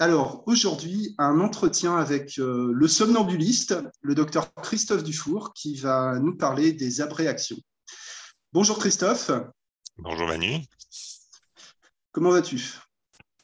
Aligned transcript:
Alors, 0.00 0.42
aujourd'hui, 0.46 1.14
un 1.18 1.38
entretien 1.38 1.96
avec 1.96 2.38
euh, 2.40 2.72
le 2.74 2.88
somnambuliste, 2.88 3.76
le 4.02 4.16
docteur 4.16 4.52
Christophe 4.54 5.04
Dufour, 5.04 5.52
qui 5.54 5.76
va 5.76 6.18
nous 6.18 6.36
parler 6.36 6.72
des 6.72 7.00
abréactions. 7.00 7.56
Bonjour 8.52 8.78
Christophe. 8.78 9.30
Bonjour 9.98 10.26
Manu. 10.26 10.58
Comment 12.10 12.30
vas-tu? 12.30 12.60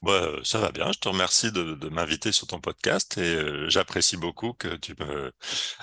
Bah, 0.03 0.29
ça 0.43 0.59
va 0.59 0.73
bien, 0.73 0.91
je 0.93 0.99
te 0.99 1.09
remercie 1.09 1.53
de, 1.53 1.89
m'inviter 1.89 2.32
sur 2.32 2.48
ton 2.48 2.59
podcast 2.59 3.19
et 3.19 3.21
euh, 3.21 3.69
j'apprécie 3.69 4.17
beaucoup 4.17 4.55
que 4.55 4.75
tu 4.77 4.95
me 4.98 5.30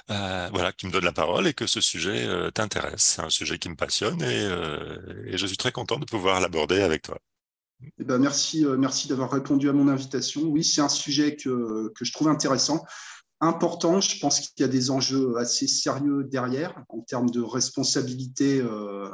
euh, 0.09 0.49
voilà 0.52 0.71
que 0.71 0.77
tu 0.77 0.88
me 0.88 0.91
donnes 0.91 1.05
la 1.05 1.13
parole 1.13 1.47
et 1.47 1.54
que 1.54 1.68
ce 1.68 1.79
sujet 1.79 2.27
t'intéresse. 2.52 3.04
C'est 3.04 3.21
un 3.21 3.29
sujet 3.29 3.57
qui 3.57 3.70
me 3.70 3.75
passionne 3.75 4.21
et, 4.21 5.31
et 5.31 5.38
je 5.38 5.47
suis 5.47 5.57
très 5.57 5.71
content 5.71 5.97
de 5.97 6.05
pouvoir 6.05 6.41
l'aborder 6.41 6.81
avec 6.81 7.04
toi. 7.04 7.20
Eh 8.00 8.04
ben, 8.04 8.18
merci, 8.18 8.66
euh, 8.66 8.78
merci 8.78 9.07
d'avoir 9.07 9.32
répondu 9.32 9.70
à 9.70 9.73
mon 9.73 9.88
invitation. 9.88 10.41
Oui, 10.44 10.63
c'est 10.63 10.81
un 10.81 10.90
sujet 10.90 11.35
que, 11.35 11.91
que, 11.95 12.05
je 12.05 12.12
trouve 12.12 12.27
intéressant, 12.27 12.84
important. 13.40 14.02
Je 14.02 14.20
pense 14.20 14.40
qu'il 14.40 14.62
y 14.62 14.63
a 14.63 14.68
des 14.68 14.90
enjeux 14.90 15.38
assez 15.38 15.68
sérieux 15.68 16.23
derrière 16.23 16.76
en 16.90 17.02
termes 17.02 17.30
de 17.30 17.41
responsabilité 17.41 18.59
euh, 18.59 19.09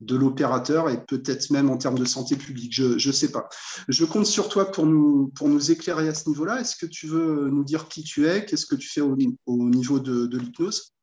de 0.00 0.16
l'opérateur 0.16 0.88
et 0.88 1.04
peut-être 1.04 1.50
même 1.50 1.68
en 1.68 1.76
termes 1.76 1.98
de 1.98 2.06
santé 2.06 2.36
publique. 2.36 2.72
Je 2.72 3.06
ne 3.06 3.12
sais 3.12 3.30
pas. 3.30 3.48
Je 3.88 4.06
compte 4.06 4.26
sur 4.26 4.48
toi 4.48 4.70
pour 4.70 4.86
nous, 4.86 5.28
pour 5.34 5.48
nous 5.48 5.70
éclairer 5.70 6.08
à 6.08 6.14
ce 6.14 6.28
niveau-là. 6.30 6.60
Est-ce 6.60 6.76
que 6.76 6.86
tu 6.86 7.06
veux 7.06 7.50
nous 7.50 7.64
dire 7.64 7.88
qui 7.88 8.02
tu 8.02 8.26
es? 8.26 8.46
Qu'est-ce 8.46 8.66
que 8.66 8.76
tu 8.76 8.88
fais 8.88 9.02
au, 9.02 9.16
au 9.44 9.68
niveau 9.68 10.00
de, 10.00 10.26
de 10.26 10.38
l'hypnose? 10.38 10.94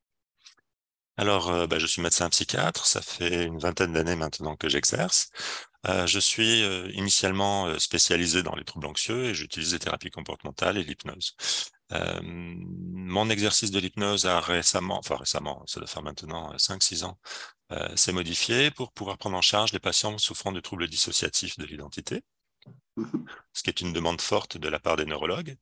Alors, 1.20 1.50
euh, 1.50 1.66
bah, 1.66 1.80
je 1.80 1.88
suis 1.88 2.02
médecin 2.02 2.30
psychiatre, 2.30 2.86
ça 2.86 3.02
fait 3.02 3.46
une 3.46 3.58
vingtaine 3.58 3.92
d'années 3.94 4.16
maintenant 4.16 4.56
que 4.56 4.70
j'exerce. 4.70 5.30
Euh, 5.88 6.05
je 6.05 6.20
suis 6.20 6.64
euh, 6.64 6.90
initialement 6.94 7.77
spécialisé 7.80 8.44
dans 8.44 8.55
les 8.55 8.64
troubles 8.66 8.88
anxieux 8.88 9.26
et 9.26 9.34
j'utilise 9.34 9.73
les 9.73 9.80
thérapies 9.80 10.09
comportementales 10.09 10.78
et 10.78 10.84
l'hypnose. 10.84 11.36
mon 11.92 13.30
exercice 13.30 13.72
de 13.72 13.80
l'hypnose 13.80 14.25
a 14.25 14.42
récemment, 14.42 15.00
enfin 15.00 15.16
récemment, 15.16 15.64
ça 15.67 15.80
doit 15.80 15.88
faire 15.88 16.03
maintenant 16.03 16.53
5-6 16.58 17.06
ans, 17.06 17.17
s'est 17.95 18.12
modifié 18.12 18.72
pour 18.72 18.92
pouvoir 18.92 19.17
prendre 19.17 19.38
en 19.38 19.42
charge 19.42 19.72
les 19.73 19.80
patients 19.80 20.17
souffrant 20.17 20.52
de 20.52 20.59
troubles 20.59 20.88
dissociatifs 20.88 21.58
de 21.58 21.66
l'identité 21.66 22.23
ce 23.54 23.64
qui 23.64 23.70
est 23.70 23.82
une 23.82 23.94
demande 23.94 24.22
forte 24.22 24.58
de 24.58 24.70
la 24.70 24.80
part 24.80 24.98
des 24.98 25.06
neurologues, 25.06 25.56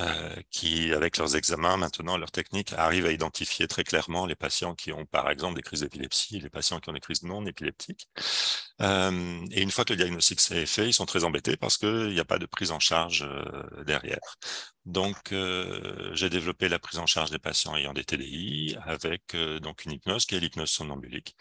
euh, 0.00 0.36
qui, 0.50 0.92
avec 0.92 1.16
leurs 1.16 1.36
examens 1.36 1.76
maintenant, 1.76 2.16
leurs 2.16 2.30
techniques, 2.30 2.72
arrivent 2.72 3.06
à 3.06 3.12
identifier 3.12 3.66
très 3.68 3.84
clairement 3.84 4.26
les 4.26 4.34
patients 4.34 4.74
qui 4.74 4.92
ont, 4.92 5.06
par 5.06 5.30
exemple, 5.30 5.56
des 5.56 5.62
crises 5.62 5.80
d'épilepsie, 5.80 6.40
les 6.40 6.50
patients 6.50 6.80
qui 6.80 6.88
ont 6.90 6.92
des 6.92 7.00
crises 7.00 7.22
non 7.22 7.44
épileptiques. 7.46 8.08
Euh, 8.80 9.40
et 9.50 9.62
une 9.62 9.70
fois 9.70 9.84
que 9.84 9.92
le 9.92 9.96
diagnostic 9.96 10.40
s'est 10.40 10.66
fait, 10.66 10.88
ils 10.88 10.94
sont 10.94 11.06
très 11.06 11.24
embêtés 11.24 11.56
parce 11.56 11.76
qu'il 11.76 12.08
n'y 12.08 12.20
a 12.20 12.24
pas 12.24 12.38
de 12.38 12.46
prise 12.46 12.70
en 12.70 12.80
charge 12.80 13.26
euh, 13.28 13.84
derrière. 13.84 14.36
Donc, 14.86 15.34
j'ai 16.14 16.30
développé 16.30 16.70
la 16.70 16.78
prise 16.78 16.98
en 16.98 17.04
charge 17.04 17.30
des 17.30 17.38
patients 17.38 17.76
ayant 17.76 17.92
des 17.92 18.04
TDI 18.04 18.74
avec 18.86 19.36
donc 19.60 19.84
une 19.84 19.92
hypnose 19.92 20.24
qui 20.24 20.34
est 20.34 20.40
l'hypnose 20.40 20.70
somnambuliste. 20.70 21.34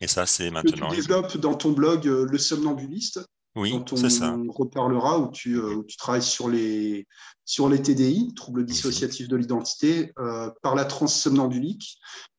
Et 0.00 0.08
ça, 0.08 0.26
c'est 0.26 0.50
maintenant. 0.50 0.90
Tu 0.90 0.96
développes 0.96 1.36
dans 1.36 1.54
ton 1.54 1.70
blog 1.70 2.06
Le 2.06 2.38
Somnambuliste 2.38 3.20
oui, 3.58 3.74
ça. 4.08 4.34
On 4.34 4.52
reparlera 4.52 5.18
où 5.18 5.30
tu, 5.30 5.56
euh, 5.56 5.74
où 5.74 5.84
tu, 5.84 5.96
travailles 5.96 6.22
sur 6.22 6.48
les, 6.48 7.06
sur 7.44 7.68
les 7.68 7.82
TDI, 7.82 8.32
troubles 8.34 8.64
dissociatifs 8.64 9.28
de 9.28 9.36
l'identité, 9.36 10.12
euh, 10.18 10.50
par 10.62 10.76
la 10.76 10.84
transsomnambulique, 10.84 11.98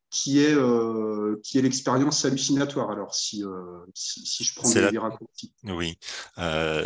qui 0.09 0.39
est, 0.39 0.55
euh, 0.55 1.39
qui 1.43 1.59
est 1.59 1.61
l'expérience 1.61 2.23
hallucinatoire. 2.23 2.89
Alors, 2.89 3.13
si, 3.13 3.43
si, 3.93 4.25
si, 4.25 4.43
je 4.43 4.55
prends 4.55 4.71
des, 4.71 4.97
raccourcis. 4.97 5.53
Oui, 5.65 5.97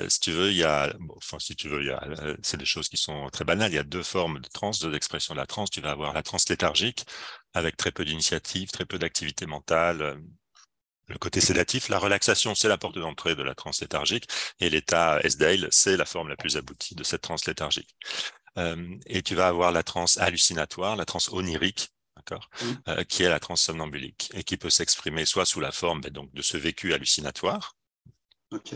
si 0.10 0.20
tu 0.20 0.32
veux, 0.32 0.52
il 0.52 0.58
y 0.58 0.64
a, 0.64 0.94
enfin, 1.16 1.38
si 1.40 1.56
tu 1.56 1.70
veux, 1.70 1.82
il 1.82 1.88
y 1.88 1.92
a, 1.92 2.04
c'est 2.42 2.58
des 2.58 2.66
choses 2.66 2.90
qui 2.90 2.98
sont 2.98 3.30
très 3.32 3.46
banales. 3.46 3.72
Il 3.72 3.76
y 3.76 3.80
a 3.80 3.84
deux 3.84 4.04
formes 4.04 4.40
de 4.40 4.50
transe, 4.50 4.80
deux 4.80 4.94
expressions 4.96 5.36
de 5.36 5.40
la 5.40 5.46
transe. 5.46 5.70
Tu 5.70 5.80
vas 5.80 5.92
avoir 5.92 6.12
la 6.14 6.24
transe 6.24 6.50
léthargique, 6.50 7.06
avec 7.54 7.78
très 7.78 7.92
peu 7.92 8.04
d'initiative, 8.04 8.72
très 8.72 8.86
peu 8.86 8.98
d'activité 8.98 9.46
mentale, 9.46 10.20
le 11.08 11.18
côté 11.18 11.42
sédatif, 11.42 11.90
la 11.90 12.00
relaxation, 12.00 12.56
c'est 12.56 12.68
la 12.68 12.78
porte 12.78 12.98
d'entrée 12.98 13.36
de 13.36 13.44
la 13.44 13.56
transe 13.56 13.82
léthargique, 13.82 14.28
et 14.60 14.70
l'état 14.70 15.20
S-Dale, 15.24 15.68
c'est 15.72 15.98
la 15.98 16.06
forme 16.06 16.30
la 16.30 16.38
plus 16.38 16.58
aboutie 16.58 16.96
de 16.96 17.04
cette 17.04 17.22
transe 17.22 17.46
léthargique. 17.46 17.96
Euh, 18.58 18.96
et 19.08 19.22
tu 19.22 19.36
vas 19.36 19.48
avoir 19.48 19.72
la 19.72 19.84
transe 19.84 20.18
hallucinatoire, 20.18 20.96
la 20.96 21.06
transe 21.06 21.30
onirique, 21.30 21.90
d'accord, 22.16 22.50
euh, 22.88 23.04
qui 23.04 23.24
est 23.24 23.30
la 23.30 23.40
transe 23.40 23.62
somnambulique, 23.62 24.32
et 24.34 24.44
qui 24.44 24.58
peut 24.58 24.70
s'exprimer 24.70 25.26
soit 25.26 25.46
sous 25.46 25.60
la 25.60 25.72
forme 25.72 26.02
ben, 26.02 26.12
donc, 26.12 26.34
de 26.34 26.42
ce 26.42 26.58
vécu 26.58 26.94
hallucinatoire, 26.94 27.76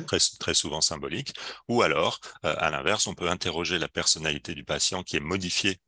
Très, 0.07 0.17
très, 0.39 0.55
souvent 0.55 0.81
symbolique, 0.81 1.35
ou 1.67 1.83
alors, 1.83 2.19
euh, 2.45 2.55
à 2.57 2.71
l'inverse, 2.71 3.05
on 3.05 3.13
peut 3.13 3.29
interroger 3.29 3.77
la 3.77 3.87
personnalité 3.87 4.55
du 4.55 4.63
patient 4.63 5.03
qui 5.03 5.17
est 5.17 5.19
modifiée 5.19 5.79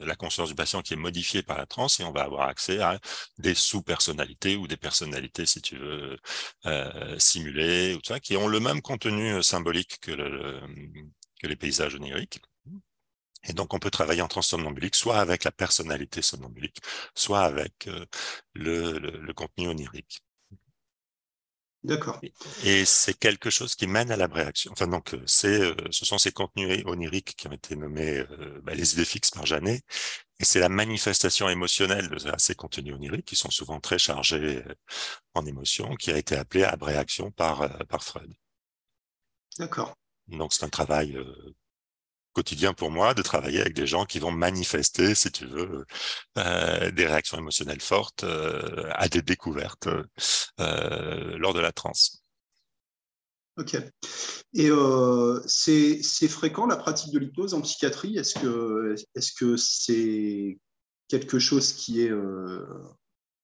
la 0.00 0.16
conscience 0.16 0.48
du 0.48 0.54
patient 0.54 0.82
qui 0.82 0.94
est 0.94 0.96
modifiée 0.96 1.42
par 1.42 1.58
la 1.58 1.66
transe 1.66 2.00
et 2.00 2.04
on 2.04 2.12
va 2.12 2.22
avoir 2.22 2.48
accès 2.48 2.80
à 2.80 3.00
des 3.38 3.54
sous-personnalités 3.54 4.56
ou 4.56 4.66
des 4.66 4.76
personnalités, 4.76 5.46
si 5.46 5.60
tu 5.62 5.76
veux, 5.76 6.18
euh, 6.66 7.18
simulées, 7.18 7.94
ou 7.94 8.00
ça, 8.04 8.20
qui 8.20 8.36
ont 8.36 8.48
le 8.48 8.60
même 8.60 8.82
contenu 8.82 9.34
euh, 9.34 9.42
symbolique 9.42 9.98
que, 10.00 10.12
le, 10.12 10.60
que 11.40 11.46
les 11.46 11.56
paysages 11.56 11.94
oniriques. 11.94 12.40
Et 13.46 13.52
donc, 13.52 13.74
on 13.74 13.78
peut 13.78 13.90
travailler 13.90 14.22
en 14.22 14.28
transsomnambulique, 14.28 14.94
soit 14.94 15.18
avec 15.18 15.44
la 15.44 15.52
personnalité 15.52 16.22
somnambulique, 16.22 16.78
soit 17.14 17.42
avec 17.42 17.86
euh, 17.88 18.06
le, 18.54 19.32
contenu 19.32 19.68
onirique. 19.68 20.22
D'accord. 21.84 22.18
Et 22.64 22.86
c'est 22.86 23.12
quelque 23.12 23.50
chose 23.50 23.74
qui 23.74 23.86
mène 23.86 24.10
à 24.10 24.16
la 24.16 24.26
réaction. 24.26 24.72
Enfin, 24.72 24.86
donc, 24.86 25.12
euh, 25.12 25.22
c'est, 25.26 25.60
euh, 25.60 25.74
ce 25.90 26.06
sont 26.06 26.16
ces 26.16 26.32
contenus 26.32 26.82
oniriques 26.86 27.34
qui 27.36 27.46
ont 27.46 27.52
été 27.52 27.76
nommés 27.76 28.20
euh, 28.20 28.58
bah, 28.62 28.74
les 28.74 28.94
idées 28.94 29.04
fixes 29.04 29.30
par 29.30 29.44
Janet. 29.44 29.84
Et 30.40 30.44
c'est 30.46 30.60
la 30.60 30.70
manifestation 30.70 31.46
émotionnelle 31.46 32.08
de 32.08 32.18
ces 32.38 32.54
contenus 32.54 32.94
oniriques 32.94 33.26
qui 33.26 33.36
sont 33.36 33.50
souvent 33.50 33.80
très 33.80 33.98
chargés 33.98 34.64
en 35.34 35.44
émotions 35.44 35.94
qui 35.96 36.10
a 36.10 36.16
été 36.16 36.36
appelée 36.36 36.64
abréaction 36.64 37.30
par, 37.30 37.68
par 37.86 38.02
Freud. 38.02 38.32
D'accord. 39.58 39.94
Donc, 40.28 40.54
c'est 40.54 40.64
un 40.64 40.70
travail 40.70 41.18
quotidien 42.34 42.74
pour 42.74 42.90
moi 42.90 43.14
de 43.14 43.22
travailler 43.22 43.60
avec 43.60 43.74
des 43.74 43.86
gens 43.86 44.04
qui 44.04 44.18
vont 44.18 44.30
manifester, 44.30 45.14
si 45.14 45.30
tu 45.30 45.46
veux, 45.46 45.86
euh, 46.36 46.90
des 46.90 47.06
réactions 47.06 47.38
émotionnelles 47.38 47.80
fortes 47.80 48.24
euh, 48.24 48.90
à 48.92 49.08
des 49.08 49.22
découvertes 49.22 49.88
euh, 50.60 51.38
lors 51.38 51.54
de 51.54 51.60
la 51.60 51.72
transe. 51.72 52.22
Ok. 53.56 53.76
Et 54.52 54.70
c'est 55.46 56.28
fréquent 56.28 56.66
la 56.66 56.76
pratique 56.76 57.12
de 57.12 57.20
l'hypnose 57.20 57.54
en 57.54 57.60
psychiatrie? 57.60 58.18
Est-ce 58.18 58.34
que 58.34 58.94
est-ce 59.14 59.32
que 59.32 59.56
c'est 59.56 60.58
quelque 61.08 61.38
chose 61.38 61.72
qui 61.72 62.02
est 62.02 62.12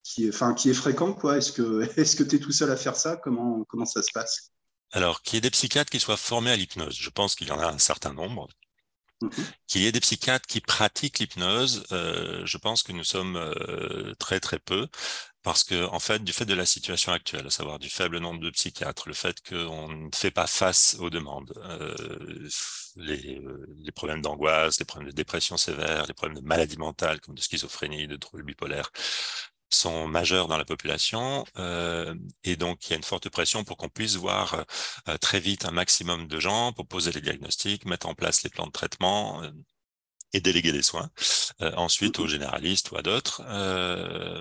qui 0.03 0.27
est, 0.27 0.31
enfin, 0.31 0.55
qui 0.55 0.69
est 0.69 0.75
fréquent 0.75 1.13
quoi? 1.13 1.39
Est-ce 1.39 1.53
que 1.53 1.89
est-ce 1.97 2.17
que 2.17 2.25
tu 2.25 2.37
es 2.37 2.39
tout 2.41 2.51
seul 2.51 2.73
à 2.73 2.77
faire 2.77 2.97
ça? 2.97 3.17
Comment 3.19 3.65
comment 3.69 3.87
ça 3.87 4.03
se 4.03 4.11
passe? 4.13 4.51
Alors, 4.93 5.23
qu'il 5.23 5.37
y 5.37 5.39
ait 5.39 5.43
des 5.43 5.51
psychiatres 5.51 5.91
qui 5.91 6.01
soient 6.01 6.17
formés 6.17 6.51
à 6.51 6.57
l'hypnose, 6.57 6.97
je 6.99 7.11
pense 7.11 7.37
qu'il 7.37 7.47
y 7.47 7.53
en 7.53 7.61
a 7.61 7.67
un 7.67 7.79
certain 7.79 8.13
nombre. 8.13 8.49
Mhm. 9.23 9.31
Qu'il 9.67 9.83
y 9.83 9.87
ait 9.87 9.93
des 9.93 10.01
psychiatres 10.01 10.47
qui 10.47 10.61
pratiquent 10.61 11.19
l'hypnose, 11.19 11.85
euh, 11.93 12.45
je 12.47 12.57
pense 12.59 12.83
que 12.83 12.93
nous 12.93 13.05
sommes 13.05 13.37
euh, 13.37 14.15
très 14.19 14.41
très 14.41 14.59
peu, 14.59 14.89
parce 15.43 15.65
que 15.65 15.87
en 15.87 16.01
fait, 16.01 16.25
du 16.25 16.33
fait 16.33 16.47
de 16.47 16.55
la 16.55 16.67
situation 16.67 17.13
actuelle, 17.13 17.47
à 17.47 17.51
savoir 17.51 17.79
du 17.79 17.91
faible 17.91 18.19
nombre 18.19 18.41
de 18.41 18.51
psychiatres, 18.51 19.09
le 19.09 19.15
fait 19.15 19.37
qu'on 19.47 19.89
ne 19.89 20.11
fait 20.15 20.31
pas 20.31 20.47
face 20.47 20.97
aux 21.01 21.11
demandes, 21.11 21.53
euh, 21.65 22.49
les, 22.97 23.41
les, 23.79 23.93
problèmes 23.93 24.23
d'angoisse, 24.23 24.79
les 24.79 24.85
problèmes 24.85 25.11
de 25.11 25.15
dépression 25.17 25.57
sévère, 25.57 26.07
les 26.07 26.15
problèmes 26.15 26.41
de 26.41 26.47
maladie 26.47 26.79
mentale 26.79 27.21
comme 27.21 27.35
de 27.35 27.41
schizophrénie, 27.41 28.07
de 28.09 28.17
troubles 28.17 28.45
bipolaires, 28.45 28.91
sont 29.71 30.07
majeurs 30.09 30.49
dans 30.49 30.57
la 30.59 30.65
population 30.65 31.45
euh, 31.59 32.15
et 32.45 32.57
donc 32.57 32.87
il 32.87 32.91
y 32.91 32.93
a 32.95 32.97
une 32.97 33.05
forte 33.05 33.29
pression 33.29 33.65
pour 33.65 33.77
qu'on 33.77 33.89
puisse 33.89 34.17
voir 34.17 34.65
euh, 35.09 35.17
très 35.19 35.41
vite 35.41 35.65
un 35.65 35.71
maximum 35.71 36.27
de 36.29 36.41
gens 36.41 36.73
pour 36.73 36.87
poser 36.87 37.13
les 37.13 37.21
diagnostics, 37.21 37.85
mettre 37.87 38.07
en 38.09 38.15
place 38.15 38.43
les 38.43 38.51
plans 38.51 38.67
de 38.67 38.73
traitement 38.73 39.43
euh, 39.43 39.51
et 40.33 40.41
déléguer 40.41 40.73
des 40.73 40.83
soins 40.83 41.11
euh, 41.61 41.73
ensuite 41.77 42.19
aux 42.21 42.29
généralistes 42.29 42.91
ou 42.93 42.97
à 42.97 43.03
d'autres. 43.03 43.43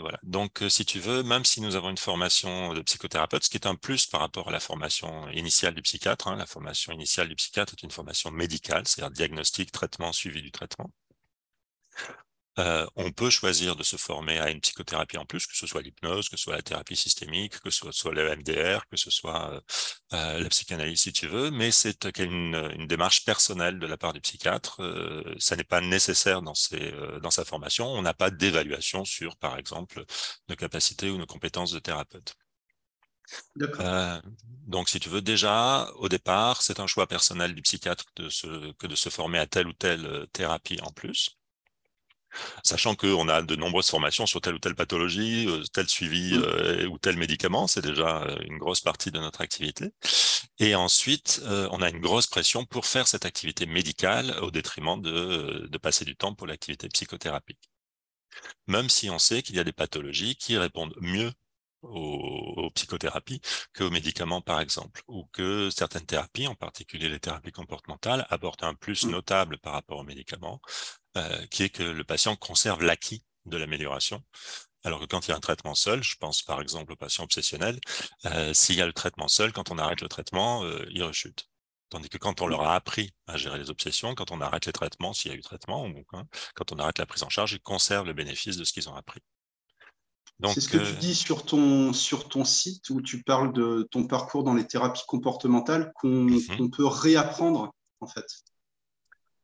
voilà. 0.01 0.19
Donc 0.23 0.63
si 0.69 0.85
tu 0.85 0.99
veux, 0.99 1.23
même 1.23 1.45
si 1.45 1.61
nous 1.61 1.75
avons 1.75 1.89
une 1.89 1.97
formation 1.97 2.73
de 2.73 2.81
psychothérapeute, 2.81 3.43
ce 3.43 3.49
qui 3.49 3.57
est 3.57 3.67
un 3.67 3.75
plus 3.75 4.05
par 4.05 4.21
rapport 4.21 4.49
à 4.49 4.51
la 4.51 4.59
formation 4.59 5.29
initiale 5.31 5.73
du 5.75 5.81
psychiatre, 5.81 6.27
hein, 6.27 6.35
la 6.35 6.45
formation 6.45 6.93
initiale 6.93 7.27
du 7.29 7.35
psychiatre 7.35 7.73
est 7.73 7.83
une 7.83 7.91
formation 7.91 8.31
médicale, 8.31 8.87
c'est-à-dire 8.87 9.11
diagnostic, 9.11 9.71
traitement, 9.71 10.13
suivi 10.13 10.41
du 10.43 10.51
traitement. 10.51 10.91
Euh, 12.59 12.85
on 12.95 13.11
peut 13.11 13.29
choisir 13.29 13.75
de 13.75 13.83
se 13.83 13.95
former 13.95 14.37
à 14.39 14.49
une 14.51 14.59
psychothérapie 14.59 15.17
en 15.17 15.25
plus, 15.25 15.47
que 15.47 15.55
ce 15.55 15.65
soit 15.65 15.81
l'hypnose, 15.81 16.27
que 16.29 16.37
ce 16.37 16.43
soit 16.43 16.55
la 16.55 16.61
thérapie 16.61 16.95
systémique, 16.95 17.59
que 17.61 17.69
ce 17.69 17.91
soit 17.91 18.13
le 18.13 18.35
MDR, 18.35 18.85
que 18.87 18.97
ce 18.97 19.09
soit 19.09 19.51
euh, 19.53 19.61
euh, 20.13 20.39
la 20.39 20.49
psychanalyse 20.49 21.01
si 21.01 21.13
tu 21.13 21.27
veux, 21.27 21.51
mais 21.51 21.71
c'est 21.71 22.05
une, 22.19 22.85
démarche 22.87 23.23
personnelle 23.25 23.79
de 23.79 23.87
la 23.87 23.97
part 23.97 24.13
du 24.13 24.21
psychiatre. 24.21 24.81
ça 25.39 25.55
n'est 25.55 25.63
pas 25.63 25.81
nécessaire 25.81 26.41
dans, 26.41 26.53
dans 27.21 27.31
sa 27.31 27.45
formation. 27.45 27.87
On 27.87 28.01
n'a 28.01 28.13
pas 28.13 28.31
d'évaluation 28.31 29.05
sur, 29.05 29.37
par 29.37 29.57
exemple, 29.57 30.03
nos 30.49 30.55
capacités 30.55 31.09
ou 31.09 31.17
nos 31.17 31.27
compétences 31.27 31.71
de 31.71 31.79
thérapeute. 31.79 32.35
Euh, 33.79 34.21
donc, 34.67 34.89
si 34.89 34.99
tu 34.99 35.09
veux, 35.09 35.21
déjà, 35.21 35.89
au 35.95 36.09
départ, 36.09 36.61
c'est 36.61 36.79
un 36.79 36.87
choix 36.87 37.07
personnel 37.07 37.53
du 37.53 37.61
psychiatre 37.61 38.05
de 38.15 38.29
se, 38.29 38.71
que 38.73 38.87
de 38.87 38.95
se 38.95 39.09
former 39.09 39.39
à 39.39 39.47
telle 39.47 39.67
ou 39.67 39.73
telle 39.73 40.27
thérapie 40.33 40.79
en 40.81 40.91
plus. 40.91 41.38
Sachant 42.63 42.95
qu'on 42.95 43.27
a 43.27 43.41
de 43.41 43.55
nombreuses 43.55 43.89
formations 43.89 44.25
sur 44.25 44.41
telle 44.41 44.55
ou 44.55 44.59
telle 44.59 44.75
pathologie, 44.75 45.47
euh, 45.47 45.63
tel 45.73 45.87
suivi 45.87 46.37
mmh. 46.37 46.87
ou 46.89 46.97
tel 46.97 47.17
médicament, 47.17 47.67
c'est 47.67 47.81
déjà 47.81 48.27
une 48.47 48.57
grosse 48.57 48.81
partie 48.81 49.11
de 49.11 49.19
notre 49.19 49.41
activité. 49.41 49.91
Et 50.59 50.75
ensuite, 50.75 51.41
on 51.45 51.81
a 51.81 51.89
une 51.89 51.99
grosse 51.99 52.27
pression 52.27 52.65
pour 52.65 52.85
faire 52.85 53.07
cette 53.07 53.25
activité 53.25 53.65
médicale 53.65 54.37
au 54.41 54.51
détriment 54.51 55.01
de, 55.01 55.67
de 55.69 55.77
passer 55.77 56.05
du 56.05 56.15
temps 56.15 56.35
pour 56.35 56.47
l'activité 56.47 56.89
psychothérapique. 56.89 57.69
Même 58.67 58.89
si 58.89 59.09
on 59.09 59.19
sait 59.19 59.41
qu'il 59.41 59.55
y 59.55 59.59
a 59.59 59.63
des 59.63 59.73
pathologies 59.73 60.35
qui 60.35 60.57
répondent 60.57 60.95
mieux 61.01 61.31
aux, 61.81 62.69
psychothérapies 62.75 63.41
qu'aux 63.73 63.89
médicaments, 63.89 64.41
par 64.41 64.59
exemple, 64.59 65.01
ou 65.07 65.25
que 65.31 65.69
certaines 65.69 66.05
thérapies, 66.05 66.47
en 66.47 66.55
particulier 66.55 67.09
les 67.09 67.19
thérapies 67.19 67.51
comportementales, 67.51 68.25
apportent 68.29 68.63
un 68.63 68.73
plus 68.73 69.05
mmh. 69.05 69.11
notable 69.11 69.57
par 69.59 69.73
rapport 69.73 69.99
aux 69.99 70.03
médicaments, 70.03 70.61
euh, 71.17 71.45
qui 71.47 71.63
est 71.63 71.69
que 71.69 71.83
le 71.83 72.03
patient 72.03 72.35
conserve 72.35 72.83
l'acquis 72.83 73.23
de 73.45 73.57
l'amélioration. 73.57 74.23
Alors 74.83 74.99
que 74.99 75.05
quand 75.05 75.27
il 75.27 75.31
y 75.31 75.33
a 75.33 75.37
un 75.37 75.41
traitement 75.41 75.75
seul, 75.75 76.03
je 76.03 76.15
pense 76.17 76.41
par 76.41 76.61
exemple 76.61 76.93
aux 76.93 76.95
patients 76.95 77.23
obsessionnels, 77.25 77.79
euh, 78.25 78.53
s'il 78.53 78.75
y 78.75 78.81
a 78.81 78.85
le 78.85 78.93
traitement 78.93 79.27
seul, 79.27 79.51
quand 79.51 79.71
on 79.71 79.77
arrête 79.77 80.01
le 80.01 80.07
traitement, 80.07 80.63
euh, 80.63 80.85
il 80.91 81.03
rechute. 81.03 81.49
Tandis 81.89 82.09
que 82.09 82.17
quand 82.17 82.41
on 82.41 82.47
leur 82.47 82.61
a 82.61 82.75
appris 82.75 83.11
à 83.27 83.35
gérer 83.35 83.57
les 83.57 83.69
obsessions, 83.69 84.13
quand 84.15 84.31
on 84.31 84.41
arrête 84.41 84.67
les 84.67 84.71
traitements, 84.71 85.13
s'il 85.13 85.31
y 85.31 85.33
a 85.33 85.37
eu 85.37 85.41
traitement, 85.41 85.85
ou, 85.85 86.05
hein, 86.13 86.25
quand 86.55 86.71
on 86.71 86.77
arrête 86.77 86.99
la 86.99 87.05
prise 87.05 87.23
en 87.23 87.29
charge, 87.29 87.53
ils 87.53 87.59
conservent 87.59 88.05
le 88.05 88.13
bénéfice 88.13 88.57
de 88.57 88.63
ce 88.63 88.71
qu'ils 88.71 88.87
ont 88.87 88.95
appris. 88.95 89.21
C'est 90.47 90.61
ce 90.61 90.69
que 90.69 90.77
tu 90.77 90.93
euh, 90.93 90.99
dis 90.99 91.15
sur 91.15 91.45
ton, 91.45 91.91
sur 91.91 92.29
ton 92.29 92.45
site 92.45 92.89
où 92.91 93.01
tu 93.01 93.23
parles 93.23 93.51
de 93.51 93.87
ton 93.91 94.07
parcours 94.07 94.43
dans 94.43 94.53
les 94.53 94.65
thérapies 94.65 95.03
comportementales 95.05 95.91
qu'on 95.95 96.07
mhm. 96.07 96.71
peut 96.71 96.85
réapprendre 96.85 97.73
en 97.99 98.07
fait. 98.07 98.25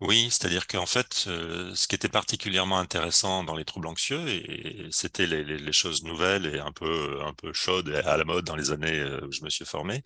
Oui, 0.01 0.29
c'est-à-dire 0.29 0.67
qu'en 0.67 0.85
fait, 0.85 1.23
euh, 1.27 1.73
ce 1.73 1.87
qui 1.87 1.95
était 1.95 2.09
particulièrement 2.09 2.79
intéressant 2.79 3.43
dans 3.45 3.55
les 3.55 3.63
troubles 3.63 3.87
anxieux, 3.87 4.27
et 4.27 4.87
c'était 4.91 5.25
les, 5.25 5.71
choses 5.71 6.03
nouvelles 6.03 6.45
et 6.47 6.59
un 6.59 6.73
peu, 6.73 7.21
un 7.23 7.33
peu 7.33 7.53
chaudes 7.53 7.87
et 7.89 7.97
à 7.97 8.17
la 8.17 8.25
mode 8.25 8.43
dans 8.45 8.57
les 8.57 8.71
années 8.71 8.99
euh, 8.99 9.25
où 9.25 9.31
je 9.31 9.41
me 9.43 9.49
suis 9.49 9.65
formé, 9.65 10.03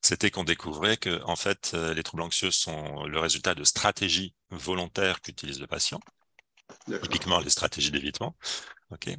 c'était 0.00 0.30
qu'on 0.30 0.44
découvrait 0.44 0.96
que 0.96 1.20
en 1.24 1.36
fait, 1.36 1.74
les 1.74 2.02
troubles 2.04 2.22
anxieux 2.22 2.52
sont 2.52 3.04
le 3.04 3.18
résultat 3.18 3.54
de 3.54 3.64
stratégies 3.64 4.34
volontaires 4.50 5.20
qu'utilise 5.20 5.60
le 5.60 5.66
patient, 5.66 6.00
typiquement 7.02 7.40
les 7.40 7.50
stratégies 7.50 7.90
d'évitement. 7.90 8.36
mmh 8.90 9.14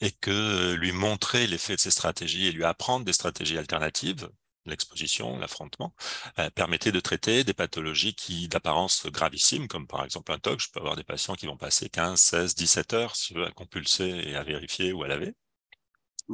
et 0.00 0.10
que 0.10 0.30
euh, 0.30 0.76
lui 0.76 0.92
montrer 0.92 1.46
l'effet 1.46 1.74
de 1.74 1.80
ces 1.80 1.90
stratégies 1.90 2.48
et 2.48 2.52
lui 2.52 2.64
apprendre 2.64 3.06
des 3.06 3.14
stratégies 3.14 3.56
alternatives, 3.56 4.28
l'exposition, 4.70 5.38
l'affrontement, 5.38 5.94
euh, 6.38 6.50
permettait 6.50 6.92
de 6.92 7.00
traiter 7.00 7.44
des 7.44 7.54
pathologies 7.54 8.14
qui 8.14 8.48
d'apparence 8.48 9.06
gravissime, 9.06 9.68
comme 9.68 9.86
par 9.86 10.04
exemple 10.04 10.32
un 10.32 10.38
TOC. 10.38 10.60
Je 10.60 10.70
peux 10.72 10.80
avoir 10.80 10.96
des 10.96 11.04
patients 11.04 11.34
qui 11.34 11.46
vont 11.46 11.56
passer 11.56 11.88
15, 11.88 12.20
16, 12.20 12.54
17 12.54 12.92
heures 12.94 13.16
si 13.16 13.34
à 13.36 13.50
compulser 13.50 14.08
et 14.08 14.36
à 14.36 14.42
vérifier 14.42 14.92
ou 14.92 15.02
à 15.02 15.08
laver 15.08 15.34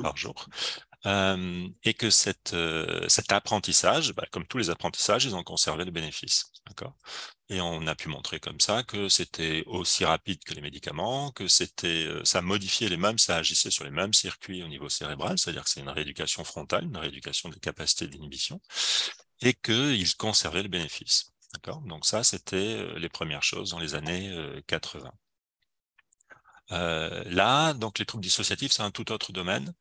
par 0.01 0.17
jour. 0.17 0.47
Euh, 1.05 1.69
et 1.83 1.95
que 1.95 2.11
cette, 2.11 2.55
euh, 2.55 3.09
cet 3.09 3.33
apprentissage, 3.33 4.13
bah, 4.13 4.25
comme 4.31 4.47
tous 4.47 4.59
les 4.59 4.71
apprentissages, 4.71 5.25
ils 5.25 5.35
ont 5.35 5.43
conservé 5.43 5.85
le 5.85 5.91
bénéfice. 5.91 6.53
D'accord? 6.67 6.95
Et 7.53 7.61
on 7.61 7.87
a 7.87 7.95
pu 7.95 8.09
montrer 8.09 8.41
comme 8.41 8.61
ça 8.61 8.83
que 8.83 9.11
c'était 9.11 9.63
aussi 9.67 10.07
rapide 10.07 10.43
que 10.43 10.55
les 10.55 10.63
médicaments, 10.63 11.31
que 11.33 11.49
c'était, 11.49 12.07
euh, 12.07 12.25
ça 12.25 12.41
modifiait 12.41 12.89
les 12.89 12.97
mêmes, 12.97 13.19
ça 13.19 13.37
agissait 13.37 13.71
sur 13.71 13.85
les 13.85 13.91
mêmes 13.91 14.15
circuits 14.15 14.63
au 14.63 14.69
niveau 14.69 14.89
cérébral, 14.89 15.39
c'est-à-dire 15.39 15.65
que 15.65 15.69
c'est 15.69 15.81
une 15.81 15.91
rééducation 15.91 16.45
frontale, 16.45 16.85
une 16.85 16.97
rééducation 16.97 17.51
des 17.51 17.61
capacités 17.61 18.07
d'inhibition, 18.09 18.59
et 19.43 19.53
qu'ils 19.53 20.17
conservaient 20.17 20.63
le 20.63 20.71
bénéfice. 20.71 21.33
D'accord? 21.53 21.83
Donc 21.83 22.07
ça, 22.07 22.25
c'était 22.25 22.87
les 22.97 23.11
premières 23.11 23.43
choses 23.43 23.71
dans 23.73 23.79
les 23.81 23.95
années 23.95 24.35
80. 24.67 25.13
Euh, 26.71 27.23
là, 27.27 27.75
donc 27.75 27.99
les 27.99 28.07
troubles 28.07 28.25
dissociatifs, 28.25 28.73
c'est 28.73 28.83
un 28.83 28.91
tout 28.91 29.13
autre 29.13 29.33
domaine. 29.33 29.75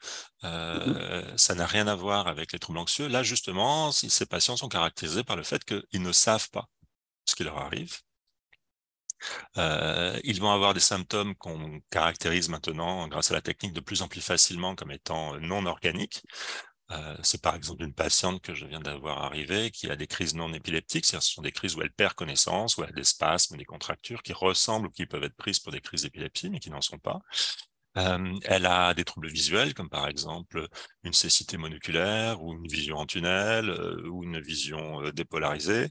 Mmh 0.44 0.48
euh, 0.48 1.38
ça 1.38 1.56
n'a 1.56 1.66
rien 1.66 1.88
à 1.88 1.96
voir 1.96 2.28
avec 2.28 2.52
les 2.52 2.60
troubles 2.60 2.80
anxieux. 2.80 3.08
Là, 3.08 3.24
justement, 3.24 3.92
ces 3.94 4.26
patients 4.26 4.58
sont 4.58 4.68
caractérisés 4.68 5.24
par 5.24 5.38
le 5.38 5.44
fait 5.44 5.64
qu'ils 5.64 6.02
ne 6.02 6.12
savent 6.12 6.50
pas 6.50 6.68
ce 7.26 7.36
qui 7.36 7.44
leur 7.44 7.58
arrive. 7.58 7.98
Euh, 9.58 10.20
ils 10.24 10.40
vont 10.40 10.52
avoir 10.52 10.74
des 10.74 10.80
symptômes 10.80 11.36
qu'on 11.36 11.82
caractérise 11.90 12.50
maintenant, 12.50 13.08
grâce 13.08 13.32
à 13.32 13.34
la 13.34 13.42
technique, 13.42 13.74
de 13.74 13.80
plus 13.80 14.02
en 14.02 14.08
plus 14.08 14.22
facilement 14.22 14.76
comme 14.76 14.92
étant 14.92 15.40
non 15.40 15.66
organiques. 15.66 16.24
Euh, 16.92 17.16
c'est 17.24 17.42
par 17.42 17.56
exemple 17.56 17.84
une 17.84 17.94
patiente 17.94 18.42
que 18.42 18.54
je 18.54 18.66
viens 18.66 18.82
d'avoir 18.82 19.24
arrivée 19.24 19.72
qui 19.72 19.90
a 19.90 19.96
des 19.96 20.08
crises 20.08 20.36
non 20.36 20.52
épileptiques, 20.54 21.06
c'est-à-dire 21.06 21.24
ce 21.24 21.34
sont 21.34 21.42
des 21.42 21.54
crises 21.54 21.76
où 21.76 21.82
elle 21.82 21.92
perd 21.92 22.14
connaissance, 22.16 22.78
où 22.78 22.84
elle 22.84 22.90
a 22.90 22.94
des 22.94 23.06
spasmes, 23.06 23.56
des 23.58 23.66
contractures 23.66 24.22
qui 24.24 24.34
ressemblent 24.34 24.88
ou 24.88 24.92
qui 24.92 25.06
peuvent 25.06 25.24
être 25.24 25.36
prises 25.36 25.60
pour 25.60 25.72
des 25.72 25.80
crises 25.82 26.02
d'épilepsie, 26.04 26.50
mais 26.50 26.60
qui 26.60 26.70
n'en 26.70 26.82
sont 26.82 27.00
pas. 27.00 27.22
Euh, 27.98 28.40
elle 28.46 28.66
a 28.66 28.94
des 28.94 29.04
troubles 29.04 29.30
visuels, 29.30 29.74
comme 29.74 29.90
par 29.90 30.08
exemple 30.08 30.68
une 31.04 31.14
cécité 31.14 31.58
monoculaire 31.58 32.42
ou 32.42 32.54
une 32.54 32.68
vision 32.68 32.98
en 32.98 33.06
tunnel 33.06 33.70
ou 34.08 34.24
une 34.24 34.40
vision 34.42 35.02
dépolarisée. 35.12 35.90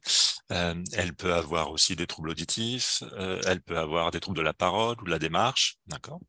Elle 0.50 1.14
peut 1.14 1.35
avoir 1.35 1.70
aussi 1.70 1.97
des 1.97 2.06
troubles 2.06 2.31
auditifs, 2.31 3.02
elle 3.47 3.62
peut 3.62 3.79
avoir 3.79 4.11
des 4.11 4.20
troubles 4.20 4.38
de 4.38 4.43
la 4.43 4.52
parole 4.52 4.97
ou 5.00 5.05
de 5.05 5.11
la 5.11 5.19
démarche, 5.19 5.79
d'accord 5.87 6.20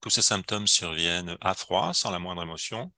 tous 0.00 0.10
ces 0.10 0.22
symptômes 0.22 0.66
surviennent 0.66 1.36
à 1.40 1.54
froid, 1.54 1.92
sans 1.94 2.10
la 2.10 2.18
moindre 2.18 2.42
émotion, 2.42 2.92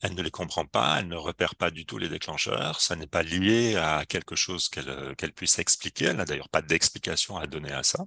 elle 0.00 0.14
ne 0.14 0.22
les 0.22 0.30
comprend 0.30 0.66
pas, 0.66 1.00
elle 1.00 1.08
ne 1.08 1.16
repère 1.16 1.56
pas 1.56 1.70
du 1.70 1.86
tout 1.86 1.98
les 1.98 2.08
déclencheurs, 2.08 2.80
ça 2.80 2.96
n'est 2.96 3.06
pas 3.06 3.22
lié 3.22 3.76
à 3.76 4.04
quelque 4.06 4.36
chose 4.36 4.68
qu'elle 4.68 4.88
euh, 4.88 5.14
puisse 5.34 5.58
expliquer, 5.58 6.06
elle 6.06 6.16
n'a 6.16 6.24
d'ailleurs 6.24 6.48
pas 6.48 6.62
d'explication 6.62 7.36
à 7.36 7.46
donner 7.46 7.72
à 7.72 7.82
ça. 7.82 8.06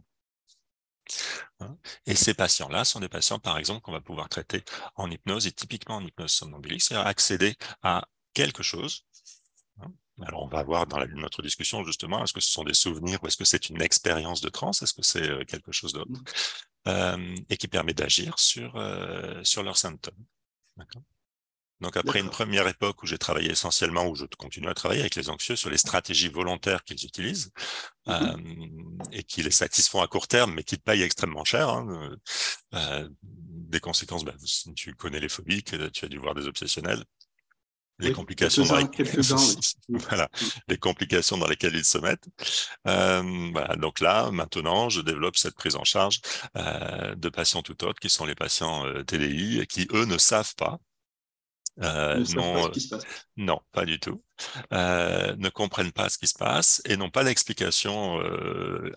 Hein. 1.59 1.77
Et 2.05 2.15
ces 2.15 2.33
patients-là 2.33 2.85
sont 2.85 2.99
des 2.99 3.09
patients, 3.09 3.39
par 3.39 3.57
exemple, 3.57 3.81
qu'on 3.81 3.91
va 3.91 4.01
pouvoir 4.01 4.29
traiter 4.29 4.63
en 4.95 5.09
hypnose, 5.09 5.47
et 5.47 5.51
typiquement 5.51 5.95
en 5.97 6.05
hypnose 6.05 6.31
somnambulique, 6.31 6.83
c'est-à-dire 6.83 7.07
accéder 7.07 7.55
à 7.81 8.07
quelque 8.33 8.63
chose. 8.63 9.05
Alors, 10.25 10.43
on 10.43 10.47
va 10.47 10.63
voir 10.63 10.85
dans 10.87 10.99
notre 11.15 11.41
discussion, 11.41 11.83
justement, 11.83 12.23
est-ce 12.23 12.33
que 12.33 12.41
ce 12.41 12.51
sont 12.51 12.63
des 12.63 12.73
souvenirs 12.73 13.19
ou 13.23 13.27
est-ce 13.27 13.37
que 13.37 13.45
c'est 13.45 13.69
une 13.69 13.81
expérience 13.81 14.41
de 14.41 14.49
transe? 14.49 14.81
Est-ce 14.81 14.93
que 14.93 15.03
c'est 15.03 15.29
euh, 15.29 15.43
quelque 15.45 15.71
chose 15.71 15.93
d'autre? 15.93 16.11
Mmh. 16.11 16.23
euh, 16.89 17.35
Et 17.49 17.57
qui 17.57 17.67
permet 17.67 17.93
d'agir 17.93 18.37
sur, 18.39 18.73
sur 19.43 19.63
leurs 19.63 19.77
symptômes. 19.77 20.25
Donc 21.81 21.95
après 21.95 22.19
une 22.19 22.29
première 22.29 22.67
époque 22.67 23.01
où 23.03 23.05
j'ai 23.05 23.17
travaillé 23.17 23.51
essentiellement, 23.51 24.05
où 24.05 24.15
je 24.15 24.25
continue 24.37 24.67
à 24.67 24.73
travailler 24.73 25.01
avec 25.01 25.15
les 25.15 25.29
anxieux 25.29 25.55
sur 25.55 25.69
les 25.69 25.77
stratégies 25.77 26.27
volontaires 26.27 26.83
qu'ils 26.83 27.05
utilisent 27.05 27.51
mmh 28.05 28.11
euh, 28.11 28.37
et 29.11 29.23
qui 29.23 29.43
les 29.43 29.51
satisfont 29.51 30.01
à 30.01 30.07
court 30.07 30.27
terme, 30.27 30.53
mais 30.53 30.63
qui 30.63 30.77
payent 30.77 31.03
extrêmement 31.03 31.45
cher. 31.45 31.69
Hein, 31.69 31.87
euh, 31.89 32.15
euh, 32.73 33.09
des 33.21 33.79
conséquences, 33.79 34.25
bah, 34.25 34.33
tu 34.75 34.93
connais 34.95 35.19
les 35.19 35.29
phobies, 35.29 35.63
que 35.63 35.87
tu 35.89 36.05
as 36.05 36.07
dû 36.07 36.17
voir 36.17 36.33
des 36.33 36.47
obsessionnels, 36.47 37.03
les 37.99 38.13
complications 38.13 38.63
dans 38.63 38.77
lesquelles 38.77 39.07
voilà, 39.89 40.29
les 40.67 40.77
complications 40.77 41.37
dans 41.37 41.47
lesquelles 41.47 41.75
ils 41.75 41.85
se 41.85 41.97
mettent. 41.97 42.27
Euh, 42.87 43.49
voilà, 43.51 43.75
donc 43.75 43.99
là, 43.99 44.31
maintenant, 44.31 44.89
je 44.89 45.01
développe 45.01 45.37
cette 45.37 45.55
prise 45.55 45.75
en 45.75 45.83
charge 45.83 46.21
euh, 46.57 47.15
de 47.15 47.29
patients 47.29 47.61
tout 47.61 47.83
autres, 47.83 47.99
qui 47.99 48.09
sont 48.09 48.25
les 48.25 48.35
patients 48.35 48.85
euh, 48.85 49.03
TDI, 49.03 49.65
qui 49.67 49.87
eux 49.93 50.05
ne 50.05 50.17
savent 50.17 50.55
pas 50.55 50.79
euh, 51.81 52.25
non, 52.35 52.67
euh, 52.67 52.99
non, 53.37 53.59
pas 53.71 53.85
du 53.85 53.99
tout. 53.99 54.21
Euh, 54.73 55.35
ne 55.37 55.49
comprennent 55.49 55.91
pas 55.91 56.09
ce 56.09 56.17
qui 56.17 56.27
se 56.27 56.37
passe 56.37 56.81
et 56.85 56.97
n'ont 56.97 57.09
pas 57.09 57.23
d'explication 57.23 58.19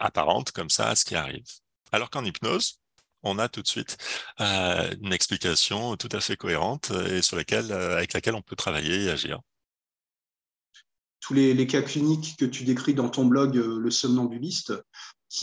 apparente 0.00 0.52
comme 0.52 0.71
ça 0.71 0.90
à 0.90 0.97
ce 0.97 1.04
qui 1.04 1.14
arrive. 1.14 1.44
Alors 1.92 2.11
qu'en 2.11 2.25
hypnose, 2.25 2.80
on 3.23 3.38
a 3.38 3.49
tout 3.49 3.62
de 3.62 3.69
suite 3.69 3.97
une 4.38 5.12
explication 5.12 5.97
tout 5.97 6.09
à 6.12 6.21
fait 6.21 6.37
cohérente 6.37 6.91
et 7.11 7.23
sur 7.23 7.37
laquelle, 7.37 7.73
avec 7.73 8.12
laquelle 8.12 8.35
on 8.35 8.43
peut 8.43 8.57
travailler 8.57 9.05
et 9.05 9.11
agir. 9.11 9.41
Tous 11.21 11.35
les, 11.35 11.55
les, 11.55 11.69
cas 11.69 11.83
cliniques 11.83 12.35
que 12.37 12.45
tu 12.45 12.64
décris 12.64 12.95
dans 12.95 13.09
ton 13.09 13.25
blog, 13.26 13.55
Le 13.55 13.91
somnambuliste, 13.91 14.73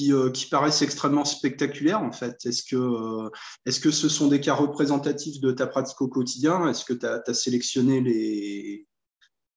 euh, 0.01 0.31
qui, 0.31 0.45
paraissent 0.45 0.83
extrêmement 0.83 1.25
spectaculaires 1.25 2.01
en 2.01 2.11
fait. 2.11 2.45
Est-ce 2.45 2.63
que, 2.63 2.75
euh, 2.75 3.29
est 3.65 3.81
que 3.81 3.89
ce 3.91 4.07
sont 4.07 4.27
des 4.27 4.39
cas 4.39 4.53
représentatifs 4.53 5.41
de 5.41 5.51
ta 5.51 5.65
pratique 5.65 5.99
au 6.01 6.07
quotidien? 6.07 6.67
Est-ce 6.67 6.85
que 6.85 6.93
tu 6.93 7.05
as, 7.05 7.33
sélectionné 7.33 7.99
les, 7.99 8.87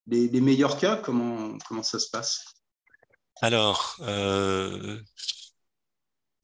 les, 0.06 0.40
meilleurs 0.40 0.78
cas? 0.78 0.96
Comment, 0.96 1.58
comment 1.68 1.82
ça 1.82 1.98
se 1.98 2.08
passe? 2.10 2.44
Alors, 3.42 3.96
euh, 4.00 5.00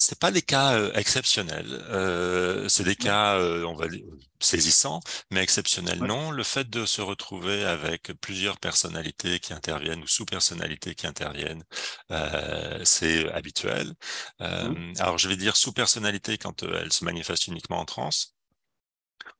c'est 0.08 0.18
pas 0.18 0.30
des 0.30 0.40
cas 0.40 0.72
euh, 0.72 0.90
exceptionnels. 0.94 1.66
Euh, 1.90 2.66
c'est 2.70 2.84
des 2.84 2.96
cas, 2.96 3.36
euh, 3.36 3.64
on 3.64 3.74
va 3.74 3.88
dire, 3.88 4.06
saisissants, 4.40 5.00
mais 5.30 5.42
exceptionnels 5.42 5.98
non. 5.98 6.30
Le 6.30 6.42
fait 6.44 6.70
de 6.70 6.86
se 6.86 7.02
retrouver 7.02 7.64
avec 7.66 8.12
plusieurs 8.22 8.58
personnalités 8.58 9.38
qui 9.38 9.52
interviennent 9.52 10.02
ou 10.02 10.06
sous-personnalités 10.06 10.94
qui 10.94 11.06
interviennent, 11.06 11.62
euh, 12.10 12.80
c'est 12.84 13.30
habituel. 13.32 13.92
Mmh. 14.40 14.94
Alors, 14.98 15.18
je 15.18 15.28
vais 15.28 15.36
dire 15.36 15.56
sous-personnalité 15.58 16.38
quand 16.38 16.62
elle 16.62 16.90
se 16.90 17.04
manifeste 17.04 17.46
uniquement 17.48 17.78
en 17.78 17.84
transe. 17.84 18.34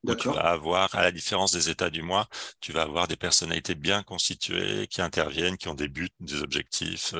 où 0.03 0.13
tu 0.13 0.27
vas 0.27 0.51
avoir, 0.51 0.93
à 0.93 1.01
la 1.01 1.11
différence 1.11 1.51
des 1.51 1.69
états 1.69 1.89
du 1.89 2.03
moi, 2.03 2.27
tu 2.61 2.73
vas 2.73 2.83
avoir 2.83 3.07
des 3.07 3.15
personnalités 3.15 3.75
bien 3.75 4.03
constituées 4.03 4.87
qui 4.87 5.01
interviennent, 5.01 5.57
qui 5.57 5.67
ont 5.67 5.73
des 5.73 5.87
buts, 5.87 6.09
des 6.19 6.43
objectifs. 6.43 7.15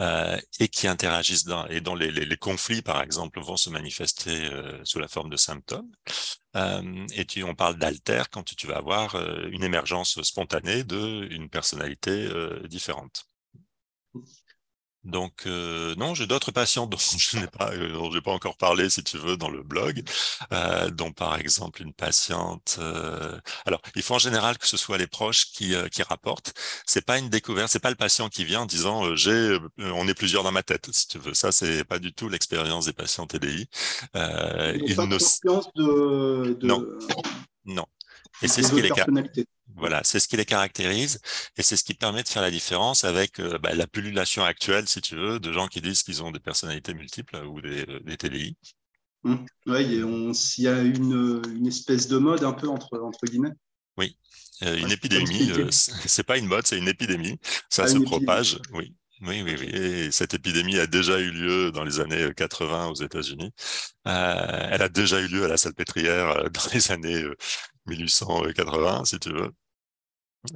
Euh, 0.00 0.22
euh, 0.22 0.38
et 0.60 0.68
qui 0.68 0.86
interagissent 0.88 1.44
dans, 1.44 1.66
et 1.68 1.80
dont 1.80 1.94
les, 1.94 2.10
les, 2.10 2.36
conflits, 2.36 2.82
par 2.82 3.02
exemple, 3.02 3.40
vont 3.40 3.56
se 3.56 3.70
manifester 3.70 4.46
euh, 4.46 4.80
sous 4.84 4.98
la 4.98 5.08
forme 5.08 5.30
de 5.30 5.36
symptômes. 5.36 5.90
Euh, 6.56 7.06
et 7.14 7.24
tu, 7.24 7.42
on 7.44 7.54
parle 7.54 7.76
d'alter 7.76 8.22
quand 8.30 8.42
tu, 8.42 8.56
tu, 8.56 8.66
vas 8.66 8.76
avoir 8.76 9.14
euh, 9.14 9.48
une 9.50 9.64
émergence 9.64 10.20
spontanée 10.22 10.84
d'une 10.84 11.48
personnalité 11.48 12.28
différente. 12.68 13.26
Donc 15.04 15.46
euh, 15.46 15.94
non, 15.96 16.14
j'ai 16.14 16.26
d'autres 16.26 16.52
patients 16.52 16.86
dont 16.86 16.98
je 17.18 17.38
n'ai 17.38 17.48
pas, 17.48 17.72
euh, 17.72 17.92
dont 17.92 18.10
j'ai 18.10 18.20
pas 18.20 18.30
encore 18.30 18.56
parlé, 18.56 18.88
si 18.88 19.02
tu 19.02 19.18
veux, 19.18 19.36
dans 19.36 19.48
le 19.48 19.62
blog, 19.62 20.02
euh, 20.52 20.90
dont 20.90 21.12
par 21.12 21.36
exemple 21.36 21.82
une 21.82 21.92
patiente. 21.92 22.76
Euh, 22.78 23.38
alors, 23.66 23.80
il 23.96 24.02
faut 24.02 24.14
en 24.14 24.18
général 24.18 24.58
que 24.58 24.66
ce 24.66 24.76
soit 24.76 24.98
les 24.98 25.08
proches 25.08 25.46
qui, 25.46 25.74
euh, 25.74 25.88
qui 25.88 26.02
rapportent. 26.02 26.54
C'est 26.86 27.04
pas 27.04 27.18
une 27.18 27.30
découverte, 27.30 27.70
c'est 27.70 27.80
pas 27.80 27.90
le 27.90 27.96
patient 27.96 28.28
qui 28.28 28.44
vient 28.44 28.60
en 28.62 28.66
disant 28.66 29.16
j'ai, 29.16 29.58
on 29.78 30.06
est 30.06 30.14
plusieurs 30.14 30.44
dans 30.44 30.52
ma 30.52 30.62
tête, 30.62 30.88
si 30.92 31.08
tu 31.08 31.18
veux. 31.18 31.34
Ça, 31.34 31.50
c'est 31.50 31.84
pas 31.84 31.98
du 31.98 32.12
tout 32.12 32.28
l'expérience 32.28 32.86
des 32.86 32.92
patients 32.92 33.26
TDI. 33.26 33.68
ils 34.14 34.96
n'ont 34.96 35.08
pas 35.08 35.16
de, 35.74 36.54
de, 36.54 36.66
Non, 36.66 36.86
non. 37.64 37.86
Et 38.40 38.48
c'est 38.48 38.62
ce 38.62 38.72
qui 38.72 38.82
les 38.82 38.90
voilà, 39.76 40.00
c'est 40.04 40.20
ce 40.20 40.28
qui 40.28 40.36
les 40.36 40.44
caractérise 40.44 41.20
et 41.56 41.62
c'est 41.62 41.76
ce 41.76 41.84
qui 41.84 41.94
permet 41.94 42.22
de 42.22 42.28
faire 42.28 42.42
la 42.42 42.50
différence 42.50 43.04
avec 43.04 43.40
euh, 43.40 43.58
bah, 43.58 43.74
la 43.74 43.86
pullulation 43.86 44.44
actuelle, 44.44 44.88
si 44.88 45.00
tu 45.00 45.16
veux, 45.16 45.40
de 45.40 45.52
gens 45.52 45.68
qui 45.68 45.80
disent 45.80 46.02
qu'ils 46.02 46.22
ont 46.22 46.30
des 46.30 46.40
personnalités 46.40 46.94
multiples 46.94 47.36
ou 47.44 47.60
des, 47.60 47.86
euh, 47.88 48.00
des 48.00 48.16
TDI. 48.16 48.56
Mmh. 49.24 49.36
Oui, 49.66 49.84
il 49.84 50.64
y 50.64 50.68
a 50.68 50.80
une, 50.80 51.42
une, 51.54 51.66
espèce 51.66 52.08
de 52.08 52.18
mode 52.18 52.42
un 52.42 52.52
peu 52.52 52.68
entre, 52.68 52.98
entre 52.98 53.24
guillemets. 53.26 53.52
Oui, 53.96 54.16
euh, 54.62 54.76
une 54.76 54.90
épidémie, 54.90 55.50
c'est 55.70 56.24
pas 56.24 56.38
une 56.38 56.46
mode, 56.46 56.66
c'est 56.66 56.78
une 56.78 56.88
épidémie. 56.88 57.38
Ça 57.68 57.86
se 57.86 57.98
propage, 57.98 58.58
oui. 58.72 58.94
Oui, 59.24 59.40
oui, 59.42 59.54
oui. 59.56 59.66
Et 59.66 60.10
cette 60.10 60.34
épidémie 60.34 60.80
a 60.80 60.88
déjà 60.88 61.20
eu 61.20 61.30
lieu 61.30 61.70
dans 61.70 61.84
les 61.84 62.00
années 62.00 62.32
80 62.36 62.88
aux 62.88 62.94
États-Unis. 62.94 63.52
Euh, 64.08 64.68
elle 64.72 64.82
a 64.82 64.88
déjà 64.88 65.20
eu 65.20 65.28
lieu 65.28 65.44
à 65.44 65.48
la 65.48 65.56
Salpêtrière 65.56 66.50
dans 66.50 66.74
les 66.74 66.90
années 66.90 67.24
1880, 67.86 69.04
si 69.04 69.20
tu 69.20 69.32
veux. 69.32 69.52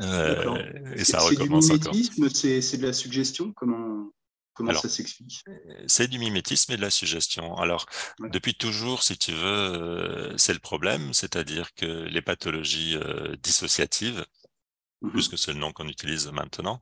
Euh, 0.01 0.95
et 0.97 1.05
ça 1.05 1.21
recommence 1.21 1.71
encore. 1.71 1.95
C'est 1.95 2.79
de 2.79 2.87
la 2.87 2.93
suggestion 2.93 3.53
Comment, 3.53 4.11
comment 4.55 4.75
ça 4.75 4.89
s'explique? 4.89 5.43
euh, 5.49 5.85
C'est 5.87 6.09
du 6.09 6.19
mimétisme 6.19 6.73
et 6.73 6.77
de 6.77 6.83
la 6.83 6.91
suggestion. 6.91 7.57
Alors, 7.57 7.87
depuis 8.19 8.55
toujours, 8.55 9.03
si 9.03 9.17
tu 9.17 9.33
veux, 9.33 9.47
euh, 9.47 10.37
c'est 10.37 10.55
le 10.55 10.59
problème, 10.59 11.13
c'est-à-dire 11.13 11.73
que 11.75 11.87
les 11.87 12.23
pathologies 12.23 12.99
dissociatives, 13.43 14.21
mmh 15.03 15.11
puisque 15.11 15.37
c'est 15.37 15.53
le 15.53 15.59
nom 15.59 15.73
qu'on 15.73 15.87
utilise 15.89 16.27
maintenant, 16.29 16.81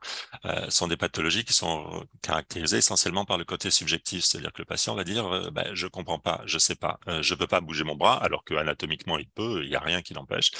sont 0.68 0.86
des 0.86 0.96
pathologies 0.96 1.44
qui 1.44 1.52
sont 1.52 2.06
caractérisées 2.22 2.78
essentiellement 2.78 3.24
par 3.24 3.36
le 3.38 3.44
côté 3.44 3.70
subjectif, 3.72 4.24
c'est-à-dire 4.24 4.52
que 4.52 4.62
le 4.62 4.66
patient 4.66 4.94
va 4.94 5.02
dire 5.02 5.50
ben, 5.52 5.74
je 5.74 5.88
comprends 5.88 6.20
pas, 6.20 6.40
je 6.46 6.58
sais 6.58 6.76
pas, 6.76 7.00
je 7.20 7.34
peux 7.34 7.48
pas 7.48 7.60
bouger 7.60 7.82
mon 7.82 7.96
bras, 7.96 8.16
alors 8.22 8.44
que 8.44 8.54
anatomiquement 8.54 9.18
il 9.18 9.28
peut, 9.28 9.62
il 9.64 9.68
n'y 9.68 9.74
a 9.76 9.80
rien 9.80 10.00
qui 10.00 10.14
l'empêche, 10.14 10.52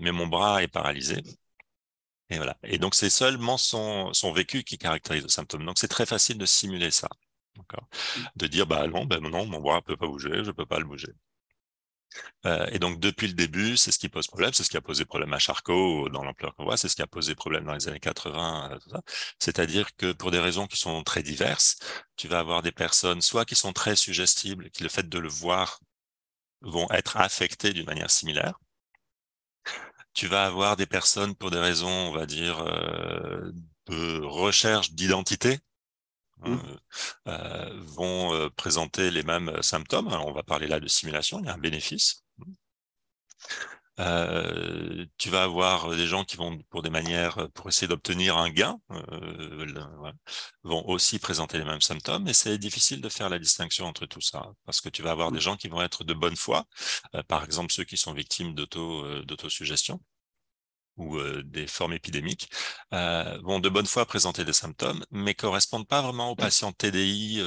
mais 0.00 0.12
mon 0.12 0.28
bras 0.28 0.62
est 0.62 0.68
paralysé. 0.68 1.22
Et 2.30 2.36
voilà. 2.36 2.56
Et 2.62 2.78
donc, 2.78 2.94
c'est 2.94 3.10
seulement 3.10 3.58
son, 3.58 4.12
son 4.12 4.32
vécu 4.32 4.62
qui 4.64 4.78
caractérise 4.78 5.22
le 5.24 5.28
symptôme. 5.28 5.64
Donc, 5.64 5.78
c'est 5.78 5.88
très 5.88 6.06
facile 6.06 6.38
de 6.38 6.46
simuler 6.46 6.90
ça. 6.90 7.08
Mmh. 7.56 7.62
De 8.36 8.46
dire, 8.46 8.66
bah 8.66 8.86
non, 8.86 9.04
ben 9.04 9.20
non, 9.20 9.46
mon 9.46 9.60
bras 9.60 9.76
ne 9.76 9.80
peut 9.80 9.96
pas 9.96 10.06
bouger, 10.06 10.30
je 10.44 10.48
ne 10.48 10.52
peux 10.52 10.66
pas 10.66 10.78
le 10.78 10.84
bouger. 10.84 11.12
Euh, 12.46 12.66
et 12.72 12.78
donc, 12.78 13.00
depuis 13.00 13.28
le 13.28 13.34
début, 13.34 13.76
c'est 13.76 13.92
ce 13.92 13.98
qui 13.98 14.08
pose 14.08 14.26
problème, 14.26 14.52
c'est 14.52 14.64
ce 14.64 14.70
qui 14.70 14.76
a 14.76 14.80
posé 14.80 15.04
problème 15.04 15.32
à 15.32 15.38
Charcot 15.38 16.08
dans 16.08 16.24
l'ampleur 16.24 16.54
qu'on 16.54 16.64
voit, 16.64 16.76
c'est 16.76 16.88
ce 16.88 16.96
qui 16.96 17.02
a 17.02 17.06
posé 17.06 17.34
problème 17.34 17.64
dans 17.64 17.74
les 17.74 17.88
années 17.88 18.00
80, 18.00 18.78
euh, 18.94 18.98
C'est-à-dire 19.38 19.94
que 19.96 20.12
pour 20.12 20.30
des 20.30 20.40
raisons 20.40 20.66
qui 20.66 20.76
sont 20.76 21.02
très 21.02 21.22
diverses, 21.22 21.78
tu 22.16 22.28
vas 22.28 22.40
avoir 22.40 22.62
des 22.62 22.72
personnes, 22.72 23.20
soit 23.20 23.44
qui 23.44 23.54
sont 23.54 23.72
très 23.72 23.96
suggestibles, 23.96 24.70
qui 24.70 24.82
le 24.82 24.88
fait 24.88 25.08
de 25.08 25.18
le 25.18 25.28
voir 25.28 25.80
vont 26.62 26.90
être 26.90 27.16
affectées 27.16 27.72
d'une 27.72 27.86
manière 27.86 28.10
similaire, 28.10 28.58
tu 30.14 30.26
vas 30.26 30.44
avoir 30.44 30.76
des 30.76 30.86
personnes 30.86 31.34
pour 31.34 31.50
des 31.50 31.58
raisons, 31.58 31.88
on 31.88 32.12
va 32.12 32.26
dire, 32.26 32.60
euh, 32.60 33.52
de 33.86 34.20
recherche 34.22 34.92
d'identité, 34.92 35.60
hein, 36.42 36.56
mmh. 36.56 36.60
euh, 37.28 37.80
vont 37.82 38.34
euh, 38.34 38.50
présenter 38.50 39.10
les 39.10 39.22
mêmes 39.22 39.62
symptômes. 39.62 40.08
Alors, 40.08 40.26
on 40.26 40.32
va 40.32 40.42
parler 40.42 40.66
là 40.66 40.80
de 40.80 40.88
simulation, 40.88 41.40
il 41.40 41.46
y 41.46 41.48
a 41.48 41.54
un 41.54 41.58
bénéfice. 41.58 42.24
Euh, 44.00 45.04
tu 45.18 45.28
vas 45.28 45.42
avoir 45.42 45.90
des 45.90 46.06
gens 46.06 46.24
qui 46.24 46.36
vont 46.36 46.58
pour 46.70 46.82
des 46.82 46.90
manières, 46.90 47.48
pour 47.54 47.68
essayer 47.68 47.86
d'obtenir 47.86 48.38
un 48.38 48.48
gain, 48.48 48.78
euh, 48.92 49.66
vont 50.64 50.86
aussi 50.88 51.18
présenter 51.18 51.58
les 51.58 51.64
mêmes 51.64 51.82
symptômes, 51.82 52.26
et 52.26 52.32
c'est 52.32 52.56
difficile 52.56 53.02
de 53.02 53.08
faire 53.10 53.28
la 53.28 53.38
distinction 53.38 53.86
entre 53.86 54.06
tout 54.06 54.22
ça, 54.22 54.52
parce 54.64 54.80
que 54.80 54.88
tu 54.88 55.02
vas 55.02 55.10
avoir 55.10 55.32
des 55.32 55.38
mmh. 55.38 55.42
gens 55.42 55.56
qui 55.56 55.68
vont 55.68 55.82
être 55.82 56.04
de 56.04 56.14
bonne 56.14 56.36
foi, 56.36 56.64
euh, 57.14 57.22
par 57.24 57.44
exemple 57.44 57.72
ceux 57.72 57.84
qui 57.84 57.98
sont 57.98 58.14
victimes 58.14 58.54
d'autosuggestion 58.54 60.00
ou 60.96 61.20
des 61.42 61.66
formes 61.66 61.92
épidémiques, 61.92 62.50
vont 62.90 63.60
de 63.60 63.68
bonne 63.68 63.86
foi 63.86 64.06
présenter 64.06 64.44
des 64.44 64.52
symptômes, 64.52 65.04
mais 65.10 65.34
correspondent 65.34 65.88
pas 65.88 66.02
vraiment 66.02 66.30
aux 66.30 66.36
patients 66.36 66.72
TDI 66.72 67.40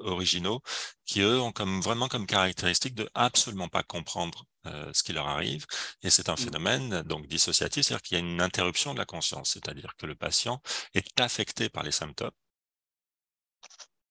originaux, 0.00 0.62
qui 1.04 1.20
eux 1.20 1.40
ont 1.40 1.52
comme 1.52 1.80
vraiment 1.80 2.08
comme 2.08 2.26
caractéristique 2.26 2.94
de 2.94 3.08
absolument 3.14 3.68
pas 3.68 3.82
comprendre 3.82 4.46
ce 4.92 5.02
qui 5.02 5.12
leur 5.12 5.26
arrive. 5.28 5.66
Et 6.02 6.10
c'est 6.10 6.28
un 6.28 6.34
mmh. 6.34 6.36
phénomène 6.38 7.02
donc 7.02 7.26
dissociatif, 7.26 7.86
c'est-à-dire 7.86 8.02
qu'il 8.02 8.18
y 8.18 8.20
a 8.20 8.24
une 8.24 8.40
interruption 8.40 8.94
de 8.94 8.98
la 8.98 9.06
conscience, 9.06 9.50
c'est-à-dire 9.52 9.94
que 9.96 10.06
le 10.06 10.14
patient 10.14 10.62
est 10.94 11.20
affecté 11.20 11.68
par 11.68 11.82
les 11.82 11.92
symptômes. 11.92 12.30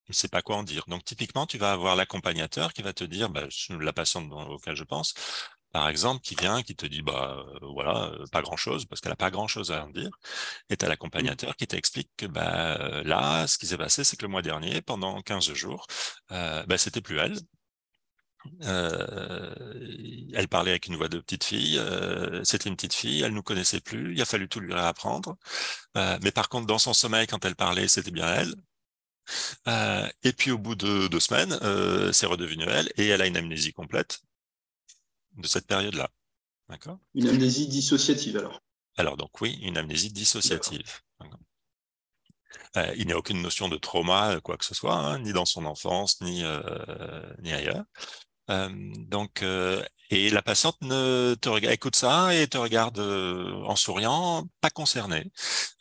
Il 0.07 0.13
ne 0.13 0.15
sait 0.15 0.27
pas 0.27 0.41
quoi 0.41 0.55
en 0.55 0.63
dire. 0.63 0.85
Donc 0.87 1.05
typiquement, 1.05 1.45
tu 1.45 1.59
vas 1.59 1.71
avoir 1.71 1.95
l'accompagnateur 1.95 2.73
qui 2.73 2.81
va 2.81 2.93
te 2.93 3.03
dire, 3.03 3.29
bah, 3.29 3.43
la 3.69 3.93
patiente 3.93 4.31
auquel 4.31 4.75
je 4.75 4.83
pense, 4.83 5.13
par 5.71 5.89
exemple, 5.89 6.21
qui 6.21 6.35
vient, 6.35 6.61
qui 6.63 6.75
te 6.75 6.85
dit, 6.85 7.01
bah 7.01 7.45
euh, 7.61 7.67
voilà, 7.73 8.11
euh, 8.13 8.25
pas 8.31 8.41
grand-chose, 8.41 8.85
parce 8.85 9.01
qu'elle 9.01 9.11
n'a 9.11 9.15
pas 9.15 9.31
grand-chose 9.31 9.71
à 9.71 9.85
en 9.85 9.89
dire. 9.89 10.09
Et 10.69 10.77
tu 10.77 10.85
as 10.85 10.87
mmh. 10.87 10.91
l'accompagnateur 10.91 11.55
qui 11.55 11.67
t'explique 11.67 12.09
que 12.17 12.25
bah, 12.25 13.03
là, 13.03 13.47
ce 13.47 13.57
qui 13.57 13.67
s'est 13.67 13.77
passé, 13.77 14.03
c'est 14.03 14.17
que 14.17 14.25
le 14.25 14.31
mois 14.31 14.41
dernier, 14.41 14.81
pendant 14.81 15.21
15 15.21 15.53
jours, 15.53 15.87
euh, 16.31 16.65
bah, 16.65 16.77
c'était 16.77 17.01
plus 17.01 17.19
elle, 17.19 17.37
euh, 18.63 20.29
elle 20.33 20.47
parlait 20.47 20.71
avec 20.71 20.87
une 20.87 20.95
voix 20.95 21.09
de 21.09 21.19
petite 21.19 21.43
fille. 21.43 21.77
Euh, 21.77 22.43
C'était 22.43 22.69
une 22.69 22.75
petite 22.75 22.93
fille, 22.93 23.21
elle 23.21 23.33
nous 23.33 23.43
connaissait 23.43 23.81
plus. 23.81 24.13
Il 24.13 24.21
a 24.21 24.25
fallu 24.25 24.47
tout 24.47 24.59
lui 24.59 24.73
réapprendre. 24.73 25.37
Euh, 25.97 26.17
mais 26.23 26.31
par 26.31 26.49
contre, 26.49 26.67
dans 26.67 26.79
son 26.79 26.93
sommeil, 26.93 27.27
quand 27.27 27.43
elle 27.45 27.55
parlait, 27.55 27.87
c'était 27.87 28.11
bien 28.11 28.27
elle. 28.33 28.53
Euh, 29.67 30.07
et 30.23 30.33
puis 30.33 30.51
au 30.51 30.57
bout 30.57 30.75
de 30.75 31.07
deux 31.07 31.19
semaines, 31.19 31.57
euh, 31.61 32.11
c'est 32.11 32.25
redevenu 32.25 32.65
elle 32.67 32.91
et 32.97 33.07
elle 33.07 33.21
a 33.21 33.27
une 33.27 33.37
amnésie 33.37 33.73
complète 33.73 34.21
de 35.39 35.47
cette 35.47 35.67
période-là. 35.67 36.09
D'accord? 36.69 36.99
Une 37.15 37.27
amnésie 37.27 37.67
dissociative 37.67 38.37
alors. 38.37 38.61
Alors 38.97 39.17
donc 39.17 39.41
oui, 39.41 39.57
une 39.61 39.77
amnésie 39.77 40.11
dissociative. 40.11 40.99
Euh, 42.77 42.93
il 42.97 43.07
n'y 43.07 43.13
a 43.13 43.17
aucune 43.17 43.41
notion 43.41 43.67
de 43.67 43.77
trauma, 43.77 44.39
quoi 44.41 44.57
que 44.57 44.65
ce 44.65 44.75
soit, 44.75 44.95
hein, 44.95 45.19
ni 45.19 45.33
dans 45.33 45.45
son 45.45 45.65
enfance, 45.65 46.21
ni, 46.21 46.43
euh, 46.43 47.33
ni 47.39 47.51
ailleurs. 47.51 47.83
Euh, 48.49 48.69
donc, 49.07 49.43
euh, 49.43 49.83
et 50.09 50.29
la 50.31 50.41
patiente 50.41 50.81
ne 50.81 51.35
te 51.35 51.49
regarde, 51.49 51.73
écoute 51.73 51.95
ça 51.95 52.33
et 52.33 52.47
te 52.47 52.57
regarde 52.57 52.97
euh, 52.97 53.63
en 53.65 53.75
souriant, 53.75 54.47
pas 54.59 54.71
concerné, 54.71 55.31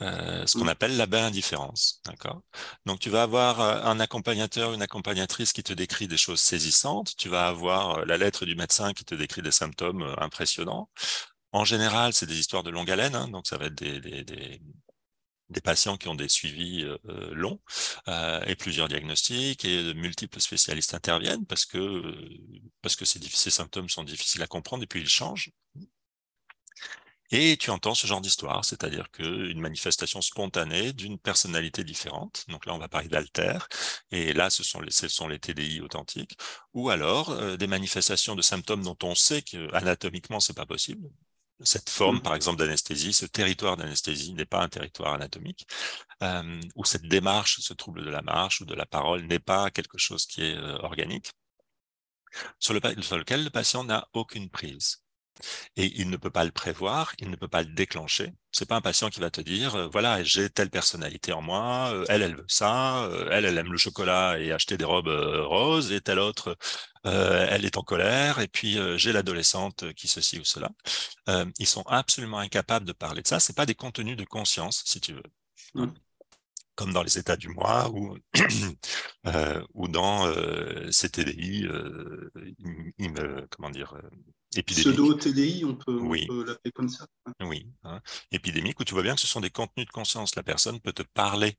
ce 0.00 0.58
qu'on 0.58 0.64
mmh. 0.66 0.68
appelle 0.68 0.96
la 0.96 1.06
bain 1.06 1.26
indifférence. 1.26 2.02
D'accord? 2.04 2.42
Donc, 2.84 3.00
tu 3.00 3.08
vas 3.10 3.22
avoir 3.22 3.60
un 3.60 4.00
accompagnateur, 4.00 4.74
une 4.74 4.82
accompagnatrice 4.82 5.52
qui 5.52 5.62
te 5.62 5.72
décrit 5.72 6.08
des 6.08 6.18
choses 6.18 6.40
saisissantes. 6.40 7.16
Tu 7.16 7.28
vas 7.30 7.46
avoir 7.48 8.04
la 8.04 8.18
lettre 8.18 8.44
du 8.44 8.54
médecin 8.54 8.92
qui 8.92 9.04
te 9.04 9.14
décrit 9.14 9.42
des 9.42 9.50
symptômes 9.50 10.14
impressionnants. 10.18 10.90
En 11.52 11.64
général, 11.64 12.12
c'est 12.12 12.26
des 12.26 12.38
histoires 12.38 12.62
de 12.62 12.70
longue 12.70 12.90
haleine, 12.90 13.14
hein, 13.14 13.28
donc 13.28 13.46
ça 13.46 13.56
va 13.56 13.66
être 13.66 13.74
des, 13.74 14.00
des, 14.00 14.22
des, 14.24 14.60
des 15.50 15.60
patients 15.60 15.96
qui 15.96 16.08
ont 16.08 16.14
des 16.14 16.28
suivis 16.28 16.84
euh, 16.84 16.98
euh, 17.08 17.34
longs 17.34 17.60
euh, 18.08 18.40
et 18.46 18.54
plusieurs 18.54 18.88
diagnostics 18.88 19.64
et 19.64 19.82
de 19.82 19.92
multiples 19.94 20.40
spécialistes 20.40 20.94
interviennent 20.94 21.46
parce 21.46 21.64
que 21.64 22.02
parce 22.82 22.96
que 22.96 23.04
ces, 23.04 23.20
ces 23.20 23.50
symptômes 23.50 23.88
sont 23.88 24.04
difficiles 24.04 24.42
à 24.42 24.46
comprendre 24.46 24.82
et 24.82 24.86
puis 24.86 25.00
ils 25.00 25.08
changent. 25.08 25.50
Et 27.30 27.58
tu 27.58 27.70
entends 27.70 27.94
ce 27.94 28.06
genre 28.06 28.22
d'histoire, 28.22 28.64
c'est-à-dire 28.64 29.10
qu'une 29.10 29.60
manifestation 29.60 30.22
spontanée 30.22 30.94
d'une 30.94 31.18
personnalité 31.18 31.84
différente, 31.84 32.46
donc 32.48 32.64
là 32.64 32.74
on 32.74 32.78
va 32.78 32.88
parler 32.88 33.08
d'alter, 33.08 33.58
et 34.10 34.32
là 34.32 34.48
ce 34.48 34.62
sont 34.62 34.80
les, 34.80 34.90
ce 34.90 35.08
sont 35.08 35.28
les 35.28 35.38
TDI 35.38 35.82
authentiques, 35.82 36.38
ou 36.72 36.88
alors 36.88 37.58
des 37.58 37.66
manifestations 37.66 38.34
de 38.34 38.40
symptômes 38.40 38.82
dont 38.82 38.96
on 39.02 39.14
sait 39.14 39.42
qu'anatomiquement 39.42 40.40
c'est 40.40 40.56
pas 40.56 40.64
possible, 40.64 41.06
cette 41.60 41.90
forme, 41.90 42.18
mmh. 42.18 42.22
par 42.22 42.34
exemple, 42.34 42.58
d'anesthésie, 42.58 43.12
ce 43.12 43.26
territoire 43.26 43.76
d'anesthésie 43.76 44.34
n'est 44.34 44.46
pas 44.46 44.62
un 44.62 44.68
territoire 44.68 45.14
anatomique, 45.14 45.66
euh, 46.22 46.60
ou 46.76 46.84
cette 46.84 47.08
démarche, 47.08 47.60
ce 47.60 47.74
trouble 47.74 48.04
de 48.04 48.10
la 48.10 48.22
marche 48.22 48.60
ou 48.60 48.64
de 48.64 48.74
la 48.74 48.86
parole 48.86 49.22
n'est 49.26 49.38
pas 49.38 49.70
quelque 49.70 49.98
chose 49.98 50.26
qui 50.26 50.42
est 50.42 50.56
euh, 50.56 50.76
organique. 50.78 51.32
sur, 52.58 52.74
lequel 52.74 53.44
le 53.44 53.50
patient 53.50 53.84
n'a 53.84 54.08
aucune 54.12 54.50
prise. 54.50 55.02
Et 55.76 55.86
il 56.00 56.10
ne 56.10 56.16
peut 56.16 56.30
pas 56.30 56.44
le 56.44 56.50
prévoir, 56.50 57.12
il 57.18 57.30
ne 57.30 57.36
peut 57.36 57.48
pas 57.48 57.62
le 57.62 57.72
déclencher. 57.72 58.32
C'est 58.52 58.66
pas 58.68 58.76
un 58.76 58.80
patient 58.80 59.10
qui 59.10 59.20
va 59.20 59.30
te 59.30 59.40
dire, 59.40 59.74
euh, 59.74 59.88
voilà, 59.88 60.22
j'ai 60.24 60.50
telle 60.50 60.70
personnalité 60.70 61.32
en 61.32 61.42
moi, 61.42 61.90
euh, 61.92 62.04
elle, 62.08 62.22
elle 62.22 62.36
veut 62.36 62.44
ça, 62.48 63.04
euh, 63.04 63.28
elle, 63.30 63.44
elle 63.44 63.58
aime 63.58 63.72
le 63.72 63.78
chocolat 63.78 64.38
et 64.38 64.52
acheter 64.52 64.76
des 64.76 64.84
robes 64.84 65.08
roses, 65.08 65.92
et 65.92 66.00
telle 66.00 66.18
autre, 66.18 66.56
elle 67.04 67.64
est 67.64 67.78
en 67.78 67.82
colère, 67.82 68.40
et 68.40 68.48
puis 68.48 68.78
j'ai 68.96 69.12
l'adolescente 69.12 69.92
qui 69.94 70.08
ceci 70.08 70.38
ou 70.38 70.44
cela. 70.44 70.70
ils 71.58 71.66
sont 71.66 71.84
absolument 71.86 72.38
incapables 72.38 72.86
de 72.86 72.92
parler 72.92 73.22
de 73.22 73.26
ça. 73.28 73.40
C'est 73.40 73.56
pas 73.56 73.66
des 73.66 73.74
contenus 73.74 74.16
de 74.16 74.24
conscience, 74.24 74.82
si 74.84 75.00
tu 75.00 75.14
veux. 75.14 75.22
Mmh 75.74 75.88
comme 76.78 76.92
dans 76.92 77.02
les 77.02 77.18
états 77.18 77.36
du 77.36 77.48
moi 77.48 77.90
ou, 77.90 78.16
euh, 79.26 79.66
ou 79.74 79.88
dans 79.88 80.28
euh, 80.28 80.88
ces 80.92 81.10
TDI, 81.10 81.66
euh, 81.66 82.30
comment 83.50 83.70
dire, 83.70 84.00
Pseudo-TDI, 84.66 85.64
on 85.64 85.74
peut, 85.74 86.44
l'appeler 86.44 86.72
comme 86.72 86.88
ça. 86.88 87.06
Oui, 87.40 87.66
hein. 87.84 88.00
épidémique, 88.32 88.80
où 88.80 88.84
tu 88.84 88.94
vois 88.94 89.02
bien 89.02 89.14
que 89.14 89.20
ce 89.20 89.26
sont 89.26 89.40
des 89.40 89.50
contenus 89.50 89.86
de 89.86 89.92
conscience. 89.92 90.34
La 90.36 90.42
personne 90.42 90.80
peut 90.80 90.92
te 90.92 91.02
parler 91.02 91.56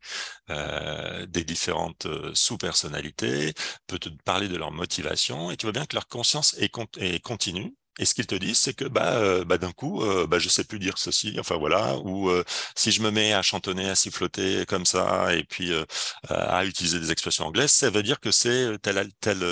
des 0.48 1.44
différentes 1.44 2.08
sous-personnalités, 2.34 3.54
peut 3.88 4.00
te 4.00 4.10
parler 4.26 4.48
de 4.48 4.58
leur 4.58 4.72
motivation, 4.72 5.52
et 5.52 5.58
tu 5.58 5.66
vois 5.66 5.74
bien 5.74 5.86
que 5.86 5.96
leur 5.96 6.08
conscience 6.08 6.56
est, 6.58 6.72
est 6.98 7.20
continue, 7.20 7.76
et 8.00 8.06
ce 8.06 8.14
qu'ils 8.14 8.28
te 8.28 8.36
disent, 8.36 8.58
c'est 8.60 8.74
que 8.74 8.86
bah, 8.86 9.18
euh, 9.18 9.44
bah 9.46 9.58
d'un 9.58 9.74
coup, 9.74 10.02
euh, 10.04 10.26
bah, 10.26 10.40
je 10.40 10.48
sais 10.50 10.64
plus 10.64 10.80
dire 10.80 10.98
ceci, 10.98 11.36
enfin 11.40 11.58
voilà, 11.58 11.98
ou 11.98 12.30
euh, 12.30 12.44
si 12.76 12.92
je 12.92 13.02
me 13.02 13.12
mets 13.12 13.34
à 13.34 13.42
chantonner, 13.42 13.90
à 13.90 13.96
siffloter 13.96 14.66
comme 14.66 14.86
ça, 14.86 15.36
et 15.36 15.44
puis 15.44 15.74
euh, 15.74 15.84
à 16.30 16.66
utiliser 16.66 17.00
des 17.00 17.12
expressions 17.12 17.46
anglaises, 17.46 17.72
ça 17.72 17.90
veut 17.90 18.04
dire 18.04 18.20
que 18.22 18.32
c'est 18.32 18.80
telle 18.82 19.10
telle 19.20 19.44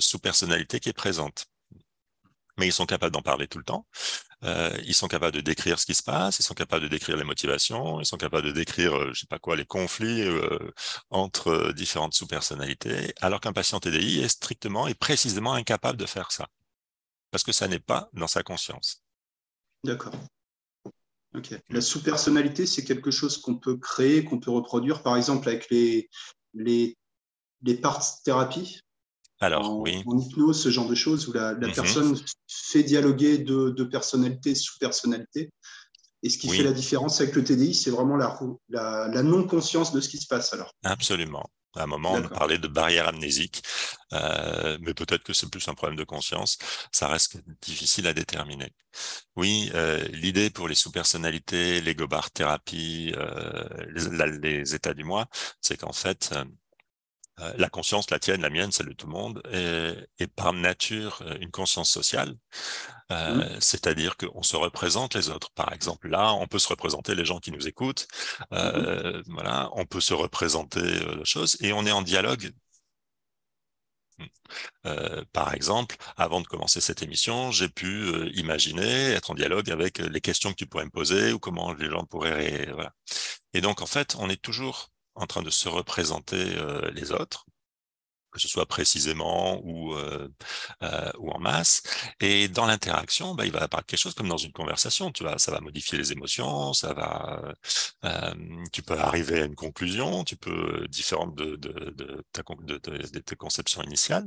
sous-personnalité 0.00 0.80
qui 0.80 0.88
est 0.90 0.92
présente. 0.92 1.46
Mais 2.58 2.66
ils 2.66 2.72
sont 2.72 2.86
capables 2.86 3.12
d'en 3.12 3.22
parler 3.22 3.48
tout 3.48 3.58
le 3.58 3.64
temps. 3.64 3.86
ils 4.42 4.94
sont 4.94 5.08
capables 5.08 5.36
de 5.36 5.40
décrire 5.40 5.78
ce 5.78 5.86
qui 5.86 5.94
se 5.94 6.02
passe, 6.02 6.38
ils 6.38 6.44
sont 6.44 6.54
capables 6.54 6.82
de 6.82 6.88
décrire 6.88 7.16
les 7.16 7.24
motivations, 7.24 8.00
ils 8.00 8.06
sont 8.06 8.16
capables 8.16 8.46
de 8.46 8.52
décrire, 8.52 9.12
je 9.12 9.20
sais 9.20 9.26
pas 9.26 9.38
quoi, 9.38 9.56
les 9.56 9.66
conflits 9.66 10.24
entre 11.10 11.72
différentes 11.72 12.14
sous-personnalités, 12.14 13.14
alors 13.20 13.40
qu'un 13.40 13.52
patient 13.52 13.80
TDI 13.80 14.20
est 14.20 14.28
strictement 14.28 14.86
et 14.88 14.94
précisément 14.94 15.54
incapable 15.54 15.98
de 15.98 16.06
faire 16.06 16.32
ça 16.32 16.46
parce 17.30 17.44
que 17.44 17.52
ça 17.52 17.68
n'est 17.68 17.80
pas 17.80 18.08
dans 18.14 18.28
sa 18.28 18.42
conscience. 18.42 19.02
D'accord. 19.84 20.14
La 21.68 21.82
sous-personnalité, 21.82 22.64
c'est 22.64 22.84
quelque 22.84 23.10
chose 23.10 23.36
qu'on 23.36 23.56
peut 23.56 23.76
créer, 23.76 24.24
qu'on 24.24 24.40
peut 24.40 24.50
reproduire, 24.50 25.02
par 25.02 25.18
exemple 25.18 25.48
avec 25.48 25.68
les, 25.68 26.08
les, 26.54 26.96
les 27.62 27.74
parts 27.74 28.02
thérapies? 28.24 28.80
Alors, 29.40 29.78
oui. 29.78 30.02
En 30.06 30.18
hypnose, 30.18 30.62
ce 30.62 30.70
genre 30.70 30.88
de 30.88 30.94
choses 30.94 31.28
où 31.28 31.32
la, 31.32 31.54
mhm. 31.54 31.72
personne 31.72 32.18
fait 32.48 32.82
dialoguer 32.82 33.38
deux, 33.38 33.72
de 33.72 33.84
personnalités 33.84 34.54
sous-personnalités. 34.54 35.50
Et 36.22 36.30
ce 36.30 36.38
qui 36.38 36.48
fait 36.48 36.62
la 36.62 36.72
différence 36.72 37.20
avec 37.20 37.36
le 37.36 37.44
TDI, 37.44 37.74
c'est 37.74 37.90
vraiment 37.90 38.16
la, 38.16 38.38
la, 38.68 39.08
la 39.08 39.22
non-conscience 39.22 39.92
de 39.92 40.00
ce 40.00 40.08
qui 40.08 40.16
se 40.16 40.26
passe 40.26 40.52
alors. 40.52 40.72
Absolument. 40.82 41.44
À 41.76 41.82
un 41.82 41.86
moment, 41.86 42.14
on 42.14 42.28
parlait 42.28 42.58
de 42.58 42.68
barrière 42.68 43.06
amnésique, 43.06 43.62
euh, 44.14 44.78
mais 44.80 44.94
peut-être 44.94 45.22
que 45.22 45.32
c'est 45.32 45.50
plus 45.50 45.68
un 45.68 45.74
problème 45.74 45.98
de 45.98 46.04
conscience. 46.04 46.56
Ça 46.90 47.06
reste 47.06 47.38
difficile 47.60 48.06
à 48.06 48.14
déterminer. 48.14 48.72
Oui, 49.36 49.70
euh, 49.74 50.02
l'idée 50.08 50.48
pour 50.48 50.68
les 50.68 50.74
sous-personnalités, 50.74 51.82
les 51.82 51.94
gobar 51.94 52.30
thérapie, 52.30 53.12
euh, 53.16 53.68
les, 53.90 54.38
les, 54.38 54.74
états 54.74 54.94
du 54.94 55.04
moi, 55.04 55.26
c'est 55.60 55.76
qu'en 55.76 55.92
fait, 55.92 56.34
la 57.38 57.68
conscience, 57.68 58.10
la 58.10 58.18
tienne, 58.18 58.40
la 58.40 58.50
mienne, 58.50 58.72
celle 58.72 58.88
de 58.88 58.92
tout 58.92 59.06
le 59.06 59.12
monde, 59.12 59.42
est, 59.52 60.26
par 60.34 60.52
nature 60.52 61.22
euh, 61.22 61.36
une 61.40 61.50
conscience 61.50 61.90
sociale. 61.90 62.34
Euh, 63.12 63.34
mmh. 63.34 63.60
C'est-à-dire 63.60 64.16
qu'on 64.16 64.42
se 64.42 64.56
représente 64.56 65.14
les 65.14 65.28
autres. 65.30 65.50
Par 65.52 65.72
exemple, 65.72 66.08
là, 66.08 66.32
on 66.34 66.46
peut 66.46 66.58
se 66.58 66.68
représenter 66.68 67.14
les 67.14 67.24
gens 67.24 67.38
qui 67.38 67.52
nous 67.52 67.68
écoutent. 67.68 68.08
Mmh. 68.50 69.22
Voilà, 69.28 69.70
on 69.72 69.84
peut 69.86 70.00
se 70.00 70.14
représenter 70.14 70.80
les 70.80 71.24
choses 71.24 71.56
et 71.60 71.72
on 71.72 71.86
est 71.86 71.92
en 71.92 72.02
dialogue. 72.02 72.52
Mmh. 74.18 75.24
par 75.32 75.52
exemple, 75.52 75.96
avant 76.16 76.40
de 76.40 76.46
commencer 76.46 76.80
cette 76.80 77.02
émission, 77.02 77.50
j'ai 77.50 77.68
pu 77.68 78.10
imaginer 78.34 79.10
être 79.12 79.30
en 79.30 79.34
dialogue 79.34 79.70
avec 79.70 79.98
les 79.98 80.20
questions 80.22 80.50
que 80.50 80.56
tu 80.56 80.66
pourrais 80.66 80.86
me 80.86 80.90
poser 80.90 81.32
ou 81.32 81.38
comment 81.38 81.74
les 81.74 81.90
gens 81.90 82.04
pourraient. 82.04 82.68
Voilà. 82.72 82.92
Et 83.52 83.60
donc, 83.60 83.82
en 83.82 83.86
fait, 83.86 84.16
on 84.18 84.30
est 84.30 84.40
toujours 84.40 84.90
en 85.16 85.26
train 85.26 85.42
de 85.42 85.50
se 85.50 85.68
représenter 85.68 86.56
euh, 86.58 86.90
les 86.92 87.12
autres, 87.12 87.46
que 88.32 88.40
ce 88.40 88.48
soit 88.48 88.66
précisément 88.66 89.60
ou, 89.64 89.94
euh, 89.94 90.28
euh, 90.82 91.10
ou 91.18 91.30
en 91.30 91.38
masse. 91.38 91.82
Et 92.20 92.48
dans 92.48 92.66
l'interaction, 92.66 93.34
bah, 93.34 93.46
il 93.46 93.52
va 93.52 93.62
apparaître 93.62 93.86
quelque 93.86 94.00
chose 94.00 94.14
comme 94.14 94.28
dans 94.28 94.36
une 94.36 94.52
conversation. 94.52 95.10
Tu 95.12 95.24
vois, 95.24 95.38
ça 95.38 95.52
va 95.52 95.60
modifier 95.60 95.98
les 95.98 96.12
émotions, 96.12 96.72
ça 96.74 96.92
va, 96.94 97.54
tu 98.72 98.82
peux 98.82 98.98
arriver 98.98 99.42
à 99.42 99.44
une 99.46 99.54
conclusion, 99.54 100.24
tu 100.24 100.36
peux 100.36 100.86
différente 100.88 101.34
de, 101.34 101.56
de, 101.56 101.72
de, 101.92 102.24
de, 102.34 102.78
de 102.78 103.18
tes 103.20 103.36
conceptions 103.36 103.82
initiales. 103.82 104.26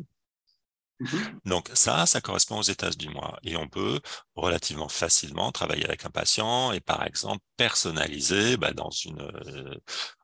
Mhm. 1.00 1.40
Donc 1.46 1.70
ça, 1.74 2.06
ça 2.06 2.22
correspond 2.22 2.60
aux 2.60 2.64
états 2.64 2.90
du 2.90 3.10
moi. 3.10 3.40
Et 3.44 3.56
on 3.56 3.68
peut 3.68 4.00
relativement 4.36 4.90
facilement 4.90 5.52
travailler 5.52 5.86
avec 5.86 6.06
un 6.06 6.10
patient 6.10 6.72
et 6.72 6.82
par 6.82 7.06
exemple 7.06 7.44
personnaliser 7.58 8.58
bah, 8.58 8.74
dans 8.74 8.90
une, 8.90 9.22
euh, 9.22 9.76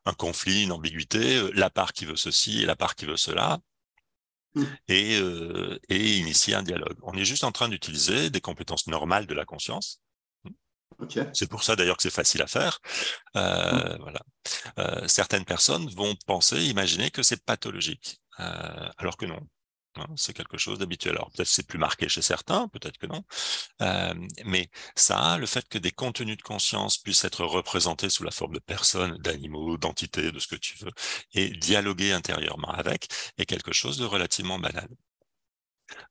un 0.04 0.12
conflit, 0.12 0.64
une 0.64 0.72
ambiguïté, 0.72 1.36
euh, 1.36 1.50
la 1.54 1.70
part 1.70 1.92
qui 1.92 2.04
veut 2.04 2.16
ceci 2.16 2.62
et 2.62 2.66
la 2.66 2.76
part 2.76 2.94
qui 2.94 3.06
veut 3.06 3.16
cela. 3.16 3.58
Mmh. 4.54 4.64
Et, 4.88 5.18
euh, 5.18 5.78
et 5.88 6.16
initier 6.18 6.54
un 6.54 6.62
dialogue. 6.62 6.96
On 7.02 7.12
est 7.14 7.26
juste 7.26 7.44
en 7.44 7.52
train 7.52 7.68
d'utiliser 7.68 8.30
des 8.30 8.40
compétences 8.40 8.86
normales 8.86 9.26
de 9.26 9.34
la 9.34 9.44
conscience, 9.44 10.00
c'est 11.32 11.48
pour 11.48 11.62
ça 11.62 11.76
d'ailleurs 11.76 11.96
que 11.96 12.02
c'est 12.02 12.10
facile 12.10 12.42
à 12.42 12.46
faire. 12.46 12.80
Euh, 13.36 13.96
mmh. 13.96 13.98
voilà. 14.00 14.20
Euh, 14.78 15.08
certaines 15.08 15.44
personnes 15.44 15.88
vont 15.90 16.14
penser, 16.26 16.64
imaginer 16.64 17.10
que 17.10 17.22
c'est 17.22 17.42
pathologique, 17.44 18.20
euh, 18.40 18.88
alors 18.96 19.16
que 19.16 19.26
non. 19.26 19.40
Hein, 19.98 20.06
c'est 20.16 20.32
quelque 20.34 20.58
chose 20.58 20.78
d'habituel. 20.78 21.14
Alors 21.14 21.30
peut-être 21.30 21.48
c'est 21.48 21.66
plus 21.66 21.78
marqué 21.78 22.08
chez 22.08 22.22
certains, 22.22 22.68
peut-être 22.68 22.98
que 22.98 23.06
non. 23.06 23.24
Euh, 23.82 24.14
mais 24.44 24.70
ça, 24.96 25.38
le 25.38 25.46
fait 25.46 25.68
que 25.68 25.78
des 25.78 25.92
contenus 25.92 26.36
de 26.36 26.42
conscience 26.42 26.98
puissent 26.98 27.24
être 27.24 27.44
représentés 27.44 28.10
sous 28.10 28.24
la 28.24 28.30
forme 28.30 28.54
de 28.54 28.58
personnes, 28.60 29.16
d'animaux, 29.18 29.78
d'entités, 29.78 30.32
de 30.32 30.38
ce 30.38 30.48
que 30.48 30.56
tu 30.56 30.76
veux, 30.78 30.92
et 31.34 31.50
dialoguer 31.50 32.12
intérieurement 32.12 32.70
avec, 32.70 33.08
est 33.38 33.46
quelque 33.46 33.72
chose 33.72 33.98
de 33.98 34.04
relativement 34.04 34.58
banal. 34.58 34.88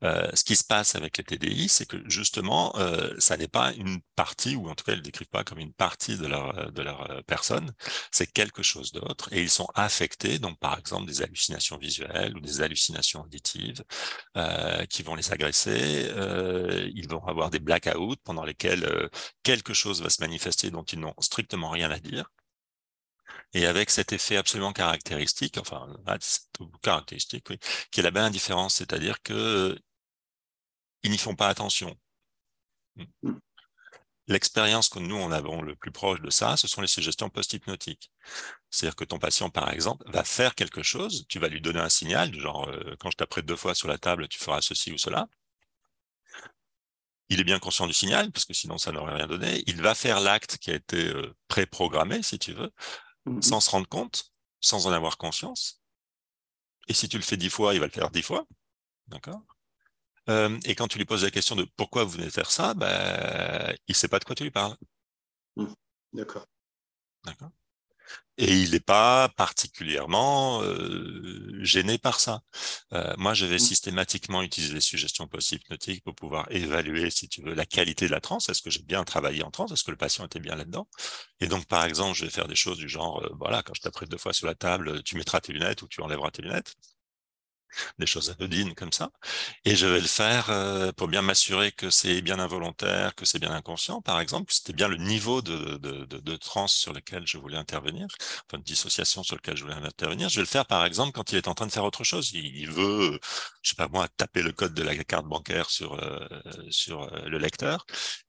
Ce 0.02 0.44
qui 0.44 0.56
se 0.56 0.64
passe 0.64 0.96
avec 0.96 1.18
les 1.18 1.24
TDI, 1.24 1.68
c'est 1.70 1.86
que 1.86 1.98
justement, 2.10 2.74
ça 3.20 3.38
n'est 3.38 3.48
pas 3.48 3.74
une 3.74 4.00
partie, 4.16 4.56
ou 4.56 4.70
en 4.70 4.76
tout 4.76 4.84
cas, 4.84 4.94
ils 4.94 5.00
ne 5.00 5.04
décrivent 5.04 5.28
pas 5.28 5.44
comme 5.44 5.60
une 5.60 5.74
partie 5.74 6.18
de 6.18 6.28
leur, 6.28 6.72
de 6.72 6.82
leur 6.82 7.24
personne, 7.26 7.72
c'est 8.12 8.32
quelque 8.32 8.64
chose 8.64 8.92
d'autre, 8.92 9.30
et 9.32 9.42
ils 9.42 9.50
sont 9.50 9.68
affectés, 9.76 10.40
donc 10.40 10.60
par 10.60 10.78
exemple 10.78 11.08
des 11.08 11.22
hallucinations 11.22 11.78
visuelles 11.78 12.36
ou 12.36 12.40
des 12.40 12.62
hallucinations 12.62 13.22
auditives 13.22 13.84
qui 14.90 15.04
vont 15.04 15.16
les 15.16 15.32
agresser, 15.32 16.12
ils 16.94 17.08
vont 17.10 17.26
avoir 17.26 17.50
des 17.50 17.60
blackouts 17.60 18.16
pendant 18.24 18.44
lesquels 18.44 19.10
quelque 19.44 19.74
chose 19.74 20.02
va 20.02 20.10
se 20.10 20.22
manifester 20.22 20.72
dont 20.72 20.84
ils 20.84 21.00
n'ont 21.00 21.16
strictement 21.20 21.70
rien 21.70 21.92
à 21.92 22.00
dire, 22.00 22.30
et 23.54 23.66
avec 23.66 23.90
cet 23.90 24.14
effet 24.14 24.38
absolument 24.38 24.74
caractéristique, 24.74 25.58
enfin 25.58 25.88
caractéristique, 26.82 27.50
oui, 27.50 27.60
qui 27.92 28.00
est 28.00 28.04
la 28.04 28.12
belle 28.12 28.24
indifférence, 28.24 28.76
c'est-à-dire 28.76 29.22
que 29.22 29.78
ils 31.04 31.12
n'y 31.12 31.18
font 31.18 31.36
pas 31.36 31.48
attention. 31.50 31.96
Hmm. 32.96 33.38
L'expérience 34.28 34.90
que 34.90 34.98
nous, 34.98 35.16
on 35.16 35.32
avons 35.32 35.62
le 35.62 35.76
plus 35.76 35.92
proche 35.92 36.20
de 36.20 36.32
ça, 36.32 36.58
ce 36.58 36.68
sont 36.68 36.82
les 36.82 36.88
suggestions 36.88 37.30
post-hypnotiques. 37.30 38.12
C'est-à-dire 38.72 38.96
que 38.96 39.04
ton 39.04 39.20
patient, 39.20 39.52
par 39.52 39.70
exemple, 39.70 40.04
va 40.12 40.24
faire 40.24 40.56
quelque 40.56 40.82
chose, 40.82 41.26
tu 41.30 41.38
vas 41.38 41.48
lui 41.48 41.62
donner 41.62 41.80
un 41.80 41.90
signal, 41.90 42.32
du 42.32 42.42
genre, 42.42 42.68
euh, 42.70 42.96
quand 43.00 43.12
je 43.12 43.18
t'apprête 43.18 43.46
deux 43.46 43.56
fois 43.56 43.76
sur 43.76 43.88
la 43.88 44.00
table, 44.00 44.28
tu 44.28 44.40
feras 44.40 44.62
ceci 44.62 44.92
ou 44.92 44.98
cela. 44.98 45.28
Il 47.30 47.40
est 47.40 47.44
bien 47.44 47.60
conscient 47.60 47.86
du 47.86 47.94
signal, 47.94 48.32
parce 48.32 48.46
que 48.46 48.54
sinon 48.54 48.78
ça 48.80 48.92
n'aurait 48.92 49.16
rien 49.16 49.28
donné. 49.28 49.64
Il 49.68 49.82
va 49.82 49.94
faire 49.94 50.20
l'acte 50.20 50.58
qui 50.58 50.72
a 50.72 50.76
été 50.76 51.08
euh, 51.08 51.36
préprogrammé, 51.48 52.24
si 52.24 52.40
tu 52.40 52.54
veux, 52.54 52.72
Mmh 53.26 53.42
sans 53.42 53.60
se 53.60 53.70
rendre 53.72 53.88
compte, 53.88 54.32
sans 54.62 54.88
en 54.88 54.92
avoir 54.92 55.18
conscience. 55.18 55.82
Et 56.88 56.94
si 56.94 57.10
tu 57.10 57.18
le 57.18 57.24
fais 57.24 57.38
dix 57.38 57.50
fois, 57.50 57.74
il 57.74 57.80
va 57.80 57.88
le 57.88 57.92
faire 57.92 58.12
dix 58.12 58.22
fois. 58.22 58.46
D'accord? 59.08 59.42
Euh, 60.30 60.60
Et 60.66 60.76
quand 60.76 60.88
tu 60.88 60.98
lui 60.98 61.06
poses 61.06 61.24
la 61.24 61.32
question 61.32 61.56
de 61.56 61.64
pourquoi 61.76 62.04
vous 62.04 62.12
venez 62.12 62.30
faire 62.30 62.52
ça, 62.52 62.74
ben, 62.74 63.76
il 63.88 63.92
ne 63.92 63.96
sait 63.96 64.08
pas 64.08 64.20
de 64.20 64.26
quoi 64.26 64.36
tu 64.36 64.44
lui 64.44 64.52
parles. 64.52 64.76
Mmh. 65.56 65.74
D'accord. 66.14 66.46
D'accord? 67.24 67.52
Et 68.38 68.54
il 68.62 68.72
n'est 68.72 68.80
pas 68.82 69.30
particulièrement 69.30 70.62
euh, 70.62 71.58
gêné 71.62 71.98
par 71.98 72.20
ça. 72.20 72.41
Euh, 72.94 73.13
moi, 73.18 73.34
je 73.34 73.46
vais 73.46 73.56
mmh. 73.56 73.60
systématiquement 73.60 74.41
utiliser 74.41 74.74
les 74.74 74.82
suggestions 74.82 75.28
post-hypnotiques 75.28 76.04
pour 76.04 76.15
pouvoir 76.15 76.46
évaluer, 76.52 77.10
si 77.10 77.30
tu 77.30 77.41
veux, 77.41 77.54
la 77.54 77.65
qualité 77.65 78.08
de 78.08 78.12
la 78.12 78.20
transe. 78.20 78.50
Est-ce 78.50 78.62
que 78.62 78.70
j'ai 78.70 78.84
bien 78.84 79.04
travaillé 79.06 79.44
en 79.44 79.52
transe? 79.52 79.72
Est-ce 79.72 79.84
que 79.84 79.91
le 79.91 79.98
patient 79.98 80.26
était 80.26 80.39
bien 80.39 80.56
là-dedans? 80.56 80.88
Et 81.39 81.48
donc, 81.48 81.65
par 81.65 81.86
exemple, 81.86 82.18
je 82.18 82.26
vais 82.26 82.32
faire 82.32 82.48
des 82.48 82.56
choses 82.56 82.78
du 82.78 82.89
genre, 82.89 83.24
euh, 83.24 83.30
voilà, 83.39 83.63
quand 83.63 83.74
je 83.74 83.82
t'apprête 83.82 84.10
deux 84.10 84.18
fois 84.18 84.34
sur 84.34 84.48
la 84.48 84.56
table, 84.56 85.02
tu 85.04 85.15
mettras 85.15 85.39
tes 85.39 85.54
lunettes 85.54 85.82
ou 85.82 85.88
tu 85.88 86.02
enlèveras 86.02 86.32
tes 86.32 86.41
lunettes. 86.41 86.76
Des 88.00 88.06
choses 88.06 88.30
anodines 88.40 88.74
comme 88.76 88.92
ça. 88.92 89.10
Et 89.66 89.76
je 89.76 89.86
vais 89.88 90.00
le 90.02 90.08
faire 90.08 90.50
euh, 90.50 90.92
pour 90.94 91.08
bien 91.08 91.22
m'assurer 91.22 91.72
que 91.72 91.90
c'est 91.90 92.22
bien 92.22 92.40
involontaire, 92.40 93.16
que 93.16 93.26
c'est 93.26 93.40
bien 93.40 93.52
inconscient, 93.52 94.02
par 94.02 94.20
exemple, 94.20 94.54
c'était 94.54 94.74
bien 94.74 94.88
le 94.88 94.98
niveau 94.98 95.42
de, 95.42 95.78
de, 95.78 96.06
de, 96.06 96.20
de 96.20 96.36
transe 96.38 96.74
sur 96.74 96.94
lequel 96.94 97.26
je 97.28 97.38
voulais 97.38 97.58
intervenir, 97.58 98.08
enfin 98.48 98.58
de 98.60 98.64
dissociation 98.64 99.24
sur 99.24 99.36
lequel 99.36 99.58
je 99.58 99.64
voulais 99.64 99.76
intervenir. 99.76 100.30
Je 100.30 100.36
vais 100.36 100.42
le 100.42 100.48
faire, 100.48 100.66
par 100.66 100.86
exemple, 100.86 101.12
quand 101.14 101.32
il 101.32 101.38
est 101.38 101.48
en 101.48 101.54
train 101.54 101.68
de 101.68 101.72
faire 101.72 101.84
autre 101.86 102.04
chose. 102.04 102.32
Il, 102.34 102.70
veut, 102.72 103.20
je 103.62 103.70
sais 103.70 103.76
pas 103.76 103.88
moi, 103.88 104.08
taper 104.18 104.42
le 104.42 104.52
code 104.52 104.74
de 104.74 104.84
la 104.84 104.96
carte 105.04 105.26
bancaire 105.28 105.70
sur, 105.70 105.94
euh, 105.96 106.28
sur 106.70 107.04
euh, 107.04 107.28
le 107.28 107.38
lecteur. 107.38 107.86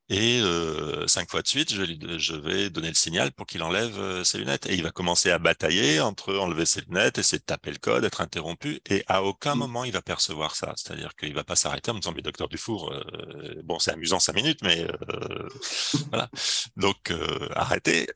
Et 0.08 0.40
euh, 0.40 1.04
cinq 1.08 1.28
fois 1.30 1.42
de 1.42 1.48
suite, 1.48 1.74
je, 1.74 1.82
je, 2.18 2.34
vais 2.36 2.70
donner 2.70 2.88
le 2.88 2.94
signal 2.94 3.32
pour 3.32 3.44
qu'il 3.44 3.64
enlève 3.64 3.98
euh, 3.98 4.22
ses 4.22 4.38
lunettes. 4.38 4.66
Et 4.66 4.74
il 4.74 4.82
va 4.84 4.92
commencer 4.92 5.32
à 5.32 5.38
batailler 5.40 6.00
entre 6.00 6.36
enlever 6.36 6.64
ses 6.64 6.82
lunettes, 6.82 7.18
essayer 7.18 7.40
de 7.40 7.44
taper 7.44 7.72
le 7.72 7.78
code, 7.78 8.04
être 8.04 8.20
interrompu. 8.20 8.80
Et 8.88 9.02
à 9.08 9.24
aucun 9.24 9.56
mmh. 9.56 9.58
moment, 9.58 9.84
il 9.84 9.92
va 9.92 10.02
percevoir 10.02 10.54
ça. 10.54 10.74
C'est-à-dire 10.76 11.16
qu'il 11.16 11.34
va 11.34 11.42
pas 11.42 11.56
s'arrêter 11.56 11.90
en 11.90 11.94
me 11.94 12.00
disant, 12.00 12.12
mais 12.14 12.22
docteur 12.22 12.48
Dufour, 12.48 12.92
euh, 12.92 13.60
bon, 13.64 13.80
c'est 13.80 13.92
amusant 13.92 14.20
cinq 14.20 14.34
minutes, 14.36 14.60
mais 14.62 14.84
euh, 14.84 15.48
voilà. 16.10 16.30
Donc, 16.76 17.10
euh, 17.10 17.48
arrêtez. 17.54 18.06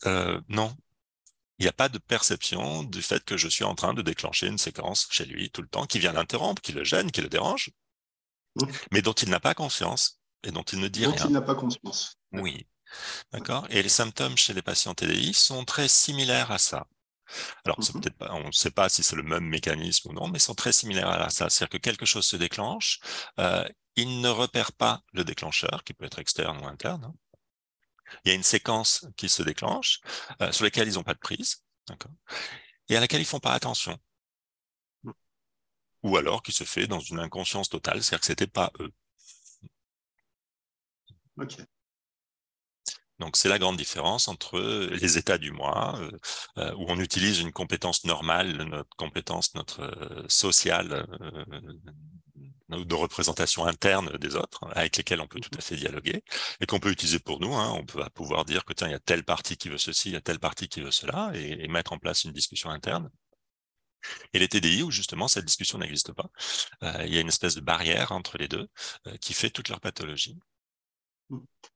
non. 0.49 0.73
Il 1.59 1.65
n'y 1.65 1.69
a 1.69 1.73
pas 1.73 1.89
de 1.91 1.99
perception 1.99 2.85
du 2.85 3.03
fait 3.03 3.23
que 3.25 3.37
je 3.37 3.49
suis 3.49 3.65
en 3.65 3.75
train 3.75 3.93
de 3.95 4.01
déclencher 4.01 4.47
une 4.47 4.57
séquence 4.59 5.09
chez 5.11 5.27
lui 5.27 5.51
tout 5.51 5.61
le 5.61 5.69
temps 5.69 5.85
qui 5.87 5.99
vient 5.99 6.13
l'interrompre, 6.13 6.63
qui 6.63 6.73
le 6.73 6.85
gêne, 6.85 7.11
qui 7.11 7.21
le 7.21 7.29
dérange, 7.29 7.71
mmh. 8.57 8.67
mais 8.93 9.03
dont 9.03 9.13
il 9.13 9.29
n'a 9.29 9.41
pas 9.41 9.55
conscience 9.55 10.20
et 10.45 10.51
dont 10.51 10.63
il 10.63 10.81
ne 10.81 10.89
dit 10.89 11.03
dont 11.03 11.13
rien. 11.13 11.27
il 11.27 11.33
n'a 11.33 11.43
pas 11.43 11.55
conscience. 11.55 12.19
Oui. 12.33 12.67
D'accord. 13.33 13.67
Et 13.71 13.83
les 13.83 13.89
symptômes 13.89 14.37
chez 14.37 14.53
les 14.53 14.63
patients 14.63 14.95
TDI 14.95 15.33
sont 15.33 15.65
très 15.65 15.89
similaires 15.89 16.51
à 16.51 16.59
ça. 16.59 16.87
Alors, 17.65 17.79
mhm. 17.79 18.01
peut-être 18.01 18.17
pas, 18.17 18.33
on 18.33 18.49
ne 18.49 18.53
sait 18.53 18.71
pas 18.71 18.89
si 18.89 19.03
c'est 19.03 19.17
le 19.17 19.23
même 19.23 19.45
mécanisme 19.45 20.11
ou 20.11 20.13
non, 20.13 20.29
mais 20.29 20.39
ils 20.39 20.43
sont 20.43 20.55
très 20.55 20.73
similaires 20.73 21.09
à 21.09 21.31
ça. 21.31 21.49
C'est-à-dire 21.49 21.79
que 21.79 21.79
quelque 21.79 22.07
chose 22.07 22.27
se 22.27 22.37
déclenche, 22.37 23.01
euh, 23.39 23.67
il 23.97 24.21
ne 24.21 24.29
repère 24.29 24.73
pas 24.73 25.03
le 25.13 25.25
déclencheur, 25.25 25.85
qui 25.85 25.95
peut 25.95 26.05
être 26.05 26.19
externe 26.19 26.59
ou 26.63 26.67
interne. 26.67 27.05
Hein. 27.05 27.15
Il 28.25 28.31
y 28.31 28.33
a 28.33 28.35
une 28.35 28.43
séquence 28.43 29.07
qui 29.17 29.29
se 29.29 29.43
déclenche, 29.43 30.01
euh, 30.43 30.51
sur 30.53 30.65
laquelle 30.65 30.89
ils 30.89 30.95
n'ont 30.95 31.05
pas 31.05 31.15
de 31.15 31.19
prise, 31.19 31.63
d'accord, 31.87 32.13
et 32.89 32.97
à 32.97 33.01
laquelle 33.01 33.21
ils 33.21 33.27
font 33.27 33.41
pas 33.41 33.53
attention. 33.53 33.97
Mm. 35.05 35.13
Ou 36.03 36.17
alors 36.17 36.43
qui 36.43 36.53
se 36.53 36.65
fait 36.65 36.87
dans 36.87 37.01
une 37.01 37.21
inconscience 37.21 37.69
totale, 37.69 38.03
c'est-à-dire 38.03 38.21
que 38.21 38.27
c'était 38.27 38.47
pas 38.47 38.73
eux. 38.81 38.93
Donc 43.21 43.37
c'est 43.37 43.51
la 43.51 43.59
grande 43.59 43.77
différence 43.77 44.29
entre 44.29 44.59
les 44.59 45.19
états 45.19 45.39
du 45.39 45.53
moi, 45.53 45.99
euh, 46.01 46.11
euh, 46.59 46.75
où 46.77 46.87
on 46.89 46.99
utilise 46.99 47.41
une 47.41 47.53
compétence 47.53 48.05
normale, 48.05 48.57
notre 48.65 48.97
compétence, 48.97 49.55
notre 49.55 49.83
euh, 49.83 50.25
sociale, 50.29 51.07
de 52.71 52.95
représentation 52.95 53.67
interne 53.67 54.17
des 54.19 54.37
autres, 54.37 54.65
avec 54.75 54.97
lesquels 54.97 55.21
on 55.21 55.27
peut 55.27 55.41
tout 55.41 55.51
à 55.59 55.61
fait 55.61 55.77
dialoguer, 55.77 56.23
et 56.61 56.67
qu'on 56.67 56.81
peut 56.81 56.91
utiliser 56.91 57.19
pour 57.19 57.41
nous. 57.41 57.55
Hein. 57.55 57.71
On 57.77 57.85
peut 57.85 58.03
pouvoir 58.15 58.45
dire 58.47 58.65
que 58.65 58.73
tiens, 58.73 58.89
il 58.89 58.93
y 58.93 58.95
a 58.95 59.01
telle 59.01 59.25
partie 59.25 59.57
qui 59.57 59.69
veut 59.69 59.79
ceci, 59.79 60.11
il 60.11 60.13
y 60.13 60.17
a 60.17 60.21
telle 60.23 60.39
partie 60.39 60.69
qui 60.69 60.81
veut 60.81 60.91
cela, 60.93 61.31
et, 61.35 61.69
mettre 61.69 61.93
en 61.93 61.99
place 61.99 62.25
une 62.25 62.33
discussion 62.33 62.71
interne. 62.71 63.11
Et 64.33 64.39
les 64.39 64.49
TDI, 64.49 64.83
où 64.83 64.91
justement 64.91 65.29
cette 65.29 65.45
discussion 65.45 65.79
n'existe 65.79 66.13
pas, 66.13 66.31
il 67.05 67.13
y 67.13 67.19
a 67.19 67.21
une 67.21 67.29
espèce 67.29 67.55
de 67.55 67.61
barrière 67.61 68.13
entre 68.13 68.39
les 68.39 68.49
deux 68.49 68.69
qui 69.21 69.35
fait 69.35 69.51
toute 69.51 69.69
leur 69.69 69.81
pathologie 69.81 70.39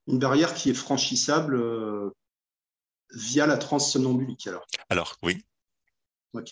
une 0.07 0.19
barrière 0.19 0.55
qui 0.55 0.71
est 0.71 0.75
franchissable 0.75 1.57
euh, 1.57 2.11
via 3.15 3.47
la 3.47 3.57
transe 3.57 3.93
somnambulique 3.93 4.47
alors 4.47 4.67
Alors 4.91 5.17
oui. 5.23 5.45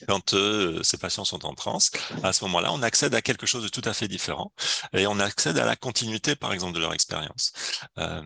Quand 0.06 0.34
euh, 0.34 0.80
ces 0.84 0.96
patients 0.96 1.24
sont 1.24 1.44
en 1.44 1.54
transe, 1.54 1.90
à 2.22 2.32
ce 2.32 2.44
moment-là, 2.44 2.72
on 2.72 2.82
accède 2.82 3.16
à 3.16 3.20
quelque 3.20 3.46
chose 3.46 3.64
de 3.64 3.68
tout 3.68 3.82
à 3.84 3.92
fait 3.92 4.06
différent 4.06 4.52
et 4.92 5.08
on 5.08 5.18
accède 5.18 5.58
à 5.58 5.66
la 5.66 5.74
continuité, 5.74 6.36
par 6.36 6.52
exemple, 6.52 6.74
de 6.74 6.78
leur 6.78 6.94
expérience. 6.94 7.52
Euh, 7.98 8.22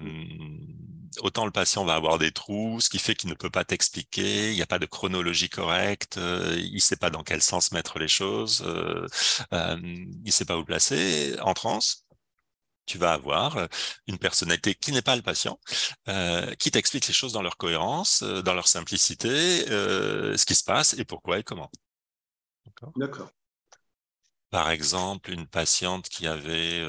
autant 1.21 1.47
le 1.47 1.51
patient 1.51 1.87
va 1.87 1.95
avoir 1.95 2.19
des 2.19 2.31
trous, 2.31 2.83
ce 2.83 2.91
qui 2.91 2.99
fait 2.99 3.15
qu'il 3.15 3.31
ne 3.31 3.35
peut 3.35 3.49
pas 3.49 3.65
t'expliquer, 3.65 4.51
il 4.51 4.57
n'y 4.57 4.61
a 4.61 4.67
pas 4.67 4.79
de 4.79 4.85
chronologie 4.85 5.49
correcte, 5.49 6.17
il 6.19 6.75
ne 6.75 6.79
sait 6.79 6.97
pas 6.97 7.09
dans 7.09 7.23
quel 7.23 7.41
sens 7.41 7.73
mettre 7.73 7.99
les 7.99 8.09
choses, 8.09 8.63
il 9.51 10.23
ne 10.23 10.31
sait 10.31 10.45
pas 10.45 10.59
où 10.59 10.65
placer. 10.65 11.37
En 11.41 11.55
transe, 11.55 12.06
tu 12.87 12.99
vas 12.99 13.13
avoir 13.13 13.57
euh, 13.57 13.67
une 14.07 14.19
personnalité 14.19 14.75
qui 14.75 14.93
n'est 14.93 15.03
pas 15.03 15.17
le 15.17 15.23
patient, 15.23 15.59
euh, 16.09 16.55
qui 16.55 16.71
t'explique 16.71 17.07
les 17.07 17.15
choses 17.15 17.33
dans 17.33 17.43
leur 17.43 17.57
cohérence, 17.57 18.23
euh, 18.23 18.43
dans 18.43 18.55
leur 18.55 18.69
simplicité, 18.69 19.29
ce 19.67 20.45
qui 20.45 20.55
se 20.55 20.65
passe 20.65 20.95
et 20.95 21.05
pourquoi 21.05 21.39
et 21.39 21.43
comment. 21.43 21.71
D'accord. 22.97 23.31
Par 24.51 24.71
exemple, 24.71 25.33
une 25.33 25.47
patiente 25.47 26.09
qui 26.09 26.27
avait 26.27 26.83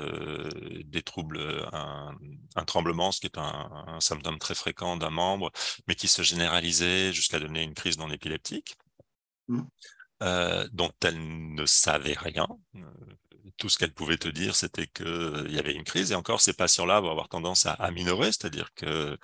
des 0.85 1.01
troubles, 1.01 1.67
un, 1.73 2.65
tremblement, 2.65 3.11
ce 3.11 3.19
qui 3.19 3.25
est 3.25 3.37
un, 3.37 3.99
symptôme 3.99 4.37
très 4.37 4.55
fréquent 4.55 4.95
d'un 4.95 5.09
membre, 5.09 5.51
mais 5.87 5.95
qui 5.95 6.07
se 6.07 6.21
généralisait 6.21 7.11
jusqu'à 7.13 7.39
donner 7.39 7.63
une 7.63 7.73
crise 7.73 7.97
non 7.97 8.11
épileptique, 8.11 8.77
mmh. 9.47 9.61
dont 10.71 10.91
elle 11.03 11.55
ne 11.55 11.65
savait 11.65 12.17
rien 12.17 12.47
tout 13.57 13.69
ce 13.69 13.77
qu'elle 13.77 13.93
pouvait 13.93 14.17
te 14.17 14.27
dire, 14.27 14.55
c'était 14.55 14.87
qu'il 14.87 15.05
euh, 15.07 15.47
y 15.49 15.59
avait 15.59 15.73
une 15.73 15.83
crise. 15.83 16.11
Et 16.11 16.15
encore, 16.15 16.41
ces 16.41 16.53
patients-là 16.53 16.99
vont 16.99 17.11
avoir 17.11 17.29
tendance 17.29 17.65
à, 17.65 17.91
minorer, 17.91 18.27
c'est-à-dire 18.27 18.73
que 18.75 19.17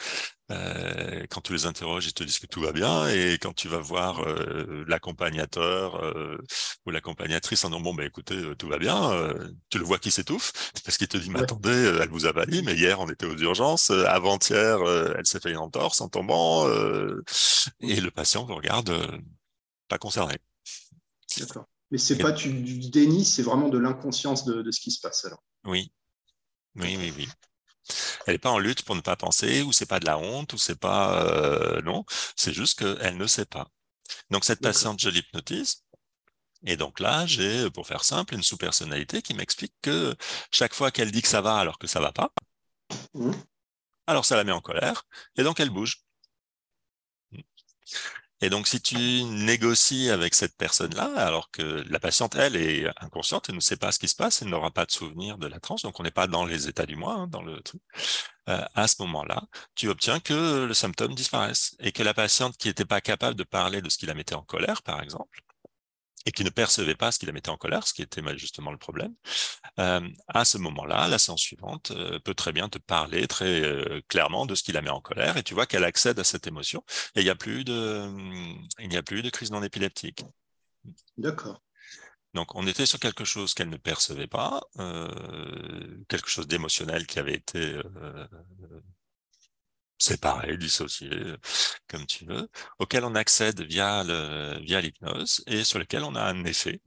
euh, 0.51 1.25
quand 1.29 1.41
tu 1.41 1.53
les 1.53 1.65
interroges, 1.65 2.05
ils 2.05 2.13
te 2.13 2.23
disent 2.23 2.39
que 2.39 2.45
tout 2.47 2.61
va 2.61 2.71
bien. 2.71 3.07
Et 3.09 3.33
quand 3.33 3.53
tu 3.53 3.67
vas 3.67 3.79
voir 3.79 4.19
euh, 4.21 4.85
l'accompagnateur 4.87 6.01
ou 6.85 6.91
l'accompagnatrice 6.91 7.65
en 7.65 7.69
disant, 7.69 7.81
bon, 7.81 7.93
ben 7.93 8.05
écoutez, 8.05 8.55
tout 8.57 8.67
va 8.67 8.77
bien, 8.77 9.33
tu 9.69 9.79
le 9.79 9.83
vois 9.83 9.99
qui 9.99 10.11
s'étouffe, 10.11 10.51
parce 10.85 10.97
qu'il 10.97 11.07
te 11.07 11.17
dit, 11.17 11.29
mais 11.29 11.41
attendez, 11.41 11.97
elle 12.01 12.09
vous 12.09 12.25
a 12.25 12.45
dit, 12.45 12.63
mais 12.63 12.75
hier, 12.75 12.99
on 12.99 13.09
était 13.09 13.25
aux 13.25 13.37
urgences, 13.37 13.89
avant-hier, 13.91 14.79
elle 15.17 15.25
s'est 15.25 15.39
fait 15.39 15.51
une 15.51 15.57
entorse 15.57 16.01
en 16.01 16.09
tombant. 16.09 16.67
et 17.79 18.01
le 18.01 18.11
patient 18.11 18.45
vous 18.45 18.55
regarde 18.55 19.21
pas 19.87 19.97
concerné. 19.97 20.35
D'accord. 21.37 21.67
Mais 21.93 21.99
c'est 21.99 22.17
pas 22.17 22.31
du, 22.31 22.49
déni, 22.89 23.23
c'est 23.23 23.43
vraiment 23.43 23.69
de 23.69 23.77
l'inconscience 23.77 24.45
de, 24.45 24.71
ce 24.71 24.79
qui 24.79 24.89
se 24.89 24.99
passe 24.99 25.25
alors. 25.25 25.43
Oui, 25.63 25.93
oui, 26.73 26.97
oui, 26.97 27.13
oui. 27.15 27.29
Elle 28.25 28.33
n'est 28.33 28.39
pas 28.39 28.49
en 28.49 28.57
lutte 28.57 28.81
pour 28.81 28.95
ne 28.95 29.01
pas 29.01 29.15
penser, 29.15 29.61
ou 29.61 29.71
c'est 29.71 29.85
pas 29.85 29.99
de 29.99 30.05
la 30.07 30.17
honte, 30.17 30.53
ou 30.53 30.57
c'est 30.57 30.79
pas 30.79 31.23
euh, 31.23 31.83
non, 31.83 32.03
c'est 32.35 32.51
juste 32.51 32.79
qu'elle 32.79 33.15
ne 33.15 33.27
sait 33.27 33.45
pas. 33.45 33.67
Donc 34.31 34.43
cette 34.43 34.59
patiente, 34.59 34.99
je 34.99 35.09
l'hypnotise. 35.09 35.83
Et 36.65 36.77
donc 36.77 36.99
là, 36.99 37.27
j'ai, 37.27 37.69
pour 37.69 37.85
faire 37.85 38.03
simple, 38.03 38.33
une 38.33 38.41
sous-personnalité 38.41 39.21
qui 39.21 39.35
m'explique 39.35 39.75
que 39.83 40.15
chaque 40.49 40.73
fois 40.73 40.89
qu'elle 40.89 41.11
dit 41.11 41.21
que 41.21 41.27
ça 41.27 41.41
va 41.41 41.57
alors 41.57 41.77
que 41.77 41.85
ça 41.85 41.99
va 41.99 42.11
pas, 42.11 42.33
mmh. 43.13 43.33
alors 44.07 44.25
ça 44.25 44.35
la 44.35 44.43
met 44.43 44.51
en 44.51 44.61
colère, 44.61 45.05
et 45.35 45.43
donc 45.43 45.59
elle 45.59 45.69
bouge. 45.69 46.01
Et 48.43 48.49
donc, 48.49 48.67
si 48.67 48.81
tu 48.81 48.97
négocies 49.23 50.09
avec 50.09 50.35
cette 50.35 50.57
personne-là, 50.57 51.13
alors 51.15 51.49
que 51.49 51.61
la 51.89 51.97
patiente, 51.97 52.35
elle, 52.35 52.57
est 52.57 52.85
inconsciente, 53.01 53.47
elle 53.47 53.55
ne 53.55 53.61
sait 53.61 53.77
pas 53.77 53.93
ce 53.93 53.99
qui 53.99 54.09
se 54.09 54.17
passe, 54.17 54.41
elle 54.41 54.49
n'aura 54.49 54.69
pas 54.69 54.85
de 54.85 54.91
souvenir 54.91 55.37
de 55.37 55.47
la 55.47 55.61
transe, 55.61 55.83
donc 55.83 55.97
on 56.01 56.03
n'est 56.03 56.11
pas 56.11 56.27
dans 56.27 56.43
les 56.43 56.67
états 56.67 56.85
du 56.85 56.97
moi, 56.97 57.13
hein, 57.13 57.27
dans 57.27 57.41
le 57.41 57.61
truc. 57.61 57.81
Euh, 58.49 58.65
à 58.75 58.87
ce 58.89 58.95
moment-là, 59.03 59.43
tu 59.75 59.87
obtiens 59.87 60.19
que 60.19 60.65
le 60.65 60.73
symptôme 60.73 61.15
disparaisse 61.15 61.77
et 61.79 61.93
que 61.93 62.03
la 62.03 62.13
patiente 62.13 62.57
qui 62.57 62.67
n'était 62.67 62.83
pas 62.83 62.99
capable 62.99 63.35
de 63.35 63.43
parler 63.43 63.81
de 63.81 63.87
ce 63.87 63.97
qui 63.97 64.07
la 64.07 64.13
mettait 64.13 64.35
en 64.35 64.43
colère, 64.43 64.81
par 64.83 65.01
exemple, 65.01 65.41
et 66.25 66.31
qui 66.31 66.43
ne 66.43 66.49
percevait 66.49 66.95
pas 66.95 67.11
ce 67.11 67.19
qui 67.19 67.25
la 67.25 67.31
mettait 67.31 67.49
en 67.49 67.57
colère, 67.57 67.87
ce 67.87 67.93
qui 67.93 68.01
était 68.01 68.21
justement 68.37 68.71
le 68.71 68.77
problème, 68.77 69.13
euh, 69.79 70.07
à 70.27 70.45
ce 70.45 70.57
moment-là, 70.57 71.07
la 71.07 71.17
séance 71.17 71.41
suivante 71.41 71.91
euh, 71.91 72.19
peut 72.19 72.33
très 72.33 72.51
bien 72.51 72.69
te 72.69 72.77
parler 72.77 73.27
très 73.27 73.61
euh, 73.61 74.01
clairement 74.07 74.45
de 74.45 74.55
ce 74.55 74.63
qui 74.63 74.71
la 74.71 74.81
met 74.81 74.89
en 74.89 75.01
colère, 75.01 75.37
et 75.37 75.43
tu 75.43 75.53
vois 75.53 75.65
qu'elle 75.65 75.83
accède 75.83 76.19
à 76.19 76.23
cette 76.23 76.47
émotion, 76.47 76.83
et 77.15 77.21
il 77.21 77.23
n'y 77.23 77.29
a 77.29 77.35
plus 77.35 77.63
de, 77.63 78.09
il 78.79 78.89
n'y 78.89 78.97
a 78.97 79.03
plus 79.03 79.21
de 79.21 79.29
crise 79.29 79.51
non 79.51 79.63
épileptique. 79.63 80.23
D'accord. 81.17 81.61
Donc, 82.33 82.55
on 82.55 82.65
était 82.65 82.87
sur 82.87 82.99
quelque 82.99 83.25
chose 83.25 83.53
qu'elle 83.53 83.69
ne 83.69 83.77
percevait 83.77 84.27
pas, 84.27 84.63
quelque 86.07 86.29
chose 86.29 86.47
d'émotionnel 86.47 87.05
qui 87.05 87.19
avait 87.19 87.35
été 87.35 87.79
séparé, 89.97 90.57
dissocié, 90.57 91.09
comme 91.87 92.05
tu 92.05 92.25
veux, 92.25 92.49
auquel 92.79 93.05
on 93.05 93.15
accède 93.15 93.61
via 93.61 94.03
l'hypnose 94.03 95.43
et 95.47 95.63
sur 95.63 95.79
lequel 95.79 96.03
on 96.03 96.15
a 96.15 96.23
un 96.23 96.43
effet. 96.45 96.81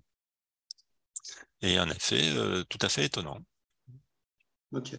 Et 1.63 1.79
un 1.79 1.89
effet 1.89 2.37
euh, 2.37 2.65
tout 2.69 2.79
à 2.83 2.89
fait 2.89 3.07
étonnant. 3.07 3.39
Ok. 4.73 4.95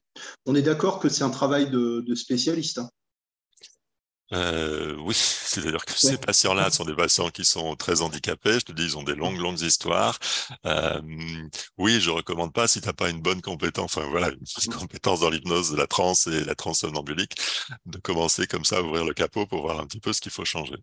On 0.46 0.56
est 0.56 0.62
d'accord 0.62 1.00
que 1.00 1.10
c'est 1.10 1.24
un 1.24 1.30
travail 1.30 1.70
de, 1.70 2.04
de 2.06 2.16
spécialiste. 2.16 2.80
Hein? 2.80 2.90
Euh, 4.34 4.96
oui, 5.00 5.14
c'est-à-dire 5.16 5.86
que 5.86 5.94
ces 5.94 6.18
patients-là 6.18 6.70
sont 6.72 6.86
des 6.86 6.96
patients 6.96 7.30
qui 7.30 7.46
sont 7.46 7.76
très 7.76 8.02
handicapés. 8.02 8.60
Je 8.60 8.66
te 8.66 8.72
dis, 8.72 8.84
ils 8.84 8.98
ont 8.98 9.04
des 9.04 9.16
longues, 9.16 9.38
longues 9.38 9.62
histoires. 9.62 10.20
Euh, 10.66 11.02
oui, 11.78 12.00
je 12.00 12.10
recommande 12.10 12.54
pas 12.54 12.68
si 12.68 12.82
tu 12.82 12.88
n'as 12.88 12.94
pas 12.94 13.10
une 13.10 13.22
bonne 13.22 13.42
compétence, 13.42 13.98
enfin 13.98 14.08
voilà, 14.10 14.30
une 14.30 14.74
compétence 14.74 15.22
dans 15.22 15.30
l'hypnose 15.30 15.76
la 15.76 15.88
transe 15.88 16.28
et 16.28 16.44
la 16.44 16.56
transe 16.56 16.80
somnambulique, 16.80 17.36
de 17.86 17.98
commencer 18.00 18.48
comme 18.48 18.66
ça 18.66 18.78
à 18.78 18.82
ouvrir 18.82 19.06
le 19.06 19.14
capot 19.14 19.46
pour 19.46 19.62
voir 19.62 19.80
un 19.80 19.86
petit 19.86 20.00
peu 20.00 20.14
ce 20.14 20.22
qu'il 20.22 20.32
faut 20.32 20.46
changer. 20.46 20.78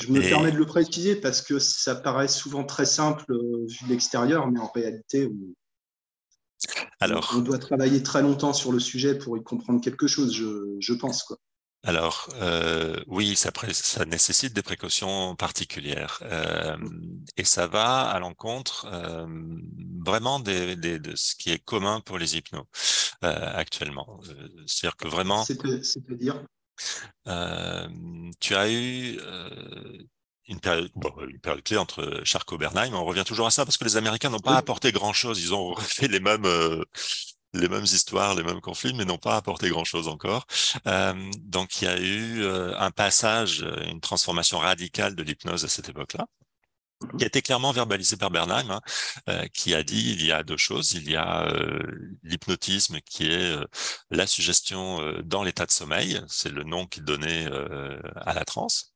Je 0.00 0.10
me 0.10 0.20
permets 0.20 0.50
de 0.50 0.56
le 0.56 0.64
préciser 0.64 1.16
parce 1.16 1.42
que 1.42 1.58
ça 1.58 1.94
paraît 1.94 2.28
souvent 2.28 2.64
très 2.64 2.86
simple 2.86 3.24
vu 3.28 3.84
de 3.84 3.88
l'extérieur, 3.88 4.50
mais 4.50 4.60
en 4.60 4.70
réalité, 4.72 5.30
alors, 7.00 7.32
on 7.36 7.40
doit 7.40 7.58
travailler 7.58 8.02
très 8.02 8.22
longtemps 8.22 8.52
sur 8.52 8.72
le 8.72 8.80
sujet 8.80 9.16
pour 9.16 9.36
y 9.36 9.42
comprendre 9.42 9.80
quelque 9.80 10.06
chose, 10.06 10.34
je, 10.34 10.92
pense. 10.94 11.22
Quoi. 11.22 11.38
Alors, 11.84 12.28
euh, 12.34 12.96
oui, 13.06 13.36
ça, 13.36 13.50
ça, 13.72 14.04
nécessite 14.04 14.52
des 14.52 14.62
précautions 14.62 15.36
particulières. 15.36 16.20
Euh, 16.22 16.76
et 17.36 17.44
ça 17.44 17.66
va 17.66 18.02
à 18.02 18.18
l'encontre 18.18 18.86
euh, 18.90 19.26
vraiment 20.04 20.40
des, 20.40 20.76
de 20.76 21.14
ce 21.14 21.36
qui 21.36 21.50
est 21.50 21.64
commun 21.64 22.00
pour 22.00 22.18
les 22.18 22.36
hypnos 22.36 22.66
actuellement. 23.20 24.20
C'est-à-dire 24.66 24.96
que 24.96 25.08
vraiment... 25.08 25.44
C'est-à-dire? 25.44 26.44
Tu 28.40 28.54
as 28.54 28.70
eu 28.70 29.18
une 30.48 30.60
période, 30.60 30.90
une 31.28 31.40
période 31.40 31.62
clé 31.62 31.76
entre 31.76 32.22
Charcot 32.24 32.56
et 32.56 32.58
Bernheim. 32.58 32.94
On 32.94 33.04
revient 33.04 33.24
toujours 33.24 33.46
à 33.46 33.50
ça 33.50 33.64
parce 33.64 33.76
que 33.76 33.84
les 33.84 33.96
Américains 33.96 34.30
n'ont 34.30 34.38
pas 34.38 34.56
apporté 34.56 34.92
grand-chose. 34.92 35.40
Ils 35.42 35.54
ont 35.54 35.74
refait 35.74 36.08
les 36.08 36.20
mêmes, 36.20 36.46
euh, 36.46 36.84
les 37.54 37.68
mêmes 37.68 37.84
histoires, 37.84 38.34
les 38.34 38.42
mêmes 38.42 38.60
conflits, 38.60 38.94
mais 38.94 39.04
n'ont 39.04 39.18
pas 39.18 39.36
apporté 39.36 39.68
grand-chose 39.70 40.08
encore. 40.08 40.46
Donc 40.84 41.80
il 41.82 41.84
y 41.84 41.88
a 41.88 41.98
eu 42.00 42.46
un 42.46 42.90
passage, 42.90 43.66
une 43.86 44.00
transformation 44.00 44.58
radicale 44.58 45.14
de 45.14 45.22
l'hypnose 45.22 45.64
à 45.64 45.68
cette 45.68 45.88
époque-là 45.88 46.26
qui 47.16 47.22
a 47.22 47.28
été 47.28 47.42
clairement 47.42 47.70
verbalisé 47.70 48.16
par 48.16 48.30
Bernheim, 48.30 48.80
hein, 49.26 49.46
qui 49.54 49.72
a 49.72 49.84
dit 49.84 50.14
il 50.14 50.26
y 50.26 50.32
a 50.32 50.42
deux 50.42 50.56
choses. 50.56 50.92
Il 50.92 51.08
y 51.08 51.14
a 51.16 51.48
l'hypnotisme 52.24 53.00
qui 53.02 53.30
est 53.30 53.56
la 54.10 54.26
suggestion 54.26 55.00
dans 55.22 55.44
l'état 55.44 55.64
de 55.64 55.70
sommeil, 55.70 56.20
c'est 56.26 56.50
le 56.50 56.64
nom 56.64 56.86
qu'il 56.86 57.04
donnait 57.04 57.48
à 58.16 58.34
la 58.34 58.44
transe. 58.44 58.92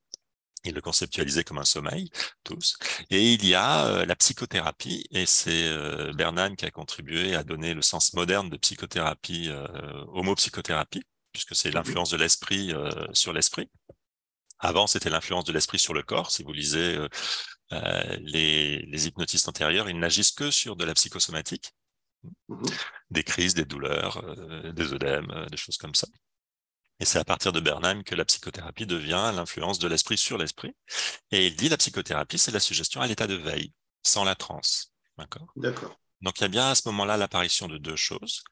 Il 0.64 0.74
le 0.74 0.80
conceptualisait 0.80 1.42
comme 1.44 1.58
un 1.58 1.64
sommeil, 1.64 2.10
tous. 2.44 2.76
Et 3.10 3.34
il 3.34 3.44
y 3.44 3.54
a 3.54 3.86
euh, 3.86 4.06
la 4.06 4.14
psychothérapie, 4.14 5.04
et 5.10 5.26
c'est 5.26 5.66
euh, 5.68 6.12
Bernheim 6.12 6.54
qui 6.54 6.64
a 6.64 6.70
contribué 6.70 7.34
à 7.34 7.42
donner 7.42 7.74
le 7.74 7.82
sens 7.82 8.12
moderne 8.14 8.48
de 8.48 8.56
psychothérapie 8.56 9.48
euh, 9.48 10.04
au 10.06 10.22
mot 10.22 10.36
psychothérapie, 10.36 11.02
puisque 11.32 11.56
c'est 11.56 11.72
l'influence 11.72 12.10
de 12.10 12.16
l'esprit 12.16 12.72
sur 13.12 13.32
l'esprit. 13.32 13.70
Avant, 14.58 14.86
c'était 14.86 15.10
l'influence 15.10 15.44
de 15.44 15.52
l'esprit 15.52 15.78
sur 15.78 15.94
le 15.94 16.02
corps. 16.02 16.30
Si 16.30 16.42
vous 16.42 16.52
lisez 16.52 16.98
les, 17.70 18.78
les, 18.82 19.06
hypnotistes 19.06 19.48
antérieurs, 19.48 19.88
ils 19.88 19.98
n'agissent 19.98 20.32
que 20.32 20.50
sur 20.50 20.76
de 20.76 20.84
la 20.84 20.94
psychosomatique, 20.94 21.72
mmh 22.48 22.62
des 23.10 23.24
crises, 23.24 23.54
des 23.54 23.64
douleurs, 23.64 24.22
des 24.72 24.92
œdèmes, 24.92 25.46
des 25.50 25.56
choses 25.56 25.76
comme 25.76 25.94
ça. 25.94 26.06
Et 27.02 27.04
c'est 27.04 27.18
à 27.18 27.24
partir 27.24 27.52
de 27.52 27.58
Bernheim 27.58 28.04
que 28.04 28.14
la 28.14 28.24
psychothérapie 28.24 28.86
devient 28.86 29.32
l'influence 29.34 29.80
de 29.80 29.88
l'esprit 29.88 30.16
sur 30.16 30.38
l'esprit. 30.38 30.72
Et 31.32 31.48
il 31.48 31.56
dit 31.56 31.68
la 31.68 31.76
psychothérapie, 31.76 32.38
c'est 32.38 32.52
la 32.52 32.60
suggestion 32.60 33.00
à 33.00 33.08
l'état 33.08 33.26
de 33.26 33.34
veille, 33.34 33.72
sans 34.04 34.22
la 34.22 34.36
transe. 34.36 34.92
D'accord? 35.18 35.48
D'accord. 35.56 35.98
Donc 36.20 36.38
il 36.38 36.42
y 36.42 36.44
a 36.44 36.48
bien 36.48 36.70
à 36.70 36.76
ce 36.76 36.86
moment-là 36.90 37.16
l'apparition 37.16 37.66
de 37.66 37.76
deux 37.76 37.96
choses. 37.96 38.44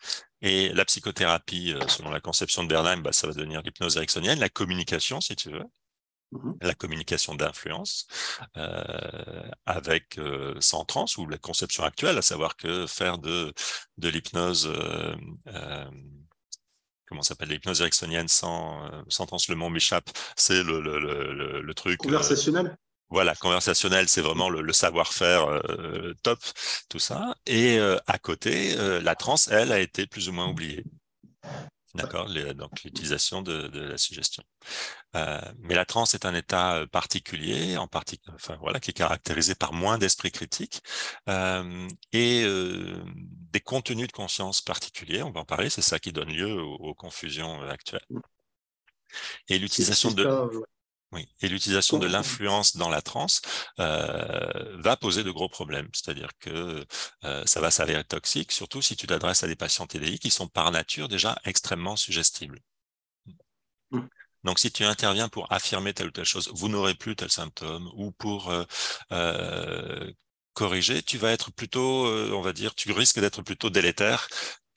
Et 0.42 0.70
la 0.70 0.84
psychothérapie, 0.84 1.74
euh, 1.74 1.86
selon 1.86 2.10
la 2.10 2.20
conception 2.20 2.64
de 2.64 2.68
Bernheim, 2.68 3.02
bah, 3.02 3.12
ça 3.12 3.28
va 3.28 3.34
devenir 3.34 3.62
l'hypnose 3.62 3.96
ericksonienne, 3.96 4.40
la 4.40 4.48
communication, 4.48 5.20
si 5.20 5.36
tu 5.36 5.52
veux, 5.52 5.64
mm-hmm. 6.32 6.56
la 6.60 6.74
communication 6.74 7.36
d'influence 7.36 8.08
euh, 8.56 9.48
avec 9.64 10.18
euh, 10.18 10.56
sans 10.58 10.84
transe 10.84 11.18
ou 11.18 11.26
la 11.28 11.38
conception 11.38 11.84
actuelle, 11.84 12.18
à 12.18 12.22
savoir 12.22 12.56
que 12.56 12.88
faire 12.88 13.18
de, 13.18 13.54
de 13.98 14.08
l'hypnose 14.08 14.66
euh, 14.66 15.14
comment 17.10 17.22
s'appelle 17.22 17.48
l'hypnose 17.48 17.80
ericksonienne 17.80 18.28
sans, 18.28 18.84
euh, 18.86 19.02
sans 19.08 19.26
le 19.48 19.56
mot 19.56 19.68
m'échappe, 19.68 20.08
c'est 20.36 20.62
le, 20.62 20.80
le, 20.80 20.98
le, 21.00 21.60
le, 21.60 21.74
truc. 21.74 22.00
Euh, 22.02 22.04
conversationnel. 22.04 22.76
voilà, 23.10 23.34
conversationnel, 23.34 24.08
c'est 24.08 24.20
vraiment 24.20 24.48
le, 24.48 24.72
savoir-faire 24.72 25.48
euh, 25.48 26.14
top, 26.22 26.38
tout 26.88 27.00
ça. 27.00 27.34
Et 27.46 27.78
à 28.06 28.18
côté, 28.18 28.76
la 29.02 29.14
trans, 29.16 29.36
elle, 29.50 29.72
a 29.72 29.80
été 29.80 30.06
plus 30.06 30.28
ou 30.28 30.32
moins 30.32 30.48
oubliée. 30.48 30.84
D'accord, 31.94 32.28
donc 32.54 32.82
l'utilisation 32.84 33.42
de, 33.42 33.66
de, 33.66 33.80
la 33.80 33.98
suggestion. 33.98 34.44
Euh, 35.16 35.40
mais 35.58 35.74
la 35.74 35.84
transe 35.84 36.14
est 36.14 36.24
un 36.24 36.34
état 36.34 36.76
euh, 36.76 36.86
particulier, 36.86 37.76
en 37.76 37.88
partie, 37.88 38.20
enfin 38.32 38.56
voilà, 38.60 38.78
qui 38.78 38.90
est 38.90 38.94
caractérisé 38.94 39.56
par 39.56 39.72
moins 39.72 39.98
d'esprit 39.98 40.30
critique 40.30 40.82
euh, 41.28 41.88
et 42.12 42.44
euh, 42.44 43.02
des 43.50 43.60
contenus 43.60 44.06
de 44.06 44.12
conscience 44.12 44.62
particuliers. 44.62 45.22
On 45.22 45.32
va 45.32 45.40
en 45.40 45.44
parler, 45.44 45.68
c'est 45.68 45.82
ça 45.82 45.98
qui 45.98 46.12
donne 46.12 46.32
lieu 46.32 46.62
aux, 46.62 46.74
aux 46.74 46.94
confusions 46.94 47.60
actuelles. 47.62 48.06
Et 49.48 49.58
l'utilisation 49.58 50.12
de 50.12 50.24
oui, 51.12 51.28
et 51.40 51.48
l'utilisation 51.48 51.98
de 51.98 52.06
l'influence 52.06 52.76
dans 52.76 52.88
la 52.88 53.02
transe 53.02 53.42
euh, 53.80 54.76
va 54.78 54.96
poser 54.96 55.24
de 55.24 55.30
gros 55.32 55.48
problèmes. 55.48 55.88
C'est-à-dire 55.92 56.30
que 56.38 56.86
euh, 57.24 57.46
ça 57.46 57.60
va 57.60 57.72
s'avérer 57.72 58.04
toxique, 58.04 58.52
surtout 58.52 58.80
si 58.80 58.96
tu 58.96 59.06
t'adresses 59.08 59.42
à 59.42 59.48
des 59.48 59.56
patients 59.56 59.86
TDI 59.86 60.20
qui 60.20 60.30
sont 60.30 60.46
par 60.46 60.70
nature 60.70 61.08
déjà 61.08 61.36
extrêmement 61.44 61.96
suggestibles. 61.96 62.60
Mmh. 63.90 64.00
Donc, 64.44 64.58
si 64.58 64.70
tu 64.70 64.84
interviens 64.84 65.28
pour 65.28 65.52
affirmer 65.52 65.92
telle 65.94 66.08
ou 66.08 66.10
telle 66.12 66.24
chose, 66.24 66.50
vous 66.54 66.68
n'aurez 66.68 66.94
plus 66.94 67.16
tel 67.16 67.30
symptôme, 67.30 67.90
ou 67.94 68.12
pour 68.12 68.50
euh, 68.50 68.64
euh 69.12 70.12
corriger, 70.54 71.02
tu 71.02 71.16
vas 71.18 71.30
être 71.30 71.50
plutôt, 71.52 72.06
euh, 72.06 72.32
on 72.34 72.42
va 72.42 72.52
dire, 72.52 72.74
tu 72.74 72.90
risques 72.92 73.20
d'être 73.20 73.42
plutôt 73.42 73.70
délétère 73.70 74.28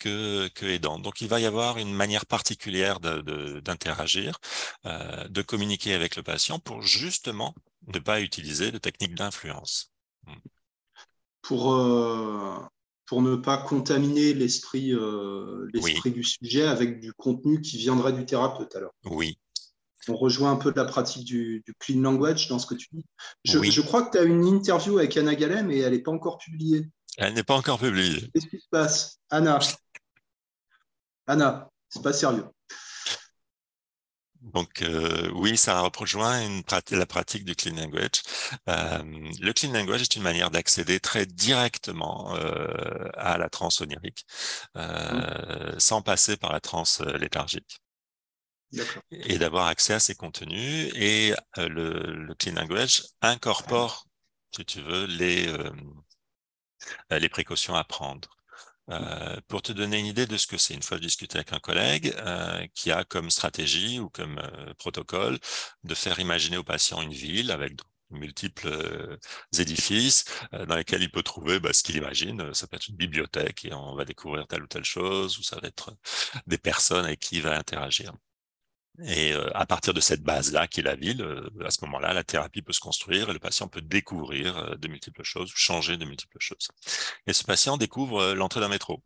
que, 0.03 0.47
que 0.49 0.65
aidant. 0.65 0.99
Donc, 0.99 1.21
il 1.21 1.27
va 1.27 1.39
y 1.39 1.45
avoir 1.45 1.77
une 1.77 1.93
manière 1.93 2.25
particulière 2.25 2.99
d'interagir, 2.99 4.39
de, 4.83 4.89
euh, 4.89 5.27
de, 5.29 5.41
communiquer 5.41 5.93
avec 5.93 6.15
le 6.17 6.23
patient 6.23 6.59
pour 6.59 6.81
justement 6.81 7.55
ne 7.87 7.99
pas 7.99 8.19
utiliser 8.21 8.71
de 8.71 8.77
techniques 8.77 9.15
d'influence. 9.15 9.91
Hmm. 10.27 10.33
Pour, 11.41 11.73
euh, 11.73 12.57
pour 13.05 13.21
ne 13.21 13.35
pas 13.35 13.57
contaminer 13.57 14.33
l'esprit 14.33 14.93
euh, 14.93 15.67
du 16.05 16.23
sujet 16.23 16.67
avec 16.67 16.99
du 16.99 17.13
contenu 17.13 17.61
qui 17.61 17.77
viendrait 17.77 18.13
du 18.13 18.25
thérapeute 18.25 18.75
alors. 18.75 18.93
Oui, 19.05 19.37
on 20.09 20.17
rejoint 20.17 20.51
un 20.51 20.57
peu 20.57 20.73
la 20.75 20.85
pratique 20.85 21.23
du, 21.25 21.63
clean 21.79 22.01
language 22.01 22.49
dans 22.49 22.59
ce 22.59 22.65
que 22.65 22.75
tu 22.75 22.87
dis. 22.91 23.05
Je, 23.45 23.61
je 23.61 23.81
crois 23.81 24.03
que 24.03 24.11
tu 24.11 24.17
as 24.17 24.23
une 24.23 24.45
interview 24.45 24.97
avec 24.97 25.15
Anna 25.15 25.35
Galem 25.35 25.71
et 25.71 25.79
elle 25.79 25.93
n'est 25.93 25.99
pas 25.99 26.11
encore 26.11 26.37
publiée. 26.37 26.89
Elle 27.17 27.33
n'est 27.33 27.43
pas 27.43 27.55
encore 27.55 27.79
publiée. 27.79 28.29
Qu'est-ce 28.33 28.47
qui 28.47 28.59
se 28.59 28.67
passe? 28.69 29.19
Anna 29.29 29.59
Anna, 31.27 31.69
c'est 31.89 32.01
pas 32.01 32.13
sérieux. 32.13 32.45
Donc 34.43 34.81
euh, 34.81 35.31
oui, 35.33 35.55
ça 35.57 35.79
rejoint 35.81 36.45
une 36.45 36.63
la 36.91 37.05
pratique 37.05 37.45
du 37.45 37.55
clean 37.55 37.75
language. 37.75 38.21
Euh, 38.67 39.01
le 39.39 39.53
clean 39.53 39.71
language 39.71 40.01
est 40.01 40.15
une 40.17 40.21
manière 40.21 40.51
d'accéder 40.51 40.99
très 40.99 41.25
directement 41.25 42.36
euh, 42.36 43.09
à 43.13 43.38
la 43.38 43.49
transe 43.49 43.79
onirique, 43.79 44.25
mmh. 44.75 45.79
sans 45.79 46.01
passer 46.01 46.36
par 46.36 46.51
la 46.51 46.59
transe 46.59 46.99
léthargique. 46.99 47.79
Et 49.12 49.38
d'avoir 49.38 49.67
accès 49.67 49.93
à 49.93 49.99
ces 49.99 50.15
contenus. 50.15 50.91
Et 50.95 51.33
le, 51.57 52.01
le, 52.01 52.36
clean 52.36 52.55
language 52.55 53.03
incorpore, 53.21 54.07
si 54.53 54.65
tu 54.65 54.81
veux, 54.81 55.05
les, 55.05 55.47
les 57.12 57.29
précautions 57.29 57.75
à 57.75 57.83
prendre. 57.83 58.27
Euh, 58.89 59.37
pour 59.47 59.61
te 59.61 59.71
donner 59.71 59.97
une 59.99 60.05
idée 60.05 60.27
de 60.27 60.35
ce 60.37 60.45
que 60.45 60.57
c'est, 60.57 60.73
une 60.73 60.83
fois 60.83 60.97
je 60.97 61.03
discutais 61.03 61.37
avec 61.37 61.53
un 61.53 61.59
collègue 61.59 62.13
euh, 62.17 62.67
qui 62.75 62.91
a 62.91 63.05
comme 63.05 63.29
stratégie 63.29 63.99
ou 63.99 64.09
comme 64.09 64.39
euh, 64.39 64.73
protocole 64.77 65.39
de 65.85 65.95
faire 65.95 66.19
imaginer 66.19 66.57
au 66.57 66.63
patient 66.63 67.01
une 67.01 67.13
ville 67.13 67.51
avec 67.51 67.73
multiples 68.09 69.17
édifices 69.57 70.25
dans 70.67 70.75
lesquels 70.75 71.01
il 71.01 71.09
peut 71.09 71.23
trouver 71.23 71.59
bah, 71.59 71.73
ce 71.73 71.81
qu'il 71.81 71.95
imagine. 71.95 72.53
Ça 72.53 72.67
peut 72.67 72.75
être 72.75 72.89
une 72.89 72.95
bibliothèque 72.95 73.65
et 73.65 73.73
on 73.73 73.95
va 73.95 74.05
découvrir 74.05 74.45
telle 74.47 74.63
ou 74.63 74.67
telle 74.67 74.83
chose, 74.83 75.39
ou 75.39 75.43
ça 75.43 75.57
va 75.59 75.67
être 75.67 75.95
des 76.45 76.59
personnes 76.59 77.05
avec 77.05 77.19
qui 77.19 77.37
il 77.37 77.41
va 77.41 77.57
interagir. 77.57 78.13
Et 79.01 79.34
euh, 79.34 79.49
à 79.56 79.65
partir 79.65 79.93
de 79.93 79.99
cette 79.99 80.21
base-là, 80.21 80.67
qui 80.67 80.82
est 80.82 80.84
la 80.84 80.95
ville, 80.95 81.21
euh, 81.21 81.49
à 81.65 81.71
ce 81.71 81.84
moment-là, 81.86 82.13
la 82.13 82.23
thérapie 82.23 82.62
peut 82.62 82.73
se 82.73 82.79
construire 82.79 83.29
et 83.29 83.34
le 83.34 83.39
patient 83.39 83.67
peut 83.67 83.82
découvrir 83.82 84.56
euh, 84.58 84.75
de 84.75 84.88
multiples 84.88 85.23
choses, 85.23 85.51
changer 85.56 85.97
de 85.97 86.06
multiples 86.06 86.38
choses. 86.39 86.67
Et 87.25 87.34
ce 87.34 87.43
patient 87.43 87.77
découvre 87.77 88.34
l'entrée 88.34 88.60
d'un 88.60 88.69
métro. 88.69 89.01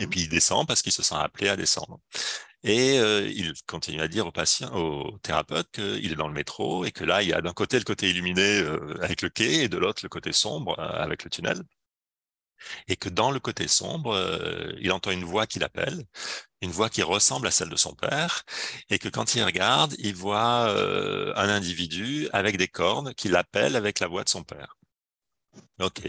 Et 0.00 0.06
puis 0.06 0.22
il 0.22 0.28
descend 0.28 0.66
parce 0.66 0.82
qu'il 0.82 0.92
se 0.92 1.02
sent 1.02 1.14
appelé 1.14 1.48
à 1.48 1.56
descendre. 1.56 2.00
Et 2.64 2.96
il 2.96 3.52
continue 3.68 4.00
à 4.00 4.08
dire 4.08 4.26
au 4.26 4.32
patient, 4.32 4.74
au 4.74 5.16
thérapeute 5.18 5.70
qu'il 5.70 6.10
est 6.10 6.16
dans 6.16 6.26
le 6.26 6.34
métro 6.34 6.84
et 6.84 6.90
que 6.90 7.04
là, 7.04 7.22
il 7.22 7.28
y 7.28 7.32
a 7.32 7.40
d'un 7.40 7.52
côté 7.52 7.78
le 7.78 7.84
côté 7.84 8.10
illuminé 8.10 8.58
avec 9.00 9.22
le 9.22 9.28
quai 9.28 9.62
et 9.62 9.68
de 9.68 9.78
l'autre 9.78 10.00
le 10.02 10.08
côté 10.08 10.32
sombre 10.32 10.76
avec 10.80 11.22
le 11.22 11.30
tunnel 11.30 11.62
et 12.88 12.96
que 12.96 13.08
dans 13.08 13.30
le 13.30 13.40
côté 13.40 13.68
sombre, 13.68 14.14
euh, 14.14 14.72
il 14.80 14.92
entend 14.92 15.10
une 15.10 15.24
voix 15.24 15.46
qui 15.46 15.58
l'appelle, 15.58 16.04
une 16.60 16.70
voix 16.70 16.90
qui 16.90 17.02
ressemble 17.02 17.46
à 17.46 17.50
celle 17.50 17.68
de 17.68 17.76
son 17.76 17.94
père, 17.94 18.44
et 18.90 18.98
que 18.98 19.08
quand 19.08 19.34
il 19.34 19.42
regarde, 19.42 19.94
il 19.98 20.14
voit 20.14 20.68
euh, 20.68 21.32
un 21.36 21.48
individu 21.48 22.28
avec 22.32 22.56
des 22.56 22.68
cornes 22.68 23.14
qui 23.14 23.28
l'appelle 23.28 23.76
avec 23.76 24.00
la 24.00 24.08
voix 24.08 24.24
de 24.24 24.28
son 24.28 24.44
père. 24.44 24.76
Ok. 25.80 26.02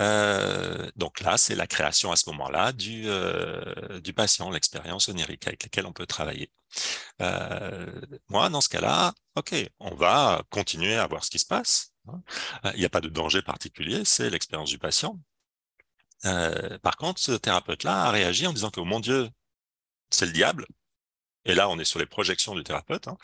Euh, 0.00 0.90
donc 0.96 1.20
là, 1.20 1.36
c'est 1.38 1.54
la 1.54 1.66
création 1.66 2.10
à 2.10 2.16
ce 2.16 2.28
moment-là 2.30 2.72
du, 2.72 3.06
du 4.02 4.12
patient, 4.12 4.50
l'expérience 4.50 5.08
onirique 5.08 5.46
avec 5.46 5.62
laquelle 5.62 5.86
on 5.86 5.92
peut 5.92 6.06
travailler. 6.06 6.50
Moi, 7.20 8.48
dans 8.50 8.60
ce 8.60 8.68
cas-là, 8.68 9.14
OK, 9.36 9.54
on 9.78 9.94
va 9.94 10.42
continuer 10.50 10.96
à 10.96 11.06
voir 11.06 11.24
ce 11.24 11.30
qui 11.30 11.38
se 11.38 11.46
passe. 11.46 11.92
Hein. 12.08 12.22
Il 12.74 12.80
n'y 12.80 12.84
a 12.84 12.90
pas 12.90 13.00
de 13.00 13.08
danger 13.08 13.42
particulier, 13.42 14.04
c'est 14.04 14.30
l'expérience 14.30 14.70
du 14.70 14.78
patient. 14.78 15.18
Euh, 16.24 16.78
par 16.78 16.96
contre, 16.96 17.20
ce 17.20 17.32
thérapeute-là 17.32 18.04
a 18.04 18.10
réagi 18.10 18.46
en 18.46 18.52
disant 18.52 18.70
que, 18.70 18.80
oh 18.80 18.84
mon 18.84 19.00
Dieu, 19.00 19.28
c'est 20.10 20.26
le 20.26 20.32
diable. 20.32 20.66
Et 21.46 21.54
là, 21.54 21.68
on 21.68 21.78
est 21.78 21.84
sur 21.84 21.98
les 21.98 22.06
projections 22.06 22.54
du 22.54 22.64
thérapeute. 22.64 23.06
Hein. 23.06 23.16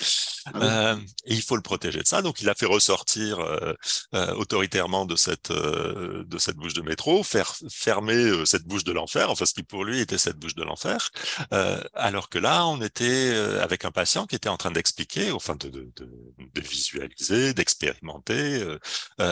Ah 0.46 0.50
euh, 0.62 0.96
et 1.24 1.34
il 1.34 1.42
faut 1.42 1.56
le 1.56 1.62
protéger 1.62 2.00
de 2.00 2.06
ça. 2.06 2.22
Donc, 2.22 2.40
il 2.40 2.48
a 2.48 2.54
fait 2.54 2.66
ressortir 2.66 3.40
euh, 3.40 3.74
euh, 4.14 4.32
autoritairement 4.34 5.04
de 5.04 5.16
cette 5.16 5.52
de 5.52 6.38
cette 6.38 6.56
bouche 6.56 6.74
de 6.74 6.82
métro, 6.82 7.22
faire 7.22 7.54
fermer 7.70 8.46
cette 8.46 8.64
bouche 8.64 8.84
de 8.84 8.92
l'enfer, 8.92 9.30
enfin 9.30 9.44
ce 9.44 9.54
qui 9.54 9.62
pour 9.62 9.84
lui 9.84 10.00
était 10.00 10.18
cette 10.18 10.38
bouche 10.38 10.54
de 10.54 10.62
l'enfer. 10.62 11.10
alors 11.94 12.28
que 12.28 12.38
là, 12.38 12.66
on 12.66 12.80
était 12.80 13.34
avec 13.60 13.84
un 13.84 13.90
patient 13.90 14.26
qui 14.26 14.36
était 14.36 14.48
en 14.48 14.56
train 14.56 14.70
d'expliquer, 14.70 15.32
enfin 15.32 15.56
de, 15.56 15.68
de, 15.68 15.92
de, 15.96 16.08
de 16.38 16.60
visualiser, 16.60 17.54
d'expérimenter 17.54 18.64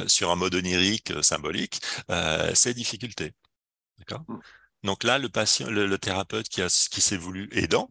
sur 0.06 0.30
un 0.30 0.36
mode 0.36 0.54
onirique 0.54 1.12
symbolique 1.22 1.80
ses 2.54 2.74
difficultés. 2.74 3.32
D'accord. 4.00 4.24
Mmh. 4.26 4.38
Donc 4.82 5.04
là, 5.04 5.18
le 5.18 5.28
patient, 5.28 5.68
le, 5.70 5.98
thérapeute 5.98 6.48
qui 6.48 6.62
a 6.62 6.68
qui 6.90 7.00
s'est 7.00 7.16
voulu 7.16 7.48
aidant, 7.52 7.90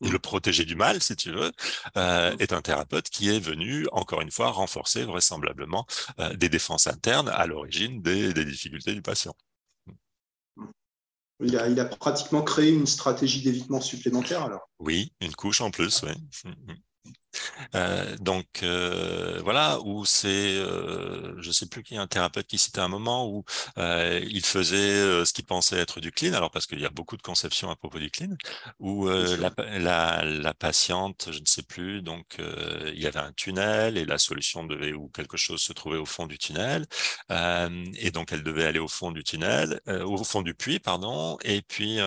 le 0.00 0.18
protéger 0.18 0.64
du 0.64 0.74
mal, 0.74 1.02
si 1.02 1.16
tu 1.16 1.32
veux, 1.32 1.50
euh, 1.96 2.36
est 2.38 2.52
un 2.52 2.62
thérapeute 2.62 3.08
qui 3.08 3.30
est 3.30 3.40
venu, 3.40 3.86
encore 3.92 4.20
une 4.20 4.30
fois, 4.30 4.50
renforcer 4.50 5.04
vraisemblablement 5.04 5.86
euh, 6.18 6.34
des 6.34 6.48
défenses 6.48 6.86
internes 6.86 7.28
à 7.28 7.46
l'origine 7.46 8.02
des, 8.02 8.32
difficultés 8.44 8.94
du 8.94 9.02
patient. 9.02 9.34
Il 11.40 11.56
a, 11.56 11.68
il 11.68 11.80
a, 11.80 11.84
pratiquement 11.86 12.42
créé 12.42 12.70
une 12.70 12.86
stratégie 12.86 13.42
d'évitement 13.42 13.80
supplémentaire 13.80 14.42
alors? 14.44 14.70
Oui, 14.78 15.12
une 15.20 15.34
couche 15.34 15.60
en 15.60 15.70
plus, 15.70 16.02
oui. 16.02 16.12
Euh, 17.74 18.16
donc 18.18 18.62
euh, 18.62 19.40
voilà, 19.42 19.80
où 19.84 20.04
c'est, 20.04 20.56
euh, 20.56 21.34
je 21.40 21.50
sais 21.50 21.66
plus 21.66 21.82
qui, 21.82 21.96
un 21.96 22.06
thérapeute 22.06 22.46
qui 22.46 22.58
citait 22.58 22.80
un 22.80 22.88
moment 22.88 23.28
où 23.28 23.44
il 23.76 24.44
faisait 24.44 25.24
ce 25.24 25.32
qu'il 25.32 25.44
pensait 25.44 25.78
être 25.78 26.00
du 26.00 26.12
clean, 26.12 26.34
alors 26.34 26.50
parce 26.50 26.66
qu'il 26.66 26.80
y 26.80 26.86
a 26.86 26.90
beaucoup 26.90 27.16
de 27.16 27.22
conceptions 27.22 27.70
à 27.70 27.76
propos 27.76 27.98
du 27.98 28.10
clean, 28.10 28.36
où 28.78 29.08
la, 29.08 29.52
la, 29.78 30.24
la, 30.24 30.54
patiente, 30.54 31.28
je 31.32 31.40
ne 31.40 31.46
sais 31.46 31.62
plus, 31.62 32.02
donc 32.02 32.38
il 32.38 33.00
y 33.00 33.06
avait 33.06 33.20
un 33.20 33.32
tunnel 33.32 33.98
et 33.98 34.04
la 34.04 34.18
solution 34.18 34.64
devait 34.64 34.92
ou 34.92 35.08
quelque 35.08 35.36
chose 35.36 35.60
se 35.60 35.72
trouvait 35.72 35.98
au 35.98 36.06
fond 36.06 36.26
du 36.26 36.38
tunnel, 36.38 36.86
et 37.30 38.10
donc 38.10 38.32
elle 38.32 38.42
devait 38.42 38.64
aller 38.66 38.78
au 38.78 38.88
fond 38.88 39.10
du 39.10 39.24
tunnel, 39.24 39.80
au 39.86 40.22
fond 40.24 40.42
du 40.42 40.54
puits, 40.54 40.78
pardon, 40.78 41.38
et 41.42 41.62
puis 41.62 41.98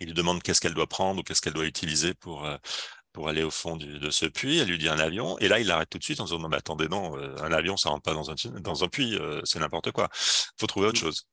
il 0.00 0.06
lui 0.06 0.14
demande 0.14 0.42
qu'est-ce 0.42 0.60
qu'elle 0.60 0.74
doit 0.74 0.88
prendre 0.88 1.20
ou 1.20 1.22
qu'est-ce 1.22 1.40
qu'elle 1.40 1.52
doit 1.52 1.66
utiliser 1.66 2.14
pour 2.14 2.46
pour 3.14 3.28
aller 3.28 3.44
au 3.44 3.50
fond 3.50 3.76
de 3.76 4.10
ce 4.10 4.26
puits. 4.26 4.58
Elle 4.58 4.68
lui 4.68 4.76
dit 4.76 4.88
un 4.88 4.98
avion. 4.98 5.38
Et 5.38 5.48
là, 5.48 5.60
il 5.60 5.68
l'arrête 5.68 5.88
tout 5.88 5.98
de 5.98 6.04
suite 6.04 6.20
en 6.20 6.24
disant 6.24 6.40
non, 6.40 6.48
mais 6.48 6.56
attendez, 6.56 6.88
non, 6.88 7.16
euh, 7.16 7.34
un 7.40 7.52
avion, 7.52 7.76
ça 7.78 7.88
rentre 7.88 8.02
pas 8.02 8.12
dans 8.12 8.30
un, 8.30 8.34
dans 8.60 8.84
un 8.84 8.88
puits, 8.88 9.16
euh, 9.16 9.40
c'est 9.44 9.60
n'importe 9.60 9.92
quoi. 9.92 10.10
Il 10.12 10.60
faut 10.60 10.66
trouver 10.66 10.88
autre 10.88 10.98
mmh. 10.98 11.00
chose. 11.00 11.28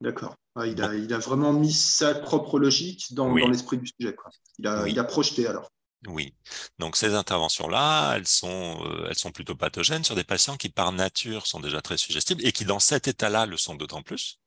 D'accord. 0.00 0.34
Ah, 0.56 0.66
il, 0.66 0.82
a, 0.82 0.94
il, 0.94 1.12
a, 1.12 1.18
vraiment 1.18 1.52
mis 1.52 1.72
sa 1.72 2.14
propre 2.14 2.58
logique 2.58 3.12
dans, 3.12 3.28
dans 3.28 3.48
l'esprit 3.48 3.76
du 3.76 3.86
sujet. 3.86 4.14
Quoi. 4.14 4.30
Il, 4.58 4.66
a, 4.66 4.88
il 4.88 4.98
a 4.98 5.04
projeté 5.04 5.46
alors. 5.46 5.70
Oui. 6.06 6.34
Donc 6.78 6.96
ces 6.96 7.14
interventions-là, 7.14 8.14
elles 8.16 8.28
sont, 8.28 8.82
euh, 8.84 9.06
elles 9.08 9.18
sont 9.18 9.32
plutôt 9.32 9.56
pathogènes 9.56 10.04
sur 10.04 10.14
des 10.14 10.24
patients 10.24 10.56
qui 10.56 10.70
par 10.70 10.92
nature 10.92 11.46
sont 11.46 11.60
déjà 11.60 11.82
très 11.82 11.98
suggestibles 11.98 12.46
et 12.46 12.52
qui 12.52 12.64
dans 12.64 12.78
cet 12.78 13.08
état-là 13.08 13.44
le 13.44 13.58
sont 13.58 13.74
d'autant 13.74 14.02
plus. 14.02 14.38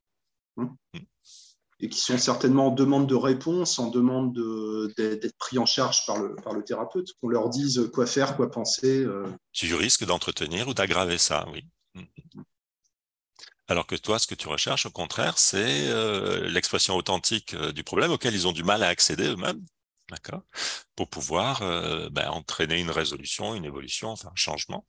Mmh. 0.58 0.67
Et 1.82 1.88
qui 1.88 2.00
sont 2.00 2.18
certainement 2.18 2.68
en 2.68 2.72
demande 2.72 3.08
de 3.08 3.15
réponse, 3.15 3.80
en 3.80 3.89
demande 3.89 4.38
d'être 4.98 5.38
pris 5.38 5.58
en 5.58 5.65
charge 5.65 6.06
par 6.06 6.22
le, 6.22 6.36
par 6.36 6.54
le 6.54 6.63
thérapeute, 6.63 7.08
qu'on 7.22 7.30
leur 7.30 7.50
dise 7.50 7.89
quoi 7.94 8.06
faire, 8.06 8.36
quoi 8.36 8.52
penser. 8.52 9.04
Euh. 9.06 9.26
Tu 9.54 9.74
risques 9.76 10.04
d'entretenir 10.06 10.68
ou 10.68 10.74
d'aggraver 10.74 11.18
ça, 11.18 11.48
oui. 11.54 11.65
Alors 13.70 13.88
que 13.88 13.96
toi, 13.96 14.20
ce 14.20 14.28
que 14.28 14.36
tu 14.36 14.50
recherches, 14.50 14.88
au 14.88 14.92
contraire, 14.92 15.38
c'est 15.38 15.88
euh, 15.88 16.50
l'expression 16.50 16.96
authentique 16.96 17.54
euh, 17.54 17.72
du 17.72 17.84
problème 17.84 18.12
auquel 18.12 18.34
ils 18.34 18.48
ont 18.48 18.52
du 18.52 18.63
mal 18.63 18.84
à 18.84 18.88
accéder 18.88 19.28
eux-mêmes, 19.28 19.63
d'accord, 20.10 20.42
pour 20.96 21.08
pouvoir 21.08 21.62
ben, 22.12 22.30
entraîner 22.30 22.82
une 22.82 22.92
résolution, 22.92 23.56
une 23.56 23.65
évolution, 23.65 24.10
enfin 24.10 24.30
un 24.30 24.36
changement. 24.36 24.86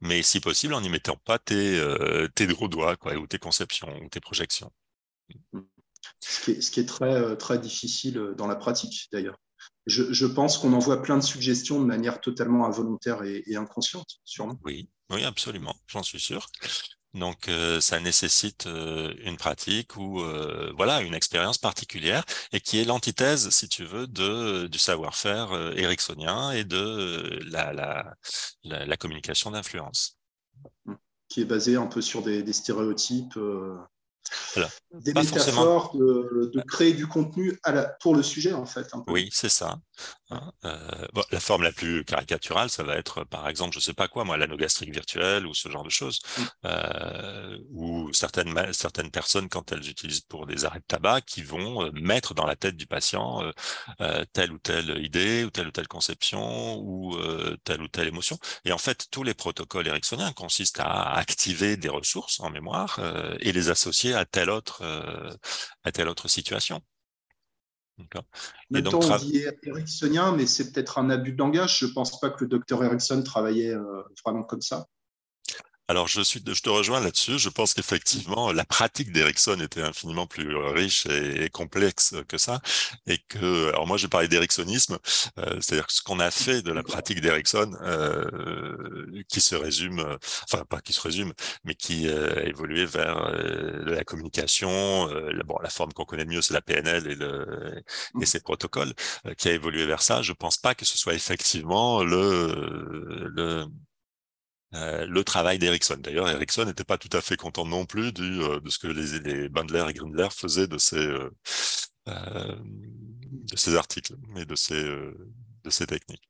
Mais 0.00 0.22
si 0.22 0.40
possible, 0.40 0.74
en 0.74 0.82
n'y 0.82 0.90
mettant 0.90 1.16
pas 1.16 1.38
tes, 1.38 1.80
tes 2.34 2.46
gros 2.48 2.68
doigts, 2.68 2.96
quoi, 2.96 3.14
ou 3.14 3.26
tes 3.26 3.38
conceptions, 3.38 3.88
ou 4.02 4.08
tes 4.10 4.20
projections. 4.20 4.70
Ce 6.20 6.70
qui 6.70 6.80
est, 6.80 6.88
très, 6.88 7.14
euh, 7.14 7.36
très 7.36 7.58
difficile 7.58 8.18
euh, 8.18 8.34
dans 8.34 8.46
la 8.46 8.56
pratique 8.56 9.08
d'ailleurs. 9.12 9.38
Je, 9.86 10.26
pense 10.26 10.58
qu'on 10.58 10.72
envoie 10.72 11.02
plein 11.02 11.16
de 11.16 11.22
suggestions 11.22 11.80
de 11.80 11.84
manière 11.84 12.20
totalement 12.20 12.64
involontaire 12.64 13.24
et, 13.24 13.56
inconsciente, 13.56 14.20
sûrement. 14.24 14.58
Oui, 14.64 14.88
oui, 15.10 15.24
absolument, 15.24 15.74
j'en 15.88 16.02
suis 16.02 16.20
sûr. 16.20 16.46
Donc, 17.12 17.48
euh, 17.48 17.80
ça 17.80 17.98
nécessite 17.98 18.66
une 18.66 19.36
pratique 19.36 19.96
ou 19.96 20.22
voilà 20.76 21.00
une 21.00 21.14
expérience 21.14 21.58
particulière 21.58 22.24
et 22.52 22.60
qui 22.60 22.78
est 22.78 22.84
l'antithèse, 22.84 23.50
si 23.50 23.68
tu 23.68 23.84
veux, 23.84 24.06
de 24.06 24.68
du 24.68 24.78
savoir-faire 24.78 25.52
ericksonien 25.76 26.52
et 26.52 26.64
de 26.64 27.40
la, 27.50 27.72
la, 27.72 28.14
la, 28.62 28.96
communication 28.96 29.50
d'influence. 29.50 30.18
Qui 31.28 31.40
est 31.40 31.46
basé 31.46 31.74
un 31.74 31.86
peu 31.86 32.00
sur 32.00 32.22
des, 32.22 32.42
des 32.44 32.52
stéréotypes 32.52 33.36
des 34.92 35.14
métaphores, 35.14 35.96
de, 35.96 36.62
créer 36.66 36.92
du 36.92 37.06
contenu 37.06 37.58
pour 38.00 38.14
le 38.14 38.22
sujet, 38.22 38.52
en 38.52 38.66
fait. 38.66 38.88
Oui, 39.06 39.28
c'est 39.32 39.48
ça. 39.48 39.78
Hein, 40.30 40.52
euh, 40.64 41.06
la 41.32 41.40
forme 41.40 41.64
la 41.64 41.72
plus 41.72 42.04
caricaturale, 42.04 42.70
ça 42.70 42.84
va 42.84 42.96
être, 42.96 43.24
par 43.24 43.48
exemple, 43.48 43.74
je 43.74 43.80
sais 43.80 43.94
pas 43.94 44.08
quoi, 44.08 44.24
moi, 44.24 44.36
l'anogastrique 44.36 44.92
virtuelle 44.92 45.46
ou 45.46 45.54
ce 45.54 45.68
genre 45.68 45.82
de 45.82 45.90
choses, 45.90 46.20
mm. 46.38 46.42
euh, 46.66 47.58
ou 47.72 48.12
certaines, 48.12 48.72
certaines 48.72 49.10
personnes, 49.10 49.48
quand 49.48 49.72
elles 49.72 49.88
utilisent 49.88 50.20
pour 50.20 50.46
des 50.46 50.64
arrêts 50.64 50.78
de 50.80 50.84
tabac, 50.86 51.22
qui 51.22 51.42
vont 51.42 51.84
euh, 51.84 51.90
mettre 51.92 52.34
dans 52.34 52.46
la 52.46 52.56
tête 52.56 52.76
du 52.76 52.86
patient 52.86 53.42
telle 54.32 54.52
ou 54.52 54.58
telle 54.58 55.04
idée, 55.04 55.44
ou 55.44 55.50
telle 55.50 55.68
ou 55.68 55.70
telle 55.70 55.88
conception, 55.88 56.78
ou 56.78 57.16
telle 57.64 57.82
ou 57.82 57.88
telle 57.88 58.08
émotion. 58.08 58.38
Et 58.64 58.72
en 58.72 58.78
fait, 58.78 59.06
tous 59.10 59.22
les 59.22 59.34
protocoles 59.34 59.86
ericksoniens 59.88 60.32
consistent 60.32 60.80
à 60.80 61.14
activer 61.14 61.76
des 61.76 61.88
ressources 61.88 62.40
en 62.40 62.50
mémoire 62.50 63.00
et 63.40 63.52
les 63.52 63.70
associer 63.70 64.09
à 64.14 64.24
telle 64.24 64.50
autre, 64.50 64.82
à 65.84 65.92
telle 65.92 66.08
autre 66.08 66.28
situation. 66.28 66.82
Même 68.70 68.84
temps, 68.84 69.00
on 69.02 69.16
dit 69.18 69.44
ericksonien, 69.62 70.32
mais 70.32 70.46
c'est 70.46 70.72
peut-être 70.72 70.98
un 70.98 71.10
abus 71.10 71.32
de 71.32 71.38
langage. 71.38 71.78
Je 71.78 71.86
ne 71.86 71.92
pense 71.92 72.18
pas 72.20 72.30
que 72.30 72.44
le 72.44 72.48
docteur 72.48 72.82
Erickson 72.84 73.22
travaillait 73.22 73.74
euh, 73.74 74.02
vraiment 74.24 74.42
comme 74.42 74.62
ça. 74.62 74.86
Alors, 75.90 76.06
je, 76.06 76.20
suis, 76.20 76.40
je 76.46 76.62
te 76.62 76.68
rejoins 76.68 77.00
là-dessus. 77.00 77.40
Je 77.40 77.48
pense 77.48 77.74
qu'effectivement, 77.74 78.52
la 78.52 78.64
pratique 78.64 79.10
d'Erickson 79.10 79.58
était 79.60 79.82
infiniment 79.82 80.28
plus 80.28 80.54
euh, 80.54 80.70
riche 80.70 81.06
et, 81.06 81.50
complexe 81.50 82.14
que 82.28 82.38
ça. 82.38 82.60
Et 83.08 83.18
que, 83.18 83.70
alors 83.70 83.88
moi, 83.88 83.96
j'ai 83.96 84.06
parlé 84.06 84.28
d'ericksonisme, 84.28 84.98
euh, 85.38 85.60
c'est-à-dire 85.60 85.90
ce 85.90 86.00
qu'on 86.00 86.20
a 86.20 86.30
fait 86.30 86.62
de 86.62 86.70
la 86.70 86.84
pratique 86.84 87.20
d'Erickson, 87.20 87.72
euh, 87.82 89.24
qui 89.28 89.40
se 89.40 89.56
résume, 89.56 90.16
enfin, 90.44 90.64
pas 90.64 90.80
qui 90.80 90.92
se 90.92 91.00
résume, 91.00 91.32
mais 91.64 91.74
qui 91.74 92.08
a 92.08 92.44
évolué 92.44 92.86
vers 92.86 93.28
la 93.32 94.04
communication. 94.04 95.08
La, 95.08 95.42
bon, 95.42 95.58
la 95.60 95.70
forme 95.70 95.92
qu'on 95.92 96.04
connaît 96.04 96.24
mieux, 96.24 96.40
c'est 96.40 96.54
la 96.54 96.62
PNL 96.62 97.08
et, 97.08 97.16
le, 97.16 97.82
et 98.20 98.26
ses 98.26 98.38
protocoles, 98.38 98.94
qui 99.36 99.48
a 99.48 99.52
évolué 99.52 99.86
vers 99.86 100.02
ça. 100.02 100.22
Je 100.22 100.34
pense 100.34 100.56
pas 100.56 100.76
que 100.76 100.84
ce 100.84 100.96
soit 100.96 101.14
effectivement 101.14 102.04
le, 102.04 103.28
le 103.34 103.66
euh, 104.74 105.06
le 105.06 105.24
travail 105.24 105.58
d'Ericsson. 105.58 105.96
D'ailleurs, 105.98 106.28
Ericsson 106.28 106.64
n'était 106.64 106.84
pas 106.84 106.98
tout 106.98 107.14
à 107.16 107.20
fait 107.20 107.36
content 107.36 107.66
non 107.66 107.86
plus 107.86 108.12
euh, 108.18 108.60
de 108.60 108.70
ce 108.70 108.78
que 108.78 108.86
les, 108.86 109.18
les 109.20 109.48
Bandler 109.48 109.84
et 109.88 109.92
Grindler 109.92 110.28
faisaient 110.30 110.68
de 110.68 110.78
ces, 110.78 110.96
euh, 110.96 111.30
de 112.06 113.56
ces 113.56 113.74
articles 113.76 114.14
et 114.36 114.44
de 114.44 114.54
ces, 114.54 114.82
de 114.82 115.70
ces 115.70 115.86
techniques. 115.86 116.28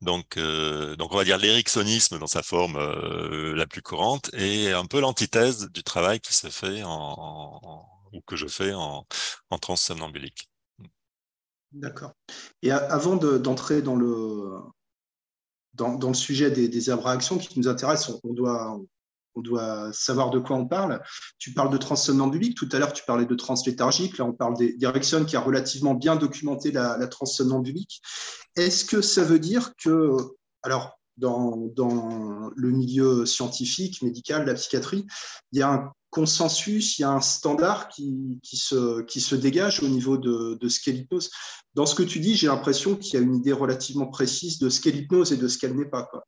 Donc, 0.00 0.38
donc 0.38 1.14
on 1.14 1.16
va 1.16 1.24
dire 1.24 1.38
l'ericksonisme 1.38 2.18
dans 2.18 2.26
sa 2.26 2.42
forme 2.42 2.76
la 3.54 3.66
plus 3.66 3.80
courante 3.80 4.28
et 4.34 4.70
un 4.70 4.84
peu 4.84 5.00
l'antithèse 5.00 5.70
du 5.70 5.82
travail 5.82 6.20
qui 6.20 6.34
se 6.34 6.48
fait 6.48 6.82
en, 6.84 7.88
ou 8.12 8.20
que 8.20 8.36
je 8.36 8.46
fais 8.46 8.74
en, 8.74 9.06
en 9.48 9.58
transsomnambulique. 9.58 10.50
D'accord. 11.72 12.12
Et 12.60 12.70
avant 12.70 13.16
d'entrer 13.16 13.80
dans 13.80 13.96
le 13.96 14.58
dans, 15.74 16.08
le 16.08 16.14
sujet 16.14 16.50
des, 16.50 16.68
des 16.68 16.90
abréactions 16.90 17.38
qui 17.38 17.58
nous 17.58 17.68
intéressent, 17.68 18.20
on, 18.24 18.32
doit, 18.32 19.92
savoir 19.92 20.30
de 20.30 20.38
quoi 20.38 20.56
on 20.56 20.66
parle. 20.66 21.02
Tu 21.38 21.52
parles 21.52 21.70
de 21.70 21.76
transsomnambulique, 21.76 22.56
tout 22.56 22.68
à 22.72 22.78
l'heure 22.78 22.92
tu 22.92 23.04
parlais 23.04 23.26
de 23.26 23.34
transléthargique, 23.34 24.18
là 24.18 24.24
on 24.24 24.32
parle 24.32 24.56
d'Erickson 24.56 25.24
qui 25.26 25.36
a 25.36 25.40
relativement 25.40 25.94
bien 25.94 26.16
documenté 26.16 26.70
la, 26.70 26.96
la 26.96 27.08
transsomnambulique. 27.08 28.00
Est-ce 28.56 28.84
que 28.84 29.00
ça 29.00 29.24
veut 29.24 29.40
dire 29.40 29.72
que, 29.76 30.16
alors 30.62 30.98
dans, 31.16 31.56
dans, 31.76 32.50
le 32.56 32.70
milieu 32.70 33.26
scientifique, 33.26 34.02
médical, 34.02 34.46
la 34.46 34.54
psychiatrie, 34.54 35.06
il 35.52 35.58
y 35.58 35.62
a 35.62 35.72
un 35.72 35.92
consensus, 36.14 36.96
il 36.98 37.02
y 37.02 37.04
a 37.04 37.10
un 37.10 37.20
standard 37.20 37.88
qui, 37.88 38.38
se, 38.52 39.02
qui 39.02 39.20
se 39.20 39.34
dégage 39.34 39.82
au 39.82 39.88
niveau 39.88 40.16
de, 40.16 40.56
de 40.60 40.68
ce 40.68 40.78
qu'est 40.78 40.92
l'hypnose. 40.92 41.28
Dans 41.74 41.86
ce 41.86 41.96
que 41.96 42.04
tu 42.04 42.20
dis, 42.20 42.36
j'ai 42.36 42.46
l'impression 42.46 42.94
qu'il 42.94 43.14
y 43.14 43.16
a 43.16 43.26
une 43.26 43.34
idée 43.34 43.52
relativement 43.52 44.06
précise 44.06 44.60
de 44.60 44.68
ce 44.68 44.80
qu'est 44.80 44.92
l'hypnose 44.92 45.32
et 45.32 45.36
de 45.36 45.48
ce 45.48 45.58
qu'elle 45.58 45.74
n'est 45.74 45.90
pas. 45.90 46.04
Quoi. 46.04 46.24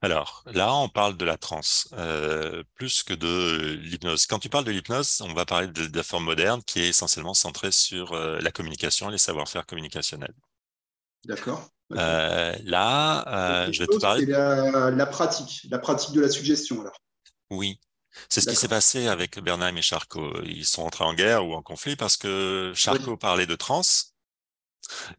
Alors 0.00 0.44
là, 0.46 0.72
on 0.76 0.88
parle 0.88 1.16
de 1.16 1.24
la 1.24 1.36
transe 1.36 1.88
euh, 1.94 2.62
plus 2.74 3.02
que 3.02 3.14
de 3.14 3.80
l'hypnose. 3.82 4.26
Quand 4.26 4.38
tu 4.38 4.48
parles 4.48 4.64
de 4.64 4.70
l'hypnose, 4.70 5.20
on 5.22 5.34
va 5.34 5.44
parler 5.44 5.66
de, 5.66 5.90
la 5.92 6.04
forme 6.04 6.24
moderne 6.24 6.62
qui 6.64 6.78
est 6.78 6.88
essentiellement 6.90 7.34
centrée 7.34 7.72
sur 7.72 8.12
euh, 8.12 8.38
la 8.38 8.52
communication, 8.52 9.08
les 9.08 9.18
savoir-faire 9.18 9.66
communicationnels. 9.66 10.34
D'accord. 11.24 11.68
Euh, 11.94 12.54
là, 12.62 13.66
je 13.72 13.80
vais 13.80 13.86
te 13.88 13.98
parler. 13.98 14.24
La, 14.26 14.92
la, 14.92 15.06
pratique, 15.06 15.66
la 15.68 15.80
pratique 15.80 16.14
de 16.14 16.20
la 16.20 16.28
suggestion 16.28 16.80
alors. 16.80 17.00
Oui, 17.50 17.80
c'est 18.28 18.40
ce 18.40 18.48
qui 18.48 18.56
s'est 18.56 18.68
passé 18.68 19.08
avec 19.08 19.38
Bernheim 19.40 19.76
et 19.76 19.82
Charcot. 19.82 20.42
Ils 20.44 20.66
sont 20.66 20.82
entrés 20.82 21.04
en 21.04 21.14
guerre 21.14 21.46
ou 21.46 21.54
en 21.54 21.62
conflit 21.62 21.96
parce 21.96 22.16
que 22.16 22.72
Charcot 22.74 23.16
parlait 23.16 23.46
de 23.46 23.56
trans 23.56 23.82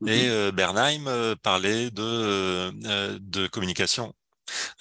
et 0.06 0.30
mhm. 0.30 0.52
Bernheim 0.52 1.36
parlait 1.41 1.91
de, 1.91 2.72
de 3.20 3.48
communication. 3.48 4.14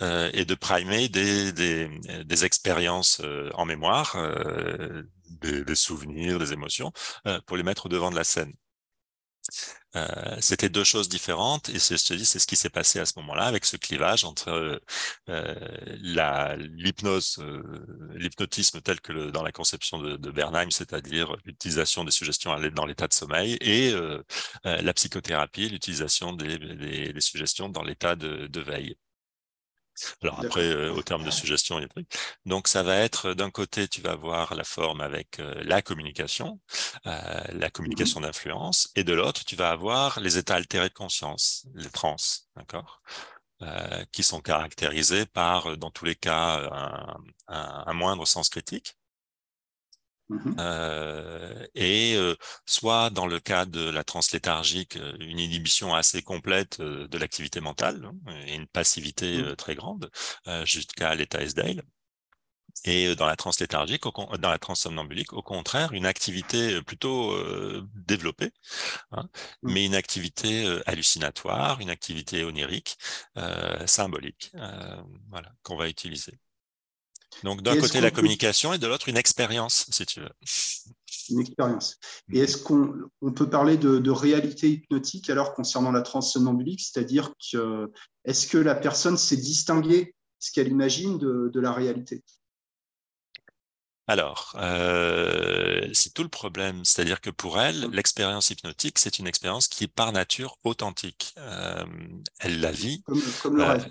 Euh, 0.01 0.31
et 0.33 0.45
de 0.45 0.55
primer 0.55 1.09
des, 1.09 1.53
des, 1.53 1.89
des 2.25 2.45
expériences 2.45 3.21
euh, 3.25 3.51
en 3.55 3.65
mémoire, 3.65 4.15
euh, 4.17 5.03
des, 5.43 5.65
des, 5.65 5.75
souvenirs, 5.75 6.39
des 6.39 6.53
émotions, 6.53 6.93
pour 7.47 7.57
les 7.57 7.63
mettre 7.63 7.89
devant 7.89 8.11
de 8.11 8.17
la 8.17 8.25
scène. 8.25 8.53
Euh, 9.97 10.37
c'était 10.41 10.69
deux 10.69 10.85
choses 10.85 11.09
différentes 11.09 11.69
et 11.71 11.79
je 11.79 12.15
dis 12.15 12.27
c'est 12.27 12.39
ce 12.39 12.47
qui 12.47 12.57
s'est 12.57 12.71
passé 12.71 13.01
à 13.01 13.07
ce 13.07 13.15
moment-là 13.17 13.45
avec 13.45 13.65
ce 13.65 13.77
clivage 13.77 14.25
entre 14.25 14.81
euh, 15.29 15.55
l'hypnose, 16.59 17.43
l'hypnotisme 18.15 18.81
tel 18.83 19.01
que 19.01 19.31
dans 19.31 19.43
la 19.43 19.53
conception 19.53 19.99
de, 19.99 20.31
Bernheim, 20.31 20.71
c'est-à-dire 20.71 21.37
l'utilisation 21.45 22.05
des 22.05 22.11
suggestions 22.11 22.55
dans 22.71 22.87
l'état 22.87 23.09
de 23.09 23.13
sommeil 23.15 23.57
et 23.61 23.93
euh, 23.93 24.23
la 24.65 24.93
psychothérapie, 24.95 25.69
l'utilisation 25.69 26.33
des, 26.33 27.13
suggestions 27.21 27.69
dans 27.69 27.83
l'état 27.83 28.17
de 28.17 28.61
veille. 28.61 28.97
Alors 30.23 30.41
après, 30.41 30.63
euh, 30.63 30.93
au 30.93 31.03
terme 31.03 31.25
de 31.25 31.31
suggestion, 31.31 31.79
il 31.79 31.83
y 31.83 31.85
a 31.85 31.89
trucs. 31.89 32.09
Donc 32.45 32.69
ça 32.69 32.83
va 32.83 32.97
être, 32.97 33.35
d'un 33.35 33.51
côté, 33.51 33.89
tu 33.89 34.01
vas 34.01 34.13
avoir 34.13 34.55
la 34.55 34.65
forme 34.65 35.01
avec 35.01 35.41
euh, 35.41 35.55
la 35.65 35.83
communication, 35.83 36.61
euh, 37.07 37.41
la 37.53 37.71
communication 37.71 38.21
mmh 38.21 38.25
d'influence, 38.25 38.91
et 38.95 39.05
de 39.05 39.13
l'autre, 39.13 39.45
tu 39.45 39.57
vas 39.57 39.71
avoir 39.71 40.21
les 40.21 40.39
états 40.39 40.55
altérés 40.55 40.89
de 40.89 40.95
conscience, 40.95 41.67
les 41.75 41.91
trans, 41.91 42.17
d'accord? 42.57 43.03
Qui 44.13 44.23
sont 44.23 44.43
caractérisés 44.43 45.25
par, 45.25 45.79
dans 45.79 45.91
tous 45.91 46.05
les 46.05 46.15
cas, 46.15 46.69
un, 47.49 47.85
un 47.87 47.93
moindre 47.95 48.27
sens 48.27 48.51
critique, 48.51 48.99
Mmh 50.29 50.57
euh, 50.59 51.67
et 51.75 52.15
euh, 52.17 52.35
soit 52.67 53.11
dans 53.11 53.27
le 53.27 53.39
cas 53.39 53.65
de 53.65 53.89
la 53.91 54.03
transléthargique, 54.03 54.97
euh, 54.97 55.17
une 55.21 55.39
inhibition 55.39 55.95
assez 55.95 56.23
complète 56.23 56.81
de 56.81 57.19
l'activité 57.19 57.61
mentale 57.61 58.11
hein, 58.27 58.35
et 58.47 58.55
une 58.55 58.67
passivité 58.67 59.43
mmh. 59.43 59.57
très 59.57 59.75
grande 59.75 60.11
jusqu'à 60.65 61.15
l'état 61.15 61.43
SDL. 61.43 61.83
Et 62.85 63.15
dans 63.17 63.27
la 63.27 63.37
transléthargique, 63.37 64.03
dans 64.05 64.51
la 64.51 64.59
transsomnambulique, 64.59 65.33
au 65.33 65.43
contraire, 65.43 65.93
une 65.93 66.07
activité 66.07 66.83
plutôt 66.83 67.35
développée, 67.95 68.53
hein, 69.13 69.29
mmh. 69.63 69.73
mais 69.73 69.87
une 69.87 69.95
activité 69.95 70.81
hallucinatoire, 70.87 71.81
une 71.81 71.91
activité 71.91 72.45
onirique, 72.45 72.99
symbolique, 73.87 74.53
voilà, 75.31 75.53
qu'on 75.63 75.77
va 75.77 75.89
utiliser. 75.89 76.39
Donc 77.45 77.63
d'un 77.63 77.79
côté 77.79 78.01
la 78.01 78.11
communication 78.11 78.73
et 78.73 78.79
de 78.79 78.87
l'autre 78.87 79.09
une 79.09 79.17
expérience, 79.17 79.87
si 79.91 80.07
tu 80.07 80.21
veux. 80.21 80.31
Une 81.31 81.41
expérience. 81.41 81.99
Et 82.33 82.39
est-ce 82.39 82.57
qu'on 82.57 82.95
on 83.21 83.33
peut 83.33 83.51
parler 83.51 83.77
de, 83.77 84.11
réalité 84.11 84.71
hypnotique 84.71 85.29
alors 85.29 85.55
concernant 85.55 85.93
la 85.93 86.03
transsomnambulique, 86.03 86.81
c'est-à-dire 86.81 87.33
que 87.53 87.91
est-ce 88.25 88.47
que 88.47 88.59
la 88.59 88.75
personne 88.75 89.17
sait 89.17 89.37
distinguer 89.37 90.15
ce 90.39 90.53
qu'elle 90.53 90.69
imagine 90.69 91.19
de, 91.19 91.51
de, 91.53 91.61
la 91.61 91.73
réalité? 91.73 92.23
Alors, 94.09 94.55
euh, 94.57 95.89
c'est 95.93 96.15
tout 96.15 96.23
le 96.23 96.29
problème. 96.29 96.85
C'est-à-dire 96.85 97.21
que 97.21 97.31
pour 97.31 97.61
elle, 97.61 97.89
l'expérience 97.91 98.51
hypnotique, 98.51 98.99
c'est 98.99 99.19
une 99.19 99.27
expérience 99.27 99.67
qui 99.67 99.85
est 99.85 99.89
par 99.89 100.13
nature 100.13 100.57
authentique. 100.63 101.35
Euh, 101.39 101.85
elle 102.39 102.61
la 102.61 102.71
vit. 102.71 103.03
Comme, 103.03 103.23
comme 103.43 103.57
le 103.57 103.65
euh, 103.65 103.73
reste. 103.73 103.89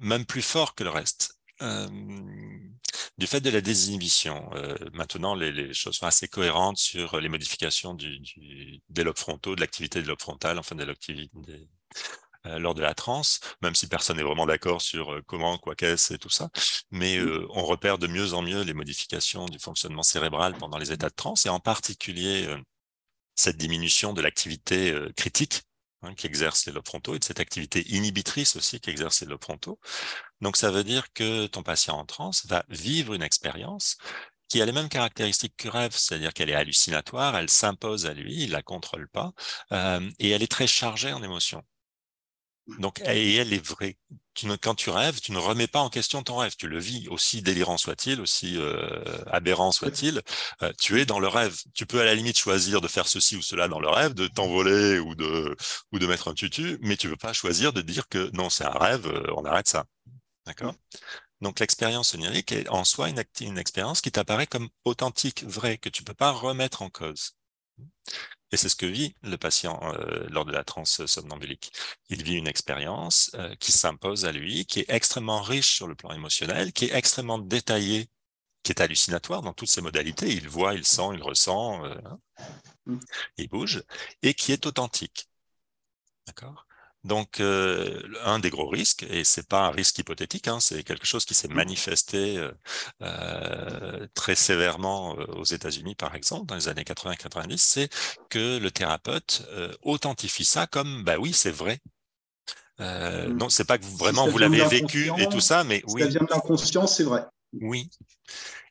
Même 0.00 0.26
plus 0.26 0.42
fort 0.42 0.74
que 0.74 0.84
le 0.84 0.90
reste. 0.90 1.38
Euh, 1.60 1.88
du 3.18 3.26
fait 3.26 3.40
de 3.40 3.50
la 3.50 3.60
désinhibition, 3.60 4.50
euh, 4.54 4.74
maintenant 4.92 5.34
les, 5.34 5.52
les, 5.52 5.72
choses 5.74 5.96
sont 5.96 6.06
assez 6.06 6.28
cohérentes 6.28 6.78
sur 6.78 7.20
les 7.20 7.28
modifications 7.28 7.94
du, 7.94 8.18
du, 8.18 8.80
des 8.88 9.04
lobes 9.04 9.18
frontaux, 9.18 9.54
de 9.54 9.60
l'activité 9.60 10.00
des 10.00 10.08
lobes 10.08 10.20
frontales, 10.20 10.58
enfin 10.58 10.74
de 10.74 10.84
l'activité 10.84 11.30
euh, 12.46 12.58
lors 12.58 12.74
de 12.74 12.82
la 12.82 12.92
transe, 12.92 13.38
même 13.62 13.76
si 13.76 13.86
personne 13.86 14.16
n'est 14.16 14.24
vraiment 14.24 14.46
d'accord 14.46 14.82
sur 14.82 15.12
euh, 15.12 15.22
comment, 15.26 15.58
quoi 15.58 15.76
qu'est-ce 15.76 16.14
et 16.14 16.18
tout 16.18 16.28
ça. 16.28 16.50
Mais 16.90 17.16
euh, 17.16 17.46
on 17.50 17.62
repère 17.62 17.98
de 17.98 18.08
mieux 18.08 18.34
en 18.34 18.42
mieux 18.42 18.62
les 18.62 18.74
modifications 18.74 19.46
du 19.46 19.60
fonctionnement 19.60 20.02
cérébral 20.02 20.56
pendant 20.58 20.76
les 20.78 20.90
états 20.90 21.08
de 21.08 21.14
transe, 21.14 21.46
et 21.46 21.50
en 21.50 21.60
particulier 21.60 22.52
cette 23.36 23.56
diminution 23.56 24.12
de 24.12 24.20
l'activité 24.20 24.94
critique 25.16 25.62
hein, 26.02 26.14
qui 26.14 26.26
exerce 26.26 26.66
les 26.66 26.72
lobes 26.72 26.84
et 27.14 27.18
de 27.18 27.24
cette 27.24 27.40
activité 27.40 27.84
inhibitrice 27.88 28.56
aussi 28.56 28.80
qui 28.80 28.90
exerce 28.90 29.20
les 29.22 29.28
lobes. 29.28 29.40
Donc 30.40 30.56
ça 30.56 30.70
veut 30.70 30.84
dire 30.84 31.12
que 31.12 31.46
ton 31.46 31.62
patient 31.62 31.96
en 31.98 32.04
transe 32.04 32.46
va 32.46 32.64
vivre 32.68 33.14
une 33.14 33.22
expérience 33.22 33.96
qui 34.48 34.60
a 34.60 34.66
les 34.66 34.72
mêmes 34.72 34.90
caractéristiques 34.90 35.56
que 35.56 35.68
rêve, 35.68 35.92
c'est-à-dire 35.96 36.34
qu'elle 36.34 36.50
est 36.50 36.54
hallucinatoire, 36.54 37.36
elle 37.38 37.48
s'impose 37.48 38.04
à 38.06 38.12
lui, 38.12 38.44
il 38.44 38.50
la 38.50 38.62
contrôle 38.62 39.08
pas, 39.08 39.32
euh, 39.72 40.10
et 40.18 40.30
elle 40.30 40.42
est 40.42 40.50
très 40.50 40.66
chargée 40.66 41.12
en 41.12 41.22
émotions. 41.22 41.64
Donc, 42.78 43.00
et 43.00 43.36
elle 43.36 43.52
est 43.52 43.64
vraie. 43.64 43.96
Tu 44.34 44.46
ne, 44.46 44.56
quand 44.56 44.74
tu 44.74 44.88
rêves, 44.90 45.20
tu 45.20 45.32
ne 45.32 45.38
remets 45.38 45.66
pas 45.66 45.80
en 45.80 45.90
question 45.90 46.22
ton 46.22 46.36
rêve. 46.36 46.54
Tu 46.56 46.68
le 46.68 46.78
vis, 46.78 47.08
aussi 47.08 47.42
délirant 47.42 47.76
soit-il, 47.76 48.20
aussi 48.20 48.56
euh, 48.56 49.02
aberrant 49.26 49.72
soit-il. 49.72 50.22
Euh, 50.62 50.72
tu 50.78 51.00
es 51.00 51.04
dans 51.04 51.18
le 51.18 51.28
rêve. 51.28 51.60
Tu 51.74 51.86
peux 51.86 52.00
à 52.00 52.04
la 52.04 52.14
limite 52.14 52.38
choisir 52.38 52.80
de 52.80 52.88
faire 52.88 53.08
ceci 53.08 53.36
ou 53.36 53.42
cela 53.42 53.68
dans 53.68 53.80
le 53.80 53.88
rêve, 53.88 54.14
de 54.14 54.28
t'envoler 54.28 54.98
ou 55.00 55.14
de 55.14 55.56
ou 55.90 55.98
de 55.98 56.06
mettre 56.06 56.28
un 56.28 56.34
tutu, 56.34 56.78
mais 56.80 56.96
tu 56.96 57.08
veux 57.08 57.16
pas 57.16 57.32
choisir 57.32 57.72
de 57.72 57.82
dire 57.82 58.08
que 58.08 58.30
non, 58.32 58.48
c'est 58.48 58.64
un 58.64 58.70
rêve, 58.70 59.06
euh, 59.06 59.26
on 59.36 59.44
arrête 59.44 59.68
ça. 59.68 59.84
D'accord? 60.46 60.74
Donc 61.40 61.58
l'expérience 61.60 62.14
onirique 62.14 62.52
est 62.52 62.68
en 62.68 62.84
soi 62.84 63.08
une, 63.08 63.22
une 63.40 63.58
expérience 63.58 64.00
qui 64.00 64.12
t'apparaît 64.12 64.46
comme 64.46 64.68
authentique, 64.84 65.44
vraie, 65.44 65.76
que 65.78 65.88
tu 65.88 66.04
peux 66.04 66.14
pas 66.14 66.30
remettre 66.30 66.82
en 66.82 66.90
cause. 66.90 67.32
Et 68.52 68.58
c'est 68.58 68.68
ce 68.68 68.76
que 68.76 68.86
vit 68.86 69.14
le 69.22 69.36
patient 69.38 69.80
euh, 69.82 70.26
lors 70.28 70.44
de 70.44 70.52
la 70.52 70.62
transe 70.62 71.04
somnambulique. 71.06 71.72
Il 72.10 72.22
vit 72.22 72.34
une 72.34 72.46
expérience 72.46 73.30
euh, 73.34 73.54
qui 73.56 73.72
s'impose 73.72 74.26
à 74.26 74.32
lui, 74.32 74.66
qui 74.66 74.80
est 74.80 74.90
extrêmement 74.90 75.40
riche 75.40 75.74
sur 75.74 75.88
le 75.88 75.94
plan 75.94 76.12
émotionnel, 76.12 76.72
qui 76.72 76.86
est 76.86 76.94
extrêmement 76.94 77.38
détaillée, 77.38 78.08
qui 78.62 78.72
est 78.72 78.80
hallucinatoire 78.80 79.42
dans 79.42 79.54
toutes 79.54 79.70
ses 79.70 79.80
modalités. 79.80 80.30
Il 80.30 80.48
voit, 80.48 80.74
il 80.74 80.84
sent, 80.84 81.10
il 81.14 81.22
ressent, 81.22 81.84
euh, 81.86 81.94
hein. 82.04 82.18
mmh. 82.86 82.98
il 83.38 83.48
bouge, 83.48 83.82
et 84.22 84.34
qui 84.34 84.52
est 84.52 84.66
authentique. 84.66 85.28
D'accord? 86.26 86.66
Donc, 87.04 87.40
euh, 87.40 88.00
un 88.24 88.38
des 88.38 88.50
gros 88.50 88.68
risques, 88.68 89.04
et 89.10 89.24
c'est 89.24 89.48
pas 89.48 89.66
un 89.66 89.70
risque 89.70 89.98
hypothétique, 89.98 90.46
hein, 90.46 90.60
c'est 90.60 90.84
quelque 90.84 91.06
chose 91.06 91.24
qui 91.24 91.34
s'est 91.34 91.48
mmh. 91.48 91.54
manifesté 91.54 92.38
euh, 92.38 92.52
euh, 93.02 94.06
très 94.14 94.36
sévèrement 94.36 95.12
aux 95.14 95.44
États-Unis, 95.44 95.96
par 95.96 96.14
exemple, 96.14 96.46
dans 96.46 96.54
les 96.54 96.68
années 96.68 96.84
80-90, 96.84 97.56
c'est 97.58 97.88
que 98.28 98.58
le 98.58 98.70
thérapeute 98.70 99.44
authentifie 99.82 100.44
ça 100.44 100.68
comme, 100.68 101.02
bah 101.02 101.16
oui, 101.18 101.32
c'est 101.32 101.50
vrai. 101.50 101.80
Mmh. 102.78 103.32
Non, 103.36 103.48
c'est 103.48 103.66
pas 103.66 103.78
que 103.78 103.84
vraiment 103.84 104.28
vous 104.28 104.38
l'avez 104.38 104.64
vécu 104.64 105.10
et 105.18 105.28
tout 105.28 105.40
ça, 105.40 105.64
mais 105.64 105.82
oui. 105.88 106.02
Ça 106.02 106.08
vient 106.08 106.20
de 106.20 106.30
l'inconscient, 106.30 106.86
c'est 106.86 107.04
vrai. 107.04 107.24
Oui 107.60 107.90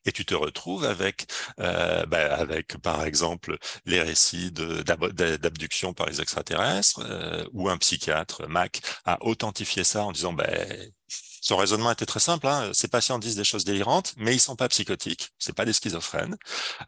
et 0.06 0.12
tu 0.12 0.26
te 0.26 0.36
retrouves 0.36 0.86
avec, 0.86 1.28
euh, 1.60 2.06
bah, 2.06 2.36
avec 2.36 2.78
par 2.78 3.06
exemple 3.06 3.58
les 3.86 4.02
récits 4.02 4.52
d'abduction 4.52 5.94
par 5.94 6.08
les 6.08 6.22
extraterrestres, 6.22 7.02
euh, 7.04 7.46
ou 7.54 7.70
un 7.70 7.78
psychiatre, 7.78 8.48
Mac, 8.48 8.82
a 9.06 9.24
authentifié 9.24 9.84
ça 9.84 10.04
en 10.04 10.12
disant, 10.12 10.34
ben, 10.34 10.92
son 11.42 11.58
raisonnement 11.58 11.92
était 11.92 12.06
très 12.06 12.20
simple. 12.20 12.48
Hein. 12.48 12.70
Ces 12.74 12.88
patients 12.88 13.18
disent 13.20 13.36
des 13.36 13.44
choses 13.44 13.66
délirantes, 13.66 14.14
mais 14.18 14.36
ils 14.36 14.40
sont 14.40 14.56
pas 14.56 14.70
psychotiques. 14.70 15.32
C'est 15.40 15.56
pas 15.56 15.66
des 15.66 15.74
schizophrènes. 15.74 16.38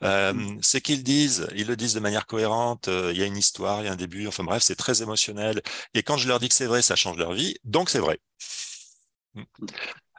Euh, 0.03 0.33
mmh. 0.33 0.59
C'est 0.61 0.81
qu'ils 0.81 1.03
disent, 1.03 1.47
ils 1.55 1.67
le 1.67 1.75
disent 1.75 1.95
de 1.95 1.99
manière 1.99 2.27
cohérente. 2.27 2.87
Euh, 2.87 3.11
il 3.13 3.19
y 3.19 3.23
a 3.23 3.25
une 3.25 3.37
histoire, 3.37 3.81
il 3.81 3.85
y 3.85 3.87
a 3.89 3.91
un 3.91 3.95
début. 3.95 4.27
Enfin 4.27 4.43
bref, 4.43 4.61
c'est 4.63 4.75
très 4.75 5.01
émotionnel. 5.01 5.61
Et 5.95 6.03
quand 6.03 6.17
je 6.17 6.27
leur 6.27 6.39
dis 6.39 6.49
que 6.49 6.55
c'est 6.55 6.67
vrai, 6.67 6.81
ça 6.83 6.95
change 6.95 7.17
leur 7.17 7.33
vie. 7.33 7.55
Donc 7.63 7.89
c'est 7.89 7.99
vrai. 7.99 8.19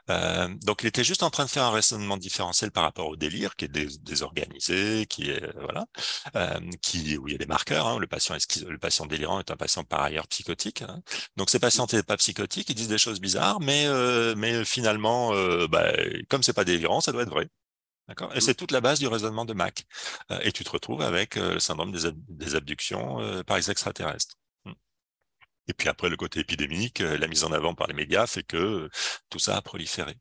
Mmh. 0.07 0.11
Euh, 0.11 0.47
donc 0.63 0.83
il 0.83 0.87
était 0.87 1.03
juste 1.03 1.23
en 1.23 1.29
train 1.29 1.45
de 1.45 1.49
faire 1.49 1.63
un 1.63 1.71
raisonnement 1.71 2.17
différentiel 2.17 2.71
par 2.71 2.83
rapport 2.83 3.07
au 3.07 3.15
délire 3.15 3.55
qui 3.55 3.65
est 3.65 3.99
désorganisé, 4.03 5.05
qui 5.07 5.29
est 5.31 5.41
voilà, 5.59 5.85
euh, 6.35 6.59
qui 6.81 7.17
où 7.17 7.27
il 7.27 7.31
y 7.31 7.35
a 7.35 7.37
des 7.37 7.45
marqueurs. 7.45 7.87
Hein, 7.87 7.99
le 7.99 8.07
patient 8.07 8.35
est 8.35 8.63
le 8.63 8.77
patient 8.77 9.05
délirant 9.05 9.39
est 9.39 9.51
un 9.51 9.57
patient 9.57 9.83
par 9.83 10.01
ailleurs 10.01 10.27
psychotique. 10.27 10.81
Hein. 10.83 11.01
Donc 11.37 11.49
ces 11.49 11.59
patients 11.59 11.83
n'étaient 11.83 12.03
pas 12.03 12.17
psychotiques, 12.17 12.69
ils 12.69 12.75
disent 12.75 12.87
des 12.87 12.97
choses 12.97 13.19
bizarres, 13.19 13.59
mais 13.61 13.85
euh, 13.87 14.35
mais 14.37 14.63
finalement, 14.65 15.33
bah, 15.67 15.91
comme 16.29 16.43
c'est 16.43 16.53
pas 16.53 16.65
délirant, 16.65 17.01
ça 17.01 17.11
doit 17.11 17.23
être 17.23 17.29
vrai. 17.29 17.47
D'accord? 18.07 18.35
Et 18.35 18.41
c'est 18.41 18.55
toute 18.55 18.71
la 18.71 18.81
base 18.81 18.99
du 18.99 19.07
raisonnement 19.07 19.45
de 19.45 19.53
Mac. 19.53 19.85
et 20.41 20.51
tu 20.51 20.63
te 20.63 20.69
retrouves 20.69 21.01
avec 21.01 21.35
le 21.35 21.59
syndrome 21.59 21.91
des, 21.91 22.55
abductions 22.55 23.43
par 23.45 23.57
les 23.57 23.71
extraterrestres. 23.71 24.35
Et 25.67 25.73
puis 25.73 25.89
après, 25.89 26.09
le 26.09 26.17
côté 26.17 26.39
épidémique, 26.41 27.01
euh, 27.01 27.17
la 27.17 27.27
mise 27.27 27.43
en 27.43 27.51
avant 27.51 27.73
par 27.73 27.87
les 27.87 27.93
médias 27.93 28.27
fait 28.27 28.43
que 28.43 28.57
euh, 28.57 28.89
tout 29.29 29.39
ça 29.39 29.57
a 29.57 29.61
proliféré. 29.61 30.15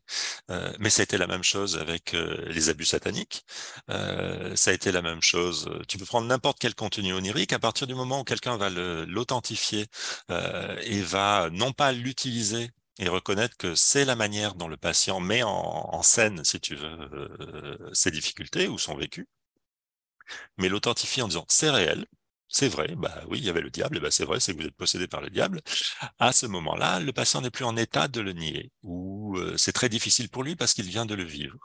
Euh, 0.50 0.72
mais 0.78 0.90
ça 0.90 1.02
a 1.02 1.04
été 1.04 1.18
la 1.18 1.26
même 1.26 1.42
chose 1.42 1.76
avec 1.76 2.12
les 2.12 2.68
abus 2.68 2.84
sataniques. 2.84 3.44
ça 3.88 4.70
a 4.70 4.72
été 4.72 4.92
la 4.92 5.02
même 5.02 5.22
chose. 5.22 5.70
Tu 5.88 5.98
peux 5.98 6.04
prendre 6.04 6.26
n'importe 6.26 6.58
quel 6.58 6.74
contenu 6.74 7.12
onirique, 7.12 7.52
à 7.52 7.58
partir 7.58 7.86
du 7.86 7.94
moment 7.94 8.20
où 8.20 8.24
quelqu'un 8.24 8.56
va 8.56 8.70
l'authentifier 8.70 9.86
et 10.30 11.00
va 11.02 11.48
non 11.52 11.72
pas 11.72 11.92
l'utiliser 11.92 12.70
et 12.98 13.08
reconnaître 13.08 13.56
que 13.56 13.74
c'est 13.74 14.04
la 14.04 14.16
manière 14.16 14.54
dont 14.54 14.68
le 14.68 14.76
patient 14.76 15.20
met 15.20 15.42
en, 15.42 15.50
en 15.50 16.02
scène, 16.02 16.44
si 16.44 16.60
tu 16.60 16.76
veux, 16.76 17.90
ses 17.92 18.10
difficultés 18.10 18.68
ou 18.68 18.78
son 18.78 18.96
vécu, 18.96 19.28
mais 20.58 20.68
l'authentifier 20.68 21.22
en 21.22 21.28
disant 21.28 21.46
c'est 21.48 21.70
réel, 21.70 22.06
c'est 22.54 22.68
vrai, 22.68 22.94
bah 22.96 23.20
oui, 23.28 23.38
il 23.38 23.44
y 23.44 23.50
avait 23.50 23.60
le 23.60 23.70
diable, 23.70 23.96
et 23.96 24.00
bah 24.00 24.12
c'est 24.12 24.24
vrai, 24.24 24.38
c'est 24.38 24.54
que 24.54 24.60
vous 24.60 24.68
êtes 24.68 24.76
possédé 24.76 25.08
par 25.08 25.20
le 25.20 25.28
diable. 25.28 25.60
À 26.20 26.32
ce 26.32 26.46
moment-là, 26.46 27.00
le 27.00 27.12
patient 27.12 27.40
n'est 27.40 27.50
plus 27.50 27.64
en 27.64 27.76
état 27.76 28.06
de 28.06 28.20
le 28.20 28.32
nier, 28.32 28.70
ou 28.84 29.36
euh, 29.38 29.56
c'est 29.56 29.72
très 29.72 29.88
difficile 29.88 30.28
pour 30.28 30.44
lui 30.44 30.54
parce 30.54 30.72
qu'il 30.72 30.86
vient 30.88 31.04
de 31.04 31.16
le 31.16 31.24
vivre. 31.24 31.58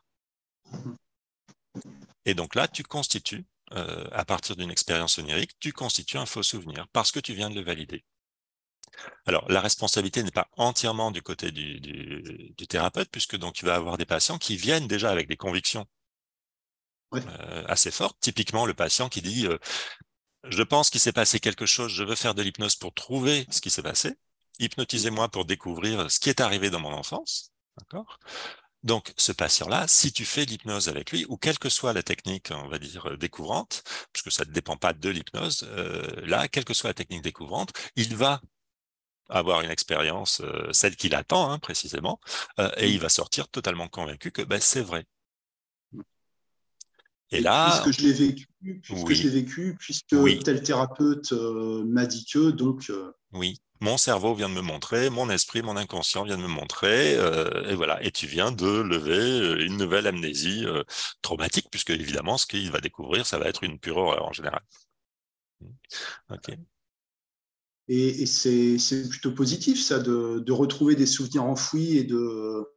Et 2.25 2.33
donc 2.33 2.55
là, 2.55 2.67
tu 2.67 2.81
constitues, 2.81 3.45
euh, 3.73 4.07
à 4.11 4.25
partir 4.25 4.55
d'une 4.55 4.71
expérience 4.71 5.19
onirique, 5.19 5.51
tu 5.59 5.73
constitues 5.73 6.17
un 6.17 6.25
faux 6.25 6.41
souvenir 6.41 6.87
parce 6.91 7.11
que 7.11 7.19
tu 7.19 7.35
viens 7.35 7.51
de 7.51 7.55
le 7.55 7.63
valider. 7.63 8.03
Alors, 9.27 9.47
la 9.47 9.61
responsabilité 9.61 10.23
n'est 10.23 10.31
pas 10.31 10.49
entièrement 10.57 11.11
du 11.11 11.21
côté 11.21 11.51
du, 11.51 12.55
thérapeute, 12.67 13.09
puisque 13.11 13.37
donc 13.37 13.53
tu 13.53 13.63
vas 13.63 13.75
avoir 13.75 13.99
des 13.99 14.07
patients 14.07 14.39
qui 14.39 14.57
viennent 14.57 14.87
déjà 14.87 15.11
avec 15.11 15.27
des 15.27 15.37
convictions 15.37 15.85
euh, 17.13 17.63
assez 17.67 17.91
fortes. 17.91 18.17
Typiquement, 18.21 18.65
le 18.65 18.73
patient 18.73 19.07
qui 19.07 19.21
dit 19.21 19.47
je 20.43 20.63
pense 20.63 20.89
qu'il 20.89 20.99
s'est 20.99 21.11
passé 21.11 21.39
quelque 21.39 21.65
chose, 21.65 21.91
je 21.91 22.03
veux 22.03 22.15
faire 22.15 22.35
de 22.35 22.41
l'hypnose 22.41 22.75
pour 22.75 22.93
trouver 22.93 23.45
ce 23.49 23.61
qui 23.61 23.69
s'est 23.69 23.83
passé. 23.83 24.15
Hypnotisez-moi 24.59 25.29
pour 25.29 25.45
découvrir 25.45 26.09
ce 26.11 26.19
qui 26.19 26.29
est 26.29 26.41
arrivé 26.41 26.69
dans 26.69 26.79
mon 26.79 26.93
enfance. 26.93 27.51
D'accord? 27.77 28.19
Donc, 28.83 29.13
ce 29.17 29.31
patient-là, 29.33 29.87
si 29.87 30.13
tu 30.13 30.25
fais 30.25 30.45
l'hypnose 30.45 30.87
avec 30.87 31.11
lui, 31.11 31.25
ou 31.27 31.37
quelle 31.37 31.59
que 31.59 31.69
soit 31.69 31.91
la 31.93 32.03
technique, 32.03 32.49
on 32.51 32.69
va 32.69 32.79
dire, 32.79 33.17
découvrante, 33.17 33.83
puisque 34.13 34.31
ça 34.31 34.45
ne 34.45 34.51
dépend 34.51 34.77
pas 34.77 34.93
de 34.93 35.09
l'hypnose, 35.09 35.67
euh, 35.69 36.07
là, 36.25 36.47
quelle 36.47 36.63
que 36.65 36.73
soit 36.73 36.91
la 36.91 36.93
technique 36.93 37.21
découvrante, 37.21 37.71
il 37.97 38.15
va 38.15 38.41
avoir 39.29 39.61
une 39.61 39.71
expérience, 39.71 40.41
euh, 40.41 40.71
celle 40.73 40.95
qu'il 40.95 41.15
attend 41.15 41.51
hein, 41.51 41.59
précisément, 41.59 42.19
euh, 42.59 42.71
et 42.77 42.89
il 42.89 42.99
va 42.99 43.09
sortir 43.09 43.47
totalement 43.49 43.87
convaincu 43.89 44.31
que 44.31 44.41
ben, 44.41 44.59
c'est 44.61 44.81
vrai. 44.81 45.05
Et 47.31 47.41
là, 47.41 47.81
puisque 47.83 47.99
je 47.99 48.07
l'ai 48.07 48.13
vécu, 48.13 48.47
puisque 48.81 49.13
je 49.13 49.23
l'ai 49.23 49.29
vécu, 49.29 49.75
puisque 49.79 50.43
tel 50.43 50.63
thérapeute 50.63 51.31
euh, 51.31 51.83
m'a 51.85 52.05
dit 52.05 52.25
que, 52.25 52.49
donc. 52.49 52.89
Euh, 52.89 53.11
oui, 53.33 53.59
mon 53.81 53.97
cerveau 53.97 54.33
vient 54.33 54.49
de 54.49 54.55
me 54.55 54.61
montrer, 54.61 55.11
mon 55.11 55.29
esprit, 55.29 55.61
mon 55.61 55.77
inconscient 55.77 56.23
vient 56.23 56.37
de 56.37 56.41
me 56.41 56.47
montrer, 56.47 57.15
euh, 57.15 57.69
et 57.69 57.75
voilà. 57.75 58.03
Et 58.03 58.11
tu 58.11 58.25
viens 58.25 58.51
de 58.51 58.81
lever 58.81 59.63
une 59.63 59.77
nouvelle 59.77 60.07
amnésie 60.07 60.65
traumatique, 61.21 61.67
puisque 61.69 61.91
évidemment, 61.91 62.37
ce 62.37 62.47
qu'il 62.47 62.71
va 62.71 62.79
découvrir, 62.79 63.27
ça 63.27 63.37
va 63.37 63.45
être 63.45 63.63
une 63.63 63.77
pure 63.77 63.97
horreur 63.97 64.25
en 64.25 64.33
général. 64.33 64.61
Ok. 66.29 66.57
Et, 67.91 68.27
c'est 68.27 69.09
plutôt 69.09 69.31
positif, 69.31 69.83
ça, 69.83 69.97
de, 69.97 70.51
retrouver 70.51 70.95
des 70.95 71.07
souvenirs 71.07 71.43
enfouis 71.43 71.97
et 71.97 72.03
de, 72.03 72.67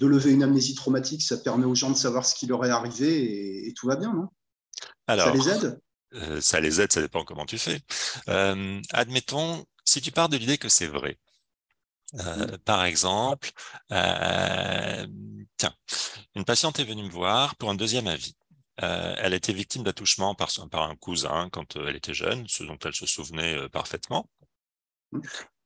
lever 0.00 0.32
une 0.32 0.42
amnésie 0.42 0.74
traumatique. 0.74 1.20
Ça 1.22 1.36
permet 1.36 1.66
aux 1.66 1.74
gens 1.74 1.90
de 1.90 1.96
savoir 1.96 2.24
ce 2.24 2.34
qui 2.34 2.46
leur 2.46 2.64
est 2.64 2.70
arrivé 2.70 3.66
et, 3.68 3.74
tout 3.74 3.86
va 3.86 3.96
bien, 3.96 4.14
non? 4.14 4.28
Alors, 5.06 5.26
Ça 5.26 5.32
les 5.34 5.48
aide? 5.50 5.80
euh, 6.14 6.40
Ça 6.40 6.58
les 6.58 6.80
aide, 6.80 6.90
ça 6.90 7.02
dépend 7.02 7.22
comment 7.22 7.44
tu 7.44 7.58
fais. 7.58 7.80
Euh, 8.28 8.80
admettons, 8.94 9.62
si 9.84 10.00
tu 10.00 10.10
pars 10.10 10.30
de 10.30 10.38
l'idée 10.38 10.56
que 10.56 10.70
c'est 10.70 10.86
vrai, 10.86 11.18
euh, 12.14 12.46
mmh. 12.46 12.58
par 12.64 12.84
exemple, 12.84 13.50
tiens, 13.90 15.74
une 16.34 16.46
patiente 16.46 16.80
est 16.80 16.84
venue 16.84 17.02
me 17.02 17.10
voir 17.10 17.56
pour 17.56 17.68
un 17.68 17.74
deuxième 17.74 18.06
avis. 18.06 18.36
elle 18.78 19.34
a 19.34 19.36
été 19.36 19.52
victime 19.52 19.82
d'attouchement 19.82 20.34
par, 20.34 20.50
par, 20.70 20.88
un 20.88 20.96
cousin 20.96 21.50
quand 21.52 21.76
elle 21.76 21.96
était 21.96 22.14
jeune, 22.14 22.48
ce 22.48 22.64
dont 22.64 22.78
elle 22.82 22.94
se 22.94 23.04
souvenait 23.04 23.68
parfaitement. 23.68 24.30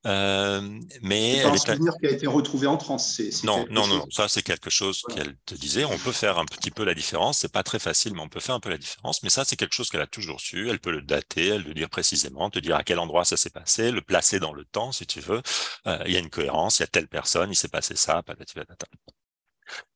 Euh, 0.06 0.60
mais 1.02 1.42
pas 1.42 1.48
un 1.48 1.56
souvenir 1.56 1.92
qui 1.98 2.06
a 2.06 2.10
été 2.10 2.28
retrouvé 2.28 2.68
en 2.68 2.76
transe. 2.76 3.20
Non, 3.42 3.66
non, 3.70 3.88
non, 3.88 4.06
ça 4.10 4.28
c'est 4.28 4.42
quelque 4.42 4.70
chose 4.70 5.02
qu'elle 5.12 5.36
te 5.46 5.54
disait. 5.54 5.84
On 5.84 5.98
peut 5.98 6.12
faire 6.12 6.38
un 6.38 6.44
petit 6.44 6.70
peu 6.70 6.84
la 6.84 6.94
différence. 6.94 7.38
C'est 7.38 7.52
pas 7.52 7.64
très 7.64 7.80
facile, 7.80 8.14
mais 8.14 8.20
on 8.20 8.28
peut 8.28 8.38
faire 8.38 8.54
un 8.54 8.60
peu 8.60 8.70
la 8.70 8.78
différence. 8.78 9.22
Mais 9.24 9.30
ça, 9.30 9.44
c'est 9.44 9.56
quelque 9.56 9.74
chose 9.74 9.90
qu'elle 9.90 10.00
a 10.00 10.06
toujours 10.06 10.40
su. 10.40 10.70
Elle 10.70 10.78
peut 10.78 10.92
le 10.92 11.02
dater, 11.02 11.48
elle 11.48 11.62
le 11.64 11.74
dire 11.74 11.90
précisément, 11.90 12.50
te 12.50 12.60
dire 12.60 12.76
à 12.76 12.84
quel 12.84 13.00
endroit 13.00 13.24
ça 13.24 13.36
s'est 13.36 13.50
passé, 13.50 13.90
le 13.90 14.00
placer 14.00 14.38
dans 14.38 14.52
le 14.52 14.64
temps, 14.64 14.92
si 14.92 15.06
tu 15.06 15.20
veux. 15.20 15.42
Euh, 15.88 15.98
il 16.06 16.12
y 16.12 16.16
a 16.16 16.20
une 16.20 16.30
cohérence, 16.30 16.78
il 16.78 16.82
y 16.82 16.84
a 16.84 16.88
telle 16.88 17.08
personne, 17.08 17.50
il 17.50 17.56
s'est 17.56 17.68
passé 17.68 17.96
ça, 17.96 18.22
patati 18.22 18.54
patata. 18.54 18.86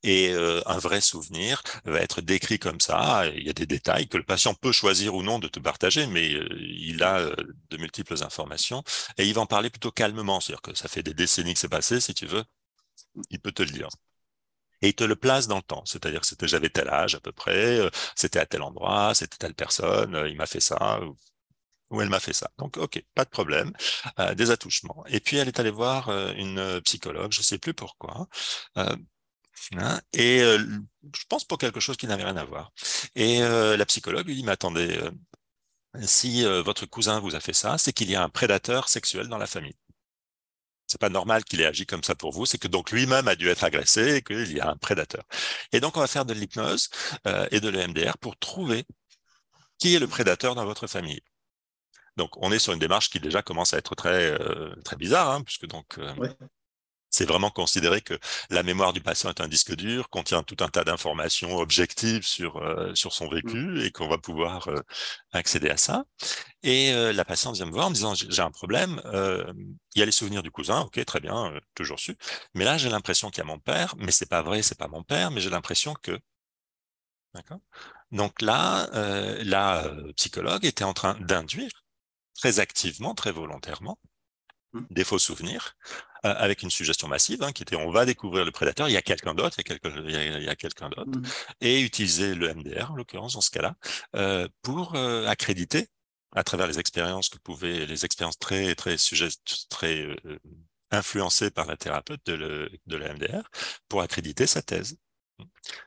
Et 0.03 0.31
euh, 0.31 0.63
un 0.67 0.79
vrai 0.79 1.01
souvenir 1.01 1.63
va 1.85 2.01
être 2.01 2.21
décrit 2.21 2.59
comme 2.59 2.81
ça. 2.81 3.27
Il 3.35 3.45
y 3.47 3.51
a 3.51 3.53
des 3.53 3.67
détails 3.67 4.09
que 4.09 4.17
le 4.17 4.25
patient 4.25 4.55
peut 4.55 4.73
choisir 4.73 5.15
ou 5.15 5.23
non 5.23 5.39
de 5.39 5.49
te 5.49 5.61
partager, 5.61 6.07
mais 6.07 6.33
euh, 6.35 6.49
il 6.61 7.03
a 7.03 7.19
euh, 7.19 7.35
de 7.71 7.77
multiples 7.77 8.23
informations 8.23 8.83
et 9.19 9.27
il 9.27 9.35
va 9.35 9.43
en 9.43 9.47
parler 9.47 9.71
plutôt 9.71 9.91
calmement. 9.91 10.41
C'est-à-dire 10.41 10.63
que 10.63 10.75
ça 10.75 10.89
fait 10.89 11.03
des 11.03 11.15
décennies 11.15 11.55
que 11.55 11.61
c'est 11.61 11.69
passé, 11.69 12.01
si 12.01 12.15
tu 12.15 12.27
veux, 12.27 12.45
il 13.31 13.41
peut 13.41 13.53
te 13.53 13.63
le 13.63 13.71
dire. 13.71 13.89
Et 14.83 14.89
il 14.89 14.95
te 14.95 15.05
le 15.05 15.17
place 15.17 15.47
dans 15.47 15.57
le 15.57 15.63
temps. 15.63 15.85
C'est-à-dire 15.87 16.21
que 16.21 16.27
c'était 16.27 16.49
j'avais 16.49 16.71
tel 16.71 16.89
âge 16.89 17.15
à 17.15 17.21
peu 17.21 17.33
près, 17.33 17.81
c'était 18.17 18.39
à 18.39 18.47
tel 18.47 18.63
endroit, 18.63 19.15
c'était 19.15 19.37
telle 19.37 19.55
personne, 19.55 20.25
il 20.29 20.37
m'a 20.37 20.47
fait 20.47 20.61
ça, 20.61 21.01
ou 21.91 22.01
elle 22.01 22.09
m'a 22.09 22.21
fait 22.21 22.33
ça. 22.33 22.51
Donc, 22.59 22.77
ok, 22.79 23.03
pas 23.15 23.25
de 23.25 23.31
problème, 23.31 23.73
des 24.37 24.51
attouchements. 24.51 25.05
Et 25.09 25.21
puis, 25.21 25.37
elle 25.39 25.49
est 25.49 25.61
allée 25.61 25.71
voir 25.71 26.09
une 26.37 26.81
psychologue, 26.83 27.33
je 27.33 27.43
sais 27.43 27.59
plus 27.59 27.75
pourquoi, 27.75 28.29
Hein, 29.77 30.01
et 30.13 30.41
euh, 30.43 30.59
je 31.15 31.25
pense 31.29 31.45
pour 31.45 31.59
quelque 31.59 31.81
chose 31.81 31.97
qui 31.97 32.07
n'avait 32.07 32.25
rien 32.25 32.37
à 32.37 32.45
voir. 32.45 32.73
Et 33.15 33.43
euh, 33.43 33.77
la 33.77 33.87
psychologue 33.87 34.27
lui 34.27 34.37
dit, 34.37 34.43
mais 34.43 34.53
attendez, 34.53 34.99
euh, 34.99 35.11
si 36.03 36.45
votre 36.45 36.87
cousin 36.87 37.21
vous 37.21 37.35
a 37.35 37.41
fait 37.41 37.53
ça, 37.53 37.79
c'est 37.79 37.93
qu'il 37.93 38.11
y 38.11 38.15
a 38.15 38.23
un 38.23 38.29
prédateur 38.29 38.89
sexuel 38.89 39.29
dans 39.29 39.39
la 39.39 39.47
famille. 39.47 39.77
C'est 40.87 41.01
pas 41.01 41.09
normal 41.09 41.45
qu'il 41.45 41.61
ait 41.61 41.67
agi 41.67 41.87
comme 41.87 42.03
ça 42.03 42.15
pour 42.15 42.33
vous, 42.33 42.47
c'est 42.47 42.59
que 42.59 42.69
donc 42.69 42.91
lui-même 42.91 43.29
a 43.29 43.37
dû 43.37 43.49
être 43.49 43.65
agressé 43.65 44.17
et 44.17 44.23
qu'il 44.23 44.53
y 44.53 44.61
a 44.61 44.71
un 44.71 44.77
prédateur. 44.77 45.25
Et 45.73 45.81
donc 45.81 45.97
on 45.97 46.01
va 46.01 46.07
faire 46.07 46.25
de 46.25 46.33
l'hypnose 46.33 46.91
et 47.51 47.61
de 47.61 47.69
l'EMDR 47.69 48.19
pour 48.19 48.37
trouver 48.39 48.85
qui 49.79 49.95
est 49.95 50.01
le 50.01 50.09
prédateur 50.09 50.55
dans 50.55 50.65
votre 50.65 50.87
famille. 50.87 51.23
Donc 52.17 52.37
on 52.37 52.53
est 52.53 52.59
sur 52.59 52.73
une 52.73 52.81
démarche 52.81 53.11
qui 53.11 53.21
déjà 53.21 53.43
commence 53.43 53.75
à 53.75 53.79
être 53.79 53.95
très 53.95 54.37
très 54.85 54.97
bizarre, 54.97 55.31
hein, 55.31 55.43
puisque 55.43 55.67
donc 55.67 55.99
c'est 57.11 57.27
vraiment 57.27 57.51
considérer 57.51 58.01
que 58.01 58.19
la 58.51 58.63
mémoire 58.63 58.93
du 58.93 59.01
patient 59.01 59.31
est 59.31 59.41
un 59.41 59.49
disque 59.49 59.75
dur, 59.75 60.09
contient 60.09 60.43
tout 60.43 60.57
un 60.61 60.69
tas 60.69 60.85
d'informations 60.85 61.57
objectives 61.59 62.25
sur, 62.25 62.57
euh, 62.59 62.95
sur 62.95 63.13
son 63.13 63.29
vécu 63.29 63.57
mmh. 63.57 63.81
et 63.81 63.91
qu'on 63.91 64.09
va 64.09 64.19
pouvoir 64.19 64.69
euh, 64.69 64.81
accéder 65.33 65.69
à 65.69 65.77
ça. 65.77 66.05
Et 66.63 66.93
euh, 66.93 67.13
la 67.13 67.25
patiente 67.25 67.57
vient 67.57 67.67
me 67.67 67.73
voir 67.73 67.87
en 67.87 67.91
me 67.91 67.95
disant 67.95 68.15
j'ai 68.15 68.43
un 68.43 68.51
problème, 68.51 69.01
il 69.95 69.99
y 69.99 70.03
a 70.03 70.07
les 70.07 70.13
souvenirs 70.13 70.43
du 70.43 70.51
cousin, 70.51 70.81
ok, 70.83 71.05
très 71.05 71.21
bien, 71.21 71.53
toujours 71.75 71.99
su. 71.99 72.17
Mais 72.55 72.65
là, 72.65 72.79
j'ai 72.79 72.89
l'impression 72.89 73.31
qu'il 73.31 73.39
y 73.39 73.47
a 73.47 73.47
mon 73.47 73.59
père, 73.59 73.95
mais 73.99 74.13
c'est 74.13 74.29
pas 74.29 74.43
vrai, 74.43 74.63
c'est 74.63 74.79
pas 74.79 74.89
mon 74.89 75.03
père, 75.03 75.31
mais 75.31 75.41
j'ai 75.41 75.51
l'impression 75.51 75.95
que. 75.95 76.19
D'accord 77.35 77.61
Donc 78.13 78.43
là, 78.43 78.89
la 79.43 79.91
psychologue 80.17 80.65
était 80.65 80.85
en 80.85 80.93
train 80.93 81.15
d'induire 81.21 81.71
très 82.35 82.61
activement, 82.61 83.15
très 83.15 83.33
volontairement, 83.33 83.99
mmh. 84.73 84.81
des 84.91 85.05
faux 85.05 85.19
souvenirs 85.19 85.77
euh, 86.25 86.35
avec 86.37 86.63
une 86.63 86.71
suggestion 86.71 87.09
massive 87.09 87.43
hein, 87.43 87.53
qui 87.53 87.63
était 87.63 87.77
on 87.77 87.91
va 87.91 88.05
découvrir 88.05 88.45
le 88.45 88.51
prédateur, 88.51 88.89
il 88.89 88.93
y 88.93 88.97
a 88.97 89.03
quelqu'un 89.03 89.35
d'autre, 89.35 89.59
il 89.59 90.11
y 90.11 90.49
a, 90.49 90.57
quelqu'un 90.57 90.91
d'autre, 90.91 91.11
mmh. 91.11 91.23
et 91.63 91.81
utiliser 91.81 92.35
le 92.35 92.53
MDR, 92.53 92.91
en 92.93 92.95
l'occurrence, 92.95 93.35
dans 93.35 93.41
ce 93.41 93.51
cas-là, 93.51 93.75
euh, 94.17 94.47
pour 94.63 94.97
euh, 94.97 95.27
accréditer 95.27 95.89
à 96.33 96.45
travers 96.45 96.67
les 96.67 96.79
expériences 96.79 97.31
que 97.31 97.39
pouvaient, 97.39 97.87
les 97.87 98.05
expériences 98.05 98.39
très, 98.39 98.75
très 98.75 98.99
sujets, 98.99 99.31
très 99.71 100.15
influencées 100.91 101.51
par 101.51 101.67
la 101.67 101.77
thérapeute 101.77 102.21
de, 102.27 102.35
le, 102.35 102.71
de 102.87 102.97
l'EMDR, 102.97 103.49
pour 103.89 104.03
accréditer 104.03 104.47
sa 104.47 104.61
thèse. 104.61 104.97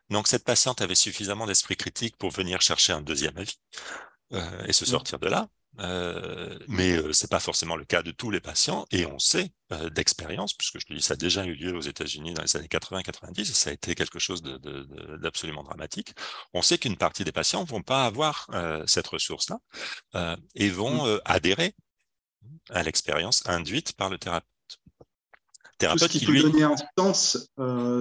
Donc 0.10 0.28
cette 0.28 0.44
patiente 0.44 0.82
avait 0.82 0.96
suffisamment 0.96 1.46
d'esprit 1.46 1.78
critique 1.78 2.18
pour 2.18 2.32
venir 2.32 2.60
chercher 2.62 2.94
un 2.94 3.02
deuxième 3.02 3.38
avis 3.38 3.60
et 4.66 4.74
se 4.74 4.84
mmh. 4.84 4.88
sortir 4.88 5.20
de 5.20 5.28
là. 5.28 5.48
Euh, 5.80 6.60
mais 6.68 6.98
euh, 6.98 7.14
c'est 7.14 7.30
pas 7.30 7.40
forcément 7.40 7.76
le 7.76 7.86
cas 7.86 8.04
de 8.04 8.12
tous 8.12 8.30
les 8.30 8.40
patients, 8.40 8.86
et 8.92 9.06
on 9.06 9.18
sait 9.18 9.52
euh, 9.72 9.90
d'expérience, 9.90 10.54
puisque 10.54 10.80
je 10.80 10.86
te 10.86 10.94
dis, 10.94 11.02
ça 11.02 11.14
a 11.14 11.18
déjà 11.18 11.46
eu 11.46 11.56
lieu 11.56 11.76
aux 11.76 11.82
États-Unis 11.82 12.34
dans 12.34 12.44
les 12.44 12.56
années 12.56 12.68
80-90, 12.68 13.42
et 13.42 13.46
ça 13.46 13.70
a 13.72 13.74
été 13.74 13.96
quelque 13.96 14.20
chose 14.20 14.44
d'absolument 14.44 15.64
dramatique. 15.64 16.14
On 16.54 16.62
sait 16.62 16.78
qu'une 16.78 16.98
partie 16.98 17.24
des 17.24 17.32
patients 17.32 17.64
vont 17.64 17.82
pas 17.82 18.06
avoir 18.06 18.48
cette 18.86 19.08
ressource-là 19.08 19.60
et 20.56 20.70
vont 20.70 21.06
mmh. 21.06 21.22
adhérer 21.26 21.76
à 22.70 22.84
l'expérience 22.84 23.44
induite 23.48 23.94
par 23.94 24.10
le 24.10 24.18
thérapeute. 24.18 24.48
Thérapeute 25.80 26.12
Tout 26.12 26.14
ce 26.14 26.20
qui, 26.20 26.26
peut 26.26 26.40
donner 26.40 26.64
un 26.64 26.76
sens, 26.98 27.50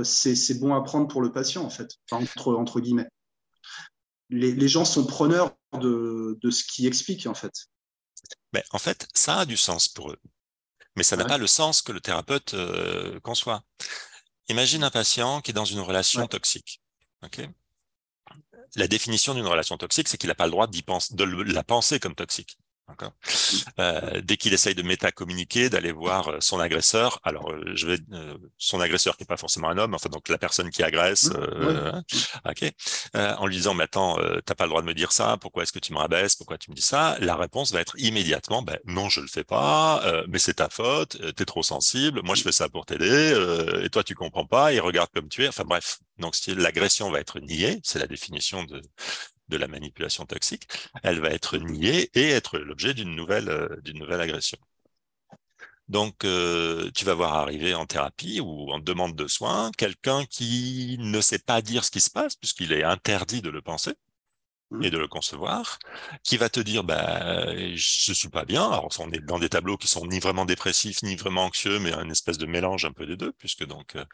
c'est 0.04 0.60
bon 0.60 0.74
à 0.74 0.82
prendre 0.82 1.08
pour 1.08 1.22
le 1.22 1.32
patient, 1.32 1.64
en 1.64 1.70
fait, 1.70 1.90
entre, 2.10 2.54
entre 2.54 2.80
guillemets. 2.80 3.08
Les, 4.32 4.68
gens 4.68 4.84
sont 4.84 5.06
preneurs 5.06 5.54
de, 5.74 6.38
ce 6.50 6.64
qui 6.64 6.86
explique, 6.86 7.26
en 7.26 7.34
fait. 7.34 7.52
Mais 8.52 8.64
en 8.70 8.78
fait, 8.78 9.06
ça 9.14 9.40
a 9.40 9.46
du 9.46 9.56
sens 9.56 9.88
pour 9.88 10.10
eux. 10.10 10.18
Mais 10.96 11.02
ça 11.02 11.16
n'a 11.16 11.24
pas 11.24 11.38
le 11.38 11.46
sens 11.46 11.80
que 11.80 11.92
le 11.92 12.00
thérapeute 12.00 12.54
euh, 12.54 13.18
conçoit. 13.20 13.62
Imagine 14.48 14.84
un 14.84 14.90
patient 14.90 15.40
qui 15.40 15.50
est 15.50 15.54
dans 15.54 15.64
une 15.64 15.80
relation 15.80 16.26
toxique. 16.26 16.82
la 18.76 18.88
définition 18.88 19.34
d'une 19.34 19.46
relation 19.46 19.78
toxique, 19.78 20.08
c'est 20.08 20.18
qu'il 20.18 20.28
n'a 20.28 20.34
pas 20.34 20.46
le 20.46 20.50
droit 20.50 20.68
penser, 20.84 21.14
de 21.14 21.24
la 21.24 21.62
penser 21.62 22.00
comme 22.00 22.14
toxique. 22.14 22.58
Euh, 23.78 24.20
dès 24.22 24.36
qu'il 24.36 24.52
essaye 24.52 24.74
de 24.74 24.82
métacommuniquer, 24.82 25.70
d'aller 25.70 25.92
voir 25.92 26.28
euh, 26.28 26.36
son 26.40 26.60
agresseur, 26.60 27.20
alors 27.22 27.50
euh, 27.50 27.62
je 27.74 27.86
vais 27.86 27.98
son 28.58 28.80
agresseur 28.80 29.16
qui 29.16 29.22
n'est 29.22 29.26
pas 29.26 29.36
forcément 29.36 29.68
un 29.68 29.78
homme, 29.78 29.94
enfin 29.94 30.08
donc 30.08 30.28
la 30.28 30.38
personne 30.38 30.70
qui 30.70 30.82
agresse, 30.82 31.30
hein, 31.34 32.02
ok, 32.48 32.72
en 33.14 33.46
lui 33.46 33.56
disant 33.56 33.74
mais 33.74 33.84
attends, 33.84 34.18
t'as 34.44 34.54
pas 34.54 34.64
le 34.64 34.70
droit 34.70 34.82
de 34.82 34.86
me 34.86 34.94
dire 34.94 35.12
ça, 35.12 35.36
pourquoi 35.40 35.62
est-ce 35.62 35.72
que 35.72 35.78
tu 35.78 35.92
me 35.92 35.98
rabaisses, 35.98 36.36
pourquoi 36.36 36.58
tu 36.58 36.70
me 36.70 36.76
dis 36.76 36.82
ça 36.82 37.16
La 37.20 37.36
réponse 37.36 37.72
va 37.72 37.80
être 37.80 37.98
immédiatement 37.98 38.62
ben, 38.62 38.78
non 38.86 39.08
je 39.08 39.20
le 39.20 39.26
fais 39.26 39.44
pas, 39.44 40.02
mais 40.28 40.38
c'est 40.38 40.54
ta 40.54 40.68
faute, 40.68 41.18
t'es 41.34 41.44
trop 41.44 41.62
sensible, 41.62 42.20
moi 42.24 42.34
je 42.34 42.42
fais 42.42 42.52
ça 42.52 42.68
pour 42.68 42.86
t'aider, 42.86 43.34
et 43.82 43.88
toi 43.90 44.04
tu 44.04 44.14
comprends 44.14 44.46
pas, 44.46 44.72
il 44.72 44.80
regarde 44.80 45.10
comme 45.14 45.28
tu 45.28 45.44
es, 45.44 45.48
enfin 45.48 45.64
bref, 45.64 45.98
donc 46.18 46.34
l'agression 46.46 47.10
va 47.10 47.20
être 47.20 47.40
niée, 47.40 47.80
c'est 47.82 47.98
la 47.98 48.06
définition 48.06 48.64
de 48.64 48.82
de 49.52 49.58
la 49.58 49.68
manipulation 49.68 50.26
toxique, 50.26 50.66
elle 51.02 51.20
va 51.20 51.30
être 51.30 51.58
niée 51.58 52.10
et 52.14 52.30
être 52.30 52.58
l'objet 52.58 52.94
d'une 52.94 53.14
nouvelle, 53.14 53.48
euh, 53.48 53.68
d'une 53.82 53.98
nouvelle 53.98 54.20
agression. 54.20 54.58
Donc, 55.88 56.24
euh, 56.24 56.90
tu 56.94 57.04
vas 57.04 57.14
voir 57.14 57.34
arriver 57.34 57.74
en 57.74 57.86
thérapie 57.86 58.40
ou 58.40 58.70
en 58.72 58.78
demande 58.78 59.14
de 59.14 59.26
soins 59.28 59.70
quelqu'un 59.76 60.24
qui 60.24 60.96
ne 60.98 61.20
sait 61.20 61.38
pas 61.38 61.60
dire 61.60 61.84
ce 61.84 61.90
qui 61.90 62.00
se 62.00 62.10
passe 62.10 62.36
puisqu'il 62.36 62.72
est 62.72 62.84
interdit 62.84 63.42
de 63.42 63.50
le 63.50 63.60
penser 63.62 63.92
et 64.80 64.90
de 64.90 64.98
le 64.98 65.08
concevoir, 65.08 65.78
qui 66.22 66.36
va 66.36 66.48
te 66.48 66.60
dire 66.60 66.84
bah 66.84 67.54
je 67.74 68.12
suis 68.12 68.28
pas 68.28 68.44
bien. 68.44 68.64
Alors 68.70 68.88
on 68.98 69.10
est 69.10 69.20
dans 69.20 69.38
des 69.38 69.48
tableaux 69.48 69.76
qui 69.76 69.88
sont 69.88 70.06
ni 70.06 70.20
vraiment 70.20 70.44
dépressifs 70.44 71.02
ni 71.02 71.16
vraiment 71.16 71.44
anxieux, 71.46 71.78
mais 71.78 71.92
un 71.92 72.08
espèce 72.10 72.38
de 72.38 72.46
mélange 72.46 72.84
un 72.84 72.92
peu 72.92 73.06
des 73.06 73.16
deux, 73.16 73.32
puisque 73.32 73.64
donc 73.66 73.96
euh, 73.96 74.04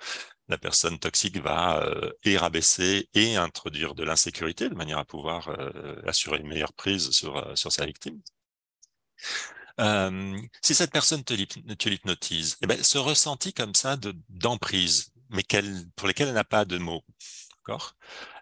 la 0.49 0.59
personne 0.59 0.99
toxique 0.99 1.39
va 1.39 1.83
euh, 1.83 2.11
et 2.25 2.37
rabaisser 2.37 3.09
et 3.15 3.37
introduire 3.37 3.95
de 3.95 4.05
l'insécurité 4.05 4.69
de 4.69 4.75
manière 4.75 4.99
à 4.99 5.05
pouvoir 5.05 5.49
euh, 5.49 6.01
assurer 6.07 6.39
une 6.39 6.49
meilleure 6.49 6.73
prise 6.73 7.11
sur 7.11 7.53
sur 7.57 7.73
sa 7.73 7.87
victime. 7.87 8.21
si 10.63 10.75
cette 10.75 10.93
personne 10.93 11.23
te, 11.25 11.35
l'hypnotise, 11.89 12.57
eh 12.63 12.67
ben, 12.67 12.83
ce 12.83 12.99
ressenti 12.99 13.53
comme 13.53 13.75
ça 13.75 13.97
de 13.97 14.15
d'emprise, 14.29 15.13
mais 15.31 15.45
pour 15.97 16.09
lesquels 16.09 16.29
elle 16.29 16.35
n'a 16.35 16.45
pas 16.45 16.65
de 16.65 16.79
mots, 16.79 17.05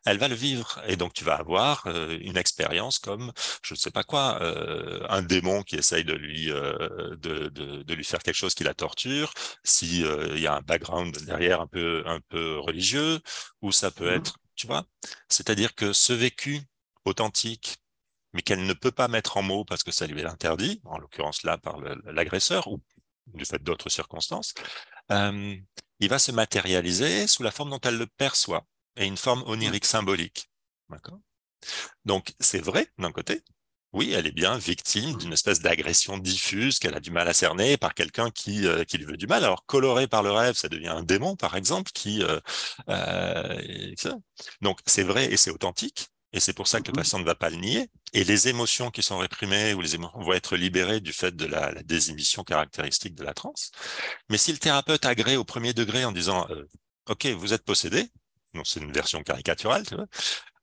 elle 0.06 0.18
va 0.18 0.28
le 0.28 0.34
vivre. 0.34 0.80
Et 0.86 0.96
donc, 0.96 1.12
tu 1.12 1.24
vas 1.24 1.34
avoir 1.34 1.86
euh, 1.86 2.16
une 2.22 2.36
expérience 2.36 2.98
comme, 2.98 3.32
je 3.62 3.74
ne 3.74 3.78
sais 3.78 3.90
pas 3.90 4.04
quoi, 4.04 4.40
euh, 4.40 5.04
un 5.10 5.22
démon 5.22 5.62
qui 5.62 5.76
essaye 5.76 6.04
de 6.04 6.14
lui, 6.14 6.50
euh, 6.50 7.16
de, 7.16 7.48
de, 7.48 7.94
lui 7.94 8.04
faire 8.04 8.22
quelque 8.22 8.36
chose 8.36 8.54
qui 8.54 8.64
la 8.64 8.74
torture, 8.74 9.34
s'il 9.64 10.06
il 10.34 10.40
y 10.40 10.46
a 10.46 10.54
un 10.54 10.60
background 10.60 11.16
derrière 11.24 11.60
un 11.60 11.66
peu, 11.66 12.02
un 12.06 12.20
peu 12.28 12.58
religieux, 12.58 13.20
ou 13.62 13.72
ça 13.72 13.90
peut 13.90 14.10
mmh 14.10 14.16
être, 14.16 14.38
tu 14.54 14.66
vois. 14.66 14.84
C'est-à-dire 15.28 15.74
que 15.74 15.92
ce 15.92 16.12
vécu 16.12 16.60
authentique, 17.04 17.78
mais 18.32 18.42
qu'elle 18.42 18.64
ne 18.66 18.72
peut 18.74 18.92
pas 18.92 19.08
mettre 19.08 19.36
en 19.36 19.42
mots 19.42 19.64
parce 19.64 19.82
que 19.82 19.90
ça 19.90 20.06
lui 20.06 20.20
est 20.20 20.26
interdit, 20.26 20.80
en 20.84 20.98
l'occurrence 20.98 21.42
là 21.42 21.58
par 21.58 21.80
l'agresseur, 21.80 22.68
ou 22.68 22.80
du 23.34 23.44
fait 23.44 23.62
d'autres 23.62 23.88
circonstances, 23.88 24.54
il 25.10 26.08
va 26.08 26.18
se 26.18 26.32
matérialiser 26.32 27.26
sous 27.26 27.42
la 27.42 27.50
forme 27.50 27.70
dont 27.70 27.80
elle 27.80 27.98
le 27.98 28.06
perçoit 28.06 28.66
et 28.96 29.06
une 29.06 29.16
forme 29.16 29.42
onirique 29.46 29.84
symbolique. 29.84 30.50
Donc, 32.04 32.34
c'est 32.40 32.60
vrai, 32.60 32.88
d'un 32.98 33.12
côté, 33.12 33.42
oui, 33.92 34.12
elle 34.12 34.26
est 34.26 34.32
bien 34.32 34.58
victime 34.58 35.16
d'une 35.16 35.32
espèce 35.32 35.60
d'agression 35.60 36.18
diffuse 36.18 36.78
qu'elle 36.78 36.94
a 36.94 37.00
du 37.00 37.10
mal 37.10 37.28
à 37.28 37.32
cerner 37.32 37.76
par 37.78 37.94
quelqu'un 37.94 38.30
qui, 38.30 38.66
euh, 38.66 38.84
qui 38.84 38.98
lui 38.98 39.06
veut 39.06 39.16
du 39.16 39.26
mal. 39.26 39.42
Alors, 39.44 39.64
coloré 39.64 40.06
par 40.06 40.22
le 40.22 40.30
rêve, 40.30 40.54
ça 40.54 40.68
devient 40.68 40.88
un 40.88 41.02
démon, 41.02 41.34
par 41.34 41.56
exemple, 41.56 41.90
qui... 41.94 42.22
Euh, 42.22 42.38
euh, 42.90 43.94
donc, 44.60 44.80
c'est 44.86 45.02
vrai 45.02 45.32
et 45.32 45.36
c'est 45.36 45.50
authentique, 45.50 46.08
et 46.32 46.40
c'est 46.40 46.52
pour 46.52 46.68
ça 46.68 46.80
que 46.80 46.88
le 46.88 46.92
mm-hmm. 46.92 46.96
patient 46.96 47.18
ne 47.20 47.24
va 47.24 47.34
pas 47.34 47.48
le 47.48 47.56
nier. 47.56 47.88
Et 48.12 48.24
les 48.24 48.48
émotions 48.48 48.90
qui 48.90 49.02
sont 49.02 49.18
réprimées 49.18 49.72
ou 49.72 49.80
les 49.80 49.94
émotions 49.94 50.20
vont 50.20 50.34
être 50.34 50.56
libérées 50.56 51.00
du 51.00 51.12
fait 51.12 51.34
de 51.34 51.46
la, 51.46 51.72
la 51.72 51.82
désinhibition 51.82 52.44
caractéristique 52.44 53.14
de 53.14 53.24
la 53.24 53.32
transe. 53.34 53.70
Mais 54.28 54.36
si 54.36 54.52
le 54.52 54.58
thérapeute 54.58 55.06
agrée 55.06 55.36
au 55.36 55.44
premier 55.44 55.72
degré 55.72 56.04
en 56.04 56.12
disant 56.12 56.46
OK, 57.08 57.26
vous 57.26 57.52
êtes 57.52 57.64
possédé, 57.64 58.10
c'est 58.64 58.80
une 58.80 58.92
version 58.92 59.22
caricaturale, 59.22 59.84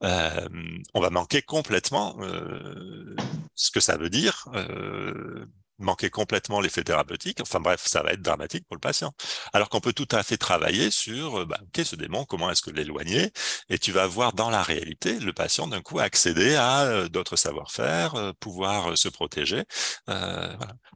euh, 0.03 0.47
on 0.93 1.01
va 1.01 1.09
manquer 1.09 1.41
complètement 1.41 2.15
euh, 2.19 3.15
ce 3.55 3.71
que 3.71 3.79
ça 3.79 3.97
veut 3.97 4.09
dire, 4.09 4.47
euh, 4.53 5.45
manquer 5.79 6.09
complètement 6.09 6.59
l'effet 6.59 6.83
thérapeutique. 6.83 7.39
Enfin 7.41 7.59
bref, 7.59 7.81
ça 7.85 8.03
va 8.03 8.11
être 8.11 8.21
dramatique 8.21 8.65
pour 8.67 8.75
le 8.75 8.81
patient. 8.81 9.13
Alors 9.53 9.69
qu'on 9.69 9.79
peut 9.79 9.93
tout 9.93 10.07
à 10.11 10.23
fait 10.23 10.37
travailler 10.37 10.91
sur, 10.91 11.45
bah, 11.45 11.59
ce 11.83 11.95
démon, 11.95 12.25
comment 12.25 12.51
est-ce 12.51 12.61
que 12.61 12.71
l'éloigner? 12.71 13.31
Et 13.69 13.79
tu 13.79 13.91
vas 13.91 14.05
voir 14.07 14.33
dans 14.33 14.49
la 14.49 14.61
réalité 14.61 15.19
le 15.19 15.33
patient 15.33 15.67
d'un 15.67 15.81
coup 15.81 15.99
accéder 15.99 16.55
à 16.55 17.07
d'autres 17.09 17.37
savoir-faire, 17.37 18.33
pouvoir 18.39 18.97
se 18.97 19.09
protéger. 19.09 19.63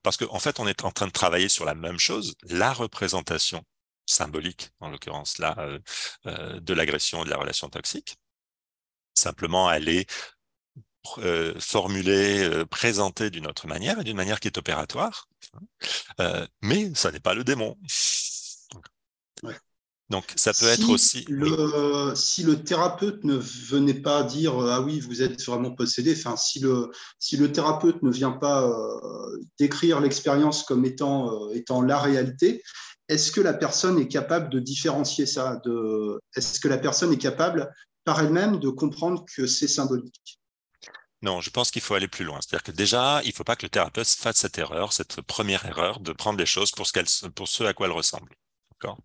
Parce 0.04 0.18
qu'en 0.18 0.36
en 0.36 0.40
fait, 0.40 0.60
on 0.60 0.68
est 0.68 0.84
en 0.84 0.92
train 0.92 1.08
de 1.08 1.12
travailler 1.12 1.50
sur 1.50 1.66
la 1.66 1.76
même 1.76 2.00
chose, 2.00 2.36
la 2.44 2.74
représentation 2.74 3.64
symbolique, 4.08 4.72
en 4.80 4.90
l'occurrence 4.90 5.38
là, 5.38 5.56
euh, 5.60 5.80
euh, 6.26 6.60
de 6.60 6.74
l'agression 6.74 7.22
et 7.22 7.26
de 7.26 7.30
la 7.30 7.38
relation 7.38 7.70
toxique. 7.70 8.18
Simplement, 9.14 9.72
elle 9.72 9.90
est 9.90 10.10
euh, 11.20 11.54
formulée, 11.60 12.66
présentée 12.70 13.30
d'une 13.30 13.48
autre 13.48 13.68
manière 13.68 14.00
et 14.00 14.04
d'une 14.04 14.18
manière 14.18 14.40
qui 14.40 14.48
est 14.48 14.58
opératoire. 14.58 15.28
mais 16.62 16.94
ça 16.96 17.12
n'est 17.12 17.20
pas 17.20 17.34
le 17.34 17.44
démon. 17.44 17.78
Donc, 20.10 20.24
ça 20.38 20.54
peut 20.54 20.68
être 20.68 20.90
aussi. 20.90 21.26
Le, 21.28 22.14
Si 22.16 22.44
le 22.44 22.64
thérapeute 22.64 23.26
ne 23.26 23.36
venait 23.36 23.94
pas 23.94 24.24
dire 24.24 24.58
Ah 24.58 24.80
oui, 24.82 25.02
vous 25.02 25.22
êtes 25.22 25.44
vraiment 25.44 25.72
possédé, 25.72 26.16
enfin, 26.18 26.38
si 26.38 26.60
le, 26.60 26.92
si 27.20 27.36
le 27.36 27.52
thérapeute 27.52 28.02
ne 28.04 28.12
vient 28.12 28.32
pas 28.32 28.70
décrire 29.60 30.00
l'expérience 30.00 30.64
comme 30.64 30.86
étant, 30.86 31.52
étant 31.52 31.82
la 31.82 32.00
réalité, 32.00 32.64
est-ce 33.10 33.32
que 33.32 33.42
la 33.42 33.54
personne 33.54 34.00
est 34.00 34.08
capable 34.08 34.50
de 34.50 34.60
différencier 34.60 35.26
ça 35.26 35.62
de... 35.66 36.20
Est-ce 36.36 36.60
que 36.60 36.68
la 36.68 36.78
personne 36.78 37.14
est 37.14 37.18
capable 37.18 37.74
par 38.04 38.20
elle-même 38.20 38.60
de 38.60 38.70
comprendre 38.70 39.26
que 39.36 39.48
c'est 39.48 39.68
symbolique? 39.68 40.40
Non, 41.22 41.42
je 41.42 41.50
pense 41.50 41.72
qu'il 41.72 41.82
faut 41.82 41.96
aller 41.96 42.08
plus 42.08 42.26
loin. 42.26 42.40
C'est-à-dire 42.42 42.64
que 42.64 42.72
déjà, 42.72 43.22
il 43.24 43.30
ne 43.30 43.34
faut 43.34 43.44
pas 43.44 43.56
que 43.56 43.66
le 43.66 43.70
thérapeute 43.70 44.08
fasse 44.08 44.38
cette 44.38 44.58
erreur, 44.58 44.94
cette 44.94 45.22
première 45.22 45.66
erreur 45.66 46.00
de 46.00 46.12
prendre 46.12 46.38
les 46.38 46.46
choses 46.46 46.72
pour 46.72 46.86
ce, 46.86 47.28
pour 47.28 47.48
ce 47.48 47.64
à 47.64 47.74
quoi 47.74 47.88
elles 47.88 47.94
ressemblent. 47.94 48.34
D'accord 48.72 49.00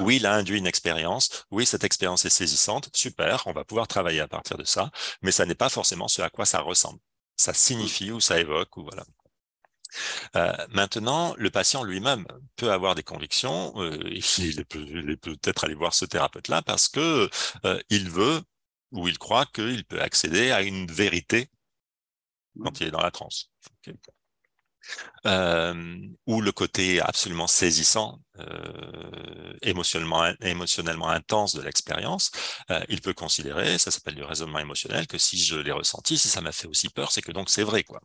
oui, 0.00 0.16
il 0.16 0.26
a 0.26 0.34
induit 0.34 0.58
une 0.58 0.66
expérience. 0.66 1.46
Oui, 1.50 1.66
cette 1.66 1.84
expérience 1.84 2.24
est 2.24 2.30
saisissante. 2.30 2.90
Super, 2.94 3.42
on 3.46 3.52
va 3.52 3.64
pouvoir 3.64 3.88
travailler 3.88 4.20
à 4.20 4.28
partir 4.28 4.56
de 4.56 4.64
ça. 4.64 4.90
Mais 5.22 5.32
ça 5.32 5.46
n'est 5.46 5.54
pas 5.54 5.68
forcément 5.68 6.06
ce 6.06 6.22
à 6.22 6.30
quoi 6.30 6.46
ça 6.46 6.60
ressemble. 6.60 7.00
Ça 7.36 7.52
signifie 7.52 8.12
ou 8.12 8.20
ça 8.20 8.38
évoque 8.38 8.76
ou 8.76 8.84
voilà. 8.84 9.04
Euh, 10.36 10.52
maintenant, 10.70 11.34
le 11.38 11.50
patient 11.50 11.84
lui-même 11.84 12.26
peut 12.56 12.72
avoir 12.72 12.94
des 12.94 13.02
convictions. 13.02 13.72
Euh, 13.76 13.98
il 14.10 14.64
peut, 14.66 15.16
peut-être 15.16 15.64
aller 15.64 15.74
voir 15.74 15.94
ce 15.94 16.04
thérapeute-là 16.04 16.62
parce 16.62 16.88
que 16.88 17.28
euh, 17.64 17.80
il 17.90 18.10
veut 18.10 18.42
ou 18.92 19.08
il 19.08 19.18
croit 19.18 19.46
qu'il 19.46 19.84
peut 19.84 20.00
accéder 20.00 20.50
à 20.50 20.62
une 20.62 20.86
vérité 20.90 21.48
quand 22.62 22.80
il 22.80 22.86
est 22.88 22.90
dans 22.90 23.00
la 23.02 23.10
transe. 23.10 23.50
ou 26.26 26.40
le 26.40 26.52
côté 26.52 27.00
absolument 27.00 27.46
saisissant, 27.46 28.20
émotionnellement, 29.62 30.32
émotionnellement 30.40 31.08
intense 31.08 31.54
de 31.54 31.62
l'expérience, 31.62 32.30
il 32.88 33.00
peut 33.00 33.14
considérer, 33.14 33.78
ça 33.78 33.90
s'appelle 33.90 34.14
du 34.14 34.22
raisonnement 34.22 34.58
émotionnel, 34.60 35.06
que 35.06 35.18
si 35.18 35.42
je 35.42 35.56
l'ai 35.56 35.72
ressenti, 35.72 36.18
si 36.18 36.28
ça 36.28 36.40
m'a 36.40 36.52
fait 36.52 36.68
aussi 36.68 36.88
peur, 36.90 37.10
c'est 37.10 37.22
que 37.22 37.32
donc 37.32 37.50
c'est 37.50 37.64
vrai, 37.64 37.82
quoi. 37.82 38.00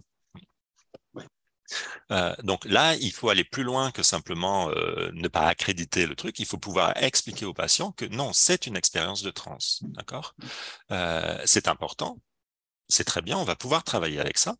Euh, 2.11 2.35
donc 2.43 2.65
là, 2.65 2.95
il 2.95 3.11
faut 3.11 3.29
aller 3.29 3.43
plus 3.43 3.63
loin 3.63 3.91
que 3.91 4.03
simplement 4.03 4.69
euh, 4.69 5.11
ne 5.13 5.27
pas 5.27 5.47
accréditer 5.47 6.05
le 6.07 6.15
truc. 6.15 6.39
Il 6.39 6.45
faut 6.45 6.57
pouvoir 6.57 6.93
expliquer 6.97 7.45
au 7.45 7.53
patient 7.53 7.91
que 7.91 8.05
non, 8.05 8.33
c'est 8.33 8.67
une 8.67 8.75
expérience 8.75 9.21
de 9.21 9.31
transe, 9.31 9.79
d'accord? 9.83 10.35
Euh, 10.91 11.41
C'est 11.45 11.67
important, 11.67 12.19
c'est 12.87 13.03
très 13.03 13.21
bien, 13.21 13.37
on 13.37 13.43
va 13.43 13.55
pouvoir 13.55 13.83
travailler 13.83 14.19
avec 14.19 14.37
ça. 14.37 14.55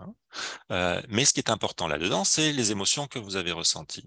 Hein. 0.00 1.02
mais 1.08 1.24
ce 1.24 1.32
qui 1.34 1.40
est 1.40 1.50
important 1.50 1.88
là-dedans, 1.88 2.22
c'est 2.24 2.52
les 2.52 2.70
émotions 2.70 3.08
que 3.08 3.18
vous 3.18 3.34
avez 3.34 3.50
ressenties. 3.50 4.06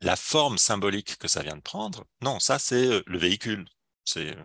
La 0.00 0.14
forme 0.16 0.58
symbolique 0.58 1.18
que 1.18 1.28
ça 1.28 1.42
vient 1.42 1.56
de 1.56 1.60
prendre, 1.60 2.04
non, 2.22 2.38
ça 2.38 2.58
c'est 2.60 3.02
le 3.06 3.18
véhicule. 3.18 3.66
C'est 4.04 4.36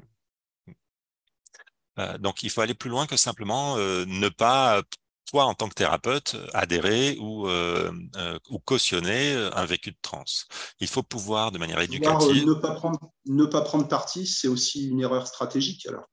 donc 2.19 2.43
il 2.43 2.49
faut 2.49 2.61
aller 2.61 2.73
plus 2.73 2.89
loin 2.89 3.05
que 3.07 3.17
simplement 3.17 3.77
ne 3.77 4.29
pas 4.29 4.81
toi, 5.27 5.45
en 5.45 5.53
tant 5.53 5.69
que 5.69 5.75
thérapeute, 5.75 6.35
adhérer 6.53 7.17
ou, 7.19 7.47
euh, 7.47 7.91
euh, 8.15 8.39
ou 8.49 8.59
cautionner 8.59 9.33
euh, 9.33 9.55
un 9.55 9.65
vécu 9.65 9.91
de 9.91 9.97
transe. 10.01 10.47
Il 10.79 10.87
faut 10.87 11.03
pouvoir, 11.03 11.51
de 11.51 11.59
manière 11.59 11.79
éducative... 11.79 12.45
ne, 12.45 12.53
pas 12.53 12.71
prendre, 12.71 12.99
ne 13.25 13.45
pas 13.45 13.61
prendre 13.61 13.87
parti, 13.87 14.25
c'est 14.25 14.47
aussi 14.47 14.87
une 14.87 15.01
erreur 15.01 15.27
stratégique, 15.27 15.85
alors 15.85 16.05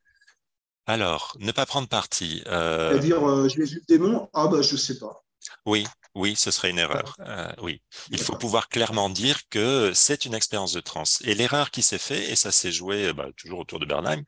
Alors, 0.86 1.36
ne 1.38 1.52
pas 1.52 1.64
prendre 1.64 1.88
parti. 1.88 2.42
Euh... 2.46 2.90
C'est-à-dire, 2.90 3.28
euh, 3.28 3.48
je 3.48 3.58
vais 3.58 3.64
vu 3.64 3.76
le 3.76 3.96
démon, 3.96 4.28
ah 4.34 4.48
bah 4.48 4.62
je 4.62 4.76
sais 4.76 4.98
pas. 4.98 5.24
Oui, 5.66 5.86
oui, 6.14 6.36
ce 6.36 6.50
serait 6.50 6.70
une 6.70 6.78
erreur. 6.78 7.16
Euh, 7.20 7.52
oui, 7.60 7.82
il 8.10 8.18
faut 8.18 8.36
pouvoir 8.36 8.68
clairement 8.68 9.10
dire 9.10 9.40
que 9.50 9.92
c'est 9.94 10.24
une 10.24 10.34
expérience 10.34 10.72
de 10.72 10.80
transe. 10.80 11.20
Et 11.24 11.34
l'erreur 11.34 11.70
qui 11.70 11.82
s'est 11.82 11.98
faite, 11.98 12.28
et 12.28 12.36
ça 12.36 12.52
s'est 12.52 12.70
joué 12.70 13.12
bah, 13.12 13.26
toujours 13.36 13.60
autour 13.60 13.80
de 13.80 13.86
Bernheim, 13.86 14.22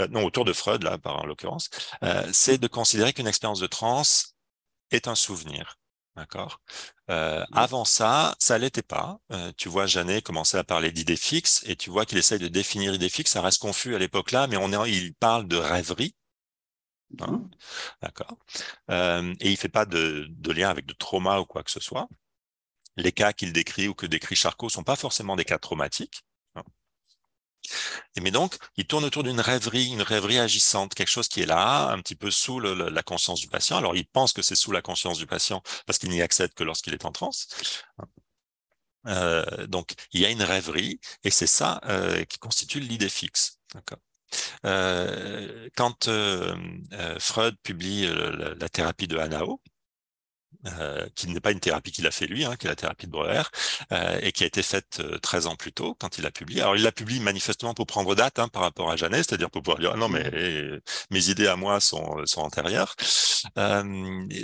euh, 0.00 0.06
non, 0.08 0.24
autour 0.24 0.44
de 0.44 0.52
Freud, 0.52 0.82
là, 0.82 0.98
par 0.98 1.16
en 1.16 1.26
l'occurrence, 1.26 1.68
euh, 2.04 2.22
c'est 2.32 2.58
de 2.58 2.68
considérer 2.68 3.12
qu'une 3.12 3.26
expérience 3.26 3.60
de 3.60 3.66
transe 3.66 4.31
est 4.92 5.08
un 5.08 5.14
souvenir. 5.14 5.78
D'accord? 6.16 6.60
Euh, 7.10 7.44
avant 7.52 7.84
ça, 7.86 8.34
ça 8.38 8.58
l'était 8.58 8.82
pas. 8.82 9.18
Euh, 9.32 9.50
tu 9.56 9.68
vois, 9.68 9.86
Jeannet 9.86 10.20
commençait 10.20 10.58
à 10.58 10.64
parler 10.64 10.92
d'idées 10.92 11.16
fixes 11.16 11.62
et 11.66 11.74
tu 11.76 11.88
vois 11.90 12.04
qu'il 12.04 12.18
essaye 12.18 12.38
de 12.38 12.48
définir 12.48 12.92
idées 12.94 13.08
fixes. 13.08 13.32
Ça 13.32 13.40
reste 13.40 13.60
confus 13.62 13.94
à 13.94 13.98
l'époque 13.98 14.30
là, 14.30 14.46
mais 14.46 14.58
on 14.58 14.72
est, 14.72 14.90
il 14.92 15.14
parle 15.14 15.48
de 15.48 15.56
rêverie. 15.56 16.14
Hein, 17.20 17.32
mmh. 17.32 17.50
D'accord? 18.02 18.38
Euh, 18.90 19.34
et 19.40 19.50
il 19.50 19.56
fait 19.56 19.68
pas 19.68 19.86
de, 19.86 20.26
de, 20.30 20.52
lien 20.52 20.70
avec 20.70 20.86
de 20.86 20.94
trauma 20.94 21.40
ou 21.40 21.46
quoi 21.46 21.62
que 21.62 21.70
ce 21.70 21.80
soit. 21.80 22.08
Les 22.96 23.12
cas 23.12 23.32
qu'il 23.32 23.52
décrit 23.52 23.88
ou 23.88 23.94
que 23.94 24.06
décrit 24.06 24.36
Charcot 24.36 24.68
sont 24.68 24.84
pas 24.84 24.96
forcément 24.96 25.36
des 25.36 25.44
cas 25.44 25.58
traumatiques. 25.58 26.24
Et 28.16 28.20
mais 28.20 28.30
donc, 28.30 28.56
il 28.76 28.86
tourne 28.86 29.04
autour 29.04 29.22
d'une 29.22 29.40
rêverie, 29.40 29.88
une 29.88 30.02
rêverie 30.02 30.38
agissante, 30.38 30.94
quelque 30.94 31.08
chose 31.08 31.28
qui 31.28 31.42
est 31.42 31.46
là, 31.46 31.90
un 31.90 31.98
petit 32.00 32.14
peu 32.14 32.30
sous 32.30 32.60
la 32.60 33.02
conscience 33.02 33.40
du 33.40 33.48
patient. 33.48 33.76
Alors, 33.76 33.96
il 33.96 34.06
pense 34.06 34.32
que 34.32 34.42
c'est 34.42 34.54
sous 34.54 34.72
la 34.72 34.82
conscience 34.82 35.18
du 35.18 35.26
patient 35.26 35.62
parce 35.86 35.98
qu'il 35.98 36.10
n'y 36.10 36.22
accède 36.22 36.54
que 36.54 36.64
lorsqu'il 36.64 36.94
est 36.94 37.04
en 37.04 37.12
transe. 37.12 37.48
Euh, 39.06 39.66
donc, 39.66 39.94
il 40.12 40.20
y 40.20 40.26
a 40.26 40.30
une 40.30 40.42
rêverie 40.42 41.00
et 41.24 41.30
c'est 41.30 41.46
ça 41.46 41.80
euh, 41.86 42.24
qui 42.24 42.38
constitue 42.38 42.80
l'idée 42.80 43.08
fixe. 43.08 43.58
D'accord. 43.74 43.98
Euh, 44.64 45.68
quand 45.76 46.08
Freud 47.18 47.56
publie 47.62 48.06
la, 48.06 48.68
thérapie 48.68 49.08
de 49.08 49.18
Hanao, 49.18 49.60
euh, 50.66 51.08
qui 51.16 51.28
n'est 51.28 51.40
pas 51.40 51.50
une 51.50 51.60
thérapie 51.60 51.90
qu'il 51.90 52.06
a 52.06 52.12
fait 52.12 52.26
lui, 52.26 52.44
hein, 52.44 52.54
qui 52.56 52.66
est 52.66 52.70
la 52.70 52.76
thérapie 52.76 53.06
de 53.06 53.10
Breuer, 53.10 53.42
euh, 53.90 54.18
et 54.22 54.30
qui 54.30 54.44
a 54.44 54.46
été 54.46 54.62
faite 54.62 55.00
euh, 55.00 55.18
13 55.18 55.46
ans 55.48 55.56
plus 55.56 55.72
tôt 55.72 55.96
quand 55.98 56.18
il 56.18 56.26
a 56.26 56.30
publié. 56.30 56.60
Alors 56.60 56.76
il 56.76 56.82
l'a 56.82 56.92
publié 56.92 57.20
manifestement 57.20 57.74
pour 57.74 57.86
prendre 57.86 58.14
date 58.14 58.38
hein, 58.38 58.48
par 58.48 58.62
rapport 58.62 58.90
à 58.90 58.96
Jeannette, 58.96 59.28
c'est-à-dire 59.28 59.50
pour 59.50 59.62
pouvoir 59.62 59.80
dire 59.80 59.90
ah 59.94 59.96
non 59.96 60.08
mais 60.08 60.30
mmh. 60.30 60.80
mes 61.10 61.28
idées 61.30 61.48
à 61.48 61.56
moi 61.56 61.80
sont, 61.80 62.24
sont 62.26 62.42
antérieures. 62.42 62.94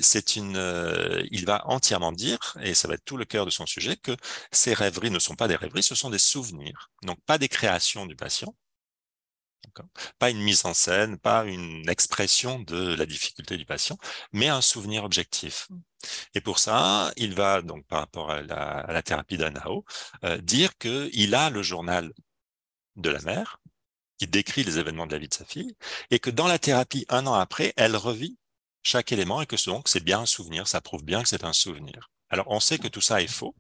c'est 0.02 0.36
une, 0.36 1.26
il 1.30 1.44
va 1.46 1.62
entièrement 1.66 2.12
dire, 2.12 2.56
et 2.62 2.74
ça 2.74 2.88
va 2.88 2.94
être 2.94 3.04
tout 3.04 3.16
le 3.16 3.24
cœur 3.24 3.46
de 3.46 3.50
son 3.50 3.66
sujet, 3.66 3.96
que 3.96 4.16
ces 4.50 4.74
rêveries 4.74 5.10
ne 5.10 5.18
sont 5.18 5.34
pas 5.36 5.48
des 5.48 5.56
rêveries, 5.56 5.82
ce 5.82 5.94
sont 5.94 6.10
des 6.10 6.18
souvenirs, 6.18 6.90
donc 7.02 7.18
pas 7.26 7.38
des 7.38 7.48
créations 7.48 8.06
du 8.06 8.16
patient, 8.16 8.54
pas 10.18 10.30
une 10.30 10.40
mise 10.40 10.64
en 10.64 10.74
scène, 10.74 11.18
pas 11.18 11.44
une 11.44 11.88
expression 11.88 12.59
de 12.61 12.94
la 12.94 13.06
difficulté 13.06 13.56
du 13.56 13.64
patient, 13.64 13.98
mais 14.32 14.48
un 14.48 14.61
souvenir 14.61 15.04
objectif. 15.04 15.68
Mmh. 15.70 15.78
Et 16.34 16.40
pour 16.40 16.59
ça, 16.59 17.12
il 17.16 17.34
va, 17.34 17.62
donc 17.62 17.86
par 17.86 18.00
rapport 18.00 18.30
à 18.30 18.42
la, 18.42 19.02
thérapie 19.02 19.36
d'Anao, 19.36 19.84
euh, 20.24 20.38
dire 20.38 20.76
qu'il 20.78 21.34
a 21.34 21.50
le 21.50 21.62
journal 21.62 22.12
de 22.96 23.11
la 23.11 23.20
mère, 23.20 23.61
qui 24.18 24.26
décrit 24.26 24.64
les 24.64 24.78
événements 24.78 25.06
de 25.06 25.12
la 25.12 25.18
vie 25.18 25.28
de 25.28 25.34
sa 25.34 25.44
fille, 25.44 25.76
et 26.11 26.18
que 26.18 26.30
dans 26.30 26.48
la 26.48 26.59
thérapie, 26.59 27.06
un 27.09 27.26
an 27.26 27.34
après, 27.34 27.72
elle 27.76 27.96
revit 27.96 28.36
chaque 28.82 29.12
élément 29.12 29.40
et 29.42 29.46
que 29.46 29.62
donc 29.66 29.88
c'est 29.88 30.02
bien 30.02 30.20
un 30.20 30.26
souvenir, 30.26 30.66
ça 30.66 30.80
prouve 30.80 31.04
bien 31.04 31.22
que 31.22 31.28
c'est 31.28 31.44
un 31.44 31.52
souvenir. 31.52 32.11
Alors 32.30 32.46
on 32.48 32.61
sait 32.61 32.78
que 32.78 32.88
tout 32.88 33.00
ça 33.00 33.22
est 33.22 33.28
faux, 33.28 33.54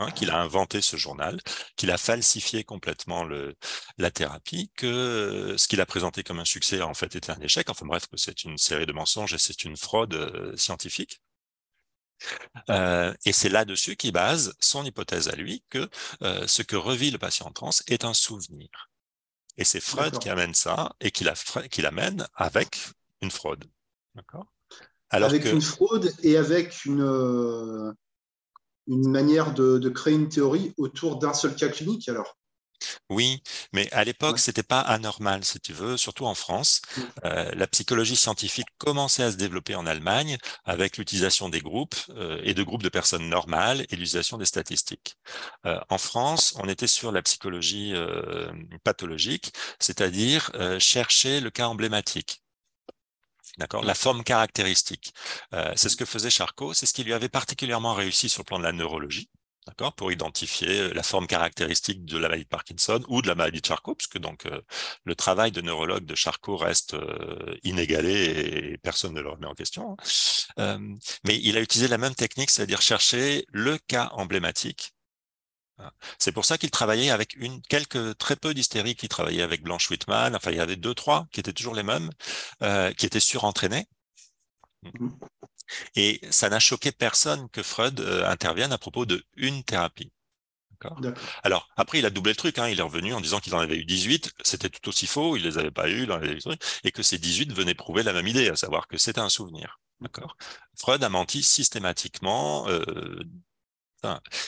Hein, 0.00 0.10
qu'il 0.12 0.30
a 0.30 0.40
inventé 0.40 0.80
ce 0.80 0.96
journal, 0.96 1.38
qu'il 1.76 1.90
a 1.90 1.98
falsifié 1.98 2.64
complètement 2.64 3.22
le, 3.22 3.54
la 3.98 4.10
thérapie, 4.10 4.70
que 4.74 4.86
euh, 4.86 5.58
ce 5.58 5.68
qu'il 5.68 5.78
a 5.82 5.84
présenté 5.84 6.22
comme 6.22 6.38
un 6.38 6.46
succès 6.46 6.80
en 6.80 6.94
fait 6.94 7.14
était 7.16 7.30
un 7.30 7.40
échec. 7.40 7.68
Enfin 7.68 7.84
bref, 7.84 8.06
que 8.06 8.16
c'est 8.16 8.44
une 8.44 8.56
série 8.56 8.86
de 8.86 8.94
mensonges 8.94 9.34
et 9.34 9.38
c'est 9.38 9.62
une 9.62 9.76
fraude 9.76 10.14
euh, 10.14 10.56
scientifique. 10.56 11.20
Euh, 12.70 13.12
et 13.26 13.32
c'est 13.32 13.50
là-dessus 13.50 13.96
qu'il 13.96 14.12
base 14.12 14.54
son 14.58 14.86
hypothèse 14.86 15.28
à 15.28 15.36
lui 15.36 15.62
que 15.68 15.86
euh, 16.22 16.46
ce 16.46 16.62
que 16.62 16.76
revit 16.76 17.10
le 17.10 17.18
patient 17.18 17.48
en 17.48 17.52
transe 17.52 17.82
est 17.86 18.06
un 18.06 18.14
souvenir. 18.14 18.70
Et 19.58 19.64
c'est 19.64 19.80
Freud 19.80 20.18
qui 20.18 20.30
amène 20.30 20.54
ça 20.54 20.96
et 21.00 21.10
qui 21.10 21.24
l'amène 21.82 22.26
avec 22.34 22.88
une 23.20 23.30
fraude. 23.30 23.66
D'accord? 24.14 24.46
Avec 25.10 25.44
une 25.44 25.60
fraude 25.60 26.10
et 26.22 26.38
avec 26.38 26.86
une, 26.86 27.94
une 28.90 29.08
manière 29.08 29.54
de, 29.54 29.88
créer 29.88 30.14
une 30.14 30.28
théorie 30.28 30.74
autour 30.76 31.18
d'un 31.18 31.32
seul 31.32 31.54
cas 31.54 31.68
clinique 31.68 32.08
alors? 32.08 32.36
Oui, 33.10 33.42
mais 33.74 33.92
à 33.92 34.04
l'époque, 34.04 34.38
ce 34.38 34.46
c'était 34.46 34.62
pas 34.62 34.80
anormal, 34.80 35.44
si 35.44 35.60
tu 35.60 35.74
veux, 35.74 35.98
surtout 35.98 36.24
en 36.24 36.34
France. 36.34 36.80
Mm. 36.96 37.02
Euh, 37.26 37.50
la 37.54 37.66
psychologie 37.66 38.16
scientifique 38.16 38.68
commençait 38.78 39.22
à 39.22 39.30
se 39.30 39.36
développer 39.36 39.74
en 39.74 39.86
Allemagne 39.86 40.38
avec 40.64 40.96
l'utilisation 40.96 41.50
des 41.50 41.60
groupes 41.60 41.94
euh, 42.10 42.40
et 42.42 42.54
de 42.54 42.62
groupes 42.62 42.82
de 42.82 42.88
personnes 42.88 43.28
normales 43.28 43.82
et 43.90 43.96
l'utilisation 43.96 44.38
des 44.38 44.46
statistiques. 44.46 45.18
Euh, 45.66 45.78
en 45.90 45.98
France, 45.98 46.54
on 46.58 46.68
était 46.68 46.86
sur 46.86 47.12
la 47.12 47.22
psychologie 47.22 47.92
pathologique, 48.82 49.52
c'est-à-dire 49.78 50.50
chercher 50.78 51.40
le 51.40 51.50
cas 51.50 51.66
emblématique. 51.66 52.39
D'accord 53.58 53.84
La 53.84 53.94
forme 53.94 54.24
caractéristique. 54.24 55.12
Euh, 55.54 55.72
c'est 55.76 55.88
ce 55.88 55.96
que 55.96 56.04
faisait 56.04 56.30
Charcot, 56.30 56.74
c'est 56.74 56.86
ce 56.86 56.94
qui 56.94 57.04
lui 57.04 57.12
avait 57.12 57.28
particulièrement 57.28 57.94
réussi 57.94 58.28
sur 58.28 58.40
le 58.42 58.44
plan 58.46 58.58
de 58.58 58.64
la 58.64 58.72
neurologie. 58.72 59.30
D'accord, 59.66 59.92
pour 59.92 60.10
identifier 60.10 60.80
euh, 60.80 60.92
la 60.94 61.02
forme 61.02 61.26
caractéristique 61.26 62.04
de 62.04 62.16
la 62.16 62.28
maladie 62.28 62.44
de 62.44 62.48
Parkinson 62.48 63.04
ou 63.08 63.20
de 63.20 63.28
la 63.28 63.34
maladie 63.34 63.60
de 63.60 63.66
Charcot, 63.66 63.94
puisque 63.94 64.18
donc 64.18 64.46
euh, 64.46 64.60
le 65.04 65.14
travail 65.14 65.52
de 65.52 65.60
neurologue 65.60 66.04
de 66.04 66.14
Charcot 66.14 66.56
reste 66.56 66.96
inégalé 67.62 68.72
et 68.72 68.78
personne 68.78 69.12
ne 69.12 69.20
le 69.20 69.28
remet 69.28 69.46
en 69.46 69.54
question. 69.54 69.96
Hein. 70.56 70.80
mais 71.24 71.38
il 71.42 71.56
a 71.56 71.60
utilisé 71.60 71.88
la 71.88 71.98
même 71.98 72.14
technique, 72.14 72.50
c'est-à-dire 72.50 72.80
chercher 72.80 73.44
le 73.52 73.78
cas 73.78 74.10
emblématique 74.14 74.94
c'est 76.18 76.32
pour 76.32 76.44
ça 76.44 76.58
qu'il 76.58 76.70
travaillait 76.70 77.10
avec 77.10 77.34
une, 77.36 77.62
quelques, 77.62 78.16
très 78.18 78.36
peu 78.36 78.54
d'hystériques 78.54 79.00
qui 79.00 79.08
travaillaient 79.08 79.42
avec 79.42 79.62
Blanche 79.62 79.90
Whitman. 79.90 80.34
Enfin, 80.34 80.50
il 80.50 80.56
y 80.56 80.60
avait 80.60 80.76
deux, 80.76 80.94
trois 80.94 81.26
qui 81.32 81.40
étaient 81.40 81.52
toujours 81.52 81.74
les 81.74 81.82
mêmes, 81.82 82.10
euh, 82.62 82.92
qui 82.92 83.06
étaient 83.06 83.20
surentraînés. 83.20 83.86
Mmh. 84.82 85.08
Et 85.94 86.20
ça 86.30 86.48
n'a 86.48 86.58
choqué 86.58 86.92
personne 86.92 87.48
que 87.50 87.62
Freud 87.62 88.00
euh, 88.00 88.28
intervienne 88.28 88.72
à 88.72 88.78
propos 88.78 89.06
de 89.06 89.24
une 89.36 89.62
thérapie. 89.62 90.12
Alors, 91.42 91.68
après, 91.76 91.98
il 91.98 92.06
a 92.06 92.10
doublé 92.10 92.32
le 92.32 92.36
truc. 92.36 92.58
Hein. 92.58 92.68
Il 92.68 92.78
est 92.78 92.82
revenu 92.82 93.12
en 93.12 93.20
disant 93.20 93.40
qu'il 93.40 93.54
en 93.54 93.58
avait 93.58 93.76
eu 93.76 93.84
18. 93.84 94.32
C'était 94.42 94.70
tout 94.70 94.88
aussi 94.88 95.06
faux. 95.06 95.36
Il 95.36 95.42
les 95.42 95.58
avait 95.58 95.70
pas 95.70 95.90
eu. 95.90 96.08
Et 96.84 96.92
que 96.92 97.02
ces 97.02 97.18
18 97.18 97.52
venaient 97.52 97.74
prouver 97.74 98.02
la 98.02 98.12
même 98.12 98.26
idée, 98.26 98.48
à 98.48 98.56
savoir 98.56 98.88
que 98.88 98.96
c'était 98.96 99.20
un 99.20 99.28
souvenir. 99.28 99.78
D'accord? 100.00 100.36
Freud 100.78 101.04
a 101.04 101.08
menti 101.08 101.42
systématiquement. 101.42 102.66
Euh, 102.68 103.22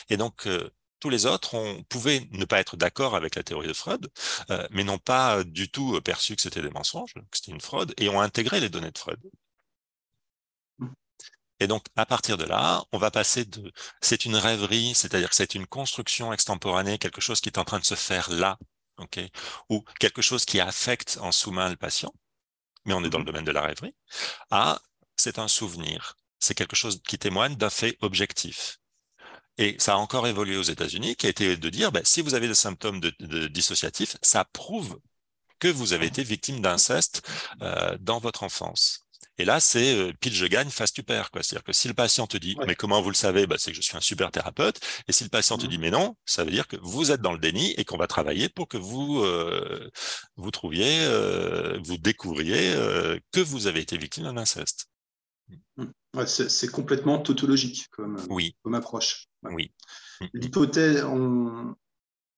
et 0.08 0.16
donc, 0.16 0.46
euh, 0.46 0.70
tous 1.02 1.10
les 1.10 1.26
autres 1.26 1.54
on 1.54 1.82
pouvait 1.84 2.28
ne 2.30 2.44
pas 2.44 2.60
être 2.60 2.76
d'accord 2.76 3.16
avec 3.16 3.34
la 3.34 3.42
théorie 3.42 3.66
de 3.66 3.72
Freud, 3.72 4.08
euh, 4.50 4.66
mais 4.70 4.84
n'ont 4.84 4.98
pas 4.98 5.42
du 5.42 5.68
tout 5.68 6.00
perçu 6.00 6.36
que 6.36 6.42
c'était 6.42 6.62
des 6.62 6.70
mensonges, 6.70 7.14
que 7.14 7.36
c'était 7.36 7.50
une 7.50 7.60
fraude, 7.60 7.92
et 7.98 8.08
ont 8.08 8.20
intégré 8.20 8.60
les 8.60 8.68
données 8.68 8.92
de 8.92 8.98
Freud. 8.98 9.18
Et 11.58 11.66
donc, 11.66 11.86
à 11.96 12.06
partir 12.06 12.36
de 12.38 12.44
là, 12.44 12.84
on 12.92 12.98
va 12.98 13.10
passer 13.10 13.44
de 13.44 13.72
c'est 14.00 14.24
une 14.26 14.36
rêverie, 14.36 14.94
c'est-à-dire 14.94 15.28
que 15.30 15.34
c'est 15.34 15.56
une 15.56 15.66
construction 15.66 16.32
extemporanée, 16.32 16.98
quelque 16.98 17.20
chose 17.20 17.40
qui 17.40 17.48
est 17.48 17.58
en 17.58 17.64
train 17.64 17.80
de 17.80 17.84
se 17.84 17.96
faire 17.96 18.30
là, 18.30 18.58
ok, 18.98 19.20
ou 19.70 19.84
quelque 19.98 20.22
chose 20.22 20.44
qui 20.44 20.60
affecte 20.60 21.18
en 21.20 21.32
sous-main 21.32 21.68
le 21.68 21.76
patient, 21.76 22.12
mais 22.84 22.94
on 22.94 23.04
est 23.04 23.10
dans 23.10 23.18
le 23.18 23.24
domaine 23.24 23.44
de 23.44 23.52
la 23.52 23.62
rêverie, 23.62 23.94
à 24.50 24.80
c'est 25.16 25.38
un 25.40 25.48
souvenir, 25.48 26.16
c'est 26.38 26.54
quelque 26.54 26.76
chose 26.76 27.00
qui 27.08 27.18
témoigne 27.18 27.56
d'un 27.56 27.70
fait 27.70 27.98
objectif. 28.02 28.78
Et 29.62 29.76
ça 29.78 29.94
a 29.94 29.96
encore 29.96 30.26
évolué 30.26 30.56
aux 30.56 30.62
États-Unis, 30.62 31.14
qui 31.14 31.26
a 31.26 31.28
été 31.28 31.56
de 31.56 31.70
dire, 31.70 31.92
ben, 31.92 32.02
si 32.04 32.20
vous 32.20 32.34
avez 32.34 32.48
des 32.48 32.54
symptômes 32.54 32.98
de, 32.98 33.46
dissociatifs, 33.46 34.16
ça 34.20 34.44
prouve 34.44 34.98
que 35.60 35.68
vous 35.68 35.92
avez 35.92 36.06
été 36.06 36.24
victime 36.24 36.60
d'inceste 36.60 37.22
euh, 37.62 37.96
dans 38.00 38.18
votre 38.18 38.42
enfance. 38.42 39.06
Et 39.38 39.44
là, 39.44 39.60
c'est 39.60 39.94
euh, 39.94 40.12
pile 40.20 40.34
je 40.34 40.46
gagne, 40.46 40.68
face 40.68 40.92
tu 40.92 41.04
perds. 41.04 41.30
C'est-à-dire 41.32 41.62
que 41.62 41.72
si 41.72 41.86
le 41.86 41.94
patient 41.94 42.26
te 42.26 42.36
dit, 42.36 42.56
mais 42.66 42.74
comment 42.74 43.00
vous 43.00 43.10
le 43.10 43.14
savez? 43.14 43.46
Ben, 43.46 43.56
C'est 43.56 43.70
que 43.70 43.76
je 43.76 43.82
suis 43.82 43.96
un 43.96 44.00
super 44.00 44.32
thérapeute. 44.32 44.80
Et 45.06 45.12
si 45.12 45.22
le 45.22 45.30
patient 45.30 45.56
te 45.58 45.66
mmh. 45.66 45.68
dit, 45.68 45.78
mais 45.78 45.92
non, 45.92 46.16
ça 46.26 46.42
veut 46.42 46.50
dire 46.50 46.66
que 46.66 46.76
vous 46.82 47.12
êtes 47.12 47.20
dans 47.20 47.32
le 47.32 47.38
déni 47.38 47.70
et 47.76 47.84
qu'on 47.84 47.96
va 47.96 48.08
travailler 48.08 48.48
pour 48.48 48.66
que 48.66 48.78
vous 48.78 49.22
euh, 49.22 49.88
vous 50.34 50.50
trouviez, 50.50 51.04
euh, 51.04 51.78
vous 51.84 51.98
découvriez 51.98 52.74
que 53.30 53.40
vous 53.40 53.68
avez 53.68 53.80
été 53.80 53.96
victime 53.96 54.24
d'un 54.24 54.38
inceste. 54.38 54.88
Mmh. 55.76 55.84
C'est 56.26 56.70
complètement 56.70 57.18
tautologique 57.18 57.88
comme, 57.90 58.20
oui. 58.28 58.54
comme 58.62 58.74
approche. 58.74 59.28
Oui. 59.44 59.72
L'hypothèse, 60.34 61.04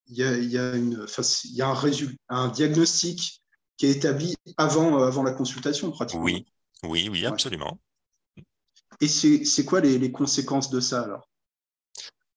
il 0.06 0.16
y 0.16 0.22
a, 0.22 0.36
y 0.36 0.58
a, 0.58 0.74
une, 0.74 1.06
y 1.44 1.62
a 1.62 1.68
un, 1.68 1.74
résultat, 1.74 2.16
un 2.28 2.48
diagnostic 2.48 3.42
qui 3.76 3.86
est 3.86 3.90
établi 3.90 4.36
avant, 4.56 5.00
euh, 5.00 5.06
avant 5.06 5.22
la 5.22 5.32
consultation, 5.32 5.90
pratiquement. 5.90 6.24
Oui, 6.24 6.46
oui, 6.84 7.08
oui, 7.08 7.26
absolument. 7.26 7.80
Et 9.00 9.08
c'est 9.08 9.64
quoi 9.64 9.80
les, 9.80 9.98
les, 9.98 10.12
conséquences 10.12 10.70
de 10.70 10.80
ça 10.80 11.02
alors? 11.02 11.28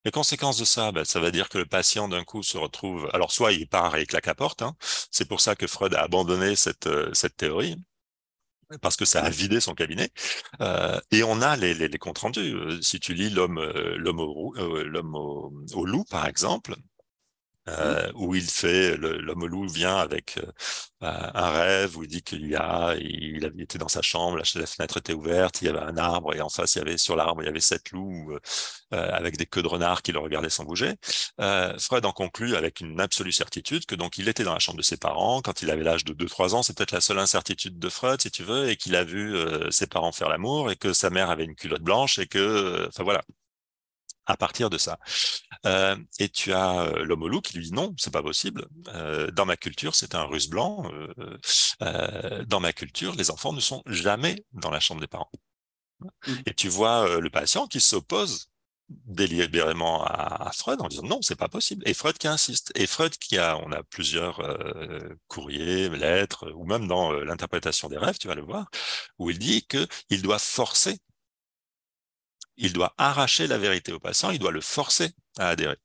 Les 0.05 0.11
conséquences 0.11 0.57
de 0.57 0.65
ça, 0.65 0.91
ben, 0.91 1.05
ça 1.05 1.19
va 1.19 1.31
dire 1.31 1.49
que 1.49 1.57
le 1.57 1.65
patient 1.65 2.07
d'un 2.07 2.23
coup 2.23 2.41
se 2.41 2.57
retrouve. 2.57 3.09
Alors 3.13 3.31
soit 3.31 3.51
il 3.51 3.67
part 3.67 3.95
et 3.97 4.05
claque 4.05 4.27
à 4.27 4.35
porte. 4.35 4.61
Hein. 4.61 4.75
C'est 5.11 5.27
pour 5.27 5.41
ça 5.41 5.55
que 5.55 5.67
Freud 5.67 5.93
a 5.93 6.01
abandonné 6.01 6.55
cette, 6.55 6.87
euh, 6.87 7.13
cette 7.13 7.35
théorie. 7.35 7.75
Parce 8.81 8.95
que 8.95 9.05
ça 9.05 9.23
a 9.23 9.29
vidé 9.29 9.59
son 9.59 9.73
cabinet. 9.73 10.09
Euh, 10.61 10.99
et 11.11 11.23
on 11.23 11.41
a 11.41 11.55
les, 11.55 11.73
les, 11.73 11.87
les 11.87 11.97
comptes 11.97 12.17
rendus. 12.19 12.53
Euh, 12.53 12.81
si 12.81 12.99
tu 12.99 13.13
lis 13.13 13.29
l'homme 13.29 13.57
euh, 13.59 13.97
au, 13.97 14.53
l'homme 14.83 15.15
au, 15.15 15.53
au, 15.73 15.85
loup, 15.85 16.03
par 16.09 16.27
exemple, 16.27 16.75
euh, 17.67 18.11
où 18.15 18.33
il 18.35 18.43
fait 18.43 18.95
l'homme 18.97 19.45
loup 19.45 19.67
vient 19.67 19.97
avec 19.97 20.37
euh, 20.37 20.51
un 21.01 21.49
rêve 21.49 21.97
où 21.97 22.03
il 22.03 22.07
dit 22.07 22.21
qu'il 22.21 22.47
y 22.47 22.55
a 22.55 22.95
il 22.99 23.45
avait 23.45 23.63
été 23.63 23.77
dans 23.77 23.87
sa 23.87 24.01
chambre, 24.01 24.37
la, 24.37 24.65
fenêtre 24.65 24.97
était 24.97 25.13
ouverte, 25.13 25.61
il 25.61 25.65
y 25.65 25.69
avait 25.69 25.79
un 25.79 25.97
arbre 25.97 26.33
et 26.33 26.41
en 26.41 26.49
face 26.49 26.75
il 26.75 26.79
y 26.79 26.81
avait 26.81 26.97
sur 26.97 27.15
l'arbre 27.15 27.41
il 27.43 27.45
y 27.45 27.49
avait 27.49 27.59
sept 27.59 27.91
loups 27.91 28.37
euh, 28.93 29.11
avec 29.11 29.37
des 29.37 29.45
queues 29.45 29.63
de 29.63 29.67
renard 29.67 30.01
qui 30.01 30.11
le 30.11 30.19
regardaient 30.19 30.49
sans 30.49 30.63
bouger. 30.63 30.95
Freud 31.79 32.05
en 32.05 32.11
conclut 32.13 32.55
avec 32.55 32.79
une 32.79 32.99
absolue 33.01 33.31
certitude 33.31 33.85
que 33.85 33.95
donc 33.95 34.17
il 34.17 34.29
était 34.29 34.43
dans 34.43 34.53
la 34.53 34.59
chambre 34.59 34.77
de 34.77 34.83
ses 34.83 34.97
parents 34.97 35.41
quand 35.41 35.61
il 35.61 35.69
avait 35.69 35.83
l'âge 35.83 36.05
de 36.05 36.13
2-3 36.13 36.55
ans, 36.55 36.63
c'est 36.63 36.75
peut-être 36.75 36.91
la 36.91 37.01
seule 37.01 37.19
incertitude 37.19 37.79
de 37.79 37.89
Freud 37.89 38.21
si 38.21 38.31
tu 38.31 38.43
veux, 38.43 38.69
et 38.69 38.77
qu'il 38.77 38.95
a 38.95 39.03
vu 39.03 39.35
ses 39.71 39.87
parents 39.87 40.11
faire 40.11 40.29
l'amour 40.29 40.71
et 40.71 40.75
que 40.75 40.93
sa 40.93 41.09
mère 41.09 41.29
avait 41.29 41.45
une 41.45 41.55
culotte 41.55 41.81
blanche 41.81 42.19
et 42.19 42.27
que 42.27 42.87
enfin 42.87 43.03
voilà 43.03 43.23
à 44.27 44.37
partir 44.37 44.69
de 44.69 44.77
ça. 44.77 44.99
Euh, 45.65 45.95
et 46.19 46.29
tu 46.29 46.53
as 46.53 46.81
euh, 46.81 47.03
l'homme 47.03 47.23
au 47.23 47.27
loup 47.27 47.41
qui 47.41 47.57
lui 47.57 47.65
dit 47.65 47.73
non, 47.73 47.93
c'est 47.97 48.13
pas 48.13 48.23
possible. 48.23 48.67
Euh, 48.89 49.31
dans 49.31 49.45
ma 49.45 49.57
culture, 49.57 49.95
c'est 49.95 50.15
un 50.15 50.23
russe 50.23 50.49
blanc. 50.49 50.89
Euh, 51.81 52.43
dans 52.45 52.59
ma 52.59 52.73
culture, 52.73 53.15
les 53.15 53.31
enfants 53.31 53.53
ne 53.53 53.59
sont 53.59 53.83
jamais 53.85 54.43
dans 54.53 54.69
la 54.69 54.79
chambre 54.79 55.01
des 55.01 55.07
parents. 55.07 55.31
Mmh. 55.99 56.33
Et 56.45 56.53
tu 56.53 56.69
vois 56.69 57.19
le 57.19 57.29
patient 57.29 57.67
qui 57.67 57.79
s'oppose 57.79 58.49
délibérément 58.89 60.05
à, 60.05 60.47
à, 60.47 60.51
Freud 60.53 60.81
en 60.81 60.87
disant 60.87 61.03
non, 61.03 61.21
c'est 61.21 61.35
pas 61.35 61.49
possible. 61.49 61.83
Et 61.87 61.93
Freud 61.93 62.17
qui 62.17 62.27
insiste. 62.27 62.71
Et 62.75 62.87
Freud 62.87 63.17
qui 63.17 63.37
a, 63.37 63.57
on 63.57 63.71
a 63.71 63.83
plusieurs 63.83 64.41
courriers, 65.27 65.89
lettres, 65.89 66.51
ou 66.55 66.65
même 66.65 66.87
dans 66.87 67.11
l'interprétation 67.11 67.89
des 67.89 67.97
rêves, 67.97 68.17
tu 68.17 68.27
vas 68.27 68.35
le 68.35 68.43
voir, 68.43 68.67
où 69.17 69.29
il 69.29 69.39
dit 69.39 69.65
que 69.65 69.87
il 70.09 70.21
doit 70.21 70.39
forcer 70.39 70.99
il 72.57 72.73
doit 72.73 72.93
arracher 72.97 73.47
la 73.47 73.57
vérité 73.57 73.93
au 73.93 73.99
patient, 73.99 74.31
il 74.31 74.39
doit 74.39 74.51
le 74.51 74.61
forcer 74.61 75.11
à 75.37 75.49
adhérer. 75.49 75.77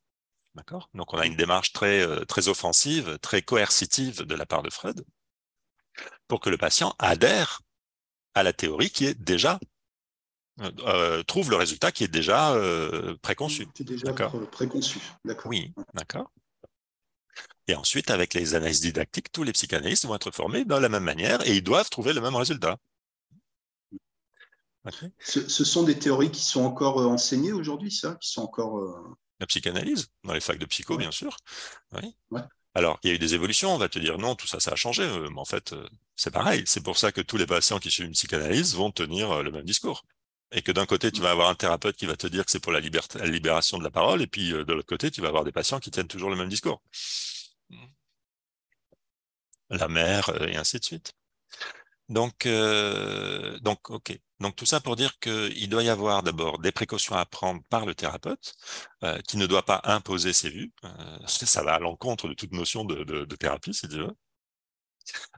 D'accord? 0.55 0.91
Donc 0.95 1.15
on 1.15 1.19
a 1.19 1.27
une 1.27 1.37
démarche 1.37 1.73
très, 1.73 2.03
euh, 2.03 2.25
très 2.25 2.49
offensive, 2.49 3.19
très 3.21 3.43
coercitive 3.43 4.23
de 4.23 4.35
la 4.35 4.45
part 4.45 4.63
de 4.63 4.71
Freud 4.71 5.05
pour 6.29 6.41
que 6.41 6.51
le 6.51 6.59
patient 6.59 6.95
adhère 6.99 7.61
à 8.35 8.43
la 8.43 8.53
théorie 8.53 8.91
qui 8.91 9.07
est 9.07 9.15
déjà 9.15 9.59
euh, 10.61 10.71
euh 10.87 11.23
trouve 11.23 11.51
le 11.51 11.57
résultat 11.57 11.93
qui 11.93 12.05
est 12.05 12.09
déjà 12.09 12.53
euh, 12.53 13.17
préconçu. 13.23 13.67
Qui 13.75 13.83
est 13.83 13.87
déjà 13.87 14.13
préconçu, 14.13 14.99
d'accord. 15.25 15.51
Oui, 15.51 15.73
d'accord? 15.95 16.31
Et 17.69 17.75
ensuite, 17.75 18.11
avec 18.11 18.35
les 18.35 18.55
analyses 18.55 18.81
didactiques, 18.81 19.33
tous 19.33 19.45
les 19.45 19.53
psychanalystes 19.53 20.05
vont 20.05 20.17
être 20.17 20.31
formés 20.31 20.65
de 20.65 20.75
la 20.75 20.89
même 20.89 21.05
manière 21.05 21.47
et 21.47 21.57
ils 21.57 21.63
doivent 21.63 21.89
trouver 21.89 22.13
le 22.13 22.21
même 22.21 22.35
résultat. 22.35 22.77
Ce, 25.21 25.65
sont 25.65 25.85
des 25.85 25.99
théories 25.99 26.31
qui 26.31 26.43
sont 26.43 26.65
encore 26.65 27.01
euh, 27.01 27.07
enseignées 27.07 27.53
aujourd'hui, 27.53 27.93
ça 27.93 28.17
Qui 28.21 28.31
sont 28.31 28.43
encore. 28.43 28.79
Euh, 28.79 29.17
La 29.39 29.47
psychanalyse, 29.47 30.09
dans 30.25 30.33
les 30.33 30.41
facs 30.41 30.59
de 30.59 30.67
psycho, 30.67 30.97
bien 30.97 31.13
sûr. 31.13 31.37
Oui. 31.93 32.15
Alors, 32.75 32.99
il 33.03 33.09
y 33.09 33.13
a 33.13 33.15
eu 33.15 33.19
des 33.19 33.35
évolutions, 33.35 33.75
on 33.75 33.79
va 33.79 33.89
te 33.89 33.99
dire 33.99 34.19
non, 34.19 34.35
tout 34.35 34.47
ça, 34.47 34.59
ça 34.59 34.73
a 34.73 34.77
changé. 34.77 35.03
Euh, 35.03 35.29
mais 35.31 35.39
en 35.39 35.45
fait, 35.45 35.75
c'est 36.17 36.33
pareil. 36.33 36.65
C'est 36.67 36.83
pour 36.83 36.99
ça 36.99 37.13
que 37.13 37.21
tous 37.21 37.37
les 37.37 37.47
patients 37.47 37.79
qui 37.79 37.91
suivent 37.91 38.07
une 38.07 38.13
psychanalyse 38.13 38.75
vont 38.75 38.91
tenir 38.91 39.43
le 39.43 39.51
même 39.53 39.65
discours. 39.65 40.05
Et 40.55 40.63
que 40.63 40.73
d'un 40.73 40.87
côté, 40.87 41.13
tu 41.13 41.21
vas 41.21 41.31
avoir 41.31 41.49
un 41.49 41.55
thérapeute 41.55 41.97
qui 41.97 42.07
va 42.07 42.17
te 42.17 42.27
dire 42.27 42.45
que 42.45 42.51
c'est 42.51 42.61
pour 42.61 42.73
la, 42.73 42.81
libération 42.81 43.79
de 43.79 43.85
la 43.85 43.91
parole, 43.91 44.21
et 44.21 44.27
puis 44.27 44.51
de 44.51 44.73
l'autre 44.73 44.89
côté, 44.89 45.11
tu 45.11 45.21
vas 45.21 45.29
avoir 45.29 45.45
des 45.45 45.53
patients 45.53 45.81
qui 45.81 45.91
tiennent 45.91 46.09
toujours 46.09 46.29
le 46.29 46.37
même 46.37 46.51
discours. 46.51 46.83
La 49.71 49.89
mère, 49.89 50.29
et 50.43 50.57
ainsi 50.57 50.79
de 50.79 50.85
suite. 50.85 51.15
Donc, 52.13 52.47
euh, 52.47 53.59
donc, 53.61 53.91
ok. 53.91 54.19
Donc 54.43 54.57
tout 54.57 54.67
ça 54.67 54.81
pour 54.81 54.97
dire 54.97 55.19
qu'il 55.21 55.69
doit 55.69 55.83
y 55.83 55.89
avoir 55.89 56.23
d'abord 56.23 56.59
des 56.59 56.73
précautions 56.73 57.17
à 57.17 57.25
prendre 57.27 57.63
par 57.71 57.87
le 57.87 57.95
thérapeute, 57.95 58.55
euh, 59.05 59.19
qui 59.29 59.37
ne 59.37 59.47
doit 59.47 59.65
pas 59.65 59.81
imposer 59.85 60.33
ses 60.33 60.51
vues. 60.51 60.73
Euh, 60.85 61.19
ça 61.27 61.63
va 61.63 61.75
à 61.75 61.79
l'encontre 61.79 62.29
de 62.29 62.35
toute 62.35 62.53
notion 62.53 62.85
de, 62.85 63.05
de, 63.05 63.25
de, 63.25 63.37
thérapie, 63.37 63.75
si 63.75 63.89
tu 63.89 63.97
veux. 63.99 64.17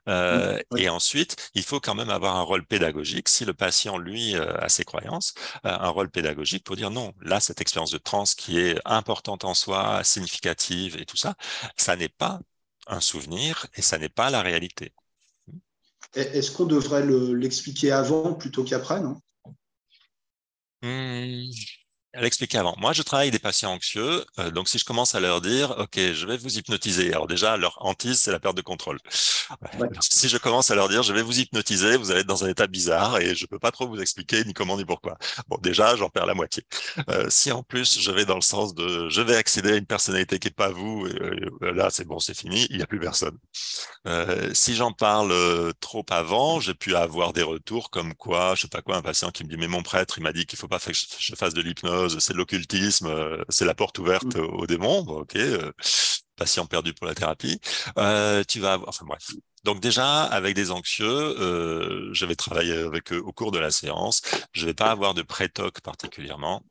Euh, 0.08 0.60
oui. 0.70 0.82
Et 0.82 0.88
ensuite, 0.88 1.50
il 1.54 1.62
faut 1.62 1.80
quand 1.80 1.94
même 1.94 2.10
avoir 2.10 2.36
un 2.36 2.42
rôle 2.42 2.66
pédagogique. 2.66 3.28
Si 3.28 3.44
le 3.44 3.54
patient, 3.54 3.96
lui, 3.98 4.36
euh, 4.36 4.56
a 4.58 4.68
ses 4.68 4.84
croyances, 4.84 5.34
euh, 5.66 5.70
un 5.70 5.88
rôle 5.88 6.10
pédagogique 6.10 6.64
pour 6.64 6.76
dire 6.76 6.90
non, 6.90 7.14
là, 7.20 7.40
cette 7.40 7.60
expérience 7.60 7.90
de 7.90 7.98
transe 7.98 8.34
qui 8.34 8.58
est 8.58 8.78
importante 8.84 9.44
en 9.44 9.54
soi, 9.54 10.02
significative 10.04 10.96
et 11.00 11.06
tout 11.06 11.16
ça, 11.16 11.36
ça 11.76 11.96
n'est 11.96 12.08
pas 12.08 12.40
un 12.86 13.00
souvenir 13.00 13.66
et 13.74 13.82
ça 13.82 13.98
n'est 13.98 14.08
pas 14.10 14.30
la 14.30 14.42
réalité. 14.42 14.92
Est-ce 16.14 16.50
qu'on 16.52 16.66
devrait 16.66 17.04
l'expliquer 17.06 17.90
avant 17.92 18.34
plutôt 18.34 18.64
qu'après, 18.64 19.00
non? 19.00 19.20
Mmh 20.82 21.50
l'expliquer 22.20 22.58
avant. 22.58 22.74
Moi, 22.78 22.92
je 22.92 23.02
travaille 23.02 23.28
avec 23.28 23.32
des 23.32 23.42
patients 23.42 23.72
anxieux, 23.72 24.24
euh, 24.38 24.50
donc 24.50 24.68
si 24.68 24.78
je 24.78 24.84
commence 24.84 25.14
à 25.14 25.20
leur 25.20 25.40
dire, 25.40 25.74
OK, 25.78 25.96
je 25.96 26.26
vais 26.26 26.36
vous 26.36 26.58
hypnotiser. 26.58 27.12
Alors 27.12 27.26
déjà, 27.26 27.56
leur 27.56 27.76
hantise, 27.84 28.20
c'est 28.20 28.32
la 28.32 28.40
perte 28.40 28.56
de 28.56 28.62
contrôle. 28.62 28.98
Ouais. 29.78 29.88
Si 30.00 30.28
je 30.28 30.38
commence 30.38 30.70
à 30.70 30.74
leur 30.74 30.88
dire, 30.88 31.02
je 31.02 31.12
vais 31.12 31.22
vous 31.22 31.38
hypnotiser, 31.38 31.96
vous 31.96 32.10
allez 32.10 32.20
être 32.20 32.26
dans 32.26 32.44
un 32.44 32.48
état 32.48 32.66
bizarre 32.66 33.18
et 33.18 33.34
je 33.34 33.46
peux 33.46 33.58
pas 33.58 33.70
trop 33.70 33.86
vous 33.86 34.00
expliquer 34.00 34.44
ni 34.44 34.54
comment 34.54 34.76
ni 34.76 34.84
pourquoi. 34.84 35.18
Bon, 35.48 35.58
déjà, 35.60 35.96
j'en 35.96 36.08
perds 36.08 36.26
la 36.26 36.34
moitié. 36.34 36.64
Euh, 37.10 37.26
si 37.28 37.52
en 37.52 37.62
plus 37.62 38.00
je 38.00 38.10
vais 38.10 38.24
dans 38.24 38.36
le 38.36 38.40
sens 38.40 38.74
de, 38.74 39.08
je 39.08 39.20
vais 39.20 39.36
accéder 39.36 39.72
à 39.72 39.76
une 39.76 39.86
personnalité 39.86 40.38
qui 40.38 40.48
est 40.48 40.50
pas 40.50 40.70
vous, 40.70 41.06
euh, 41.06 41.72
là, 41.72 41.90
c'est 41.90 42.04
bon, 42.06 42.18
c'est 42.18 42.36
fini, 42.36 42.66
il 42.70 42.76
n'y 42.76 42.82
a 42.82 42.86
plus 42.86 43.00
personne. 43.00 43.36
Euh, 44.06 44.50
si 44.54 44.74
j'en 44.74 44.92
parle 44.92 45.32
euh, 45.32 45.72
trop 45.80 46.04
avant, 46.10 46.60
j'ai 46.60 46.74
pu 46.74 46.94
avoir 46.94 47.32
des 47.32 47.42
retours 47.42 47.90
comme 47.90 48.14
quoi, 48.14 48.54
je 48.54 48.62
sais 48.62 48.68
pas 48.68 48.82
quoi, 48.82 48.96
un 48.96 49.02
patient 49.02 49.30
qui 49.30 49.44
me 49.44 49.48
dit, 49.48 49.56
mais 49.56 49.68
mon 49.68 49.82
prêtre, 49.82 50.18
il 50.18 50.22
m'a 50.22 50.32
dit 50.32 50.46
qu'il 50.46 50.58
faut 50.58 50.68
pas 50.68 50.78
que 50.78 50.92
je 50.92 51.34
fasse 51.34 51.54
de 51.54 51.62
l'hypnose 51.62 52.03
c'est 52.08 52.32
de 52.32 52.38
l'occultisme, 52.38 53.06
euh, 53.06 53.42
c'est 53.48 53.64
la 53.64 53.74
porte 53.74 53.98
ouverte 53.98 54.36
mmh. 54.36 54.40
aux 54.40 54.66
démons. 54.66 55.02
Bon, 55.02 55.20
ok, 55.20 55.36
euh, 55.36 55.72
patient 56.36 56.66
perdu 56.66 56.94
pour 56.94 57.06
la 57.06 57.14
thérapie. 57.14 57.60
Euh, 57.98 58.42
tu 58.46 58.60
vas 58.60 58.74
avoir, 58.74 58.88
enfin 58.88 59.04
bref. 59.06 59.30
Donc 59.64 59.80
déjà, 59.80 60.24
avec 60.24 60.54
des 60.54 60.70
anxieux, 60.70 61.06
euh, 61.08 62.10
je 62.12 62.26
vais 62.26 62.36
travailler 62.36 62.74
avec 62.74 63.12
eux 63.12 63.22
au 63.24 63.32
cours 63.32 63.50
de 63.50 63.58
la 63.58 63.70
séance. 63.70 64.20
Je 64.52 64.66
vais 64.66 64.74
pas 64.74 64.90
avoir 64.90 65.14
de 65.14 65.22
pré-toc 65.22 65.80
particulièrement. 65.80 66.62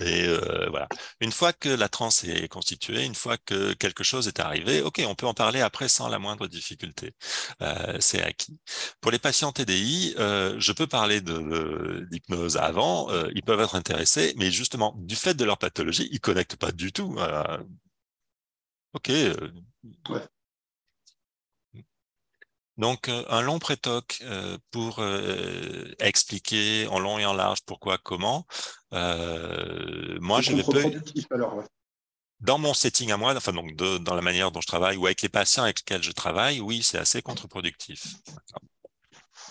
Et 0.00 0.26
euh, 0.26 0.68
voilà. 0.70 0.88
Une 1.20 1.32
fois 1.32 1.52
que 1.52 1.68
la 1.68 1.88
transe 1.88 2.24
est 2.24 2.48
constituée, 2.48 3.04
une 3.04 3.14
fois 3.14 3.36
que 3.38 3.72
quelque 3.74 4.04
chose 4.04 4.28
est 4.28 4.40
arrivé, 4.40 4.82
ok, 4.82 5.02
on 5.06 5.14
peut 5.14 5.26
en 5.26 5.34
parler 5.34 5.60
après 5.60 5.88
sans 5.88 6.08
la 6.08 6.18
moindre 6.18 6.46
difficulté. 6.46 7.14
Euh, 7.62 7.96
c'est 8.00 8.22
acquis. 8.22 8.58
Pour 9.00 9.10
les 9.10 9.18
patients 9.18 9.52
TDI, 9.52 10.14
euh, 10.18 10.56
je 10.58 10.72
peux 10.72 10.86
parler 10.86 11.20
de 11.20 12.06
d'hypnose 12.10 12.56
avant. 12.56 13.10
Euh, 13.10 13.30
ils 13.34 13.42
peuvent 13.42 13.60
être 13.60 13.74
intéressés, 13.76 14.34
mais 14.36 14.50
justement, 14.50 14.94
du 14.98 15.16
fait 15.16 15.34
de 15.34 15.44
leur 15.44 15.58
pathologie, 15.58 16.08
ils 16.12 16.20
connectent 16.20 16.56
pas 16.56 16.72
du 16.72 16.92
tout. 16.92 17.16
ok. 18.94 19.10
Euh, 19.10 19.34
ouais. 20.10 20.22
Donc, 22.78 23.08
euh, 23.08 23.24
un 23.28 23.42
long 23.42 23.58
prétoc 23.58 24.20
euh, 24.22 24.56
pour 24.70 25.00
euh, 25.00 25.92
expliquer 25.98 26.86
en 26.88 27.00
long 27.00 27.18
et 27.18 27.26
en 27.26 27.32
large 27.32 27.58
pourquoi, 27.66 27.98
comment. 27.98 28.46
Euh, 28.92 30.18
moi, 30.20 30.40
je 30.40 30.52
vais 30.52 30.62
peu... 30.62 30.82
Alors, 31.30 31.56
ouais. 31.56 31.64
Dans 32.40 32.58
mon 32.58 32.72
setting 32.72 33.10
à 33.10 33.16
moi, 33.16 33.34
enfin 33.36 33.52
donc 33.52 33.74
de, 33.74 33.98
dans 33.98 34.14
la 34.14 34.22
manière 34.22 34.52
dont 34.52 34.60
je 34.60 34.66
travaille 34.68 34.96
ou 34.96 35.06
avec 35.06 35.22
les 35.22 35.28
patients 35.28 35.64
avec 35.64 35.80
lesquels 35.80 36.04
je 36.04 36.12
travaille, 36.12 36.60
oui, 36.60 36.84
c'est 36.84 36.98
assez 36.98 37.20
contre-productif. 37.20 38.14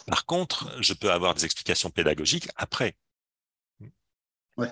Par 0.05 0.25
contre, 0.25 0.71
je 0.81 0.93
peux 0.93 1.11
avoir 1.11 1.35
des 1.35 1.43
explications 1.43 1.89
pédagogiques 1.89 2.47
après. 2.55 2.95
Ouais. 4.55 4.71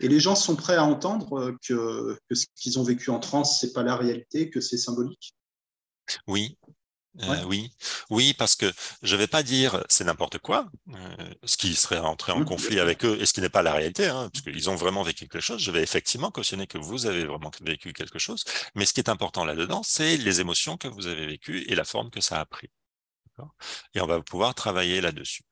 Et 0.00 0.08
les 0.08 0.18
gens 0.18 0.34
sont 0.34 0.56
prêts 0.56 0.76
à 0.76 0.84
entendre 0.84 1.54
que, 1.62 2.18
que 2.28 2.34
ce 2.34 2.46
qu'ils 2.56 2.78
ont 2.78 2.84
vécu 2.84 3.10
en 3.10 3.20
transe, 3.20 3.60
c'est 3.60 3.74
pas 3.74 3.82
la 3.82 3.96
réalité, 3.96 4.48
que 4.48 4.62
c'est 4.62 4.78
symbolique? 4.78 5.34
Oui, 6.26 6.56
euh, 7.20 7.28
ouais. 7.28 7.44
oui, 7.44 7.70
oui, 8.08 8.34
parce 8.34 8.56
que 8.56 8.72
je 9.02 9.16
vais 9.16 9.26
pas 9.26 9.42
dire 9.42 9.84
c'est 9.88 10.04
n'importe 10.04 10.38
quoi, 10.38 10.70
euh, 10.94 11.34
ce 11.44 11.56
qui 11.58 11.74
serait 11.74 11.98
entrer 11.98 12.32
en 12.32 12.40
mmh, 12.40 12.44
conflit 12.46 12.80
avec 12.80 13.04
eux 13.04 13.18
et 13.20 13.26
ce 13.26 13.34
qui 13.34 13.42
n'est 13.42 13.50
pas 13.50 13.62
la 13.62 13.74
réalité, 13.74 14.06
hein, 14.06 14.30
parce 14.32 14.42
qu'ils 14.42 14.70
ont 14.70 14.76
vraiment 14.76 15.02
vécu 15.02 15.28
quelque 15.28 15.40
chose. 15.40 15.60
Je 15.60 15.70
vais 15.70 15.82
effectivement 15.82 16.30
cautionner 16.30 16.66
que 16.66 16.78
vous 16.78 17.06
avez 17.06 17.24
vraiment 17.24 17.50
vécu 17.60 17.92
quelque 17.92 18.18
chose, 18.18 18.44
mais 18.74 18.86
ce 18.86 18.94
qui 18.94 19.00
est 19.00 19.10
important 19.10 19.44
là-dedans, 19.44 19.82
c'est 19.84 20.16
les 20.16 20.40
émotions 20.40 20.78
que 20.78 20.88
vous 20.88 21.06
avez 21.06 21.26
vécues 21.26 21.64
et 21.68 21.74
la 21.74 21.84
forme 21.84 22.10
que 22.10 22.20
ça 22.20 22.40
a 22.40 22.46
pris. 22.46 22.70
Et 23.94 24.00
on 24.00 24.06
va 24.06 24.20
pouvoir 24.20 24.54
travailler 24.54 25.00
là-dessus. 25.00 25.42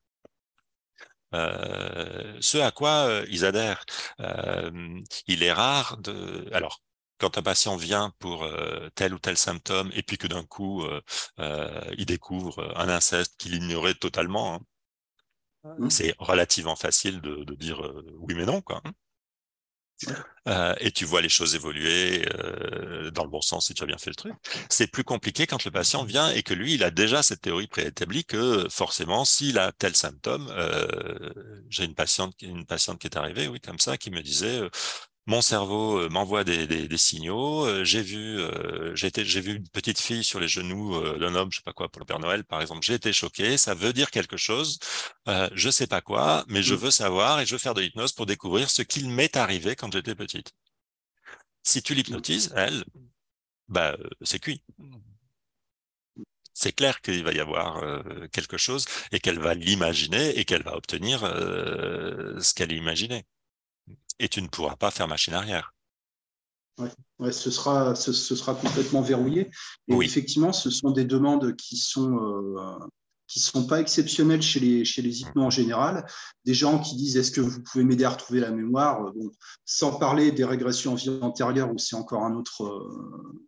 Euh, 1.33 2.37
ce 2.41 2.57
à 2.57 2.71
quoi 2.71 3.23
ils 3.29 3.45
adhèrent. 3.45 3.85
Euh, 4.19 4.99
il 5.27 5.43
est 5.43 5.53
rare 5.53 5.97
de. 5.97 6.47
Alors, 6.51 6.81
quand 7.21 7.37
un 7.37 7.43
patient 7.43 7.77
vient 7.77 8.11
pour 8.19 8.43
euh, 8.43 8.89
tel 8.95 9.13
ou 9.13 9.19
tel 9.19 9.37
symptôme 9.37 9.91
et 9.93 10.01
puis 10.03 10.17
que 10.17 10.27
d'un 10.27 10.43
coup 10.43 10.83
euh, 10.83 11.01
euh, 11.39 11.81
il 11.97 12.07
découvre 12.07 12.73
un 12.75 12.89
inceste 12.89 13.35
qu'il 13.37 13.53
ignorait 13.53 13.93
totalement, 13.93 14.55
hein, 15.63 15.75
mmh. 15.79 15.89
c'est 15.91 16.15
relativement 16.17 16.75
facile 16.75 17.21
de, 17.21 17.43
de 17.43 17.55
dire 17.55 17.79
oui 18.19 18.33
mais 18.33 18.45
non 18.45 18.61
quoi. 18.61 18.81
Hein. 18.83 18.91
Euh, 20.47 20.73
et 20.79 20.91
tu 20.91 21.05
vois 21.05 21.21
les 21.21 21.29
choses 21.29 21.53
évoluer 21.53 22.25
euh, 22.33 23.11
dans 23.11 23.23
le 23.23 23.29
bon 23.29 23.41
sens 23.41 23.67
si 23.67 23.73
tu 23.73 23.83
as 23.83 23.85
bien 23.85 23.97
fait 23.97 24.09
le 24.09 24.15
truc. 24.15 24.33
C'est 24.69 24.87
plus 24.87 25.03
compliqué 25.03 25.45
quand 25.45 25.63
le 25.63 25.71
patient 25.71 26.03
vient 26.03 26.29
et 26.31 26.41
que 26.41 26.53
lui, 26.53 26.73
il 26.73 26.83
a 26.83 26.89
déjà 26.89 27.21
cette 27.21 27.41
théorie 27.41 27.67
préétablie 27.67 28.25
que 28.25 28.67
forcément, 28.69 29.25
s'il 29.25 29.59
a 29.59 29.71
tel 29.71 29.95
symptôme, 29.95 30.47
euh, 30.51 31.31
j'ai 31.69 31.85
une 31.85 31.93
patiente, 31.93 32.33
une 32.41 32.65
patiente 32.65 32.99
qui 32.99 33.07
est 33.07 33.17
arrivée, 33.17 33.47
oui, 33.47 33.59
comme 33.59 33.79
ça, 33.79 33.97
qui 33.97 34.09
me 34.09 34.21
disait, 34.21 34.61
mon 35.27 35.41
cerveau 35.41 35.99
euh, 35.99 36.09
m'envoie 36.09 36.43
des, 36.43 36.67
des, 36.67 36.97
signaux. 36.97 37.65
Euh, 37.65 37.83
j'ai 37.83 38.01
vu, 38.01 38.39
euh, 38.39 38.95
j'ai 38.95 39.41
vu 39.41 39.55
une 39.57 39.69
petite 39.69 39.99
fille 39.99 40.23
sur 40.23 40.39
les 40.39 40.47
genoux 40.47 40.99
d'un 41.19 41.35
homme, 41.35 41.51
je 41.51 41.57
sais 41.57 41.63
pas 41.63 41.73
quoi, 41.73 41.89
pour 41.89 41.99
le 41.99 42.05
Père 42.05 42.19
Noël, 42.19 42.43
par 42.43 42.61
exemple. 42.61 42.81
J'ai 42.83 42.95
été 42.95 43.13
choqué. 43.13 43.57
Ça 43.57 43.73
veut 43.75 43.93
dire 43.93 44.09
quelque 44.11 44.37
chose. 44.37 44.79
Euh, 45.27 45.49
je 45.53 45.69
sais 45.69 45.87
pas 45.87 46.01
quoi, 46.01 46.43
mais 46.47 46.63
je 46.63 46.73
mmh. 46.73 46.77
veux 46.77 46.91
savoir 46.91 47.39
et 47.39 47.45
je 47.45 47.53
veux 47.53 47.59
faire 47.59 47.73
de 47.73 47.81
l'hypnose 47.81 48.13
pour 48.13 48.25
découvrir 48.25 48.69
ce 48.69 48.81
qu'il 48.81 49.09
m'est 49.09 49.35
arrivé 49.37 49.75
quand 49.75 49.91
j'étais 49.93 50.15
petite. 50.15 50.53
Si 51.63 51.83
tu 51.83 51.93
l'hypnotises, 51.93 52.51
elle, 52.55 52.83
bah, 53.67 53.95
c'est 54.21 54.39
cuit. 54.39 54.63
C'est 56.53 56.73
clair 56.73 57.01
qu'il 57.01 57.23
va 57.23 57.31
y 57.33 57.39
avoir 57.39 57.81
quelque 58.31 58.57
chose 58.57 58.85
et 59.11 59.19
qu'elle 59.19 59.39
va 59.39 59.53
l'imaginer 59.55 60.37
et 60.37 60.45
qu'elle 60.45 60.63
va 60.63 60.75
obtenir 60.75 61.21
ce 61.21 62.53
qu'elle 62.53 62.71
imaginait 62.71 63.25
et 64.21 64.29
tu 64.29 64.41
ne 64.41 64.47
pourras 64.47 64.75
pas 64.75 64.91
faire 64.91 65.07
machine 65.07 65.33
arrière. 65.33 65.73
Ouais, 67.19 67.31
ce, 67.31 67.51
sera, 67.51 67.95
ce, 67.95 68.13
sera 68.13 68.55
complètement 68.55 69.01
verrouillé. 69.01 69.51
Et 69.87 69.95
effectivement, 69.95 70.53
ce 70.53 70.69
sont 70.69 70.91
des 70.91 71.05
demandes 71.05 71.55
qui 71.55 71.75
sont, 71.75 72.17
euh, 72.17 72.77
qui 73.27 73.39
sont 73.39 73.65
pas 73.65 73.81
exceptionnelles 73.81 74.41
chez 74.41 74.59
les, 74.59 74.85
chez 74.85 75.01
les 75.01 75.21
hypnos 75.21 75.45
en 75.45 75.49
général. 75.49 76.05
Des 76.45 76.53
gens 76.53 76.79
qui 76.79 76.95
disent 76.95 77.17
est-ce 77.17 77.31
que 77.31 77.41
vous 77.41 77.61
pouvez 77.61 77.83
m'aider 77.83 78.03
à 78.03 78.11
retrouver 78.11 78.39
la 78.39 78.51
mémoire? 78.51 79.11
Bon, 79.13 79.31
Sans 79.65 79.97
parler 79.97 80.31
des 80.31 80.45
régressions 80.45 80.93
en 80.93 80.95
vie 80.95 81.09
antérieure 81.21 81.71
où 81.71 81.77
c'est 81.77 81.95
encore 81.95 82.23
un 82.23 82.35
autre, 82.35 82.63
euh, 82.63 83.47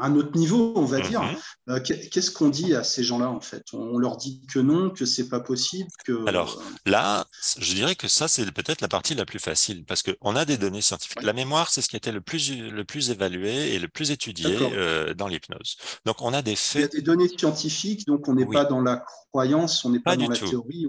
un 0.00 0.16
autre 0.16 0.36
niveau, 0.36 0.72
on 0.76 0.84
va 0.84 1.00
dire. 1.00 1.22
Mhm. 1.22 1.36
Euh, 1.70 1.80
qu'est-ce 1.80 2.30
qu'on 2.30 2.48
dit 2.48 2.74
à 2.74 2.82
ces 2.82 3.04
gens-là, 3.04 3.28
en 3.28 3.40
fait? 3.40 3.62
On 3.72 3.98
leur 3.98 4.16
dit 4.16 4.42
que 4.52 4.58
non, 4.58 4.90
que 4.90 5.04
c'est 5.04 5.28
pas 5.28 5.40
possible 5.40 5.90
que... 6.04 6.26
Alors 6.26 6.62
là, 6.86 7.26
je 7.58 7.74
dirais 7.74 7.94
que 7.94 8.08
ça, 8.08 8.28
c'est 8.28 8.50
peut-être 8.50 8.80
la 8.80 8.88
partie 8.88 9.14
la 9.14 9.24
plus 9.24 9.38
facile, 9.38 9.84
parce 9.84 10.02
qu'on 10.02 10.36
a 10.36 10.44
des 10.44 10.56
données 10.56 10.80
scientifiques. 10.80 11.22
La 11.22 11.32
mémoire, 11.32 11.70
c'est 11.70 11.82
ce 11.82 11.88
qui 11.88 11.96
a 11.96 11.98
été 11.98 12.12
le 12.12 12.20
plus, 12.20 12.56
le 12.56 12.84
plus 12.84 13.10
évalué 13.10 13.74
et 13.74 13.78
le 13.78 13.88
plus 13.88 14.10
étudié 14.10 14.56
euh, 14.60 15.14
dans 15.14 15.28
l'hypnose. 15.28 15.76
Donc, 16.06 16.16
on 16.20 16.32
a 16.32 16.42
des 16.42 16.56
faits... 16.56 16.76
Il 16.76 16.80
y 16.80 16.84
a 16.84 17.00
des 17.00 17.02
données 17.02 17.28
scientifiques, 17.28 18.06
donc 18.06 18.26
on 18.28 18.34
n'est 18.34 18.46
pas 18.46 18.64
dans 18.64 18.80
la 18.80 19.04
croyance, 19.30 19.84
on 19.84 19.90
n'est 19.90 20.00
pas, 20.00 20.16
dans 20.16 20.28
la 20.28 20.36
théorie. 20.36 20.86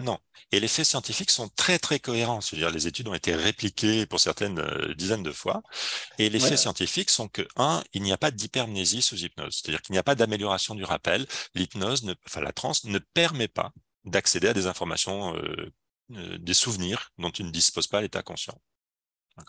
Non. 0.00 0.18
Et 0.52 0.60
les 0.60 0.68
faits 0.68 0.86
scientifiques 0.86 1.30
sont 1.30 1.48
très, 1.48 1.78
très 1.78 2.00
cohérents. 2.00 2.40
C'est-à-dire, 2.40 2.70
les 2.70 2.86
études 2.86 3.08
ont 3.08 3.14
été 3.14 3.34
répliquées 3.34 4.06
pour 4.06 4.20
certaines 4.20 4.58
euh, 4.58 4.94
dizaines 4.94 5.22
de 5.22 5.32
fois. 5.32 5.62
Et 6.18 6.28
les 6.30 6.40
faits 6.40 6.58
scientifiques 6.58 7.10
sont 7.10 7.28
que, 7.28 7.42
un, 7.56 7.82
il 7.92 8.02
n'y 8.02 8.12
a 8.12 8.18
pas 8.18 8.30
d'hypermnésie 8.30 9.02
sous 9.02 9.16
hypnose. 9.16 9.60
C'est-à-dire 9.60 9.82
qu'il 9.82 9.92
n'y 9.92 9.98
a 9.98 10.02
pas 10.02 10.14
d'amélioration 10.14 10.74
du 10.74 10.84
rappel. 10.84 11.26
L'hypnose, 11.54 12.04
enfin 12.26 12.40
la 12.40 12.52
transe, 12.52 12.84
ne 12.84 12.98
permet 12.98 13.48
pas 13.48 13.72
d'accéder 14.04 14.48
à 14.48 14.54
des 14.54 14.66
informations, 14.66 15.34
euh, 15.36 15.72
euh, 16.12 16.38
des 16.38 16.54
souvenirs 16.54 17.10
dont 17.18 17.30
tu 17.30 17.44
ne 17.44 17.50
disposes 17.50 17.86
pas 17.86 17.98
à 17.98 18.02
l'état 18.02 18.22
conscient. 18.22 18.58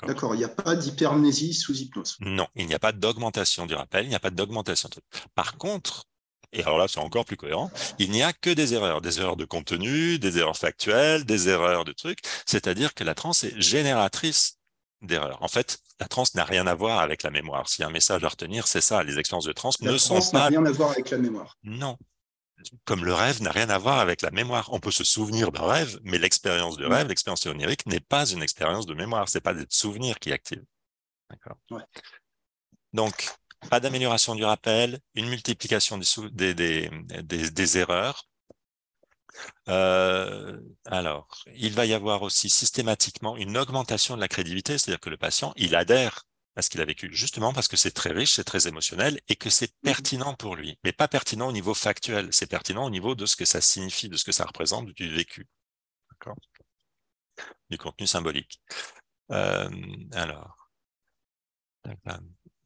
D'accord, 0.03 0.35
il 0.35 0.37
n'y 0.37 0.43
a 0.43 0.49
pas 0.49 0.75
d'hypermnésie 0.75 1.53
sous 1.55 1.75
hypnose. 1.75 2.17
Non, 2.19 2.47
il 2.55 2.67
n'y 2.67 2.75
a 2.75 2.79
pas 2.79 2.91
d'augmentation 2.91 3.65
du 3.65 3.73
rappel, 3.73 4.05
il 4.05 4.09
n'y 4.09 4.15
a 4.15 4.19
pas 4.19 4.29
d'augmentation. 4.29 4.87
Par 5.33 5.57
contre, 5.57 6.05
et 6.53 6.61
alors 6.63 6.77
là 6.77 6.87
c'est 6.87 6.99
encore 6.99 7.25
plus 7.25 7.37
cohérent, 7.37 7.71
il 7.99 8.11
n'y 8.11 8.23
a 8.23 8.33
que 8.33 8.49
des 8.49 8.73
erreurs, 8.73 9.01
des 9.01 9.19
erreurs 9.19 9.37
de 9.37 9.45
contenu, 9.45 10.19
des 10.19 10.37
erreurs 10.37 10.57
factuelles, 10.57 11.25
des 11.25 11.49
erreurs 11.49 11.85
de 11.85 11.91
trucs, 11.91 12.19
c'est-à-dire 12.45 12.93
que 12.93 13.03
la 13.03 13.15
transe 13.15 13.43
est 13.43 13.59
génératrice 13.59 14.59
d'erreurs. 15.01 15.41
En 15.41 15.47
fait, 15.47 15.79
la 15.99 16.07
transe 16.07 16.35
n'a 16.35 16.43
rien 16.43 16.67
à 16.67 16.75
voir 16.75 16.99
avec 16.99 17.23
la 17.23 17.29
mémoire. 17.29 17.67
S'il 17.67 17.83
y 17.83 17.85
a 17.85 17.87
un 17.87 17.91
message 17.91 18.23
à 18.23 18.29
retenir, 18.29 18.67
c'est 18.67 18.81
ça. 18.81 19.03
Les 19.03 19.17
expériences 19.17 19.45
de 19.45 19.53
transe 19.53 19.81
ne 19.81 19.97
sont 19.97 20.19
pas. 20.31 20.49
n'a 20.49 20.59
rien 20.59 20.65
à 20.65 20.71
voir 20.71 20.91
avec 20.91 21.09
la 21.09 21.17
mémoire. 21.17 21.57
Non. 21.63 21.97
Comme 22.83 23.05
le 23.05 23.13
rêve 23.13 23.41
n'a 23.41 23.51
rien 23.51 23.69
à 23.69 23.77
voir 23.77 23.99
avec 23.99 24.21
la 24.21 24.31
mémoire. 24.31 24.69
On 24.73 24.79
peut 24.79 24.91
se 24.91 25.03
souvenir 25.03 25.51
d'un 25.51 25.65
rêve, 25.65 25.99
mais 26.03 26.17
l'expérience 26.17 26.77
de 26.77 26.85
rêve, 26.85 27.07
l'expérience 27.07 27.45
onirique 27.45 27.85
n'est 27.85 28.01
pas 28.01 28.25
une 28.25 28.43
expérience 28.43 28.85
de 28.85 28.93
mémoire. 28.93 29.29
C'est 29.29 29.41
pas 29.41 29.53
des 29.53 29.65
souvenirs 29.69 30.19
qui 30.19 30.33
activent. 30.33 30.65
D'accord. 31.29 31.57
Donc, 32.91 33.29
pas 33.69 33.79
d'amélioration 33.79 34.35
du 34.35 34.43
rappel, 34.43 34.99
une 35.15 35.29
multiplication 35.29 35.99
des, 36.31 36.53
des, 36.53 36.89
des, 37.23 37.51
des 37.51 37.77
erreurs, 37.77 38.29
euh, 39.67 40.59
alors, 40.85 41.27
il 41.53 41.73
va 41.73 41.85
y 41.85 41.93
avoir 41.93 42.21
aussi 42.23 42.49
systématiquement 42.49 43.37
une 43.37 43.57
augmentation 43.57 44.15
de 44.15 44.21
la 44.21 44.27
crédibilité, 44.27 44.77
c'est-à-dire 44.77 44.99
que 44.99 45.09
le 45.09 45.17
patient, 45.17 45.53
il 45.55 45.75
adhère 45.75 46.23
à 46.55 46.61
ce 46.61 46.69
qu'il 46.69 46.81
a 46.81 46.85
vécu, 46.85 47.09
justement 47.13 47.53
parce 47.53 47.67
que 47.67 47.77
c'est 47.77 47.91
très 47.91 48.11
riche, 48.11 48.33
c'est 48.33 48.43
très 48.43 48.67
émotionnel 48.67 49.21
et 49.29 49.35
que 49.35 49.49
c'est 49.49 49.69
mmh 49.69 49.75
pertinent 49.83 50.33
pour 50.35 50.55
lui, 50.55 50.77
mais 50.83 50.91
pas 50.91 51.07
pertinent 51.07 51.47
au 51.47 51.51
niveau 51.51 51.73
factuel, 51.73 52.29
c'est 52.31 52.47
pertinent 52.47 52.85
au 52.85 52.89
niveau 52.89 53.15
de 53.15 53.25
ce 53.25 53.35
que 53.35 53.45
ça 53.45 53.61
signifie, 53.61 54.09
de 54.09 54.17
ce 54.17 54.25
que 54.25 54.31
ça 54.31 54.45
représente 54.45 54.87
du 54.87 55.09
vécu, 55.09 55.47
du 57.69 57.77
contenu 57.77 58.07
symbolique. 58.07 58.61
Euh, 59.31 59.69
alors, 60.13 60.69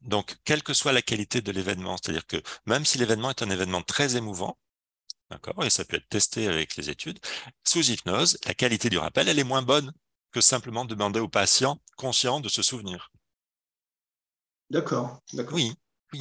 donc, 0.04 0.36
quelle 0.44 0.62
que 0.62 0.74
soit 0.74 0.92
la 0.92 1.02
qualité 1.02 1.40
de 1.40 1.50
l'événement, 1.52 1.96
c'est-à-dire 1.96 2.26
que 2.26 2.42
même 2.66 2.84
si 2.84 2.98
l'événement 2.98 3.30
est 3.30 3.42
un 3.42 3.50
événement 3.50 3.82
très 3.82 4.16
émouvant, 4.16 4.58
D'accord 5.30 5.64
Et 5.64 5.70
ça 5.70 5.84
peut 5.84 5.96
être 5.96 6.08
testé 6.08 6.48
avec 6.48 6.76
les 6.76 6.90
études. 6.90 7.18
Sous 7.66 7.90
hypnose, 7.90 8.38
la 8.46 8.54
qualité 8.54 8.90
du 8.90 8.98
rappel, 8.98 9.28
elle 9.28 9.38
est 9.38 9.44
moins 9.44 9.62
bonne 9.62 9.92
que 10.30 10.40
simplement 10.40 10.84
demander 10.84 11.20
au 11.20 11.28
patient 11.28 11.80
conscient 11.96 12.40
de 12.40 12.48
se 12.48 12.62
souvenir. 12.62 13.10
D'accord. 14.70 15.20
Oui. 15.52 15.72
oui. 16.12 16.20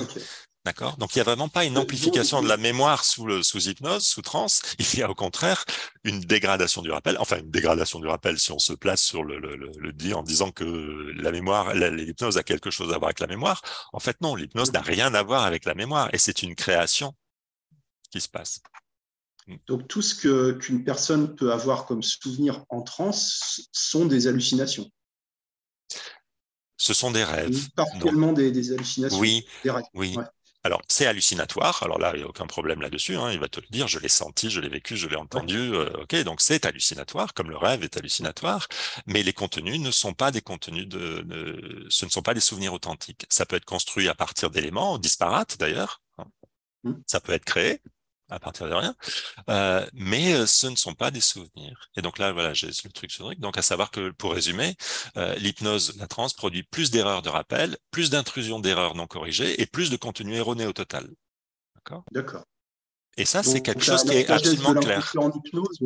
D'accord. 0.66 0.96
Donc 0.96 1.14
il 1.14 1.18
n'y 1.18 1.22
a 1.22 1.26
vraiment 1.26 1.50
pas 1.50 1.66
une 1.66 1.78
amplification 1.78 2.42
de 2.42 2.48
la 2.48 2.56
mémoire 2.56 3.04
sous, 3.04 3.26
le, 3.26 3.44
sous 3.44 3.68
hypnose, 3.68 4.06
sous 4.06 4.22
transe. 4.22 4.62
Il 4.80 5.00
y 5.00 5.04
a 5.04 5.10
au 5.10 5.16
contraire 5.16 5.66
une 6.06 6.22
dégradation 6.22 6.82
du 6.82 6.90
rappel. 6.90 7.18
Enfin, 7.20 7.40
une 7.40 7.52
dégradation 7.52 8.00
du 8.00 8.08
rappel 8.08 8.40
si 8.40 8.52
on 8.54 8.60
se 8.60 8.72
place 8.72 9.02
sur 9.02 9.24
le, 9.24 9.40
le, 9.40 9.58
le, 9.58 9.94
dit 9.94 10.14
en 10.14 10.24
disant 10.24 10.52
que 10.52 10.64
la 11.18 11.32
mémoire, 11.32 11.74
l'hypnose 11.74 12.38
a 12.38 12.44
quelque 12.44 12.72
chose 12.72 12.94
à 12.94 12.98
voir 12.98 13.10
avec 13.10 13.20
la 13.20 13.28
mémoire. 13.28 13.62
En 13.92 14.00
fait, 14.00 14.22
non, 14.22 14.36
l'hypnose 14.36 14.72
n'a 14.72 14.82
rien 14.82 15.14
à 15.14 15.22
voir 15.22 15.44
avec 15.44 15.66
la 15.66 15.76
mémoire 15.76 16.10
et 16.14 16.18
c'est 16.18 16.44
une 16.44 16.56
création 16.56 17.14
qui 18.10 18.22
se 18.22 18.30
passe. 18.30 18.62
Mm. 19.48 19.56
Donc 19.68 19.88
tout 19.90 20.02
ce 20.02 20.16
qu'une 20.60 20.86
personne 20.86 21.36
peut 21.36 21.52
avoir 21.52 21.86
comme 21.86 22.04
souvenir 22.04 22.64
en 22.70 22.84
transe 22.84 23.68
sont 23.74 24.06
des 24.06 24.28
hallucinations. 24.28 24.90
Ce 26.78 26.94
sont 26.94 27.12
des 27.12 27.26
rêves. 27.26 27.70
Particulièrement 27.76 28.32
des, 28.32 28.52
des, 28.52 28.72
hallucinations. 28.72 29.20
Oui, 29.20 29.46
oui. 29.94 30.16
Alors, 30.66 30.82
c'est 30.88 31.06
hallucinatoire. 31.06 31.84
Alors 31.84 32.00
là, 32.00 32.12
il 32.14 32.20
n'y 32.20 32.24
a 32.24 32.28
aucun 32.28 32.48
problème 32.48 32.82
là-dessus. 32.82 33.18
Hein. 33.18 33.32
Il 33.32 33.40
va 33.40 33.50
te 33.50 33.60
le 33.60 33.68
dire. 33.70 33.88
Je 33.90 34.00
l'ai 34.00 34.08
senti, 34.08 34.50
je 34.50 34.62
l'ai 34.62 34.70
vécu, 34.70 34.96
je 34.96 35.08
l'ai 35.10 35.18
entendu. 35.18 35.58
Euh, 35.58 35.90
ok, 36.04 36.16
donc 36.24 36.40
c'est 36.40 36.66
hallucinatoire, 36.66 37.34
comme 37.34 37.50
le 37.50 37.58
rêve 37.58 37.84
est 37.84 37.98
hallucinatoire. 37.98 38.68
Mais 39.06 39.24
les 39.24 39.34
contenus 39.34 39.80
ne 39.80 39.92
sont 39.92 40.14
pas 40.14 40.32
des 40.32 40.42
contenus 40.42 40.88
de, 40.88 41.86
ce 41.90 42.06
ne 42.06 42.10
sont 42.10 42.22
pas 42.22 42.34
des 42.34 42.40
souvenirs 42.40 42.74
authentiques. 42.74 43.26
Ça 43.30 43.46
peut 43.46 43.58
être 43.58 43.66
construit 43.66 44.08
à 44.08 44.16
partir 44.16 44.50
d'éléments 44.50 44.98
disparates 44.98 45.58
d'ailleurs. 45.58 46.02
Hein. 46.18 46.26
Mm. 46.84 46.94
Ça 47.08 47.20
peut 47.20 47.34
être 47.34 47.46
créé 47.46 47.82
à 48.34 48.40
partir 48.40 48.68
de 48.68 48.74
rien, 48.74 48.96
euh, 49.50 49.86
mais 49.94 50.34
euh, 50.34 50.46
ce 50.48 50.66
ne 50.66 50.76
sont 50.76 50.96
pas 50.96 51.12
des 51.12 51.22
souvenirs. 51.22 51.90
Et 51.96 52.02
donc 52.02 52.18
là, 52.18 52.32
voilà, 52.32 52.54
j'ai 52.54 52.68
le 52.68 52.92
truc 52.92 53.12
sur 53.12 53.34
Donc 53.36 53.58
à 53.58 53.62
savoir 53.62 53.92
que, 53.92 54.10
pour 54.10 54.34
résumer, 54.34 54.76
euh, 55.18 55.36
l'hypnose, 55.36 55.96
la 55.98 56.08
transe 56.08 56.34
produit 56.34 56.64
plus 56.64 56.90
d'erreurs 56.90 57.22
de 57.22 57.30
rappel, 57.30 57.78
plus 57.92 58.10
d'intrusions 58.10 58.60
d'erreurs 58.60 58.96
non 58.96 59.06
corrigées 59.06 59.62
et 59.62 59.68
plus 59.68 59.92
de 59.92 59.98
contenu 59.98 60.34
erroné 60.34 60.66
au 60.66 60.74
total. 60.74 61.08
D'accord? 61.76 62.04
D'accord. 62.12 62.46
Et 63.18 63.26
ça, 63.26 63.44
c'est 63.44 63.62
quelque 63.62 63.84
chose 63.84 64.04
qui 64.04 64.14
est 64.14 64.30
absolument 64.30 64.74
clair. 64.74 65.14
En 65.18 65.32
hypnose, 65.32 65.78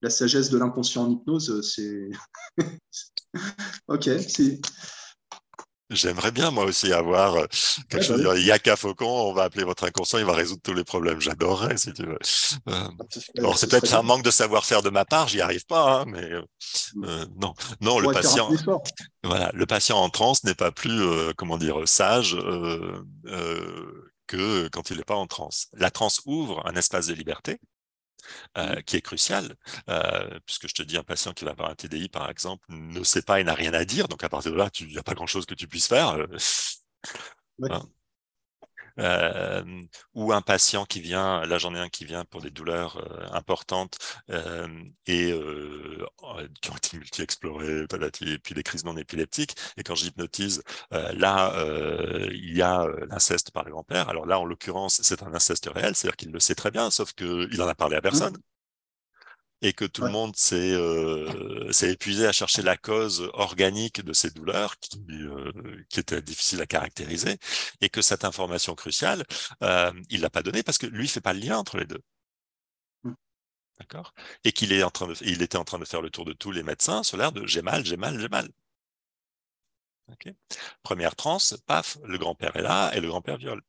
la 0.00 0.10
sagesse 0.10 0.48
de 0.48 0.56
l'inconscient 0.56 1.04
en 1.04 1.10
hypnose, 1.10 1.60
c'est... 1.74 2.10
ok, 3.88 4.08
c'est... 4.26 4.60
J'aimerais 5.90 6.32
bien 6.32 6.50
moi 6.50 6.64
aussi 6.64 6.92
avoir 6.92 7.36
euh, 7.36 7.46
quelque 7.88 8.04
chose. 8.04 8.22
Bah 8.22 8.36
il 8.36 8.44
y 8.44 8.50
a 8.50 8.58
qu'à 8.58 8.74
Faucon, 8.74 9.06
on 9.06 9.32
va 9.32 9.44
appeler 9.44 9.62
votre 9.62 9.84
inconscient, 9.84 10.18
il 10.18 10.24
va 10.24 10.32
résoudre 10.32 10.60
tous 10.62 10.74
les 10.74 10.82
problèmes. 10.82 11.20
J'adorerais 11.20 11.76
si 11.76 11.92
tu 11.92 12.04
veux. 12.04 12.18
Euh, 12.68 12.88
alors 13.38 13.56
c'est 13.56 13.70
peut-être 13.70 13.94
un 13.94 14.02
manque 14.02 14.24
de 14.24 14.32
savoir-faire 14.32 14.82
de 14.82 14.90
ma 14.90 15.04
part, 15.04 15.28
j'y 15.28 15.40
arrive 15.40 15.64
pas, 15.66 16.00
hein, 16.00 16.04
mais 16.08 16.28
euh, 16.32 16.42
mmh. 16.96 17.26
non, 17.40 17.54
non, 17.80 18.00
le 18.00 18.10
patient, 18.10 18.50
voilà, 19.22 19.50
le 19.54 19.66
patient 19.66 19.98
en 19.98 20.10
transe 20.10 20.42
n'est 20.42 20.56
pas 20.56 20.72
plus, 20.72 21.00
comment 21.36 21.56
dire, 21.56 21.76
sage 21.86 22.36
que 24.26 24.68
quand 24.68 24.90
il 24.90 24.96
n'est 24.96 25.04
pas 25.04 25.14
en 25.14 25.28
transe. 25.28 25.68
La 25.72 25.92
transe 25.92 26.20
ouvre 26.26 26.66
un 26.66 26.74
espace 26.74 27.06
de 27.06 27.14
liberté 27.14 27.60
euh, 28.58 28.80
qui 28.82 28.96
est 28.96 29.00
crucial, 29.00 29.56
euh, 29.88 30.38
puisque 30.46 30.68
je 30.68 30.74
te 30.74 30.82
dis, 30.82 30.96
un 30.96 31.02
patient 31.02 31.32
qui 31.32 31.44
va 31.44 31.52
avoir 31.52 31.70
un 31.70 31.74
TDI, 31.74 32.08
par 32.08 32.30
exemple, 32.30 32.64
ne 32.70 33.02
sait 33.02 33.22
pas 33.22 33.40
et 33.40 33.44
n'a 33.44 33.54
rien 33.54 33.74
à 33.74 33.84
dire, 33.84 34.08
donc 34.08 34.24
à 34.24 34.28
partir 34.28 34.52
de 34.52 34.56
là, 34.56 34.70
il 34.80 34.88
n'y 34.88 34.98
a 34.98 35.02
pas 35.02 35.14
grand-chose 35.14 35.46
que 35.46 35.54
tu 35.54 35.68
puisses 35.68 35.88
faire. 35.88 36.10
Euh, 36.14 36.26
hein. 37.70 37.82
Euh, 38.98 39.62
ou 40.14 40.32
un 40.32 40.42
patient 40.42 40.84
qui 40.84 41.00
vient, 41.00 41.44
là 41.46 41.58
j'en 41.58 41.74
ai 41.74 41.78
un 41.78 41.88
qui 41.88 42.04
vient 42.04 42.24
pour 42.24 42.40
des 42.40 42.50
douleurs 42.50 42.96
euh, 42.98 43.26
importantes 43.32 43.98
euh, 44.30 44.68
et 45.06 45.32
qui 46.60 46.70
ont 46.70 46.76
été 46.76 46.96
multi-explorées, 46.98 47.86
et 48.22 48.38
puis 48.38 48.54
des 48.54 48.62
crises 48.62 48.84
non 48.84 48.96
épileptiques. 48.96 49.54
Et 49.76 49.82
quand 49.82 49.94
j'hypnotise, 49.94 50.62
là, 50.90 51.52
il 52.30 52.56
y 52.56 52.62
a 52.62 52.86
l'inceste 53.08 53.50
par 53.50 53.64
le 53.64 53.72
grand-père. 53.72 54.08
Alors 54.08 54.26
là, 54.26 54.38
en 54.40 54.44
l'occurrence, 54.44 55.00
c'est 55.02 55.22
un 55.22 55.34
inceste 55.34 55.68
réel, 55.72 55.94
c'est-à-dire 55.94 56.16
qu'il 56.16 56.32
le 56.32 56.40
sait 56.40 56.54
très 56.54 56.70
bien, 56.70 56.90
sauf 56.90 57.12
qu'il 57.12 57.60
en 57.62 57.68
a 57.68 57.74
parlé 57.74 57.96
à 57.96 58.02
personne. 58.02 58.36
Et 59.62 59.72
que 59.72 59.86
tout 59.86 60.02
le 60.02 60.10
monde 60.10 60.34
euh, 60.52 61.72
s'est 61.72 61.90
épuisé 61.90 62.26
à 62.26 62.32
chercher 62.32 62.62
la 62.62 62.76
cause 62.76 63.30
organique 63.32 64.02
de 64.02 64.12
ces 64.12 64.30
douleurs 64.30 64.78
qui, 64.78 65.00
euh, 65.10 65.50
qui 65.88 66.00
était 66.00 66.20
difficile 66.20 66.60
à 66.60 66.66
caractériser, 66.66 67.38
et 67.80 67.88
que 67.88 68.02
cette 68.02 68.24
information 68.24 68.74
cruciale, 68.74 69.24
euh, 69.62 69.92
il 70.10 70.20
l'a 70.20 70.30
pas 70.30 70.42
donnée 70.42 70.62
parce 70.62 70.78
que 70.78 70.86
lui 70.86 71.08
fait 71.08 71.22
pas 71.22 71.32
le 71.32 71.40
lien 71.40 71.56
entre 71.56 71.78
les 71.78 71.86
deux. 71.86 72.02
Mmh. 73.04 73.14
D'accord? 73.78 74.12
Et 74.44 74.52
qu'il 74.52 74.72
est 74.72 74.82
en 74.82 74.90
train 74.90 75.06
de, 75.08 75.14
il 75.22 75.40
était 75.42 75.58
en 75.58 75.64
train 75.64 75.78
de 75.78 75.86
faire 75.86 76.02
le 76.02 76.10
tour 76.10 76.26
de 76.26 76.34
tous 76.34 76.52
les 76.52 76.62
médecins 76.62 77.02
sur 77.02 77.16
l'air 77.16 77.32
de 77.32 77.46
j'ai 77.46 77.62
mal, 77.62 77.84
j'ai 77.86 77.96
mal, 77.96 78.20
j'ai 78.20 78.28
mal. 78.28 78.48
Première 80.82 81.16
transe, 81.16 81.56
paf, 81.66 81.98
le 82.04 82.18
grand-père 82.18 82.56
est 82.56 82.62
là 82.62 82.92
et 82.94 83.00
le 83.00 83.08
grand-père 83.08 83.38
viole. 83.38 83.62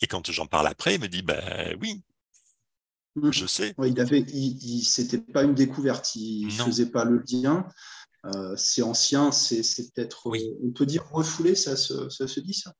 Et 0.00 0.06
quand 0.06 0.30
j'en 0.30 0.46
parle 0.46 0.66
après, 0.66 0.94
il 0.96 1.00
me 1.00 1.08
dit 1.08 1.22
ben 1.22 1.76
oui, 1.80 2.02
Mmh. 3.16 3.30
Je 3.30 3.46
sais. 3.46 3.74
il 3.84 4.00
avait, 4.00 4.20
il, 4.20 4.82
c'était 4.84 5.18
pas 5.18 5.42
une 5.42 5.54
découverte, 5.54 6.14
il 6.14 6.46
ne 6.46 6.50
faisait 6.50 6.90
pas 6.90 7.04
le 7.04 7.22
lien. 7.30 7.66
Euh, 8.24 8.54
c'est 8.56 8.82
ancien, 8.82 9.32
c'est, 9.32 9.62
peut-être, 9.92 10.26
oui. 10.26 10.44
Euh, 10.44 10.68
on 10.68 10.70
peut 10.70 10.86
dire 10.86 11.04
refoulé, 11.10 11.56
ça 11.56 11.74
se, 11.74 12.08
ça 12.08 12.28
se 12.28 12.38
dit 12.38 12.54
ça? 12.54 12.72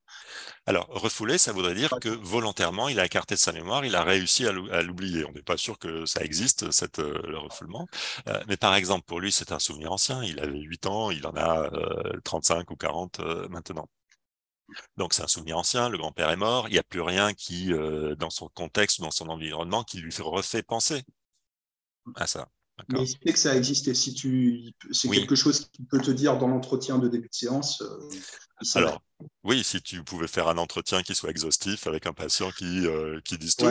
Alors, 0.66 0.86
refoulé, 0.86 1.36
ça 1.36 1.50
voudrait 1.50 1.74
dire 1.74 1.90
que 2.00 2.08
volontairement, 2.08 2.88
il 2.88 3.00
a 3.00 3.04
écarté 3.04 3.34
de 3.34 3.40
sa 3.40 3.50
mémoire, 3.50 3.84
il 3.84 3.96
a 3.96 4.04
réussi 4.04 4.46
à 4.46 4.82
l'oublier. 4.82 5.24
On 5.24 5.32
n'est 5.32 5.42
pas 5.42 5.56
sûr 5.56 5.80
que 5.80 6.06
ça 6.06 6.22
existe, 6.22 6.70
cette, 6.70 7.00
euh, 7.00 7.20
le 7.26 7.38
refoulement. 7.38 7.88
mais 8.46 8.56
par 8.56 8.76
exemple, 8.76 9.04
pour 9.04 9.18
lui, 9.18 9.32
c'est 9.32 9.50
un 9.50 9.58
souvenir 9.58 9.90
ancien. 9.90 10.22
Il 10.22 10.38
avait 10.38 10.60
8 10.60 10.86
ans, 10.86 11.10
il 11.10 11.26
en 11.26 11.34
a 11.34 11.68
35 12.22 12.70
ou 12.70 12.76
40 12.76 13.18
maintenant. 13.50 13.88
Donc 14.96 15.14
c'est 15.14 15.22
un 15.22 15.28
souvenir 15.28 15.58
ancien, 15.58 15.88
le 15.88 15.98
grand-père 15.98 16.30
est 16.30 16.36
mort, 16.36 16.68
il 16.68 16.72
n'y 16.72 16.78
a 16.78 16.82
plus 16.82 17.00
rien 17.00 17.34
qui, 17.34 17.72
euh, 17.72 18.14
dans 18.16 18.30
son 18.30 18.48
contexte, 18.48 19.00
dans 19.00 19.10
son 19.10 19.28
environnement, 19.28 19.84
qui 19.84 19.98
lui 19.98 20.14
refait 20.18 20.62
penser 20.62 21.02
à 22.16 22.26
ça. 22.26 22.48
Mais 22.88 23.02
il 23.02 23.06
sait 23.06 23.32
que 23.32 23.38
ça 23.38 23.54
existé. 23.54 23.94
Si 23.94 24.14
tu, 24.14 24.72
c'est 24.90 25.08
quelque 25.08 25.36
chose 25.36 25.68
qu'il 25.72 25.86
peut 25.86 26.00
te 26.00 26.10
dire 26.10 26.38
dans 26.38 26.48
l'entretien 26.48 26.98
de 26.98 27.06
début 27.06 27.28
de 27.28 27.34
séance. 27.34 27.82
Euh, 27.82 28.10
Alors, 28.74 29.02
oui, 29.44 29.62
si 29.62 29.80
tu 29.82 30.02
pouvais 30.02 30.26
faire 30.26 30.48
un 30.48 30.58
entretien 30.58 31.02
qui 31.02 31.14
soit 31.14 31.30
exhaustif 31.30 31.86
avec 31.86 32.06
un 32.06 32.12
patient 32.12 32.50
qui, 32.50 32.86
euh, 32.86 33.20
qui 33.24 33.38
dise 33.38 33.54
tout, 33.54 33.70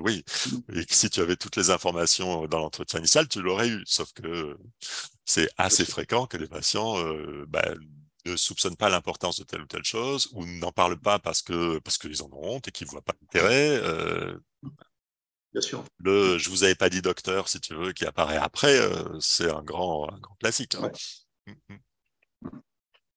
oui. 0.00 0.24
Et 0.72 0.86
que 0.86 0.94
si 0.94 1.10
tu 1.10 1.20
avais 1.20 1.36
toutes 1.36 1.56
les 1.56 1.70
informations 1.70 2.46
dans 2.46 2.58
l'entretien 2.60 3.00
initial, 3.00 3.28
tu 3.28 3.42
l'aurais 3.42 3.68
eu. 3.68 3.82
Sauf 3.84 4.12
que 4.12 4.56
c'est 5.24 5.48
assez 5.58 5.84
fréquent 5.84 6.26
que 6.26 6.36
les 6.36 6.48
patients 6.48 6.94
bah, 7.48 7.74
ne 8.30 8.36
soupçonnent 8.36 8.76
pas 8.76 8.88
l'importance 8.88 9.38
de 9.38 9.44
telle 9.44 9.62
ou 9.62 9.66
telle 9.66 9.84
chose, 9.84 10.28
ou 10.32 10.44
n'en 10.44 10.72
parlent 10.72 10.98
pas 10.98 11.18
parce 11.18 11.42
que 11.42 11.78
parce 11.78 11.98
qu'ils 11.98 12.22
en 12.22 12.26
ont 12.32 12.56
honte 12.56 12.68
et 12.68 12.72
qu'ils 12.72 12.86
voient 12.86 13.02
pas 13.02 13.14
l'intérêt. 13.20 13.78
Euh, 13.82 14.38
Bien 15.52 15.60
sûr. 15.60 15.84
Le 15.98 16.38
je 16.38 16.50
vous 16.50 16.64
avais 16.64 16.74
pas 16.74 16.90
dit 16.90 17.02
docteur, 17.02 17.48
si 17.48 17.60
tu 17.60 17.74
veux, 17.74 17.92
qui 17.92 18.04
apparaît 18.04 18.36
après, 18.36 18.78
euh, 18.78 19.18
c'est 19.20 19.50
un 19.50 19.62
grand, 19.62 20.12
un 20.12 20.18
grand 20.18 20.34
classique. 20.36 20.74
Hein. 20.74 20.90
Mmh, 21.46 21.52
mmh. 21.70 22.60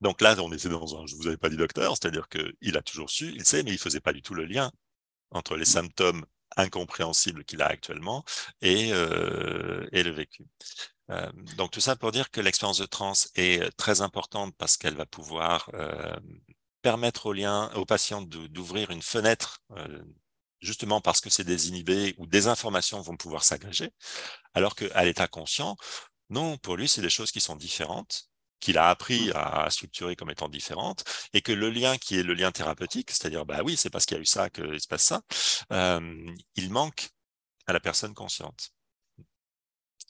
Donc 0.02 0.22
là, 0.22 0.36
on 0.40 0.52
était 0.54 0.70
dans 0.70 1.02
un 1.02 1.06
je 1.06 1.16
vous 1.16 1.28
avais 1.28 1.38
pas 1.38 1.50
dit 1.50 1.58
docteur, 1.58 1.98
c'est-à-dire 1.98 2.30
qu'il 2.30 2.78
a 2.78 2.82
toujours 2.82 3.10
su, 3.10 3.34
il 3.36 3.46
sait, 3.46 3.64
mais 3.64 3.72
il 3.72 3.78
faisait 3.78 4.00
pas 4.00 4.14
du 4.14 4.22
tout 4.22 4.34
le 4.34 4.46
lien 4.46 4.72
entre 5.32 5.58
les 5.58 5.66
symptômes 5.66 6.26
incompréhensibles 6.56 7.44
qu'il 7.44 7.62
a 7.62 7.68
actuellement 7.68 8.24
et, 8.62 8.92
euh, 8.94 9.88
et 9.92 10.04
le 10.04 10.12
vécu. 10.12 10.46
Euh, 11.12 11.32
donc 11.58 11.72
tout 11.72 11.80
ça 11.80 11.96
pour 11.96 12.12
dire 12.12 12.30
que 12.30 12.42
l'expérience 12.42 12.78
de 12.78 12.86
trans 12.86 13.14
est 13.36 13.62
euh, 13.62 13.70
très 13.78 14.02
importante 14.02 14.54
parce 14.58 14.78
qu'elle 14.78 14.96
va 14.96 15.06
pouvoir 15.06 15.70
euh, 15.74 16.16
permettre 16.82 17.28
au 17.28 17.34
lien, 17.34 17.72
aux 17.76 17.86
patients 17.86 18.22
d'ouvrir 18.22 18.92
une 18.92 19.02
fenêtre, 19.02 19.62
justement 20.62 21.02
parce 21.02 21.20
que 21.20 21.30
c'est 21.30 21.44
désinhibé 21.44 22.16
ou 22.18 22.26
des 22.26 22.48
informations 22.48 23.02
vont 23.02 23.18
pouvoir 23.18 23.44
s'agréger, 23.44 23.92
alors 24.54 24.76
qu'à 24.76 25.04
l'état 25.04 25.28
conscient, 25.28 25.76
non, 26.30 26.58
pour 26.58 26.78
lui, 26.78 26.88
c'est 26.88 27.02
des 27.02 27.10
choses 27.10 27.32
qui 27.32 27.42
sont 27.42 27.58
différentes, 27.58 28.30
qu'il 28.62 28.78
a 28.78 28.90
appris 28.90 29.30
mmh. 29.30 29.34
à 29.36 29.70
structurer 29.70 30.16
comme 30.16 30.30
étant 30.30 30.48
différentes, 30.48 31.04
et 31.34 31.42
que 31.42 31.52
le 31.52 31.70
lien 31.70 31.98
qui 31.98 32.18
est 32.18 32.24
le 32.24 32.34
lien 32.34 32.52
thérapeutique, 32.52 33.12
c'est-à-dire, 33.12 33.46
bah 33.46 33.60
oui, 33.66 33.76
c'est 33.76 33.90
parce 33.90 34.06
qu'il 34.06 34.16
y 34.16 34.20
a 34.20 34.24
eu 34.24 34.26
ça 34.26 34.50
qu'il 34.50 34.80
se 34.80 34.88
passe 34.88 35.04
ça, 35.04 35.22
il 36.56 36.70
manque 36.72 37.10
à 37.68 37.74
la 37.74 37.82
personne 37.82 38.14
consciente 38.14 38.72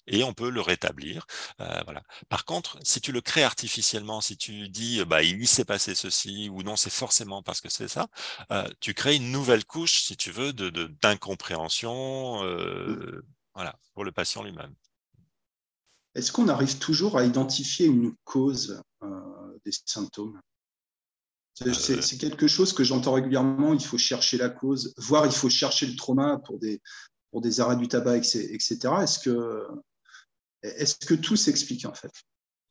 et 0.10 0.24
on 0.24 0.34
peut 0.34 0.50
le 0.50 0.62
rétablir. 0.62 1.26
Euh, 1.62 1.82
voilà. 1.86 2.04
Par 2.28 2.46
contre, 2.46 2.78
si 2.84 3.00
tu 3.00 3.12
le 3.12 3.22
crées 3.22 3.44
artificiellement, 3.44 4.20
si 4.22 4.36
tu 4.36 4.68
dis 4.70 5.04
bah 5.06 5.24
il 5.24 5.48
s'est 5.48 5.66
passé 5.66 5.96
ceci 5.96 6.50
ou 6.50 6.64
non, 6.64 6.76
c'est 6.76 6.90
forcément 6.90 7.42
parce 7.42 7.62
que 7.62 7.70
c'est 7.70 7.88
ça, 7.88 8.08
euh, 8.52 8.68
tu 8.80 8.94
crées 8.94 9.16
une 9.16 9.32
nouvelle 9.32 9.66
couche, 9.66 10.02
si 10.04 10.18
tu 10.18 10.32
veux, 10.32 10.52
de 10.52 10.70
d'incompréhension, 11.02 12.44
euh, 12.44 13.24
voilà, 13.54 13.78
pour 13.94 14.04
le 14.04 14.12
patient 14.12 14.44
lui-même. 14.44 14.74
Est-ce 16.16 16.32
qu'on 16.32 16.48
arrive 16.48 16.80
toujours 16.80 17.18
à 17.18 17.24
identifier 17.24 17.86
une 17.86 18.14
cause 18.24 18.82
des 19.64 19.72
symptômes? 19.86 20.40
C'est 21.54 22.18
quelque 22.18 22.48
chose 22.48 22.74
que 22.74 22.84
j'entends 22.84 23.14
régulièrement. 23.14 23.74
Il 23.74 23.84
faut 23.84 23.98
chercher 23.98 24.38
la 24.38 24.50
cause, 24.50 24.94
voire 24.98 25.26
il 25.26 25.32
faut 25.32 25.50
chercher 25.50 25.86
le 25.86 25.96
trauma 25.96 26.40
pour 26.46 26.58
des, 26.58 26.82
pour 27.32 27.42
des 27.42 27.60
arrêts 27.60 27.76
du 27.76 27.88
tabac, 27.88 28.18
etc. 28.18 28.80
Est-ce 29.02 29.20
que 29.20 29.68
est-ce 30.64 30.96
que 31.06 31.14
tout 31.14 31.36
s'explique 31.36 31.86
en 31.86 31.94
fait? 31.94 32.12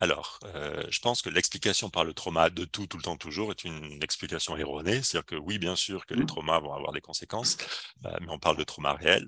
Alors, 0.00 0.38
euh, 0.44 0.84
je 0.90 1.00
pense 1.00 1.22
que 1.22 1.28
l'explication 1.28 1.90
par 1.90 2.04
le 2.04 2.14
trauma 2.14 2.50
de 2.50 2.64
tout, 2.64 2.86
tout 2.86 2.98
le 2.98 3.02
temps, 3.02 3.16
toujours 3.16 3.50
est 3.50 3.64
une 3.64 4.00
explication 4.02 4.56
erronée. 4.56 5.02
C'est-à-dire 5.02 5.26
que 5.26 5.34
oui, 5.34 5.58
bien 5.58 5.74
sûr 5.74 6.06
que 6.06 6.14
les 6.14 6.22
mmh. 6.22 6.26
traumas 6.26 6.60
vont 6.60 6.72
avoir 6.72 6.92
des 6.92 7.00
conséquences, 7.00 7.56
euh, 8.06 8.16
mais 8.20 8.30
on 8.30 8.38
parle 8.38 8.56
de 8.56 8.64
trauma 8.64 8.92
réel. 8.92 9.26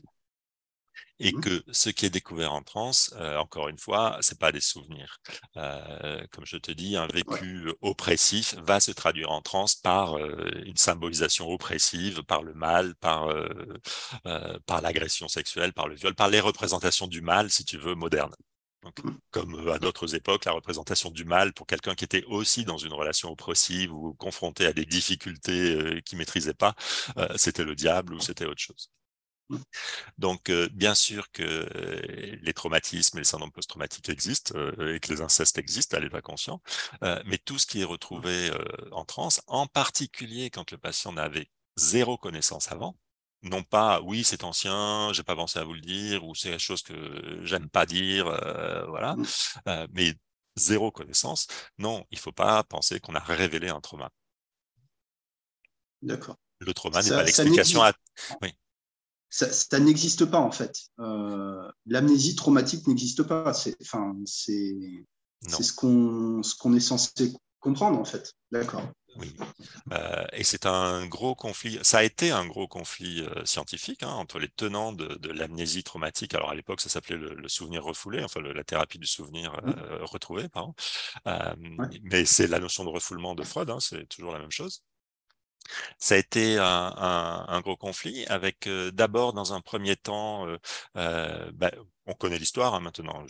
Et 1.18 1.32
mmh. 1.32 1.40
que 1.40 1.64
ce 1.72 1.90
qui 1.90 2.06
est 2.06 2.10
découvert 2.10 2.52
en 2.52 2.62
France, 2.62 3.12
euh, 3.16 3.36
encore 3.38 3.68
une 3.68 3.78
fois, 3.78 4.16
c'est 4.20 4.38
pas 4.38 4.52
des 4.52 4.60
souvenirs. 4.60 5.18
comme 6.30 6.46
je 6.46 6.56
te 6.56 6.70
dis, 6.70 6.96
un 6.96 7.08
vécu 7.08 7.72
oppressif 7.80 8.54
va 8.58 8.78
se 8.78 8.92
traduire 8.92 9.30
en 9.30 9.42
transe 9.42 9.74
par 9.74 10.16
une 10.18 10.76
symbolisation 10.76 11.48
oppressive, 11.50 12.22
par 12.22 12.42
le 12.42 12.54
mal, 12.54 12.94
par 12.96 13.28
par 14.66 14.80
l'agression 14.80 15.28
sexuelle, 15.28 15.72
par 15.72 15.88
le 15.88 15.96
viol, 15.96 16.14
par 16.14 16.28
les 16.28 16.40
représentations 16.40 17.06
du 17.06 17.20
mal, 17.22 17.50
si 17.50 17.64
tu 17.64 17.76
veux, 17.76 17.94
modernes. 17.94 18.34
Comme 19.30 19.54
euh, 19.54 19.72
à 19.74 19.78
d'autres 19.78 20.14
époques, 20.14 20.44
la 20.44 20.52
représentation 20.52 21.10
du 21.10 21.24
mal 21.24 21.52
pour 21.52 21.66
quelqu'un 21.66 21.94
qui 21.94 22.04
était 22.04 22.24
aussi 22.24 22.64
dans 22.64 22.78
une 22.78 22.92
relation 22.92 23.30
oppressive 23.30 23.92
ou 23.92 24.14
confronté 24.14 24.66
à 24.66 24.72
des 24.72 24.86
difficultés 24.86 25.74
euh, 25.74 26.00
qu'il 26.00 26.18
maîtrisait 26.18 26.54
pas, 26.54 26.74
euh, 27.18 27.28
c'était 27.36 27.64
le 27.64 27.74
diable 27.74 28.14
ou 28.14 28.20
c'était 28.20 28.46
autre 28.46 28.60
chose. 28.60 28.90
Donc, 30.16 30.48
bien 30.70 30.94
sûr 30.94 31.32
que 31.32 31.68
les 32.40 32.54
traumatismes 32.54 33.18
et 33.18 33.22
les 33.22 33.24
syndromes 33.24 33.50
post-traumatiques 33.50 34.08
existent 34.08 34.54
et 34.56 35.00
que 35.00 35.12
les 35.12 35.22
incestes 35.22 35.58
existent 35.58 35.96
à 35.96 36.00
l'état 36.00 36.22
conscient, 36.22 36.62
mais 37.02 37.36
tout 37.36 37.58
ce 37.58 37.66
qui 37.66 37.80
est 37.80 37.84
retrouvé 37.84 38.52
en 38.92 39.04
transe, 39.04 39.42
en 39.48 39.66
particulier 39.66 40.50
quand 40.50 40.70
le 40.70 40.78
patient 40.78 41.10
n'avait 41.10 41.50
zéro 41.74 42.16
connaissance 42.16 42.70
avant, 42.70 42.94
non 43.42 43.62
pas 43.62 44.00
oui 44.02 44.24
c'est 44.24 44.44
ancien, 44.44 45.12
j'ai 45.12 45.22
pas 45.22 45.36
pensé 45.36 45.58
à 45.58 45.64
vous 45.64 45.72
le 45.72 45.80
dire 45.80 46.24
ou 46.24 46.34
c'est 46.34 46.50
quelque 46.50 46.60
chose 46.60 46.82
que 46.82 47.40
j'aime 47.44 47.68
pas 47.68 47.86
dire, 47.86 48.26
euh, 48.26 48.86
voilà, 48.86 49.16
mmh. 49.16 49.24
euh, 49.68 49.86
mais 49.92 50.14
zéro 50.56 50.90
connaissance. 50.90 51.46
Non, 51.78 52.04
il 52.10 52.18
faut 52.18 52.32
pas 52.32 52.62
penser 52.64 53.00
qu'on 53.00 53.14
a 53.14 53.20
révélé 53.20 53.68
un 53.68 53.80
trauma. 53.80 54.10
D'accord. 56.02 56.36
Le 56.58 56.74
trauma 56.74 57.02
n'est 57.02 57.10
pas 57.10 57.22
l'explication 57.22 57.82
à. 57.82 57.92
Oui. 58.42 58.52
Ça, 59.30 59.78
n'existe 59.78 60.24
pas 60.24 60.40
en 60.40 60.50
fait. 60.50 60.76
Euh, 60.98 61.70
l'amnésie 61.86 62.34
traumatique 62.34 62.86
n'existe 62.88 63.22
pas. 63.22 63.54
C'est, 63.54 63.76
enfin, 63.80 64.14
ce 64.26 65.72
qu'on, 65.72 66.42
ce 66.42 66.56
qu'on 66.56 66.74
est 66.74 66.80
censé 66.80 67.32
comprendre 67.60 67.98
en 67.98 68.04
fait. 68.04 68.34
D'accord. 68.50 68.82
Oui, 69.16 69.34
euh, 69.92 70.24
et 70.32 70.44
c'est 70.44 70.66
un 70.66 71.06
gros 71.06 71.34
conflit. 71.34 71.78
Ça 71.82 71.98
a 71.98 72.02
été 72.04 72.30
un 72.30 72.46
gros 72.46 72.68
conflit 72.68 73.22
euh, 73.22 73.44
scientifique 73.44 74.02
hein, 74.02 74.10
entre 74.10 74.38
les 74.38 74.48
tenants 74.48 74.92
de, 74.92 75.28
l'amnésie 75.32 75.82
traumatique. 75.82 76.34
Alors 76.34 76.50
à 76.50 76.54
l'époque, 76.54 76.80
ça 76.80 76.88
s'appelait 76.88 77.16
le, 77.16 77.48
souvenir 77.48 77.84
refoulé, 77.84 78.22
enfin 78.22 78.40
la 78.40 78.64
thérapie 78.64 78.98
du 78.98 79.06
souvenir 79.06 79.52
mmh. 79.52 79.74
euh, 79.78 80.04
retrouvé, 80.04 80.48
pardon. 80.48 80.74
Mais 82.02 82.24
c'est 82.24 82.46
la 82.46 82.60
notion 82.60 82.84
de 82.84 82.90
refoulement 82.90 83.34
de 83.34 83.42
Freud, 83.42 83.70
hein, 83.70 83.80
c'est 83.80 84.06
toujours 84.08 84.32
la 84.32 84.38
même 84.38 84.50
chose. 84.50 84.82
Ça 85.98 86.14
a 86.16 86.18
été 86.18 86.58
un, 86.58 87.60
gros 87.62 87.76
conflit 87.76 88.26
avec 88.26 88.68
d'abord 88.92 89.32
dans 89.32 89.52
un 89.52 89.60
premier 89.60 89.96
temps, 89.96 90.46
bah, 90.94 91.70
on 92.10 92.14
connaît 92.14 92.38
l'histoire 92.38 92.74
hein, 92.74 92.80
maintenant, 92.80 93.24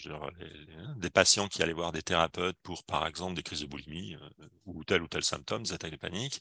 des 0.96 1.10
patients 1.10 1.48
qui 1.48 1.62
allaient 1.62 1.72
voir 1.72 1.92
des 1.92 2.02
thérapeutes 2.02 2.56
pour 2.62 2.84
par 2.84 3.06
exemple 3.06 3.34
des 3.34 3.42
crises 3.42 3.60
de 3.60 3.66
boulimie 3.66 4.16
ou 4.64 4.84
tel 4.84 5.02
ou 5.02 5.08
tel 5.08 5.22
symptôme, 5.22 5.62
des 5.64 5.72
attaques 5.72 5.92
de 5.92 5.96
panique, 5.96 6.40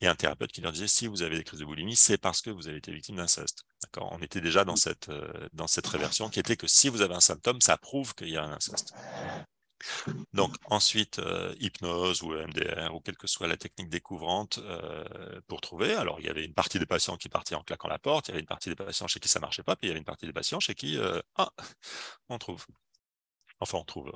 et 0.00 0.06
un 0.06 0.14
thérapeute 0.14 0.52
qui 0.52 0.60
leur 0.60 0.72
disait 0.72 0.86
si 0.88 1.06
vous 1.06 1.22
avez 1.22 1.36
des 1.36 1.44
crises 1.44 1.60
de 1.60 1.64
boulimie, 1.64 1.96
c'est 1.96 2.18
parce 2.18 2.42
que 2.42 2.50
vous 2.50 2.68
avez 2.68 2.78
été 2.78 2.92
victime 2.92 3.16
d'inceste. 3.16 3.64
D'accord? 3.82 4.10
On 4.12 4.22
était 4.22 4.40
déjà 4.40 4.64
dans 4.64 4.76
cette, 4.76 5.08
euh, 5.08 5.48
dans 5.52 5.66
cette 5.66 5.86
réversion 5.86 6.30
qui 6.30 6.40
était 6.40 6.56
que 6.56 6.66
si 6.68 6.88
vous 6.88 7.02
avez 7.02 7.14
un 7.14 7.20
symptôme, 7.20 7.60
ça 7.60 7.76
prouve 7.76 8.14
qu'il 8.14 8.30
y 8.30 8.36
a 8.36 8.44
un 8.44 8.52
inceste. 8.52 8.94
Donc 10.32 10.54
ensuite, 10.66 11.18
euh, 11.18 11.54
hypnose 11.58 12.22
ou 12.22 12.32
MDR 12.32 12.94
ou 12.94 13.00
quelle 13.00 13.16
que 13.16 13.26
soit 13.26 13.46
la 13.46 13.56
technique 13.56 13.88
découvrante 13.88 14.58
euh, 14.58 15.40
pour 15.48 15.60
trouver. 15.60 15.94
Alors 15.94 16.20
il 16.20 16.26
y 16.26 16.28
avait 16.28 16.44
une 16.44 16.54
partie 16.54 16.78
des 16.78 16.86
patients 16.86 17.16
qui 17.16 17.28
partaient 17.28 17.54
en 17.54 17.62
claquant 17.62 17.88
la 17.88 17.98
porte, 17.98 18.28
il 18.28 18.30
y 18.30 18.32
avait 18.32 18.40
une 18.40 18.46
partie 18.46 18.68
des 18.68 18.76
patients 18.76 19.06
chez 19.06 19.20
qui 19.20 19.28
ça 19.28 19.40
marchait 19.40 19.62
pas, 19.62 19.76
puis 19.76 19.86
il 19.86 19.90
y 19.90 19.92
avait 19.92 19.98
une 19.98 20.04
partie 20.04 20.26
des 20.26 20.32
patients 20.32 20.60
chez 20.60 20.74
qui 20.74 20.98
ah 21.36 21.50
on 22.28 22.38
trouve. 22.38 22.66
Enfin 23.60 23.78
on 23.78 23.84
trouve. 23.84 24.12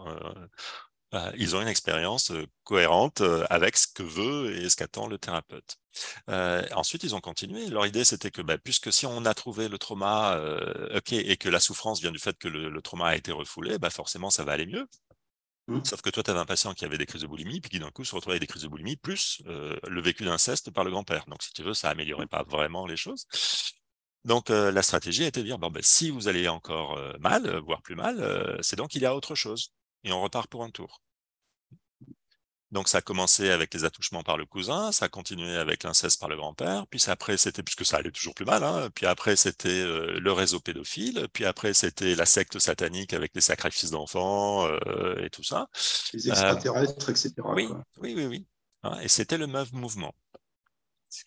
Euh, 1.15 1.31
ils 1.36 1.55
ont 1.55 1.62
une 1.62 1.69
expérience 1.69 2.31
euh, 2.32 2.47
cohérente 2.65 3.20
euh, 3.20 3.47
avec 3.49 3.77
ce 3.77 3.86
que 3.86 4.03
veut 4.03 4.57
et 4.57 4.69
ce 4.69 4.77
qu'attend 4.77 5.07
le 5.07 5.19
thérapeute. 5.19 5.77
ensuite, 6.73 7.05
ils 7.05 7.15
ont 7.15 7.20
continué. 7.20 7.69
Leur 7.69 7.86
idée, 7.86 8.05
c'était 8.05 8.31
que 8.31 8.43
bah, 8.43 8.59
puisque 8.59 8.93
si 8.93 9.07
on 9.07 9.24
a 9.24 9.35
trouvé 9.35 9.69
le 9.69 9.78
trauma, 9.78 10.39
ok, 10.95 11.12
et 11.12 11.36
que 11.36 11.49
la 11.49 11.61
souffrance 11.61 12.01
vient 12.01 12.11
du 12.11 12.19
fait 12.19 12.36
que 12.39 12.49
le, 12.49 12.82
trauma 12.82 13.09
a 13.09 13.16
été 13.16 13.32
refoulé, 13.32 13.78
bah, 13.78 13.91
forcément, 13.91 14.31
ça 14.31 14.45
va 14.45 14.53
aller 14.53 14.66
mieux. 14.66 14.89
Mmh. 15.66 15.81
Sauf 15.85 16.03
que 16.03 16.11
toi, 16.11 16.23
tu 16.23 16.31
avais 16.31 16.41
un 16.41 16.45
patient 16.45 16.74
qui 16.74 16.85
avait 16.85 16.99
des 16.99 17.07
crises 17.07 17.23
de 17.23 17.27
boulimie, 17.27 17.61
puis 17.61 17.70
qui 17.70 17.78
d'un 17.78 17.91
coup 17.91 18.05
se 18.05 18.15
retrouvait 18.15 18.35
avec 18.35 18.43
des 18.43 18.47
crises 18.47 18.62
de 18.62 18.69
boulimie, 18.69 18.97
plus 18.97 19.43
le 19.47 20.01
vécu 20.01 20.24
d'inceste 20.24 20.70
par 20.70 20.85
le 20.85 20.91
grand-père. 20.91 21.24
Donc, 21.27 21.43
si 21.43 21.53
tu 21.53 21.62
veux, 21.62 21.74
ça 21.74 21.89
n'améliorait 21.89 22.27
pas 22.27 22.43
vraiment 22.43 22.86
les 22.86 22.97
choses. 22.97 23.27
Donc, 24.24 24.51
la 24.51 24.82
stratégie 24.82 25.24
a 25.24 25.27
été 25.27 25.41
de 25.41 25.47
dire, 25.47 25.59
bon, 25.59 25.70
ben, 25.70 25.82
si 25.82 26.11
vous 26.11 26.28
allez 26.28 26.49
encore 26.49 27.01
mal, 27.19 27.59
voire 27.61 27.81
plus 27.81 27.95
mal, 27.95 28.59
c'est 28.61 28.77
donc 28.77 28.91
qu'il 28.91 29.03
y 29.03 29.07
a 29.07 29.15
autre 29.15 29.35
chose. 29.35 29.73
Et 30.03 30.12
on 30.12 30.20
repart 30.20 30.51
pour 30.51 30.65
un 30.65 30.70
tour. 30.70 31.01
Donc 32.75 32.89
ça 32.89 32.99
a 32.99 33.03
commencé 33.03 33.51
avec 33.51 33.73
les 33.73 33.85
attouchements 33.85 34.25
par 34.25 34.37
le 34.37 34.47
cousin, 34.47 34.91
ça 34.91 35.05
a 35.05 35.09
continué 35.09 35.57
avec 35.57 35.85
l'inceste 35.85 36.19
par 36.19 36.29
le 36.29 36.35
grand-père, 36.35 36.89
puis 36.89 37.01
après 37.07 37.37
c'était, 37.37 37.63
puisque 37.63 37.87
ça 37.87 37.99
allait 37.99 38.11
toujours 38.11 38.35
plus 38.35 38.45
mal, 38.45 38.65
hein, 38.65 38.91
puis 38.93 39.07
après 39.07 39.37
c'était 39.37 39.69
euh, 39.69 40.19
le 40.19 40.33
réseau 40.33 40.59
pédophile, 40.59 41.29
puis 41.33 41.45
après 41.45 41.73
c'était 41.73 42.17
la 42.17 42.27
secte 42.27 42.59
satanique 42.59 43.13
avec 43.13 43.31
les 43.37 43.41
sacrifices 43.41 43.93
d'enfants 43.93 44.67
euh, 44.67 45.25
et 45.25 45.31
tout 45.31 45.45
ça. 45.45 45.69
Les 46.15 46.29
extraterrestres, 46.29 47.11
etc. 47.11 47.33
Oui, 47.45 47.69
oui, 47.99 48.15
oui, 48.17 48.27
oui. 48.27 48.47
Hein, 48.83 48.99
et 49.01 49.09
c'était 49.09 49.39
le 49.39 49.47
même 49.47 49.67
mouvement. 49.73 50.13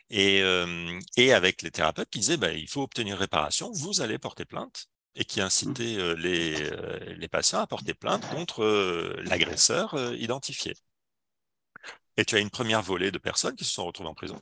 Et, 0.09 0.41
euh, 0.41 0.99
et 1.15 1.31
avec 1.31 1.61
les 1.61 1.71
thérapeutes 1.71 2.09
qui 2.09 2.19
disaient, 2.19 2.35
bah, 2.35 2.51
il 2.51 2.67
faut 2.67 2.81
obtenir 2.81 3.17
réparation, 3.17 3.71
vous 3.71 4.01
allez 4.01 4.19
porter 4.19 4.43
plainte, 4.43 4.87
et 5.15 5.23
qui 5.23 5.39
mmh. 5.39 5.43
incitaient 5.43 6.15
les, 6.17 6.71
les 7.15 7.27
patients 7.29 7.61
à 7.61 7.67
porter 7.67 7.93
plainte 7.93 8.27
contre 8.27 8.65
l'agresseur 9.23 9.95
identifié. 10.15 10.75
Et 12.17 12.25
tu 12.25 12.35
as 12.35 12.39
une 12.39 12.49
première 12.49 12.81
volée 12.81 13.11
de 13.11 13.17
personnes 13.19 13.55
qui 13.55 13.65
se 13.65 13.73
sont 13.73 13.85
retrouvées 13.85 14.09
en 14.09 14.15
prison. 14.15 14.39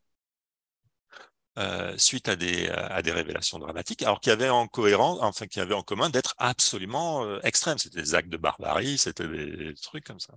Euh, 1.58 1.98
suite 1.98 2.28
à 2.28 2.36
des, 2.36 2.68
à 2.68 3.02
des 3.02 3.14
révélations 3.14 3.60
dramatiques, 3.60 4.02
alors 4.02 4.20
qu'il 4.20 4.30
y 4.30 4.34
avait 4.34 4.50
en 4.50 4.68
cohérence, 4.68 5.20
enfin 5.22 5.48
qu'il 5.48 5.64
y 5.64 5.74
en 5.74 5.84
commun 5.84 6.10
d'être 6.10 6.36
absolument 6.38 7.24
euh, 7.24 7.40
extrêmes. 7.44 7.78
C'était 7.78 8.02
des 8.02 8.14
actes 8.14 8.28
de 8.28 8.36
barbarie, 8.36 8.98
c'était 8.98 9.26
des 9.28 9.74
trucs 9.76 10.04
comme 10.04 10.20
ça. 10.20 10.34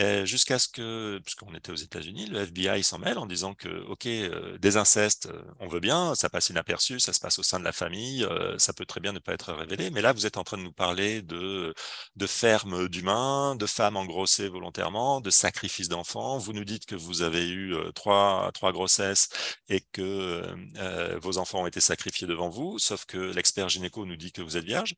Euh, 0.00 0.24
jusqu'à 0.24 0.58
ce 0.58 0.68
que, 0.68 1.18
puisqu'on 1.22 1.54
était 1.54 1.70
aux 1.70 1.76
États-Unis, 1.76 2.26
le 2.26 2.40
FBI 2.40 2.82
s'en 2.82 2.98
mêle 2.98 3.18
en 3.18 3.26
disant 3.26 3.52
que, 3.52 3.68
OK, 3.88 4.06
euh, 4.06 4.56
des 4.56 4.78
incestes, 4.78 5.26
euh, 5.26 5.42
on 5.60 5.68
veut 5.68 5.80
bien, 5.80 6.14
ça 6.14 6.30
passe 6.30 6.48
inaperçu, 6.48 6.98
ça 6.98 7.12
se 7.12 7.20
passe 7.20 7.38
au 7.38 7.42
sein 7.42 7.58
de 7.58 7.64
la 7.64 7.72
famille, 7.72 8.26
ça 8.56 8.72
peut 8.72 8.86
très 8.86 9.00
bien 9.00 9.12
ne 9.12 9.18
pas 9.18 9.34
être 9.34 9.52
révélé, 9.52 9.90
mais 9.90 10.00
là, 10.00 10.12
vous 10.14 10.24
êtes 10.24 10.38
en 10.38 10.44
train 10.44 10.56
de 10.56 10.62
nous 10.62 10.72
parler 10.72 11.20
de, 11.20 11.74
de 12.16 12.26
fermes 12.26 12.88
d'humains, 12.88 13.54
de 13.56 13.66
femmes 13.66 13.96
engrossées 13.96 14.48
volontairement, 14.48 15.20
de 15.20 15.30
sacrifices 15.30 15.88
d'enfants. 15.88 16.38
Vous 16.38 16.52
nous 16.54 16.64
dites 16.64 16.86
que 16.86 16.94
vous 16.94 17.22
avez 17.22 17.48
eu 17.48 17.74
trois, 17.94 18.50
trois 18.54 18.72
grossesses 18.72 19.28
et 19.68 19.80
que 19.92 20.42
vos 21.20 21.38
enfants 21.38 21.62
ont 21.62 21.66
été 21.66 21.80
sacrifiés 21.80 22.26
devant 22.26 22.48
vous, 22.48 22.78
sauf 22.78 23.04
que 23.04 23.18
l'expert 23.18 23.68
gynéco 23.68 24.06
nous 24.06 24.16
dit 24.16 24.32
que 24.32 24.42
vous 24.42 24.56
êtes 24.56 24.64
vierge, 24.64 24.94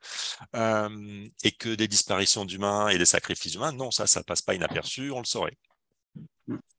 et 0.54 1.52
que 1.52 1.74
des 1.74 1.88
disparitions 1.88 2.44
d'humains 2.44 2.88
et 2.88 2.98
des 2.98 3.06
sacrifices 3.06 3.54
humains, 3.54 3.72
non, 3.72 3.90
ça, 3.90 4.06
ça 4.06 4.22
passe 4.22 4.42
pas 4.42 4.54
inaperçu 4.54 4.83
on 5.10 5.18
le 5.18 5.24
saurait. 5.24 5.56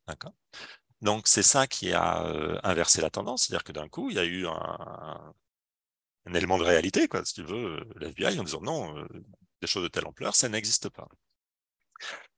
D'accord 0.08 0.34
Donc, 1.02 1.28
c'est 1.28 1.44
ça 1.44 1.68
qui 1.68 1.92
a 1.94 2.26
euh, 2.26 2.60
inversé 2.64 3.02
la 3.02 3.10
tendance, 3.10 3.44
c'est-à-dire 3.44 3.64
que 3.64 3.72
d'un 3.72 3.90
coup, 3.90 4.10
il 4.10 4.16
y 4.16 4.20
a 4.20 4.26
eu 4.26 4.48
un, 4.48 5.34
élément 6.34 6.58
de 6.58 6.64
réalité, 6.64 7.08
quoi, 7.08 7.24
si 7.26 7.34
tu 7.36 7.44
veux, 7.44 7.80
euh, 7.80 7.94
l'FBI 7.98 8.40
en 8.40 8.44
disant 8.44 8.62
non, 8.62 8.98
euh, 8.98 9.08
des 9.62 9.68
choses 9.68 9.84
de 9.84 9.88
telle 9.90 10.08
ampleur, 10.08 10.36
ça 10.36 10.50
n'existe 10.50 10.90
pas. 10.90 11.08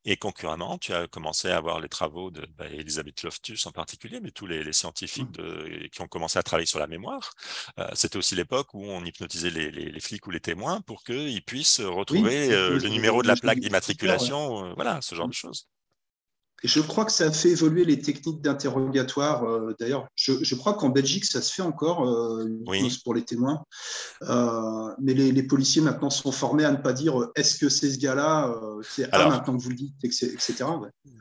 Et 0.05 0.15
concurremment, 0.15 0.77
tu 0.77 0.93
as 0.93 1.07
commencé 1.07 1.49
à 1.49 1.57
avoir 1.57 1.81
les 1.81 1.89
travaux 1.89 2.31
de 2.31 2.45
bah, 2.57 2.65
Loftus 3.23 3.65
en 3.65 3.71
particulier, 3.71 4.21
mais 4.21 4.31
tous 4.31 4.47
les, 4.47 4.71
scientifiques 4.71 5.38
mmh. 5.38 5.89
qui 5.89 6.01
ont 6.01 6.07
commencé 6.07 6.39
à 6.39 6.43
travailler 6.43 6.65
sur 6.65 6.79
la 6.79 6.88
mémoire. 6.88 7.34
C'était 7.93 8.15
aussi 8.15 8.34
l'époque 8.35 8.73
où 8.73 8.85
on 8.85 9.03
hypnotisait 9.03 9.49
les, 9.49 9.99
flics 9.99 10.25
ou 10.25 10.31
les 10.31 10.39
témoins 10.39 10.79
pour 10.81 11.03
qu'ils 11.03 11.43
puissent 11.43 11.81
retrouver 11.81 12.47
le 12.49 12.88
numéro 12.88 13.21
de 13.21 13.27
la 13.27 13.35
plaque 13.35 13.59
d'immatriculation, 13.59 14.73
voilà, 14.75 15.01
ce 15.01 15.13
genre 15.13 15.27
de 15.27 15.34
choses. 15.34 15.67
Je 16.63 16.79
crois 16.81 17.05
que 17.05 17.11
ça 17.11 17.25
a 17.25 17.31
fait 17.31 17.49
évoluer 17.49 17.85
les 17.85 17.99
techniques 18.01 18.41
d'interrogatoire. 18.41 19.43
Euh, 19.43 19.75
d'ailleurs, 19.79 20.07
je, 20.15 20.55
crois 20.55 20.73
qu'en 20.73 20.89
Belgique, 20.89 21.25
ça 21.25 21.41
se 21.41 21.53
fait 21.53 21.61
encore 21.61 22.07
euh, 22.07 22.45
pour 23.03 23.13
les 23.13 23.23
témoins. 23.23 23.63
Euh, 24.23 24.93
mais 24.99 25.13
les, 25.13 25.43
policiers 25.43 25.81
maintenant 25.81 26.09
sont 26.09 26.31
formés 26.31 26.65
à 26.65 26.71
ne 26.71 26.77
pas 26.77 26.93
dire 26.93 27.29
est-ce 27.35 27.57
que 27.59 27.69
c'est 27.69 27.91
ce 27.91 27.99
gars-là 27.99 28.53
C'est 28.81 29.07
ah, 29.11 29.29
maintenant 29.29 29.55
que 29.55 29.61
vous 29.61 29.69
le 29.69 29.75
dites, 29.75 29.93
etc. 30.03 30.65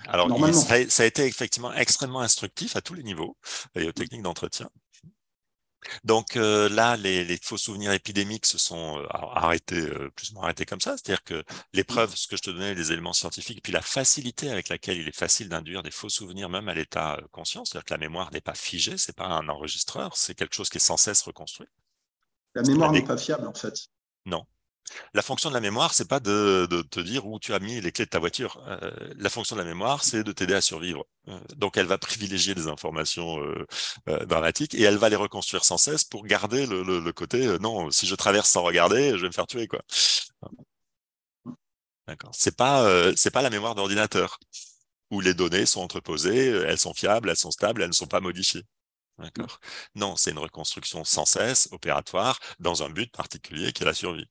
Alors, 0.08 0.54
ça, 0.54 1.02
a, 1.02 1.06
été 1.06 1.26
effectivement 1.26 1.72
extrêmement 1.74 2.20
instructif 2.20 2.74
à 2.74 2.80
tous 2.80 2.94
les 2.94 3.02
niveaux 3.02 3.36
et 3.74 3.86
aux 3.86 3.92
techniques 3.92 4.22
d'entretien. 4.22 4.70
Donc 6.04 6.36
euh, 6.36 6.68
là, 6.68 6.96
les, 6.96 7.38
faux 7.42 7.56
souvenirs 7.56 7.92
épidémiques 7.92 8.46
se 8.46 8.58
sont 8.58 8.98
euh, 8.98 9.06
arrêtés, 9.10 9.80
euh, 9.80 10.10
plus 10.14 10.30
ou 10.30 10.34
moins 10.34 10.44
arrêtés 10.44 10.66
comme 10.66 10.80
ça. 10.80 10.96
C'est-à-dire 10.96 11.24
que 11.24 11.44
les 11.72 11.82
mmh. 11.82 11.84
preuves, 11.84 12.16
ce 12.16 12.26
que 12.26 12.36
je 12.36 12.42
te 12.42 12.50
donnais, 12.50 12.74
les 12.74 12.92
éléments 12.92 13.12
scientifiques, 13.12 13.62
puis 13.62 13.72
la 13.72 13.82
facilité 13.82 14.50
avec 14.50 14.68
laquelle 14.68 14.98
il 14.98 15.08
est 15.08 15.16
facile 15.16 15.48
d'induire 15.48 15.82
des 15.82 15.90
faux 15.90 16.08
souvenirs, 16.08 16.48
même 16.48 16.68
à 16.68 16.74
l'état 16.74 17.20
conscient, 17.32 17.64
c'est-à-dire 17.64 17.84
que 17.84 17.94
la 17.94 17.98
mémoire 17.98 18.30
n'est 18.32 18.40
pas 18.40 18.54
figée, 18.54 18.98
c'est 18.98 19.16
pas 19.16 19.26
un 19.26 19.48
enregistreur, 19.48 20.16
c'est 20.16 20.34
quelque 20.34 20.54
chose 20.54 20.68
qui 20.68 20.78
est 20.78 20.80
sans 20.80 20.96
cesse 20.96 21.22
reconstruit. 21.22 21.68
La 22.54 22.62
mémoire 22.62 22.92
n'est 22.92 23.04
pas 23.04 23.18
fiable, 23.18 23.46
en 23.46 23.54
fait. 23.54 23.88
Non, 24.24 24.46
la 25.14 25.22
fonction 25.22 25.48
de 25.48 25.54
la 25.54 25.60
mémoire, 25.60 25.94
c'est 25.94 26.08
pas 26.08 26.20
de, 26.20 26.66
te 26.90 27.00
dire 27.00 27.26
où 27.26 27.38
tu 27.38 27.54
as 27.54 27.58
mis 27.58 27.80
les 27.80 27.92
clés 27.92 28.04
de 28.04 28.10
ta 28.10 28.18
voiture. 28.18 28.62
Euh, 28.68 28.90
la 29.16 29.30
fonction 29.30 29.56
de 29.56 29.60
la 29.60 29.66
mémoire, 29.66 30.04
c'est 30.04 30.22
de 30.22 30.32
t'aider 30.32 30.54
à 30.54 30.60
survivre. 30.60 31.06
Euh, 31.28 31.40
donc, 31.56 31.76
elle 31.76 31.86
va 31.86 31.98
privilégier 31.98 32.54
des 32.54 32.68
informations 32.68 33.40
euh, 33.40 34.24
dramatiques 34.26 34.74
et 34.74 34.82
elle 34.82 34.96
va 34.96 35.08
les 35.08 35.16
reconstruire 35.16 35.64
sans 35.64 35.78
cesse 35.78 36.04
pour 36.04 36.24
garder 36.26 36.66
le, 36.66 37.12
côté 37.12 37.58
non, 37.60 37.90
si 37.90 38.06
je 38.06 38.14
traverse 38.14 38.50
sans 38.50 38.62
regarder, 38.62 39.12
je 39.12 39.22
vais 39.22 39.28
me 39.28 39.32
faire 39.32 39.46
tuer 39.46 39.66
quoi. 39.68 39.80
D'accord. 42.06 42.30
C'est 42.34 42.56
pas 42.56 42.88
c'est 43.16 43.30
pas 43.30 43.42
la 43.42 43.50
mémoire 43.50 43.74
d'ordinateur 43.74 44.38
où 45.10 45.20
les 45.20 45.34
données 45.34 45.66
sont 45.66 45.80
entreposées, 45.80 46.48
elles 46.48 46.78
sont 46.78 46.94
fiables, 46.94 47.30
elles 47.30 47.36
sont 47.36 47.50
stables, 47.50 47.82
elles 47.82 47.88
ne 47.88 47.94
sont 47.94 48.06
pas 48.06 48.20
modifiées. 48.20 48.62
D'accord. 49.18 49.60
Non, 49.94 50.16
c'est 50.16 50.32
une 50.32 50.38
reconstruction 50.38 51.04
sans 51.04 51.24
cesse, 51.24 51.68
opératoire, 51.72 52.38
dans 52.58 52.82
un 52.82 52.90
but 52.90 53.10
particulier 53.12 53.72
qui 53.72 53.82
est 53.82 53.86
la 53.86 53.94
survie. 53.94 54.26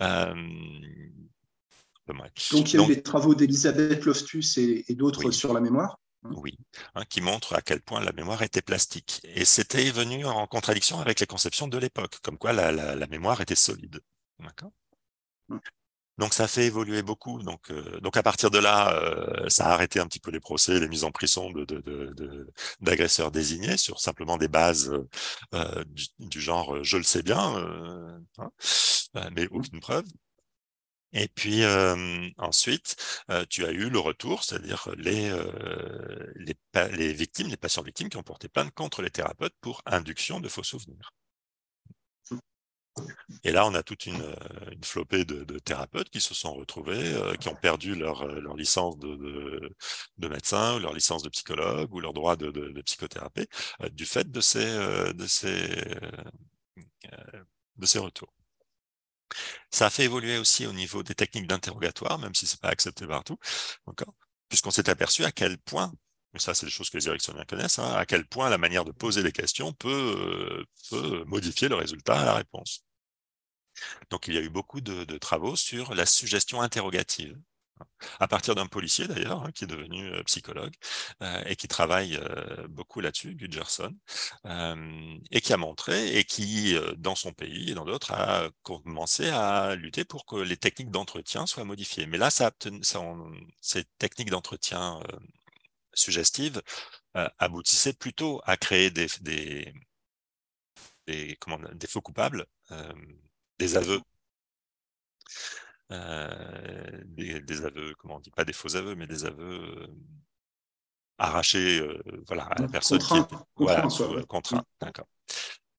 Euh, 0.00 0.34
Donc 2.52 2.72
il 2.72 2.76
y 2.76 2.82
a 2.82 2.86
eu 2.86 2.88
les 2.88 3.02
travaux 3.02 3.34
d'Elisabeth 3.34 4.04
Loftus 4.04 4.56
et, 4.58 4.84
d'autres 4.94 5.30
sur 5.30 5.52
la 5.52 5.60
mémoire 5.60 5.98
oui, 6.30 6.56
hein, 6.94 7.04
qui 7.08 7.20
montrent 7.20 7.54
à 7.54 7.62
quel 7.62 7.80
point 7.80 8.00
la 8.00 8.12
mémoire 8.12 8.42
était 8.42 8.62
plastique. 8.62 9.20
Et 9.24 9.44
c'était 9.44 9.90
venu 9.90 10.24
en 10.24 10.46
contradiction 10.46 11.00
avec 11.00 11.18
les 11.18 11.26
conceptions 11.26 11.66
de 11.66 11.78
l'époque, 11.78 12.18
comme 12.22 12.38
quoi 12.38 12.52
la, 12.52 13.06
mémoire 13.08 13.40
était 13.40 13.56
solide. 13.56 14.00
D'accord? 14.38 14.70
Mmh. 15.48 15.58
Donc 16.18 16.34
ça 16.34 16.46
fait 16.46 16.66
évoluer 16.66 17.02
beaucoup. 17.02 17.42
Donc, 17.42 17.70
euh, 17.70 17.98
donc 18.00 18.16
à 18.16 18.22
partir 18.22 18.50
de 18.50 18.58
là, 18.58 18.94
euh, 18.94 19.48
ça 19.48 19.66
a 19.66 19.72
arrêté 19.72 19.98
un 19.98 20.06
petit 20.06 20.20
peu 20.20 20.30
les 20.30 20.40
procès, 20.40 20.78
les 20.78 20.88
mises 20.88 21.04
en 21.04 21.10
prison 21.10 21.50
d'agresseurs 22.80 23.30
de, 23.30 23.34
de, 23.34 23.40
désignés 23.40 23.76
sur 23.78 23.98
simplement 23.98 24.36
des 24.36 24.48
bases 24.48 24.92
euh, 25.54 25.84
du, 26.18 26.40
genre 26.40 26.84
je 26.84 26.98
le 26.98 27.02
sais 27.02 27.22
bien, 27.22 27.56
hein, 28.38 28.50
mais 29.32 29.46
aucune 29.50 29.80
preuve. 29.80 30.04
Et 31.12 31.28
puis 31.28 31.62
ensuite, 32.38 32.96
tu 33.50 33.64
as 33.64 33.72
eu 33.72 33.90
le 33.90 33.98
retour, 33.98 34.44
c'est-à-dire 34.44 34.88
les, 34.96 35.30
les, 36.36 36.56
les 36.92 37.12
victimes, 37.12 37.48
les 37.48 37.56
patients 37.56 37.82
victimes 37.82 38.08
qui 38.08 38.16
ont 38.16 38.22
porté 38.22 38.48
plainte 38.48 38.72
contre 38.72 39.02
les 39.02 39.10
thérapeutes 39.10 39.54
pour 39.60 39.82
induction 39.86 40.40
de 40.40 40.48
faux 40.48 40.62
souvenirs. 40.62 41.12
Et 43.44 43.52
là, 43.52 43.66
on 43.66 43.74
a 43.74 43.82
toute 43.82 44.06
une, 44.06 44.20
euh, 44.20 44.34
flopée 44.84 45.24
de, 45.24 45.58
thérapeutes 45.58 46.10
qui 46.10 46.20
se 46.20 46.34
sont 46.34 46.54
retrouvés, 46.54 47.14
euh, 47.14 47.34
qui 47.36 47.48
ont 47.48 47.54
perdu 47.54 47.94
leur, 47.94 48.22
euh, 48.22 48.40
leur 48.40 48.56
licence 48.56 48.98
de, 48.98 49.74
de, 50.18 50.28
médecin, 50.28 50.76
ou 50.76 50.78
leur 50.80 50.92
licence 50.92 51.22
de 51.22 51.28
psychologue, 51.30 51.92
ou 51.92 52.00
leur 52.00 52.12
droit 52.12 52.36
de, 52.36 52.80
psychothérapie, 52.82 53.46
du 53.92 54.06
fait 54.06 54.30
de 54.30 54.40
ces, 54.40 54.64
de 55.14 55.26
ces, 55.26 55.68
de 57.76 57.86
ces 57.86 57.98
retours. 57.98 58.32
Ça 59.70 59.86
a 59.86 59.90
fait 59.90 60.04
évoluer 60.04 60.38
aussi 60.38 60.66
au 60.66 60.72
niveau 60.72 61.02
des 61.02 61.14
techniques 61.14 61.46
d'interrogatoire, 61.46 62.18
même 62.18 62.34
si 62.34 62.46
c'est 62.46 62.60
pas 62.60 62.68
accepté 62.68 63.06
partout, 63.06 63.38
puisqu'on 64.48 64.70
s'est 64.70 64.88
aperçu 64.90 65.24
à 65.24 65.32
quel 65.32 65.58
point 65.58 65.92
mais 66.32 66.40
ça 66.40 66.54
c'est 66.54 66.66
des 66.66 66.72
choses 66.72 66.88
que 66.90 66.96
les 66.96 67.08
érectioniens 67.08 67.44
connaissent, 67.44 67.78
hein, 67.78 67.92
à 67.92 68.06
quel 68.06 68.26
point 68.26 68.48
la 68.48 68.58
manière 68.58 68.84
de 68.84 68.92
poser 68.92 69.22
les 69.22 69.32
questions 69.32 69.72
peut, 69.74 70.64
peut 70.90 71.24
modifier 71.26 71.68
le 71.68 71.74
résultat 71.74 72.20
à 72.20 72.24
la 72.24 72.34
réponse. 72.34 72.84
Donc 74.10 74.28
il 74.28 74.34
y 74.34 74.38
a 74.38 74.40
eu 74.40 74.48
beaucoup 74.50 74.80
de 74.80 75.18
travaux 75.18 75.56
sur 75.56 75.94
la 75.94 76.06
suggestion 76.06 76.62
interrogative 76.62 77.38
à 78.20 78.28
partir 78.28 78.54
d'un 78.54 78.66
policier 78.66 79.08
d'ailleurs, 79.08 79.44
hein, 79.44 79.52
qui 79.52 79.64
est 79.64 79.66
devenu 79.66 80.06
euh, 80.12 80.22
psychologue 80.24 80.74
euh, 81.22 81.42
et 81.46 81.56
qui 81.56 81.68
travaille 81.68 82.16
euh, 82.16 82.66
beaucoup 82.68 83.00
là-dessus, 83.00 83.34
Gudgerson, 83.34 83.94
et 85.30 85.40
qui 85.40 85.52
a 85.52 85.56
montré 85.56 86.16
et 86.16 86.24
qui, 86.24 86.76
dans 86.96 87.14
son 87.14 87.32
pays 87.32 87.70
et 87.70 87.74
dans 87.74 87.84
d'autres, 87.84 88.12
a 88.12 88.48
commencé 88.62 89.28
à 89.28 89.74
lutter 89.74 90.04
pour 90.04 90.26
que 90.26 90.36
les 90.36 90.56
techniques 90.56 90.90
d'entretien 90.90 91.46
soient 91.46 91.64
modifiées. 91.64 92.06
Mais 92.06 92.18
là, 92.18 92.30
ces 92.30 93.84
techniques 93.98 94.30
d'entretien 94.30 95.00
suggestives 95.94 96.62
aboutissaient 97.14 97.92
plutôt 97.92 98.40
à 98.44 98.56
créer 98.56 98.90
des 98.90 99.08
faux 101.88 102.00
coupables, 102.02 102.46
des 103.58 103.76
aveux 103.76 104.00
euh, 105.92 107.02
des, 107.04 107.64
aveux, 107.64 107.94
comment 107.98 108.16
on 108.16 108.20
dit, 108.20 108.30
pas 108.30 108.44
des 108.44 108.52
faux 108.52 108.74
aveux, 108.76 108.94
mais 108.94 109.06
des 109.06 109.24
aveux 109.24 109.60
euh, 109.60 109.86
arrachés 111.18 111.80
euh, 111.80 112.00
voilà, 112.26 112.44
à 112.44 112.62
la 112.62 112.68
personne 112.68 112.98
qui 112.98 113.16
est 113.16 113.36
voilà, 113.56 113.86
contraint. 114.28 114.64
D'accord. 114.80 115.06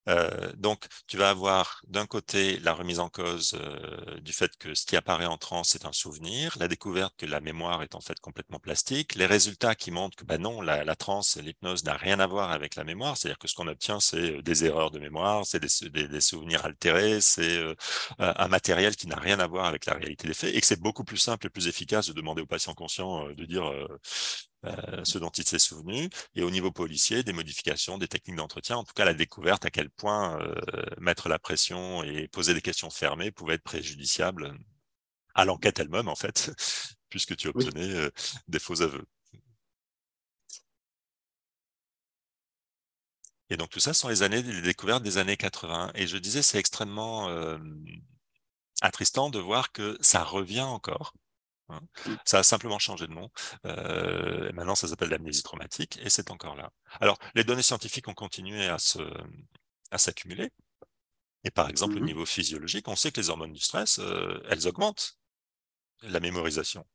Euh, 0.10 0.52
donc, 0.58 0.88
tu 1.08 1.18
vas 1.18 1.30
avoir 1.30 1.82
d'un 1.88 2.06
côté 2.06 2.60
la 2.60 2.74
remise 2.74 3.00
en 3.00 3.10
cause 3.10 3.58
euh, 3.60 4.20
du 4.20 4.34
fait 4.34 4.56
que 4.58 4.74
ce 4.74 4.86
qui 4.86 4.98
apparaît 4.98 5.26
en 5.26 5.38
transe, 5.38 5.70
c'est 5.70 5.86
un 5.86 5.94
souvenir, 5.94 6.56
la 6.60 6.68
découverte 6.68 7.16
que 7.18 7.26
la 7.26 7.40
mémoire 7.40 7.84
est 7.84 7.96
en 7.96 8.02
fait 8.02 8.20
complètement 8.20 8.60
plastique, 8.60 9.16
les 9.16 9.26
résultats 9.26 9.76
qui 9.76 9.92
montrent 9.92 10.18
que 10.18 10.26
bah 10.26 10.38
non, 10.38 10.62
la, 10.62 10.84
la 10.84 10.96
transe, 10.96 11.38
l'hypnose 11.38 11.84
n'a 11.86 11.96
rien 11.96 12.20
à 12.20 12.28
voir 12.28 12.52
avec 12.52 12.76
la 12.76 12.84
mémoire, 12.84 13.18
c'est-à-dire 13.18 13.40
que 13.40 13.48
ce 13.48 13.56
qu'on 13.56 13.68
obtient, 13.68 14.00
c'est 14.00 14.38
euh, 14.38 14.42
des 14.42 14.66
erreurs 14.66 14.92
de 14.92 15.00
mémoire, 15.00 15.46
c'est 15.46 15.60
des, 15.60 16.22
souvenirs 16.22 16.66
altérés, 16.66 17.22
c'est 17.22 17.62
un 18.20 18.48
matériel 18.48 18.96
qui 18.96 19.08
n'a 19.08 19.18
rien 19.18 19.40
à 19.40 19.48
voir 19.48 19.66
avec 19.66 19.86
la 19.86 19.94
réalité 19.94 20.28
des 20.28 20.34
faits, 20.34 20.56
et 20.56 20.62
que 20.62 20.68
c'est 20.68 20.80
beaucoup 20.80 21.04
plus 21.04 21.18
simple 21.18 21.48
et 21.48 21.50
plus 21.50 21.68
efficace 21.68 22.08
de 22.08 22.14
demander 22.14 22.42
au 22.42 22.46
patient 22.46 22.74
conscient 22.74 23.28
de 23.30 23.46
dire 23.46 23.64
ce 25.03 25.18
dont 25.18 25.30
il 25.30 25.45
s'est 25.48 25.60
souvenu, 25.60 26.10
et 26.35 26.44
au 26.44 26.49
niveau 26.52 26.72
policier, 26.72 27.23
des 27.23 27.34
modifications, 27.34 27.98
des 27.98 28.07
techniques 28.07 28.38
d'entretien, 28.38 28.77
en 28.77 28.84
tout 28.84 28.94
cas 28.94 29.06
la 29.06 29.14
découverte 29.14 29.65
à 29.65 29.72
quel 29.72 29.90
point 29.90 30.40
euh, 30.41 30.56
mettre 30.99 31.30
la 31.30 31.40
pression 31.40 32.03
et 32.03 32.27
poser 32.27 32.53
des 32.53 32.61
questions 32.61 32.90
fermées 32.90 33.31
pouvait 33.31 33.56
être 33.56 33.64
préjudiciable 33.64 34.57
à 35.35 35.45
l'enquête 35.45 35.80
elle-même, 35.80 36.07
en 36.07 36.15
fait, 36.15 36.52
puisque 37.10 37.35
tu 37.35 37.48
obtenais 37.49 37.94
euh, 37.94 38.10
des 38.48 38.60
faux 38.60 38.81
aveux. 38.81 39.06
Et 43.49 43.57
donc 43.57 43.69
tout 43.69 43.80
ça 43.80 43.94
sont 43.94 44.10
les 44.10 44.23
années, 44.23 44.41
les 44.41 44.61
découvertes 44.61 45.03
des 45.03 45.18
années 45.18 45.38
80. 45.38 45.91
Et 45.95 46.07
je 46.07 46.18
disais, 46.18 46.41
c'est 46.41 46.57
extrêmement 46.57 47.30
attristant 48.81 49.30
de 49.30 49.40
voir 49.40 49.72
que 49.72 49.98
ça 50.02 50.23
revient 50.23 50.61
encore. 50.61 51.14
Hein. 51.69 51.81
Ça 52.26 52.40
a 52.40 52.44
simplement 52.44 52.80
changé 52.80 53.07
de 53.07 53.14
nom. 53.14 53.30
Euh, 53.65 54.52
maintenant, 54.53 54.76
ça 54.76 54.88
s'appelle 54.88 55.10
l'amnésie 55.10 55.44
traumatique 55.44 55.99
et 56.02 56.10
c'est 56.10 56.31
encore 56.31 56.56
là. 56.56 56.72
Alors, 56.99 57.18
les 57.35 57.44
données 57.44 57.64
scientifiques 57.64 58.07
ont 58.07 58.14
continué 58.14 58.68
à 58.68 58.77
s'accumuler. 59.98 60.52
Et 61.45 61.52
par 61.52 61.69
exemple, 61.69 61.98
au 61.98 61.99
mmh 61.99 62.06
niveau 62.06 62.26
physiologique, 62.26 62.88
on 62.88 62.95
sait 62.95 63.11
que 63.11 63.19
les 63.19 63.30
hormones 63.30 63.52
du 63.52 63.60
stress, 63.60 63.99
euh, 63.99 64.41
elles 64.49 64.68
augmentent 64.68 65.18
la 66.02 66.19
mémorisation. 66.19 66.85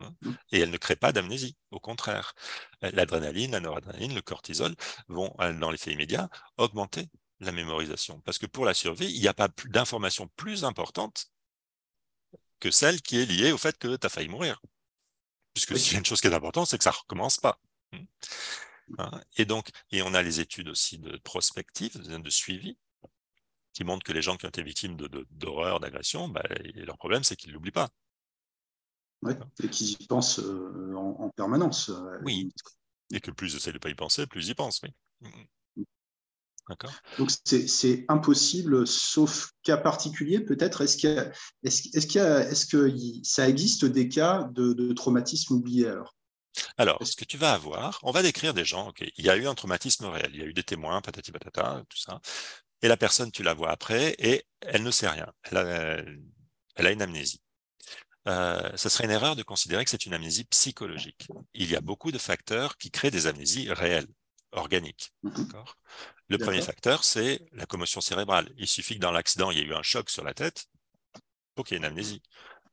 Hein. 0.00 0.14
Mmh. 0.20 0.32
Et 0.52 0.60
elles 0.60 0.70
ne 0.70 0.76
créent 0.76 0.96
pas 0.96 1.12
d'amnésie. 1.12 1.56
Au 1.70 1.80
contraire, 1.80 2.34
l'adrénaline, 2.82 3.52
la 3.52 3.60
noradrénaline, 3.60 4.14
le 4.14 4.20
cortisol 4.20 4.74
vont, 5.08 5.34
euh, 5.40 5.52
dans 5.58 5.70
l'effet 5.70 5.92
immédiat, 5.92 6.28
augmenter 6.58 7.08
la 7.40 7.52
mémorisation. 7.52 8.20
Parce 8.20 8.38
que 8.38 8.46
pour 8.46 8.64
la 8.64 8.74
survie, 8.74 9.10
il 9.10 9.20
n'y 9.20 9.28
a 9.28 9.34
pas 9.34 9.48
d'informations 9.66 10.28
plus 10.36 10.64
importantes 10.64 11.30
que 12.60 12.70
celle 12.70 13.02
qui 13.02 13.18
est 13.18 13.26
liée 13.26 13.52
au 13.52 13.58
fait 13.58 13.76
que 13.78 13.96
tu 13.96 14.06
as 14.06 14.10
failli 14.10 14.28
mourir. 14.28 14.60
Puisque 15.54 15.76
s'il 15.78 15.94
y 15.94 15.96
a 15.96 15.98
une 15.98 16.04
chose 16.04 16.20
qui 16.20 16.28
est 16.28 16.34
importante, 16.34 16.66
c'est 16.66 16.78
que 16.78 16.84
ça 16.84 16.90
ne 16.90 16.96
recommence 16.96 17.38
pas. 17.38 17.60
Hmm. 17.92 18.04
Hein, 18.98 19.20
et 19.36 19.44
donc, 19.44 19.70
et 19.90 20.02
on 20.02 20.14
a 20.14 20.22
les 20.22 20.40
études 20.40 20.68
aussi 20.68 20.98
de 20.98 21.16
prospective, 21.18 21.98
de 21.98 22.30
suivi, 22.30 22.78
qui 23.72 23.84
montrent 23.84 24.04
que 24.04 24.12
les 24.12 24.22
gens 24.22 24.36
qui 24.36 24.46
ont 24.46 24.48
été 24.48 24.62
victimes 24.62 24.96
d'horreur, 25.30 25.80
d'agression, 25.80 26.28
bah, 26.28 26.42
leur 26.74 26.96
problème, 26.96 27.22
c'est 27.22 27.36
qu'ils 27.36 27.50
ne 27.50 27.54
l'oublient 27.54 27.70
pas. 27.70 27.90
Oui, 29.22 29.34
et 29.62 29.68
qu'ils 29.68 29.90
y 29.90 30.06
pensent 30.06 30.38
euh, 30.38 30.94
en, 30.94 31.28
permanence. 31.30 31.88
Euh, 31.88 32.18
oui, 32.22 32.52
et 33.12 33.20
que 33.20 33.30
plus 33.30 33.52
ils 33.52 33.56
essaient 33.56 33.70
de 33.70 33.76
ne 33.76 33.80
pas 33.80 33.90
y 33.90 33.94
penser, 33.94 34.26
plus 34.26 34.46
ils 34.46 34.50
y 34.50 34.54
pensent, 34.54 34.80
oui. 34.82 34.94
Donc 37.18 37.30
c'est 37.44 38.04
impossible, 38.08 38.86
sauf 38.86 39.50
cas 39.62 39.76
particulier 39.76 40.40
peut-être. 40.40 40.82
Est-ce 40.82 40.96
qu'il 40.96 41.32
est-ce 41.62 42.66
que 42.66 42.92
ça 43.22 43.48
existe 43.48 43.84
des 43.84 44.08
cas 44.08 44.48
de, 44.52 44.92
traumatisme 44.92 45.54
oublié 45.54 45.88
alors? 45.88 46.14
Alors, 46.76 46.98
ce 47.06 47.14
que 47.14 47.24
tu 47.24 47.36
vas 47.36 47.52
avoir, 47.52 48.00
on 48.02 48.10
va 48.10 48.22
décrire 48.22 48.52
des 48.52 48.64
gens, 48.64 48.88
ok, 48.88 49.04
il 49.16 49.24
y 49.24 49.30
a 49.30 49.36
eu 49.36 49.46
un 49.46 49.54
traumatisme 49.54 50.06
réel, 50.06 50.30
il 50.32 50.40
y 50.40 50.42
a 50.42 50.46
eu 50.46 50.52
des 50.52 50.64
témoins, 50.64 51.00
patati 51.00 51.30
patata, 51.30 51.84
tout 51.88 51.98
ça, 51.98 52.20
et 52.82 52.88
la 52.88 52.96
personne, 52.96 53.30
tu 53.30 53.44
la 53.44 53.54
vois 53.54 53.70
après, 53.70 54.16
et 54.18 54.44
elle 54.62 54.82
ne 54.82 54.90
sait 54.90 55.08
rien, 55.08 55.32
elle 55.44 55.56
a, 55.56 56.02
elle 56.74 56.86
a 56.86 56.90
une 56.90 57.02
amnésie. 57.02 57.40
Euh, 58.26 58.70
ce 58.76 58.88
serait 58.88 59.04
une 59.04 59.10
erreur 59.10 59.36
de 59.36 59.42
considérer 59.42 59.84
que 59.84 59.90
c'est 59.90 60.04
une 60.04 60.14
amnésie 60.14 60.44
psychologique. 60.44 61.28
Il 61.54 61.70
y 61.70 61.76
a 61.76 61.80
beaucoup 61.80 62.12
de 62.12 62.18
facteurs 62.18 62.76
qui 62.76 62.90
créent 62.90 63.10
des 63.10 63.26
amnésies 63.26 63.72
réelles 63.72 64.08
organique. 64.52 65.12
Mhm. 66.28 66.36
Le 66.36 66.44
premier 66.44 66.62
facteur, 66.62 67.04
c'est 67.04 67.40
la 67.52 67.66
commotion 67.66 68.00
cérébrale. 68.00 68.50
Il 68.58 68.66
suffit 68.66 68.94
que 68.96 69.00
dans 69.00 69.12
l'accident, 69.12 69.50
il 69.50 69.58
y 69.58 69.60
ait 69.60 69.64
eu 69.64 69.74
un 69.74 69.82
choc 69.82 70.10
sur 70.10 70.24
la 70.24 70.34
tête 70.34 70.68
pour 71.54 71.64
qu'il 71.64 71.74
y 71.74 71.76
ait 71.76 71.78
une 71.78 71.84
amnésie. 71.86 72.22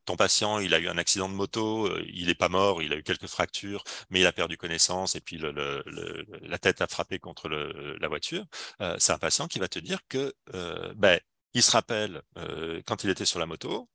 Ton 0.06 0.18
patient, 0.18 0.60
il 0.60 0.74
a 0.76 0.80
eu 0.80 0.88
un 0.88 1.00
accident 1.00 1.28
de 1.28 1.34
moto, 1.34 1.88
euh, 1.88 2.06
il 2.14 2.28
n'est 2.28 2.36
pas 2.36 2.50
mort, 2.50 2.84
il 2.84 2.94
a 2.94 2.96
eu 2.96 3.04
quelques 3.04 3.28
fractures, 3.28 3.84
mais 4.12 4.20
il 4.20 4.26
a 4.28 4.32
perdu 4.32 4.56
connaissance 4.56 5.16
et 5.16 5.22
puis 5.22 5.40
la 5.40 6.60
tête 6.60 6.82
a 6.82 6.88
frappé 6.88 7.18
contre 7.18 7.50
la 7.50 8.08
voiture. 8.08 8.46
Euh, 8.82 8.96
c'est 9.00 9.14
un 9.14 9.18
patient 9.18 9.48
qui 9.48 9.58
va 9.60 9.68
te 9.68 9.80
dire 9.80 10.00
que 10.08 10.34
euh, 10.54 10.94
ben, 10.96 11.20
il 11.54 11.64
se 11.64 11.72
rappelle 11.72 12.22
quand 12.86 13.04
il 13.04 13.10
était 13.10 13.26
sur 13.26 13.40
la 13.40 13.46
moto, 13.48 13.90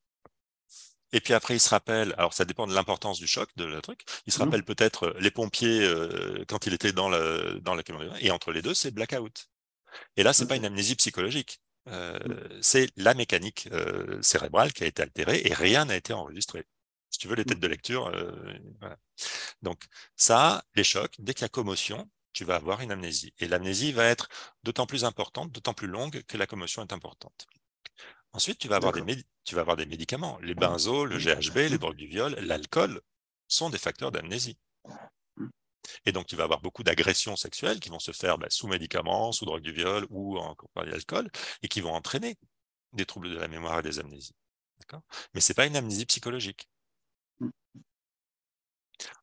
et 1.13 1.21
puis 1.21 1.35
après, 1.35 1.57
il 1.57 1.61
se 1.61 1.69
rappelle, 1.71 2.15
alors 2.19 2.33
ça 2.35 2.45
dépend 2.45 2.67
de 2.67 2.75
l'importance 2.75 3.19
du 3.19 3.27
choc, 3.27 3.51
de 3.57 3.65
le 3.65 3.81
truc, 3.83 4.03
il 4.27 4.33
se 4.33 4.39
mmh. 4.39 4.43
rappelle 4.43 4.65
peut-être 4.65 5.09
euh, 5.09 5.17
les 5.19 5.31
pompiers 5.31 5.83
euh, 5.83 6.45
quand 6.49 6.67
il 6.67 6.75
était 6.75 6.93
dans, 6.93 7.09
le, 7.09 7.59
dans 7.63 7.75
la 7.75 7.83
caméra, 7.83 8.15
et 8.21 8.31
entre 8.31 8.53
les 8.53 8.63
deux, 8.63 8.75
c'est 8.75 8.93
blackout. 8.93 9.50
Et 10.17 10.23
là, 10.23 10.33
c'est 10.33 10.47
pas 10.47 10.57
une 10.57 10.65
amnésie 10.65 10.97
psychologique, 10.97 11.61
euh, 11.89 12.19
c'est 12.61 12.91
la 12.97 13.15
mécanique 13.15 13.69
cérébrale 14.23 14.73
qui 14.73 14.85
a 14.85 14.87
été 14.87 15.03
altérée 15.03 15.43
et 15.45 15.55
rien 15.55 15.87
n'a 15.87 15.97
été 15.97 16.13
enregistré. 16.13 16.67
Si 17.11 17.19
tu 17.19 17.27
veux, 17.27 17.35
les 17.35 17.45
têtes 17.45 17.61
de 17.61 17.67
lecture, 17.67 18.13
voilà. 18.81 18.97
Donc 19.63 19.83
ça, 20.17 20.65
les 20.75 20.85
chocs, 20.85 21.15
dès 21.19 21.35
qu'il 21.35 21.43
y 21.43 21.47
a 21.47 21.49
commotion, 21.49 22.09
tu 22.33 22.45
vas 22.45 22.57
avoir 22.57 22.81
une 22.81 22.93
amnésie. 22.93 23.35
Et 23.39 23.49
l'amnésie 23.49 23.93
va 23.93 24.05
être 24.05 24.29
d'autant 24.63 24.87
plus 24.87 25.05
importante, 25.05 25.53
d'autant 25.53 25.75
plus 25.75 25.89
longue 25.89 26.23
que 26.23 26.37
la 26.37 26.47
commotion 26.47 26.83
est 26.83 26.93
importante. 26.93 27.47
Ensuite, 28.33 28.59
tu 28.59 28.69
vas, 28.69 28.77
avoir 28.77 28.93
des 28.93 29.25
tu 29.45 29.55
vas 29.57 29.63
avoir 29.63 29.77
des 29.77 29.87
médicaments. 29.87 30.39
Les 30.41 30.55
benzos, 30.55 31.05
le 31.05 31.19
GHB, 31.19 31.57
les 31.57 31.79
drogues 31.79 31.97
du 31.97 32.07
viol, 32.07 32.35
l'alcool 32.35 33.01
sont 33.49 33.71
des 33.71 33.79
facteurs 33.79 34.13
d'amnésie. 34.13 34.57
Et 36.07 36.13
donc, 36.13 36.27
tu 36.27 36.37
vas 36.37 36.45
avoir 36.45 36.61
beaucoup 36.61 36.83
d'agressions 36.83 37.37
sexuelles 37.37 37.81
qui 37.81 37.89
vont 37.89 37.99
se 37.99 38.13
faire 38.13 38.39
bah, 38.39 38.49
sous 38.51 38.69
médicaments, 38.69 39.33
sous 39.33 39.45
drogue 39.45 39.63
du 39.63 39.73
viol 39.73 40.07
ou 40.11 40.39
en 40.39 40.55
compagnie 40.55 40.91
d'alcool, 40.91 41.31
et 41.63 41.69
qui 41.69 41.81
vont 41.81 41.95
entraîner 41.95 42.37
des 42.93 43.07
troubles 43.07 43.31
de 43.31 43.37
la 43.37 43.49
mémoire 43.49 43.81
et 43.81 43.83
des 43.83 43.99
amnésies. 43.99 44.35
Mais 45.35 45.41
ce 45.41 45.53
n'est 45.53 45.55
pas 45.55 45.67
une 45.67 45.77
amnésie 45.77 46.07
psychologique. 46.07 46.69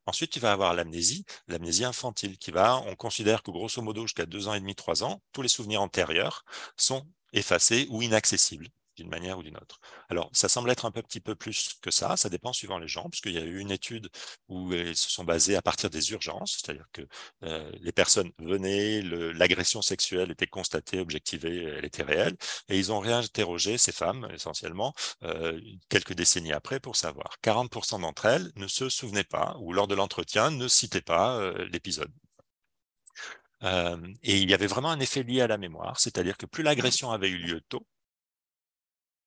Ensuite, 0.05 0.31
tu 0.31 0.39
vas 0.39 0.51
avoir 0.51 0.73
l'amnésie, 0.73 1.25
l'amnésie 1.47 1.85
infantile, 1.85 2.37
qui 2.37 2.51
va, 2.51 2.77
on 2.77 2.95
considère 2.95 3.43
que 3.43 3.51
grosso 3.51 3.81
modo, 3.81 4.03
jusqu'à 4.03 4.25
deux 4.25 4.47
ans 4.47 4.53
et 4.53 4.59
demi, 4.59 4.75
trois 4.75 5.03
ans, 5.03 5.21
tous 5.33 5.41
les 5.41 5.49
souvenirs 5.49 5.81
antérieurs 5.81 6.45
sont 6.77 7.05
effacés 7.33 7.87
ou 7.89 8.01
inaccessibles 8.01 8.69
d'une 8.97 9.09
manière 9.09 9.37
ou 9.37 9.43
d'une 9.43 9.57
autre. 9.57 9.79
Alors, 10.09 10.29
ça 10.33 10.49
semble 10.49 10.69
être 10.71 10.85
un 10.85 10.91
petit 10.91 11.19
peu 11.21 11.35
plus 11.35 11.75
que 11.81 11.91
ça, 11.91 12.17
ça 12.17 12.29
dépend 12.29 12.51
suivant 12.53 12.79
les 12.79 12.87
gens, 12.87 13.09
puisqu'il 13.09 13.33
y 13.33 13.37
a 13.37 13.43
eu 13.43 13.59
une 13.59 13.71
étude 13.71 14.09
où 14.49 14.73
ils 14.73 14.95
se 14.95 15.09
sont 15.09 15.23
basés 15.23 15.55
à 15.55 15.61
partir 15.61 15.89
des 15.89 16.11
urgences, 16.11 16.59
c'est-à-dire 16.61 16.87
que 16.91 17.01
euh, 17.43 17.71
les 17.79 17.91
personnes 17.91 18.31
venaient, 18.39 19.01
l'agression 19.01 19.81
sexuelle 19.81 20.31
était 20.31 20.47
constatée, 20.47 20.99
objectivée, 20.99 21.63
elle 21.63 21.85
était 21.85 22.03
réelle, 22.03 22.35
et 22.69 22.77
ils 22.77 22.91
ont 22.91 22.99
réinterrogé 22.99 23.77
ces 23.77 23.91
femmes, 23.91 24.27
essentiellement, 24.33 24.93
euh, 25.23 25.59
quelques 25.89 26.13
décennies 26.13 26.53
après, 26.53 26.79
pour 26.79 26.95
savoir. 26.95 27.37
40% 27.43 28.01
d'entre 28.01 28.25
elles 28.25 28.51
ne 28.55 28.67
se 28.67 28.89
souvenaient 28.89 29.23
pas, 29.23 29.55
ou 29.61 29.73
lors 29.73 29.87
de 29.87 29.95
l'entretien, 29.95 30.51
ne 30.51 30.67
citaient 30.67 31.01
pas 31.01 31.37
euh, 31.37 31.67
l'épisode. 31.71 32.11
et 34.23 34.37
il 34.37 34.49
y 34.49 34.53
avait 34.53 34.67
vraiment 34.67 34.89
un 34.91 34.99
effet 34.99 35.23
lié 35.23 35.41
à 35.41 35.47
la 35.47 35.57
mémoire, 35.57 35.99
c'est-à-dire 35.99 36.37
que 36.37 36.45
plus 36.45 36.63
l'agression 36.63 37.11
avait 37.11 37.29
eu 37.29 37.37
lieu 37.37 37.61
tôt, 37.69 37.85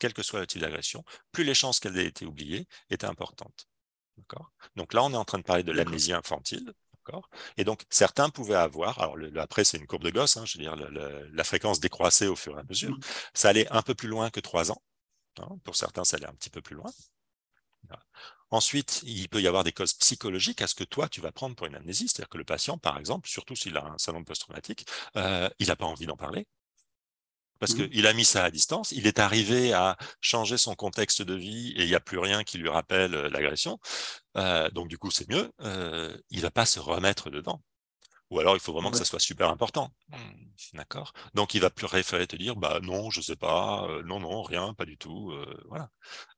quel 0.00 0.12
que 0.12 0.22
soit 0.22 0.40
le 0.40 0.46
type 0.46 0.60
d'agression, 0.60 1.04
plus 1.30 1.44
les 1.44 1.54
chances 1.54 1.78
qu'elle 1.78 1.96
ait 1.98 2.06
été 2.06 2.26
oubliée 2.26 2.66
étaient 2.90 3.06
importantes. 3.06 3.68
Donc 4.76 4.92
là, 4.92 5.04
on 5.04 5.12
est 5.12 5.16
en 5.16 5.24
train 5.24 5.38
de 5.38 5.44
parler 5.44 5.62
de 5.62 5.72
l'amnésie 5.72 6.12
infantile. 6.12 6.72
Et 7.56 7.64
donc, 7.64 7.84
certains 7.90 8.30
pouvaient 8.30 8.54
avoir, 8.54 9.00
alors 9.00 9.16
après, 9.36 9.64
c'est 9.64 9.78
une 9.78 9.86
courbe 9.86 10.04
de 10.04 10.10
gosse, 10.10 10.36
hein, 10.36 10.44
je 10.46 10.58
veux 10.58 10.64
dire, 10.64 10.76
la 10.76 11.44
fréquence 11.44 11.80
décroissait 11.80 12.28
au 12.28 12.36
fur 12.36 12.56
et 12.56 12.60
à 12.60 12.64
mesure. 12.64 12.90
Mmh. 12.90 13.00
Ça 13.34 13.48
allait 13.48 13.68
un 13.70 13.82
peu 13.82 13.94
plus 13.94 14.08
loin 14.08 14.30
que 14.30 14.40
trois 14.40 14.70
ans. 14.70 14.82
Hein. 15.38 15.58
pour 15.64 15.76
certains, 15.76 16.04
ça 16.04 16.16
allait 16.16 16.28
un 16.28 16.34
petit 16.34 16.50
peu 16.50 16.60
plus 16.60 16.76
loin. 16.76 16.90
Ensuite, 18.50 19.02
il 19.04 19.28
peut 19.28 19.40
y 19.40 19.46
avoir 19.46 19.64
des 19.64 19.72
causes 19.72 19.94
psychologiques 19.94 20.60
à 20.60 20.66
ce 20.66 20.74
que 20.74 20.84
toi, 20.84 21.08
tu 21.08 21.20
vas 21.20 21.32
prendre 21.32 21.54
pour 21.54 21.66
une 21.66 21.76
amnésie. 21.76 22.08
C'est-à-dire 22.08 22.28
que 22.28 22.38
le 22.38 22.44
patient, 22.44 22.78
par 22.78 22.98
exemple, 22.98 23.28
surtout 23.28 23.54
s'il 23.54 23.76
a 23.76 23.84
un 23.84 23.98
syndrome 23.98 24.24
post-traumatique, 24.24 24.86
euh, 25.16 25.48
il 25.58 25.68
n'a 25.68 25.76
pas 25.76 25.86
envie 25.86 26.06
d'en 26.06 26.16
parler. 26.16 26.46
Parce 27.60 27.74
mmh. 27.74 27.88
qu'il 27.88 28.06
a 28.06 28.12
mis 28.12 28.24
ça 28.24 28.44
à 28.44 28.50
distance, 28.50 28.90
il 28.90 29.06
est 29.06 29.20
arrivé 29.20 29.72
à 29.72 29.96
changer 30.20 30.56
son 30.56 30.74
contexte 30.74 31.22
de 31.22 31.34
vie 31.34 31.72
et 31.76 31.82
il 31.82 31.88
n'y 31.88 31.94
a 31.94 32.00
plus 32.00 32.18
rien 32.18 32.42
qui 32.42 32.58
lui 32.58 32.68
rappelle 32.68 33.14
euh, 33.14 33.28
l'agression. 33.28 33.78
Euh, 34.36 34.68
donc 34.70 34.88
du 34.88 34.98
coup, 34.98 35.10
c'est 35.10 35.28
mieux. 35.28 35.52
il 36.30 36.38
ne 36.38 36.42
va 36.42 36.50
pas 36.50 36.66
se 36.66 36.80
remettre 36.80 37.30
dedans. 37.30 37.62
Ou 38.30 38.38
alors, 38.38 38.54
il 38.54 38.60
faut 38.60 38.72
vraiment 38.72 38.92
que 38.92 38.96
ça 38.96 39.04
soit 39.04 39.18
super 39.18 39.50
important. 39.50 39.92
Mmh. 40.08 40.16
D'accord 40.74 41.12
Donc, 41.34 41.54
il 41.54 41.60
va 41.60 41.70
plus 41.70 41.86
préférer 41.86 42.26
te 42.28 42.36
dire, 42.36 42.54
bah 42.56 42.78
non, 42.80 43.10
je 43.10 43.20
sais 43.20 43.36
pas, 43.36 43.86
euh, 43.88 44.02
non, 44.04 44.20
non, 44.20 44.42
rien, 44.42 44.72
pas 44.74 44.84
du 44.84 44.96
tout. 44.96 45.32
Euh, 45.32 45.60
voilà. 45.68 45.90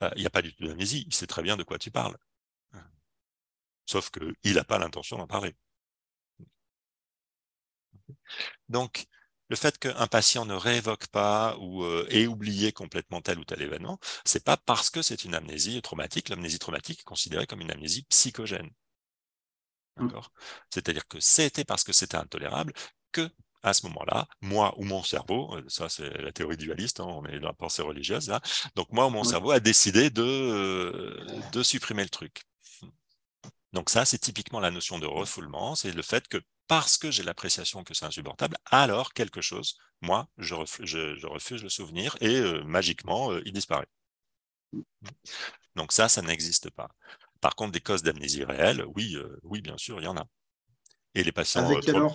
Euh, 0.03 0.11
il 0.17 0.21
n'y 0.21 0.27
a 0.27 0.31
pas 0.31 0.43
du 0.43 0.55
tout 0.55 0.67
d'amnésie. 0.67 1.05
Il 1.07 1.15
sait 1.15 1.27
très 1.27 1.43
bien 1.43 1.57
de 1.57 1.65
quoi 1.65 1.79
tu 1.79 1.91
parles. 1.91 2.17
Sauf 3.87 4.11
qu'il 4.11 4.55
n'a 4.55 4.65
pas 4.65 4.79
l'intention 4.79 5.19
d'en 5.19 5.27
parler. 5.27 5.55
Donc, 8.69 9.07
le 9.53 9.57
fait 9.57 9.79
qu'un 9.79 10.07
patient 10.07 10.47
ne 10.47 10.55
réévoque 10.55 11.09
pas 11.09 11.59
ou 11.61 11.85
ait 12.09 12.27
oublié 12.27 12.73
complètement 12.73 13.21
tel 13.21 13.39
ou 13.39 13.45
tel 13.45 13.61
événement, 13.61 13.99
c'est 14.25 14.43
pas 14.43 14.57
parce 14.57 14.89
que 14.89 15.03
c'est 15.03 15.25
une 15.25 15.35
amnésie 15.35 15.83
traumatique. 15.83 16.31
L'amnésie 16.31 16.59
traumatique 16.59 17.01
est 17.01 17.05
considérée 17.05 17.47
comme 17.47 17.61
une 17.61 17.71
amnésie 17.71 18.05
psychogène. 18.09 18.71
Mmh. 19.99 20.09
C'est-à-dire 20.71 21.07
que 21.07 21.21
c'était 21.21 21.65
parce 21.67 21.85
que 21.85 21.93
c'était 21.93 22.17
intolérable 22.17 22.73
que 23.13 23.31
à 23.63 23.75
ce 23.75 23.87
moment-là, 23.89 24.27
moi 24.41 24.75
ou 24.79 24.85
mon 24.85 25.03
cerveau, 25.03 25.55
euh, 25.55 25.63
ça 25.69 25.91
c'est 25.91 26.09
la 26.21 26.33
théorie 26.33 26.57
dualiste, 26.57 27.01
hein, 27.01 27.07
on 27.07 27.25
est 27.27 27.39
dans 27.39 27.49
la 27.49 27.53
pensée 27.53 27.83
religieuse 27.83 28.29
là, 28.29 28.41
donc 28.75 28.91
moi 28.91 29.07
ou 29.07 29.11
mon 29.11 29.23
cerveau 29.23 29.51
a 29.51 29.61
décidé 29.61 30.09
de, 30.11 30.23
euh, 30.23 31.41
de 31.53 31.63
supprimer 31.63 32.03
le 32.03 32.09
truc. 32.09 32.43
Donc 33.73 33.91
ça, 33.91 34.05
c'est 34.05 34.19
typiquement 34.19 34.61
la 34.61 34.71
notion 34.71 34.99
de 34.99 35.07
refoulement, 35.07 35.75
c'est 35.75 35.93
le 35.93 36.03
fait 36.03 36.29
que 36.29 36.39
parce 36.69 36.99
que 36.99 37.11
j'ai 37.11 37.23
l'appréciation 37.23 37.85
que 37.85 37.95
c'est 37.95 38.05
insupportable, 38.05 38.57
alors 38.67 39.13
quelque 39.13 39.41
chose, 39.41 39.77
moi, 40.01 40.29
je, 40.39 40.55
refuse, 40.55 41.63
le 41.63 41.69
souvenir 41.69 42.17
et 42.21 42.37
euh, 42.37 42.63
magiquement, 42.65 43.37
il 43.45 43.53
disparaît. 43.53 43.89
Donc 45.75 45.93
ça, 45.93 46.09
ça 46.09 46.23
n'existe 46.23 46.71
pas. 46.71 46.91
Par 47.41 47.57
contre, 47.57 47.73
des 47.73 47.81
causes 47.81 48.03
d'amnésie 48.03 48.45
réelle, 48.45 48.85
oui, 48.95 49.17
euh, 49.17 49.39
oui, 49.43 49.61
bien 49.61 49.77
sûr, 49.77 50.01
il 50.01 50.05
y 50.05 50.09
en 50.09 50.17
a. 50.17 50.27
Et 51.15 51.25
les 51.25 51.33
patients. 51.33 51.65
Avec 51.65 51.89
euh, 51.89 52.09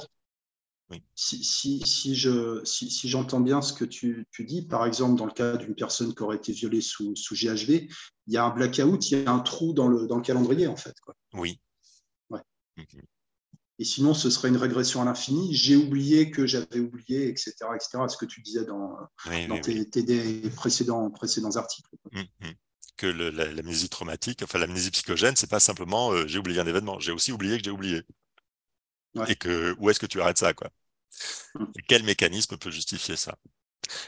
alors, 0.90 1.02
si, 1.16 1.44
si, 1.44 1.82
si, 1.86 2.16
je, 2.16 2.64
si, 2.64 2.90
si 2.90 3.10
j'entends 3.10 3.40
bien 3.40 3.62
ce 3.62 3.74
que 3.74 3.86
tu, 3.86 4.26
tu, 4.32 4.46
dis, 4.46 4.62
par 4.62 4.86
exemple, 4.86 5.18
dans 5.18 5.26
le 5.26 5.32
cas 5.32 5.58
d'une 5.58 5.76
personne 5.76 6.14
qui 6.14 6.24
aurait 6.24 6.38
été 6.38 6.54
violée 6.54 6.82
sous, 6.82 7.16
sous 7.16 7.36
GHV, 7.36 7.90
il 8.28 8.34
y 8.34 8.38
a 8.38 8.46
un 8.46 8.50
blackout, 8.50 9.12
il 9.12 9.24
y 9.24 9.26
a 9.26 9.32
un 9.32 9.40
trou 9.40 9.74
dans 9.74 9.88
le, 9.88 10.08
dans 10.08 10.18
le 10.18 10.22
calendrier, 10.22 10.68
en 10.68 10.78
fait. 10.78 10.98
Quoi. 11.02 11.16
Oui. 11.34 11.60
Ouais. 12.30 12.42
Et 13.80 13.84
sinon, 13.84 14.14
ce 14.14 14.30
serait 14.30 14.48
une 14.48 14.58
régression 14.58 15.02
à 15.02 15.06
l'infini. 15.06 15.54
J'ai 15.54 15.76
oublié 15.76 16.32
que 16.32 16.48
j'avais 16.48 16.80
oublié, 16.80 17.28
etc., 17.28 17.54
etc. 17.76 18.04
Ce 18.08 18.18
que 18.18 18.26
tu 18.26 18.42
disais 18.42 18.66
dans, 18.66 18.98
dans 19.50 19.60
tes, 19.60 20.50
précédents, 20.56 21.10
précédents 21.12 21.56
articles. 21.56 21.90
Mhm 22.12 22.54
que 22.98 23.06
l'amnésie 23.06 23.90
traumatique, 23.90 24.42
enfin 24.44 24.58
l'amnésie 24.58 24.92
psychogène, 24.92 25.36
c'est 25.36 25.50
pas 25.50 25.60
simplement 25.60 26.12
euh, 26.12 26.28
j'ai 26.28 26.40
oublié 26.40 26.60
un 26.60 26.68
événement, 26.68 27.00
j'ai 27.00 27.12
aussi 27.12 27.32
oublié 27.32 27.58
que 27.58 27.64
j'ai 27.64 27.72
oublié. 27.72 28.02
Et 29.28 29.36
que 29.36 29.76
où 29.80 29.90
est-ce 29.90 30.00
que 30.00 30.06
tu 30.06 30.22
arrêtes 30.22 30.38
ça, 30.38 30.54
quoi? 30.54 30.70
Mmh. 31.56 31.66
Quel 31.88 32.04
mécanisme 32.04 32.58
peut 32.58 32.72
justifier 32.72 33.16
ça? 33.16 33.38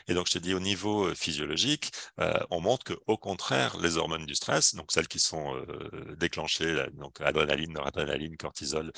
Et 0.08 0.14
donc, 0.14 0.28
je 0.28 0.34
te 0.34 0.40
dis, 0.40 0.54
au 0.54 0.60
niveau 0.60 1.08
euh, 1.08 1.16
physiologique, 1.16 1.92
euh, 2.20 2.38
on 2.50 2.60
montre 2.60 2.94
qu'au 2.94 3.18
contraire, 3.18 3.78
les 3.80 3.98
hormones 3.98 4.26
du 4.26 4.36
stress, 4.36 4.76
donc 4.76 4.92
celles 4.92 5.08
qui 5.08 5.20
sont 5.20 5.56
déclenchées, 6.18 6.86
donc 6.94 7.22
adrénaline, 7.22 7.74
noradrénaline, 7.74 8.36
cortisol, 8.38 8.92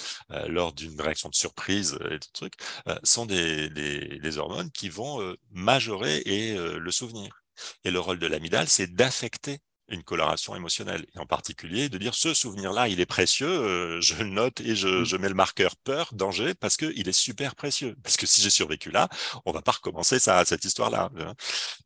lors 0.47 0.73
d'une 0.73 0.99
réaction 0.99 1.29
de 1.29 1.35
surprise 1.35 1.97
et 2.09 2.17
de 2.19 2.27
trucs, 2.33 2.55
sont 3.03 3.25
des, 3.25 3.69
des, 3.69 4.37
hormones 4.37 4.71
qui 4.71 4.89
vont 4.89 5.35
majorer 5.51 6.17
et 6.25 6.55
le 6.55 6.91
souvenir. 6.91 7.43
Et 7.83 7.91
le 7.91 7.99
rôle 7.99 8.19
de 8.19 8.27
l'amygdale, 8.27 8.67
c'est 8.67 8.87
d'affecter 8.87 9.59
une 9.91 10.03
coloration 10.03 10.55
émotionnelle. 10.55 11.05
Et 11.13 11.19
en 11.19 11.25
particulier, 11.25 11.89
de 11.89 11.97
dire 11.97 12.15
ce 12.15 12.33
souvenir-là, 12.33 12.87
il 12.87 12.99
est 12.99 13.05
précieux, 13.05 13.47
euh, 13.47 14.01
je 14.01 14.15
le 14.15 14.29
note 14.29 14.61
et 14.61 14.75
je, 14.75 15.03
je, 15.03 15.17
mets 15.17 15.29
le 15.29 15.35
marqueur 15.35 15.75
peur, 15.75 16.09
danger, 16.13 16.53
parce 16.53 16.77
qu'il 16.77 17.07
est 17.07 17.11
super 17.11 17.55
précieux. 17.55 17.95
Parce 18.03 18.17
que 18.17 18.25
si 18.25 18.41
j'ai 18.41 18.49
survécu 18.49 18.91
là, 18.91 19.09
on 19.45 19.51
va 19.51 19.61
pas 19.61 19.73
recommencer 19.73 20.19
ça, 20.19 20.43
cette 20.45 20.65
histoire-là. 20.65 21.11
Hein. 21.19 21.35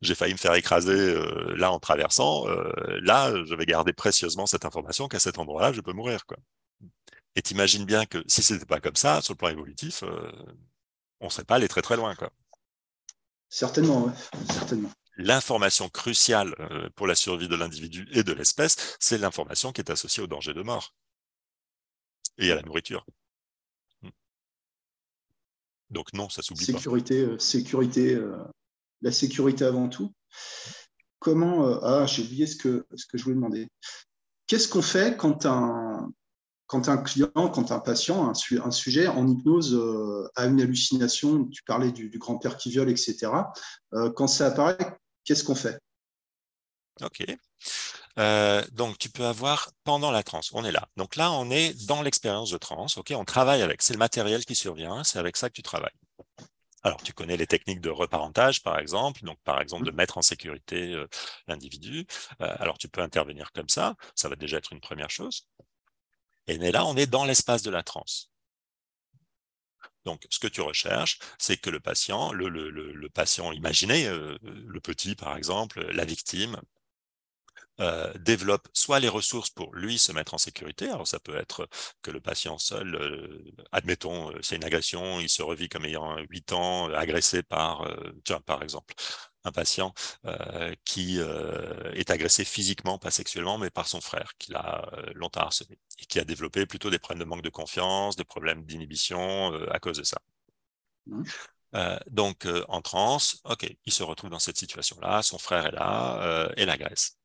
J'ai 0.00 0.14
failli 0.14 0.32
me 0.32 0.38
faire 0.38 0.54
écraser 0.54 0.92
euh, 0.92 1.54
là 1.56 1.72
en 1.72 1.78
traversant. 1.78 2.48
Euh, 2.48 2.72
là, 3.02 3.32
je 3.44 3.54
vais 3.54 3.66
garder 3.66 3.92
précieusement 3.92 4.46
cette 4.46 4.64
information 4.64 5.08
qu'à 5.08 5.18
cet 5.18 5.38
endroit-là, 5.38 5.72
je 5.72 5.80
peux 5.80 5.92
mourir. 5.92 6.26
Quoi. 6.26 6.38
Et 7.34 7.42
t'imagines 7.42 7.84
bien 7.84 8.06
que 8.06 8.22
si 8.26 8.42
c'était 8.42 8.66
pas 8.66 8.80
comme 8.80 8.96
ça, 8.96 9.20
sur 9.20 9.34
le 9.34 9.38
plan 9.38 9.48
évolutif, 9.48 10.02
on 11.20 11.28
serait 11.28 11.44
pas 11.44 11.56
allé 11.56 11.68
très 11.68 11.82
très 11.82 11.96
loin. 11.96 12.14
Quoi. 12.14 12.30
Certainement, 13.48 14.12
certainement 14.50 14.90
l'information 15.16 15.88
cruciale 15.88 16.54
euh, 16.60 16.88
pour 16.94 17.06
la 17.06 17.14
survie 17.14 17.48
de 17.48 17.56
l'individu 17.56 18.06
et 18.12 18.22
de 18.22 18.32
l'espèce, 18.32 18.96
c'est 19.00 19.18
l'information 19.18 19.72
qui 19.72 19.80
est 19.80 19.90
associée 19.90 20.22
au 20.22 20.26
danger 20.26 20.54
de 20.54 20.62
mort 20.62 20.94
et 22.38 22.52
à 22.52 22.56
la 22.56 22.62
nourriture. 22.62 23.04
Hmm. 24.02 24.10
Donc 25.90 26.12
non, 26.12 26.28
ça 26.28 26.42
s'oublie 26.42 26.66
pas. 26.66 26.72
Euh, 26.72 27.38
sécurité, 27.38 28.14
euh, 28.14 28.36
la 29.00 29.12
sécurité 29.12 29.64
avant 29.64 29.88
tout. 29.88 30.12
Comment 31.18 31.80
Ah, 31.82 32.06
j'ai 32.06 32.22
oublié 32.22 32.46
ce 32.46 32.56
que, 32.56 32.86
ce 32.94 33.06
que 33.06 33.16
je 33.16 33.24
voulais 33.24 33.36
demander. 33.36 33.68
Qu'est-ce 34.46 34.68
qu'on 34.68 34.82
fait 34.82 35.16
quand 35.16 35.46
un, 35.46 36.12
quand 36.66 36.88
un 36.88 36.98
client, 36.98 37.30
quand 37.34 37.72
un 37.72 37.80
patient, 37.80 38.28
un, 38.28 38.32
un 38.64 38.70
sujet 38.70 39.08
en 39.08 39.26
hypnose 39.26 39.74
a 40.36 40.46
une 40.46 40.60
hallucination, 40.60 41.46
tu 41.46 41.64
parlais 41.64 41.90
du, 41.90 42.10
grand-père 42.18 42.56
qui 42.56 42.70
viole, 42.70 42.90
etc., 42.90 43.32
quand 44.14 44.28
ça 44.28 44.48
apparaît, 44.48 44.76
qu'est-ce 45.26 45.44
qu'on 45.44 45.54
fait? 45.54 45.78
Ok. 47.02 47.24
Euh, 48.18 48.64
donc, 48.72 48.96
tu 48.98 49.10
peux 49.10 49.26
avoir 49.26 49.70
pendant 49.84 50.10
la 50.10 50.22
transe, 50.22 50.50
on 50.54 50.64
est 50.64 50.72
là. 50.72 50.88
Donc 50.96 51.16
là, 51.16 51.30
on 51.32 51.50
est 51.50 51.74
dans 51.86 52.00
l'expérience 52.00 52.50
de 52.50 52.56
transe. 52.56 52.96
Ok, 52.96 53.12
on 53.14 53.26
travaille 53.26 53.60
avec. 53.60 53.82
C'est 53.82 53.92
le 53.92 53.98
matériel 53.98 54.46
qui 54.46 54.54
survient. 54.54 55.04
C'est 55.04 55.18
avec 55.18 55.36
ça 55.36 55.50
que 55.50 55.54
tu 55.54 55.62
travailles. 55.62 55.90
Alors, 56.82 57.02
tu 57.02 57.12
connais 57.12 57.36
les 57.36 57.46
techniques 57.46 57.80
de 57.80 57.90
reparentage, 57.90 58.62
par 58.62 58.78
exemple. 58.78 59.24
Donc, 59.24 59.38
par 59.44 59.60
exemple, 59.60 59.84
de 59.84 59.90
mettre 59.90 60.18
en 60.18 60.22
sécurité 60.22 60.94
euh, 60.94 61.06
l'individu. 61.48 62.06
Euh, 62.40 62.54
alors, 62.58 62.78
tu 62.78 62.88
peux 62.88 63.02
intervenir 63.02 63.52
comme 63.52 63.68
ça. 63.68 63.96
Ça 64.14 64.28
va 64.28 64.36
déjà 64.36 64.58
être 64.58 64.72
une 64.72 64.80
première 64.80 65.10
chose. 65.10 65.46
Et 66.46 66.58
mais 66.58 66.70
là, 66.72 66.86
on 66.86 66.96
est 66.96 67.06
dans 67.06 67.24
l'espace 67.24 67.62
de 67.62 67.70
la 67.70 67.82
transe. 67.82 68.30
Donc, 70.06 70.24
ce 70.30 70.38
que 70.38 70.46
tu 70.46 70.60
recherches, 70.60 71.18
c'est 71.36 71.56
que 71.56 71.68
le 71.68 71.80
patient, 71.80 72.32
le, 72.32 73.08
patient 73.12 73.52
imaginé, 73.52 74.06
euh, 74.06 74.38
le 74.42 74.80
petit 74.80 75.16
par 75.16 75.36
exemple, 75.36 75.84
la 75.92 76.04
victime, 76.04 76.60
euh, 77.80 78.12
développe 78.18 78.68
soit 78.72 79.00
les 79.00 79.08
ressources 79.08 79.50
pour 79.50 79.74
lui 79.74 79.98
se 79.98 80.12
mettre 80.12 80.32
en 80.32 80.38
sécurité. 80.38 80.88
Alors 80.88 81.08
ça 81.08 81.18
peut 81.18 81.36
être 81.36 81.68
que 82.02 82.10
le 82.12 82.20
patient 82.20 82.56
seul, 82.56 82.94
euh, 82.94 83.52
admettons, 83.72 84.32
c'est 84.42 84.56
une 84.56 84.64
agression, 84.64 85.20
il 85.20 85.28
se 85.28 85.42
revit 85.42 85.68
comme 85.68 85.84
ayant 85.84 86.16
8 86.30 86.52
ans, 86.52 86.88
agressé 86.94 87.42
par, 87.42 87.86
tiens, 88.24 88.40
par 88.40 88.62
exemple, 88.62 88.94
un 89.46 89.52
patient 89.52 89.94
qui 90.84 91.18
est 91.18 92.10
agressé 92.10 92.44
physiquement, 92.44 92.98
pas 92.98 93.10
sexuellement, 93.10 93.58
mais 93.58 93.70
par 93.70 93.88
son 93.88 94.00
frère, 94.00 94.32
qui 94.38 94.52
l'a 94.52 94.88
longtemps 95.14 95.40
harcelé, 95.40 95.78
et 95.98 96.06
qui 96.06 96.18
a 96.18 96.24
développé 96.24 96.66
plutôt 96.66 96.90
des 96.90 96.98
problèmes 96.98 97.24
de 97.24 97.28
manque 97.28 97.42
de 97.42 97.50
confiance, 97.50 98.16
des 98.16 98.24
problèmes 98.24 98.64
d'inhibition 98.64 99.52
à 99.70 99.78
cause 99.78 99.98
de 99.98 100.04
ça. 100.04 100.18
Mmh. 101.06 101.22
donc, 102.10 102.46
en 102.68 102.82
transe, 102.82 103.40
ok, 103.44 103.68
il 103.84 103.92
se 103.92 104.02
retrouve 104.02 104.30
dans 104.30 104.38
cette 104.38 104.58
situation-là, 104.58 105.22
son 105.22 105.38
frère 105.38 105.66
est 105.66 105.72
là 105.72 106.50
et 106.56 106.66
l'agresse. 106.66 107.16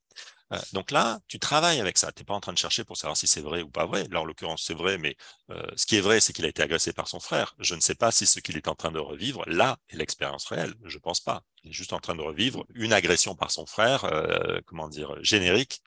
Euh, 0.51 0.59
donc 0.73 0.91
là, 0.91 1.19
tu 1.27 1.39
travailles 1.39 1.79
avec 1.79 1.97
ça. 1.97 2.11
Tu 2.11 2.21
n'es 2.21 2.25
pas 2.25 2.33
en 2.33 2.39
train 2.39 2.53
de 2.53 2.57
chercher 2.57 2.83
pour 2.83 2.97
savoir 2.97 3.15
si 3.15 3.27
c'est 3.27 3.41
vrai 3.41 3.61
ou 3.61 3.69
pas 3.69 3.85
vrai. 3.85 4.05
Là, 4.09 4.21
en 4.21 4.25
l'occurrence, 4.25 4.63
c'est 4.65 4.73
vrai, 4.73 4.97
mais 4.97 5.15
euh, 5.49 5.63
ce 5.75 5.85
qui 5.85 5.95
est 5.95 6.01
vrai, 6.01 6.19
c'est 6.19 6.33
qu'il 6.33 6.45
a 6.45 6.49
été 6.49 6.61
agressé 6.61 6.93
par 6.93 7.07
son 7.07 7.19
frère. 7.19 7.55
Je 7.59 7.75
ne 7.75 7.79
sais 7.79 7.95
pas 7.95 8.11
si 8.11 8.25
ce 8.25 8.39
qu'il 8.39 8.57
est 8.57 8.67
en 8.67 8.75
train 8.75 8.91
de 8.91 8.99
revivre, 8.99 9.43
là, 9.47 9.77
est 9.89 9.95
l'expérience 9.95 10.45
réelle. 10.45 10.73
Je 10.83 10.97
ne 10.97 11.01
pense 11.01 11.21
pas. 11.21 11.43
Il 11.63 11.69
est 11.69 11.73
juste 11.73 11.93
en 11.93 11.99
train 11.99 12.15
de 12.15 12.21
revivre 12.21 12.65
une 12.75 12.93
agression 12.93 13.35
par 13.35 13.51
son 13.51 13.65
frère, 13.65 14.05
euh, 14.05 14.59
comment 14.65 14.89
dire, 14.89 15.15
générique, 15.23 15.81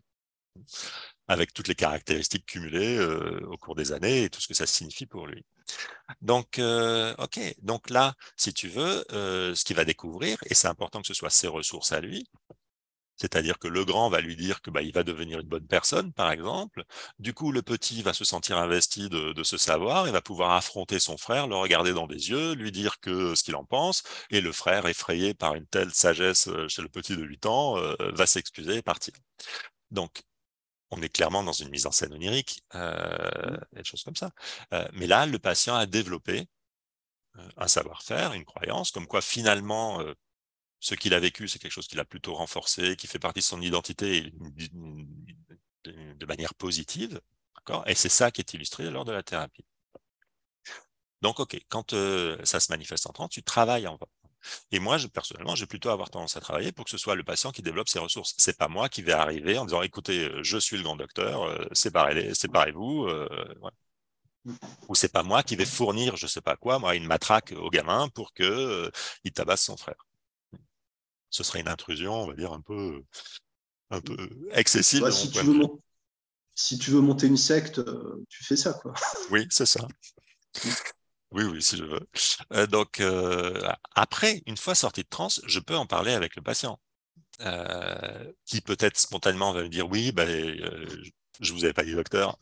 avec 1.29 1.53
toutes 1.53 1.69
les 1.69 1.75
caractéristiques 1.75 2.47
cumulées 2.47 3.01
au 3.01 3.57
cours 3.57 3.75
des 3.75 3.93
années 3.93 4.25
et 4.25 4.31
tout 4.31 4.41
ce 4.41 4.47
que 4.47 4.55
ça 4.55 4.67
signifie 4.67 5.07
pour 5.07 5.27
lui. 5.27 5.45
Donc, 6.21 6.61
ok. 7.19 7.41
Donc 7.63 7.91
là, 7.91 8.15
si 8.37 8.53
tu 8.53 8.69
veux, 8.69 9.05
ce 9.11 9.65
qu'il 9.65 9.75
va 9.75 9.85
découvrir, 9.85 10.39
et 10.47 10.55
c'est 10.55 10.69
important 10.69 11.01
que 11.01 11.09
ce 11.09 11.15
soit 11.15 11.31
ses 11.31 11.49
ressources 11.49 11.93
à 11.93 12.01
lui, 12.01 12.29
C'est-à-dire 13.17 13.59
que 13.59 13.69
le 13.69 13.85
grand 13.85 14.09
va 14.09 14.21
lui 14.21 14.37
dire 14.37 14.61
que 14.61 14.71
bah, 14.71 14.83
il 14.83 14.93
va 14.93 15.05
devenir 15.05 15.39
une 15.41 15.49
bonne 15.49 15.67
personne, 15.67 16.13
par 16.13 16.31
exemple. 16.33 16.85
Du 17.19 17.33
coup, 17.33 17.53
le 17.53 17.63
petit 17.63 18.03
va 18.03 18.13
se 18.13 18.25
sentir 18.25 18.59
investi 18.59 19.09
de, 19.09 19.43
ce 19.43 19.57
savoir 19.57 20.09
et 20.09 20.11
va 20.11 20.23
pouvoir 20.23 20.53
affronter 20.53 20.99
son 20.99 21.17
frère, 21.17 21.47
le 21.47 21.57
regarder 21.57 21.93
dans 21.93 22.07
les 22.07 22.31
yeux, 22.31 22.55
lui 22.55 22.73
dire 22.73 22.99
que 23.01 23.35
ce 23.35 23.45
qu'il 23.45 23.57
en 23.57 23.65
pense. 23.65 24.03
Et 24.31 24.41
le 24.41 24.53
frère, 24.53 24.87
effrayé 24.87 25.35
par 25.35 25.55
une 25.55 25.67
telle 25.67 25.93
sagesse 25.93 26.49
euh, 26.49 26.69
chez 26.69 26.83
le 26.83 26.89
petit 26.89 27.17
de 27.17 27.23
8 27.23 27.47
ans, 27.47 27.79
euh, 27.79 27.95
va 28.13 28.27
s'excuser 28.27 28.77
et 28.77 28.83
partir. 28.83 29.15
Donc, 29.91 30.23
on 30.91 31.03
est 31.03 31.09
clairement 31.09 31.43
dans 31.43 31.53
une 31.53 31.71
mise 31.71 31.87
en 31.87 31.93
scène 31.93 32.13
onirique, 32.15 32.63
euh, 32.75 33.51
mmh. 33.51 33.77
des 33.77 33.85
choses 33.85 34.03
comme 34.05 34.17
ça. 34.17 34.31
mais 34.93 35.07
là, 35.07 35.27
le 35.27 35.39
patient 35.39 35.75
a 35.75 35.87
développé 35.87 36.47
un 37.57 37.69
savoir-faire, 37.69 38.33
une 38.33 38.45
croyance, 38.45 38.91
comme 38.91 39.07
quoi 39.07 39.21
finalement, 39.21 40.01
ce 40.85 40.95
qu'il 40.95 41.15
a 41.15 41.21
vécu, 41.21 41.49
c'est 41.49 41.59
quelque 41.59 41.73
chose 41.73 41.87
qu'il 41.89 41.99
a 41.99 42.05
plutôt 42.05 42.35
renforcé, 42.35 42.95
qui 42.97 43.07
fait 43.07 43.19
partie 43.19 43.41
de 43.41 43.45
son 43.45 43.63
identité 43.63 44.35
de 45.85 46.27
manière 46.27 46.55
positive. 46.55 47.23
Et 47.87 47.95
c'est 47.95 48.11
ça 48.11 48.31
qui 48.31 48.43
est 48.43 48.53
illustré 48.53 48.91
lors 48.91 49.07
de 49.07 49.13
la 49.13 49.23
thérapie. 49.23 49.65
Donc, 51.23 51.41
OK, 51.41 51.59
quand 51.71 51.95
euh, 51.95 52.37
ça 52.45 52.61
se 52.61 52.71
manifeste 52.71 53.07
en 53.09 53.13
trans, 53.13 53.29
tu 53.29 53.43
travailles 53.43 53.87
en 53.87 53.99
Et 54.73 54.79
moi, 54.79 54.99
je, 54.99 55.07
personnellement, 55.07 55.55
j'ai 55.55 55.67
plutôt 55.67 55.89
avoir 55.89 56.11
tendance 56.11 56.37
à 56.37 56.41
travailler 56.41 56.71
pour 56.71 56.85
que 56.85 56.91
ce 56.91 56.99
soit 56.99 57.15
le 57.15 57.25
patient 57.25 57.51
qui 57.51 57.63
développe 57.63 57.89
ses 57.89 57.99
ressources. 57.99 58.35
C'est 58.37 58.59
pas 58.59 58.69
moi 58.69 58.91
qui 58.91 59.01
vais 59.01 59.13
arriver 59.13 59.57
en 59.57 59.65
disant, 59.65 59.81
écoutez, 59.81 60.29
euh, 60.29 60.43
je 60.43 60.59
suis 60.59 60.77
le 60.77 60.83
grand 60.83 60.97
docteur, 60.97 61.45
euh, 61.45 61.65
séparez-vous. 61.73 63.09
Ou 64.89 64.95
c'est 64.95 65.13
pas 65.13 65.23
moi 65.23 65.43
qui 65.43 65.57
vais 65.57 65.65
fournir, 65.65 66.17
je 66.17 66.27
sais 66.27 66.43
pas 66.43 66.57
quoi, 66.57 66.79
moi, 66.79 66.95
une 66.95 67.07
matraque 67.07 67.53
au 67.53 67.71
gamin 67.71 68.09
pour 68.11 68.35
que 68.35 68.93
il 69.25 69.33
tabasse 69.33 69.65
son 69.65 69.79
frère 69.79 70.05
ce 71.35 71.43
serait 71.43 71.61
une 71.61 71.69
intrusion, 71.69 72.15
on 72.15 72.29
va 72.29 72.35
dire, 72.35 72.53
un 72.53 72.61
peu, 72.61 73.03
un 73.91 74.01
peu 74.01 74.17
excessive. 74.53 75.11
si, 75.11 75.33
tu 75.33 75.41
veux 75.41 75.67
si, 76.55 76.79
tu 76.79 76.93
veux 76.93 77.01
monter 77.01 77.27
une 77.27 77.37
secte, 77.37 77.81
euh, 77.81 78.25
tu 78.29 78.45
fais 78.45 78.55
ça, 78.55 78.73
quoi. 78.75 78.95
Oui, 79.33 79.45
c'est 79.51 79.67
ça. 79.67 79.85
Oui, 81.33 81.43
oui, 81.43 81.61
si 81.61 81.77
je 81.77 81.83
veux. 81.83 82.09
Euh, 82.53 82.69
donc, 82.69 83.01
euh, 83.01 83.69
après, 83.97 84.45
une 84.47 84.57
fois 84.57 84.77
sorti 84.77 85.03
de 85.03 85.09
transe, 85.09 85.41
je 85.45 85.59
peux 85.59 85.75
en 85.75 85.87
parler 85.87 86.13
avec 86.13 86.37
le 86.37 86.43
patient. 86.43 86.79
qui 88.47 88.61
peut-être 88.61 88.97
spontanément 88.97 89.53
va 89.53 89.65
me 89.65 89.69
dire 89.69 89.91
oui, 89.91 90.13
ben, 90.13 90.29
je 91.41 91.53
vous 91.53 91.65
avais 91.65 91.73
pas 91.73 91.85
dit 91.85 91.95
docteur, 91.95 92.39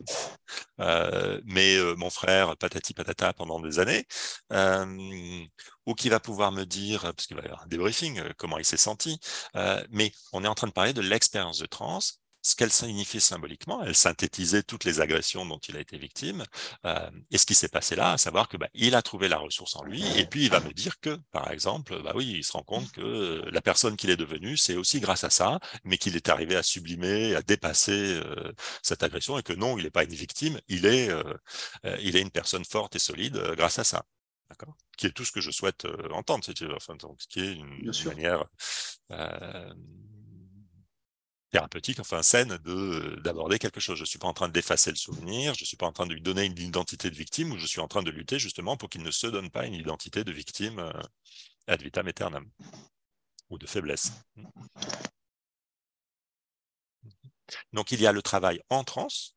euh, 0.81 1.41
mais 1.45 1.77
euh, 1.77 1.95
mon 1.97 2.11
frère, 2.11 2.57
patati 2.57 2.95
patata, 2.95 3.33
pendant 3.33 3.61
des 3.61 3.79
années, 3.79 4.07
euh, 4.53 5.45
ou 5.87 5.95
qui 5.95 6.09
va 6.09 6.21
pouvoir 6.21 6.53
me 6.53 6.65
dire, 6.65 7.03
parce 7.03 7.27
qu'il 7.27 7.37
va 7.37 7.43
y 7.43 7.47
avoir 7.47 7.63
un 7.63 7.67
débriefing, 7.67 8.23
comment 8.37 8.59
il 8.59 8.65
s'est 8.65 8.77
senti, 8.77 9.19
mais 9.91 10.13
on 10.33 10.45
est 10.45 10.49
en 10.49 10.55
train 10.55 10.69
de 10.69 10.73
parler 10.73 10.93
de 10.93 11.01
l'expérience 11.01 11.59
de 11.59 11.67
trans, 11.67 12.01
ce 12.43 12.57
qu'elle 12.57 12.73
signifiait 12.73 13.21
symboliquement. 13.21 13.83
Elle 13.83 13.95
synthétisait 13.95 14.63
toutes 14.63 14.85
les 14.85 15.01
agressions 15.01 15.47
dont 15.47 15.59
il 15.59 15.77
a 15.77 15.81
été 15.81 15.97
victime. 15.97 16.45
Euh, 16.85 17.11
et 17.31 17.39
ce 17.39 17.47
qui 17.47 17.55
s'est 17.55 17.69
passé 17.69 17.97
là, 17.97 18.13
à 18.13 18.19
savoir 18.19 18.49
que 18.49 18.57
bah, 18.57 18.69
il 18.75 18.95
a 18.95 19.03
trouvé 19.03 19.29
la 19.29 19.39
ressource 19.39 19.77
en 19.77 19.85
lui, 19.85 20.05
et 20.19 20.27
puis 20.27 20.45
il 20.45 20.51
va 20.51 20.61
me 20.61 20.73
dire 20.73 21.01
que, 21.01 21.17
par 21.31 21.51
exemple, 21.51 22.03
bah 22.03 22.13
oui, 22.15 22.27
il 22.39 22.45
se 22.45 22.53
rend 22.53 22.63
compte 22.63 22.91
que 22.93 23.49
la 23.51 23.63
personne 23.63 23.97
qu'il 23.97 24.11
est 24.11 24.17
devenu, 24.17 24.57
c'est 24.57 24.77
aussi 24.77 25.01
grâce 25.01 25.25
à 25.25 25.31
ça, 25.31 25.61
mais 25.85 25.99
qu'il 25.99 26.17
est 26.17 26.29
arrivé 26.29 26.57
à 26.57 26.63
sublimer, 26.63 27.35
à 27.37 27.43
dépasser 27.43 27.93
euh, 27.93 28.53
cette 28.83 29.03
agression, 29.03 29.39
et 29.39 29.43
que 29.43 29.53
non, 29.53 29.79
il 29.79 29.85
n'est 29.85 29.91
pas 29.91 30.05
une 30.05 30.15
victime, 30.15 30.61
il 30.69 30.87
est, 30.87 31.11
euh, 31.11 31.23
il 32.01 32.17
est 32.17 32.21
une 32.21 32.31
personne 32.31 32.65
forte 32.65 32.97
et 32.97 32.99
solide 32.99 33.41
grâce 33.57 33.79
à 33.79 33.85
ça. 33.85 34.05
D'accord? 34.51 34.77
Qui 34.99 35.07
est 35.07 35.13
tout 35.13 35.25
ce 35.25 35.33
que 35.33 35.41
je 35.41 35.51
souhaite 35.51 35.87
entendre, 36.11 36.45
si 36.45 36.53
tu 36.53 36.67
veux. 36.67 36.75
Enfin, 36.75 36.97
donc, 36.97 37.23
ce 37.23 37.27
qui 37.27 37.41
est 37.41 37.53
une, 37.53 37.73
une 37.81 38.05
manière 38.05 38.45
thérapeutique, 41.53 42.01
enfin 42.01 42.23
saine, 42.23 42.59
de 42.65 43.21
d'aborder 43.23 43.59
quelque 43.59 43.81
chose. 43.81 43.97
Je 43.97 44.03
ne 44.03 44.07
suis 44.07 44.19
pas 44.19 44.29
en 44.29 44.33
train 44.35 44.49
d'effacer 44.49 44.91
le 44.91 44.97
souvenir, 44.97 45.55
je 45.55 45.63
ne 45.63 45.67
suis 45.67 45.77
pas 45.77 45.87
en 45.87 45.93
train 45.93 46.07
de 46.07 46.15
lui 46.15 46.23
donner 46.23 46.45
une 46.47 46.59
identité 46.59 47.11
de 47.11 47.15
victime, 47.15 47.53
ou 47.53 47.59
je 47.59 47.67
suis 47.67 47.81
en 47.81 47.89
train 47.89 48.03
de 48.03 48.11
lutter 48.11 48.39
justement 48.39 48.77
pour 48.77 48.89
qu'il 48.91 49.03
ne 49.03 49.11
se 49.11 49.27
donne 49.27 49.51
pas 49.51 49.67
une 49.67 49.75
identité 49.75 50.25
de 50.25 50.33
victime 50.33 50.79
euh, 50.81 50.93
ad 51.69 51.83
vitam 51.83 52.09
aeternam, 52.09 52.51
ou 53.51 53.59
de 53.59 53.67
faiblesse. 53.67 54.13
Donc 57.73 57.93
il 57.93 58.01
y 58.01 58.07
a 58.07 58.13
le 58.13 58.23
travail 58.23 58.61
en 58.71 58.83
transe, 58.85 59.37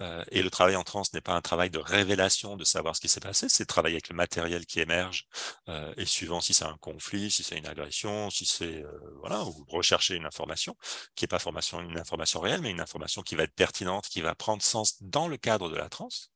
euh, 0.00 0.24
et 0.30 0.42
le 0.42 0.50
travail 0.50 0.76
en 0.76 0.84
trans 0.84 1.02
n'est 1.12 1.20
pas 1.20 1.34
un 1.34 1.40
travail 1.40 1.70
de 1.70 1.78
révélation 1.78 2.56
de 2.56 2.64
savoir 2.64 2.96
ce 2.96 3.00
qui 3.00 3.08
s'est 3.08 3.20
passé, 3.20 3.48
c'est 3.48 3.66
travailler 3.66 3.96
avec 3.96 4.08
le 4.08 4.14
matériel 4.16 4.66
qui 4.66 4.80
émerge 4.80 5.26
euh, 5.68 5.92
et 5.96 6.06
suivant 6.06 6.40
si 6.40 6.54
c'est 6.54 6.64
un 6.64 6.76
conflit, 6.78 7.30
si 7.30 7.42
c'est 7.42 7.58
une 7.58 7.66
agression, 7.66 8.30
si 8.30 8.46
c'est 8.46 8.82
euh, 8.82 9.00
voilà, 9.20 9.44
ou 9.44 9.64
rechercher 9.68 10.14
une 10.16 10.26
information 10.26 10.76
qui 11.14 11.24
n'est 11.24 11.28
pas 11.28 11.38
formation, 11.38 11.80
une 11.80 11.98
information 11.98 12.40
réelle, 12.40 12.60
mais 12.62 12.70
une 12.70 12.80
information 12.80 13.22
qui 13.22 13.34
va 13.36 13.44
être 13.44 13.54
pertinente, 13.54 14.08
qui 14.08 14.20
va 14.20 14.34
prendre 14.34 14.62
sens 14.62 15.02
dans 15.02 15.28
le 15.28 15.36
cadre 15.36 15.70
de 15.70 15.76
la 15.76 15.88
transe. 15.88 16.30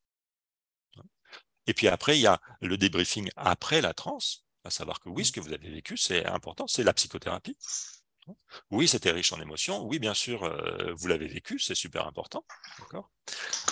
Et 1.66 1.74
puis 1.74 1.88
après, 1.88 2.18
il 2.18 2.22
y 2.22 2.26
a 2.26 2.40
le 2.60 2.76
débriefing 2.76 3.30
après 3.36 3.80
la 3.80 3.94
transe, 3.94 4.44
à 4.64 4.70
savoir 4.70 5.00
que 5.00 5.08
oui, 5.08 5.24
ce 5.24 5.32
que 5.32 5.40
vous 5.40 5.52
avez 5.52 5.70
vécu, 5.70 5.96
c'est 5.96 6.26
important, 6.26 6.66
c'est 6.66 6.82
la 6.84 6.92
psychothérapie. 6.92 7.56
Oui, 8.70 8.88
c'était 8.88 9.10
riche 9.10 9.32
en 9.32 9.40
émotions. 9.40 9.84
Oui, 9.84 9.98
bien 9.98 10.14
sûr, 10.14 10.44
euh, 10.44 10.92
vous 10.96 11.08
l'avez 11.08 11.26
vécu, 11.26 11.58
c'est 11.58 11.74
super 11.74 12.06
important. 12.06 12.44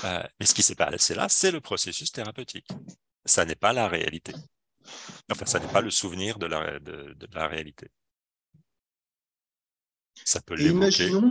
Euh, 0.05 0.23
mais 0.39 0.47
ce 0.47 0.55
qui 0.55 0.63
s'est 0.63 0.75
passé 0.75 1.15
là, 1.15 1.29
c'est 1.29 1.51
le 1.51 1.61
processus 1.61 2.13
thérapeutique. 2.13 2.69
Ça 3.25 3.45
n'est 3.45 3.55
pas 3.55 3.73
la 3.73 3.89
réalité. 3.89 4.33
Enfin, 5.31 5.47
ça 5.47 5.59
n'est 5.59 5.69
pas 5.69 5.81
le 5.81 5.91
souvenir 5.91 6.39
de 6.39 6.47
la, 6.47 6.79
de, 6.79 7.15
la 7.33 7.49
réalité. 7.49 7.91
Ça 10.25 10.41
peut 10.41 10.59
Imaginons, 10.61 11.31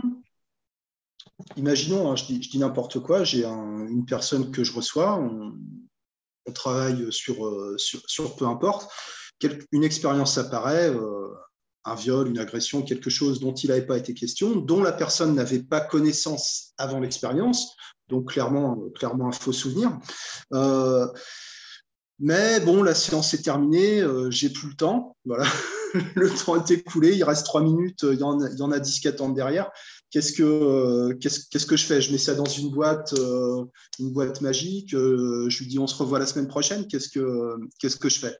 imaginons 1.56 2.10
hein, 2.10 2.16
je 2.16 2.24
dis, 2.24 2.58
n'importe 2.58 3.00
quoi, 3.00 3.24
j'ai 3.24 3.44
une 3.44 4.06
personne 4.06 4.50
que 4.50 4.64
je 4.64 4.72
reçois, 4.72 5.16
on, 5.16 5.52
travaille 6.54 7.12
sur, 7.12 7.46
euh, 7.46 7.76
sur, 7.76 8.00
sur, 8.08 8.34
peu 8.34 8.46
importe, 8.46 8.90
une 9.70 9.84
expérience 9.84 10.38
apparaît, 10.38 10.90
un 11.90 11.94
viol, 11.94 12.28
une 12.28 12.38
agression, 12.38 12.82
quelque 12.82 13.10
chose 13.10 13.40
dont 13.40 13.54
il 13.54 13.70
n'avait 13.70 13.86
pas 13.86 13.98
été 13.98 14.14
question, 14.14 14.56
dont 14.56 14.82
la 14.82 14.92
personne 14.92 15.34
n'avait 15.34 15.62
pas 15.62 15.80
connaissance 15.80 16.72
avant 16.78 17.00
l'expérience, 17.00 17.74
donc 18.08 18.32
clairement, 18.32 18.78
clairement 18.94 19.28
un 19.28 19.32
faux 19.32 19.52
souvenir. 19.52 19.98
Euh, 20.52 21.06
mais 22.18 22.60
bon, 22.60 22.82
la 22.82 22.94
séance 22.94 23.32
est 23.34 23.42
terminée, 23.42 24.00
euh, 24.00 24.30
j'ai 24.30 24.50
plus 24.50 24.68
le 24.68 24.74
temps. 24.74 25.16
Voilà, 25.24 25.46
le 26.14 26.30
temps 26.30 26.56
est 26.56 26.70
écoulé, 26.70 27.14
il 27.14 27.22
reste 27.22 27.46
trois 27.46 27.62
minutes, 27.62 28.00
il 28.02 28.18
y 28.18 28.22
en 28.22 28.40
a, 28.40 28.48
il 28.50 28.58
y 28.58 28.62
en 28.62 28.72
a 28.72 28.80
10 28.80 29.00
qui 29.00 29.08
attendent 29.08 29.36
derrière. 29.36 29.70
Qu'est-ce 30.10 30.32
que, 30.32 30.42
euh, 30.42 31.14
que 31.20 31.76
je 31.76 31.84
fais? 31.84 32.00
Je 32.00 32.10
mets 32.10 32.18
ça 32.18 32.34
dans 32.34 32.46
une 32.46 32.70
boîte, 32.70 33.14
une 33.98 34.10
boîte 34.10 34.40
magique. 34.40 34.90
je 34.92 35.58
lui 35.58 35.66
dis 35.66 35.78
on 35.78 35.86
se 35.86 35.94
revoit 35.94 36.18
la 36.18 36.26
semaine 36.26 36.48
prochaine. 36.48 36.86
Qu'est-ce 36.86 37.10
que, 37.10 37.56
qu'est-ce 37.78 37.98
que 37.98 38.08
je 38.08 38.18
fais? 38.18 38.36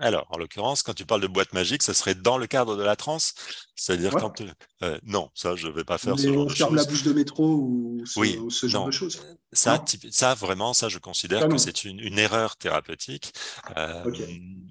Alors, 0.00 0.26
en 0.30 0.38
l'occurrence, 0.38 0.82
quand 0.82 0.94
tu 0.94 1.04
parles 1.04 1.20
de 1.20 1.26
boîte 1.26 1.52
magique, 1.52 1.82
ça 1.82 1.92
serait 1.92 2.14
dans 2.14 2.38
le 2.38 2.46
cadre 2.46 2.74
de 2.74 2.82
la 2.82 2.96
transe? 2.96 3.34
C'est-à-dire 3.76 4.12
quand. 4.12 4.42
Euh, 4.82 4.98
non, 5.02 5.30
ça, 5.34 5.56
je 5.56 5.68
ne 5.68 5.72
vais 5.72 5.84
pas 5.84 5.98
faire 5.98 6.18
ce 6.18 6.32
genre 6.32 6.46
de 6.46 6.54
choses. 6.54 6.74
la 6.74 6.84
bouche 6.84 7.02
de 7.02 7.12
métro 7.12 7.44
ou 7.44 8.02
ce, 8.06 8.66
genre 8.66 8.86
de 8.86 8.90
choses 8.90 9.20
ça, 9.52 9.84
ça, 10.10 10.34
vraiment, 10.34 10.72
ça, 10.72 10.88
je 10.88 10.98
considère 10.98 11.48
que 11.48 11.58
c'est 11.58 11.84
une, 11.84 12.18
erreur 12.18 12.56
thérapeutique. 12.56 13.32
Euh, 13.76 14.04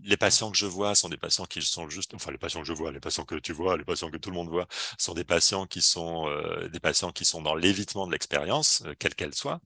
les 0.04 0.18
patients 0.18 0.50
que 0.50 0.58
je 0.58 0.66
vois 0.66 0.96
sont 0.96 1.10
des 1.10 1.18
patients 1.18 1.46
qui 1.46 1.62
sont 1.62 1.90
juste. 1.90 2.16
Enfin, 2.16 2.32
les 2.32 2.40
patients 2.40 2.62
que 2.62 2.68
je 2.68 2.74
vois, 2.74 2.92
les 2.92 3.00
patients 3.00 3.26
que 3.26 3.36
tu 3.36 3.54
vois, 3.54 3.78
les 3.78 3.86
patients 3.86 4.10
que 4.10 4.18
tout 4.18 4.32
le 4.32 4.36
monde 4.36 4.50
voit, 4.50 4.68
sont 4.98 5.14
des 5.14 5.24
patients 5.24 5.68
qui 5.68 5.84
sont, 5.84 6.28
euh, 6.28 6.68
des 6.70 6.80
patients 6.80 7.12
qui 7.12 7.26
sont 7.26 7.44
dans 7.44 7.56
l'évitement 7.56 8.08
de 8.08 8.12
l'expérience, 8.12 8.84
quelle 8.98 9.14
qu'elle 9.14 9.36
soit. 9.36 9.62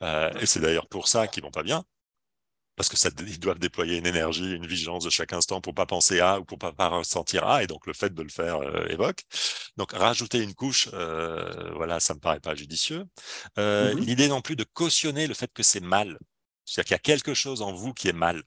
Hein. 0.00 0.30
et 0.40 0.46
c'est 0.46 0.60
d'ailleurs 0.60 0.86
pour 0.86 1.06
ça 1.06 1.28
qu'ils 1.28 1.42
vont 1.42 1.50
pas 1.50 1.62
bien, 1.62 1.84
parce 2.76 2.88
que 2.88 2.96
ça, 2.96 3.10
ils 3.20 3.38
doivent 3.38 3.58
déployer 3.58 3.98
une 3.98 4.06
énergie, 4.06 4.52
une 4.52 4.66
vigilance 4.66 5.04
de 5.04 5.10
chaque 5.10 5.32
instant 5.32 5.60
pour 5.60 5.74
pas 5.74 5.86
penser 5.86 6.20
à 6.20 6.40
ou 6.40 6.44
pour 6.44 6.58
pas, 6.58 6.72
pas 6.72 6.88
ressentir 6.88 7.46
à, 7.46 7.62
et 7.62 7.66
donc 7.66 7.86
le 7.86 7.92
fait 7.92 8.12
de 8.12 8.22
le 8.22 8.28
faire 8.28 8.56
euh, 8.56 8.86
évoque. 8.88 9.22
Donc 9.76 9.92
rajouter 9.92 10.42
une 10.42 10.54
couche, 10.54 10.88
euh, 10.92 11.72
voilà, 11.74 12.00
ça 12.00 12.14
me 12.14 12.20
paraît 12.20 12.40
pas 12.40 12.54
judicieux. 12.54 13.04
Euh, 13.58 13.94
mmh 13.94 14.00
l'idée 14.04 14.28
non 14.28 14.42
plus 14.42 14.56
de 14.56 14.64
cautionner 14.64 15.26
le 15.26 15.34
fait 15.34 15.50
que 15.52 15.62
c'est 15.62 15.80
mal, 15.80 16.18
c'est-à-dire 16.64 16.84
qu'il 16.84 17.10
y 17.10 17.14
a 17.14 17.16
quelque 17.16 17.34
chose 17.34 17.62
en 17.62 17.72
vous 17.72 17.94
qui 17.94 18.08
est 18.08 18.12
mal. 18.12 18.42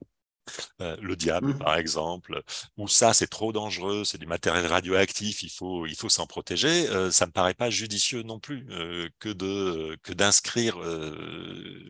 Euh, 0.82 0.96
le 1.02 1.16
diable, 1.16 1.54
mmh. 1.54 1.58
par 1.60 1.78
exemple, 1.78 2.42
ou 2.78 2.88
ça, 2.88 3.14
c'est 3.14 3.28
trop 3.28 3.52
dangereux, 3.52 4.04
c'est 4.06 4.18
du 4.18 4.28
matériel 4.28 4.66
radioactif, 4.66 5.44
il 5.44 5.50
faut, 5.50 5.86
il 5.86 5.96
faut 5.96 6.10
s'en 6.10 6.28
protéger. 6.28 6.88
Euh, 6.90 7.12
ça 7.12 7.26
me 7.26 7.32
paraît 7.32 7.54
pas 7.54 7.70
judicieux 7.70 8.24
non 8.24 8.40
plus 8.40 8.66
euh, 8.70 9.10
que 9.20 9.30
de 9.30 9.98
que 10.04 10.14
d'inscrire 10.14 10.78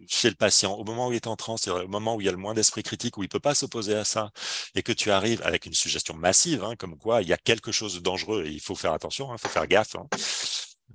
chez 0.08 0.30
le 0.30 0.36
patient 0.36 0.74
au 0.74 0.84
moment 0.84 1.08
où 1.08 1.12
il 1.12 1.16
est 1.16 1.28
en 1.28 1.36
transe, 1.36 1.68
au 1.68 1.88
moment 1.88 2.16
où 2.16 2.22
il 2.22 2.26
y 2.26 2.30
a 2.30 2.32
le 2.32 2.38
moins 2.38 2.54
d'esprit 2.54 2.84
critique, 2.84 3.18
où 3.18 3.24
il 3.24 3.30
peut 3.30 3.40
pas 3.40 3.56
s'opposer 3.56 3.96
à 3.96 4.06
ça, 4.06 4.32
et 4.76 4.84
que 4.84 4.92
tu 4.92 5.12
arrives 5.12 5.42
avec 5.44 5.66
une 5.66 5.74
suggestion 5.74 6.16
massive, 6.16 6.64
hein, 6.64 6.76
comme 6.78 6.98
quoi 6.98 7.22
il 7.22 7.28
y 7.28 7.34
a 7.34 7.38
quelque 7.38 7.72
chose 7.72 7.96
de 7.96 8.00
dangereux 8.00 8.46
et 8.46 8.52
il 8.52 8.62
faut 8.62 8.76
faire 8.76 8.94
attention, 8.94 9.30
il 9.30 9.34
hein, 9.34 9.38
faut 9.38 9.50
faire 9.50 9.68
gaffe. 9.68 9.96
Hein. 9.96 10.08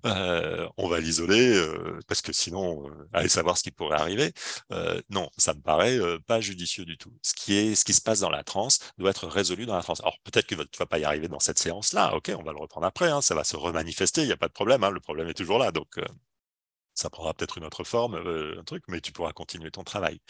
Euh, 0.05 0.69
on 0.77 0.89
va 0.89 1.01
l'isoler 1.01 1.55
euh, 1.57 2.01
parce 2.09 2.23
que 2.23 2.33
sinon, 2.33 2.89
euh, 2.89 3.09
allez 3.13 3.29
savoir 3.29 3.57
ce 3.57 3.63
qui 3.63 3.71
pourrait 3.71 3.99
arriver. 3.99 4.33
non, 5.11 5.31
ça 5.37 5.55
me 5.55 5.61
paraît 5.61 5.99
pas 6.27 6.41
judicieux 6.41 6.85
du 6.85 6.97
tout. 6.99 7.13
Ce 7.23 7.35
qui 7.35 7.55
est, 7.55 7.75
ce 7.75 7.85
qui 7.85 7.93
se 7.95 8.01
passe 8.01 8.21
dans 8.21 8.31
la 8.31 8.45
transe 8.45 8.79
doit 8.99 9.11
être 9.11 9.27
résolu 9.27 9.67
dans 9.67 9.77
la 9.77 9.83
transe. 9.83 10.01
Alors 10.01 10.19
peut-être 10.25 10.47
que 10.47 10.55
tu 10.55 10.79
vas 10.79 10.87
pas 10.87 10.99
y 10.99 11.05
arriver 11.05 11.29
dans 11.29 11.41
cette 11.41 11.59
séance-là. 11.59 12.15
Ok, 12.15 12.33
on 12.37 12.43
va 12.43 12.53
le 12.53 12.59
reprendre 12.59 12.87
après. 12.87 13.11
Hein, 13.11 13.23
ça 13.23 13.35
va 13.35 13.45
se 13.45 13.57
remanifester. 13.57 14.23
Il 14.23 14.27
n'y 14.27 14.33
a 14.33 14.37
pas 14.37 14.49
de 14.49 14.53
problème. 14.53 14.85
Hein, 14.85 14.91
le 14.91 15.01
problème 15.01 15.29
est 15.29 15.35
toujours 15.35 15.59
là. 15.59 15.73
Donc 15.73 16.01
ça 16.95 17.11
prendra 17.11 17.35
peut-être 17.35 17.59
une 17.59 17.65
autre 17.65 17.85
forme, 17.85 18.17
un 18.17 18.65
truc, 18.65 18.85
mais 18.89 19.01
tu 19.01 19.13
pourras 19.13 19.33
continuer 19.33 19.71
ton 19.71 19.85
travail. 19.85 20.21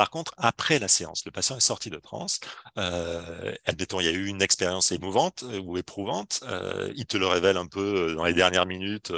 Par 0.00 0.08
contre, 0.08 0.32
après 0.38 0.78
la 0.78 0.88
séance, 0.88 1.26
le 1.26 1.30
patient 1.30 1.58
est 1.58 1.60
sorti 1.60 1.90
de 1.90 1.98
transe, 1.98 2.40
euh, 2.78 3.54
admettons, 3.66 4.00
il 4.00 4.06
y 4.06 4.08
a 4.08 4.12
eu 4.12 4.28
une 4.28 4.40
expérience 4.40 4.92
émouvante 4.92 5.42
euh, 5.42 5.60
ou 5.60 5.76
éprouvante, 5.76 6.40
euh, 6.44 6.90
il 6.96 7.04
te 7.04 7.18
le 7.18 7.26
révèle 7.26 7.58
un 7.58 7.66
peu 7.66 8.08
euh, 8.08 8.14
dans 8.14 8.24
les 8.24 8.32
dernières 8.32 8.64
minutes 8.64 9.12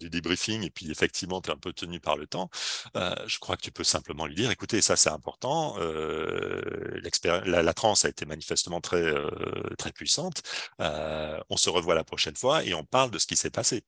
du 0.00 0.10
debriefing, 0.10 0.64
et 0.64 0.70
puis 0.70 0.90
effectivement, 0.90 1.40
tu 1.40 1.50
es 1.50 1.52
un 1.52 1.56
peu 1.56 1.72
tenu 1.72 2.00
par 2.00 2.16
le 2.16 2.26
temps. 2.26 2.50
je 2.96 3.38
crois 3.38 3.56
que 3.56 3.62
tu 3.62 3.70
peux 3.70 3.84
simplement 3.84 4.26
lui 4.26 4.34
dire, 4.34 4.50
écoutez, 4.50 4.82
ça 4.82 4.96
c'est 4.96 5.10
important, 5.10 5.76
la, 5.78 7.62
la 7.62 7.74
transe 7.74 8.04
a 8.04 8.08
été 8.08 8.26
manifestement 8.26 8.80
très, 8.80 9.14
très 9.78 9.92
puissante, 9.92 10.42
on 10.80 11.56
se 11.56 11.70
revoit 11.70 11.94
la 11.94 12.02
prochaine 12.02 12.34
fois 12.34 12.64
et 12.64 12.74
on 12.74 12.84
parle 12.84 13.12
de 13.12 13.20
ce 13.20 13.26
qui 13.28 13.36
s'est 13.36 13.50
passé. 13.50 13.84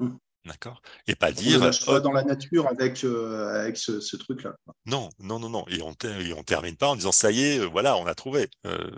Mmh. 0.00 0.16
D'accord 0.46 0.80
Et 1.08 1.16
pas 1.16 1.32
dire. 1.32 1.60
On 1.60 1.86
pas 1.86 2.00
dans 2.00 2.12
la 2.12 2.22
nature 2.22 2.68
avec, 2.68 3.02
euh, 3.02 3.62
avec 3.62 3.76
ce, 3.76 4.16
truc-là. 4.16 4.54
Non, 4.86 5.08
non, 5.18 5.40
non, 5.40 5.50
non. 5.50 5.64
Et 5.68 5.82
on, 5.82 5.90
ne 5.90 6.42
termine 6.42 6.76
pas 6.76 6.88
en 6.88 6.96
disant 6.96 7.12
ça 7.12 7.32
y 7.32 7.42
est, 7.42 7.58
euh, 7.58 7.66
voilà, 7.66 7.96
on 7.96 8.06
a 8.06 8.14
trouvé. 8.14 8.48
Euh, 8.64 8.90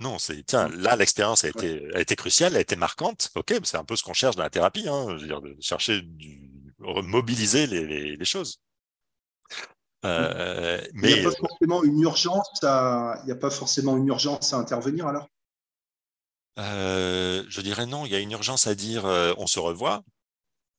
non, 0.00 0.18
c'est 0.18 0.42
tiens, 0.44 0.68
là, 0.68 0.96
l'expérience 0.96 1.44
a 1.44 1.48
été, 1.48 1.94
a 1.94 2.00
été 2.00 2.16
cruciale, 2.16 2.52
elle 2.52 2.58
a 2.58 2.60
été 2.60 2.74
marquante. 2.74 3.30
Ok, 3.36 3.54
c'est 3.62 3.76
un 3.76 3.84
peu 3.84 3.94
ce 3.94 4.02
qu'on 4.02 4.14
cherche 4.14 4.34
dans 4.34 4.42
la 4.42 4.50
thérapie, 4.50 4.88
hein, 4.88 5.16
je 5.16 5.22
veux 5.22 5.28
dire, 5.28 5.40
de 5.40 5.56
chercher 5.60 6.02
du 6.02 6.50
mobiliser 6.80 7.66
les, 7.66 8.16
les, 8.16 8.24
choses. 8.24 8.60
mais 10.02 10.80
il 10.92 11.02
n'y 11.02 11.20
a 11.20 11.30
pas 11.30 11.36
forcément 11.36 11.82
une 11.82 12.00
urgence 12.00 12.62
à, 12.62 13.20
il 13.22 13.26
n'y 13.26 13.32
a 13.32 13.36
pas 13.36 13.48
forcément 13.48 13.96
une 13.96 14.08
urgence 14.08 14.52
à 14.52 14.58
intervenir 14.58 15.06
alors? 15.06 15.28
je 16.58 17.60
dirais 17.62 17.86
non, 17.86 18.04
il 18.04 18.12
y 18.12 18.16
a 18.16 18.18
une 18.18 18.32
urgence 18.32 18.66
à 18.66 18.74
dire 18.74 19.04
on 19.38 19.46
se 19.46 19.60
revoit, 19.60 20.02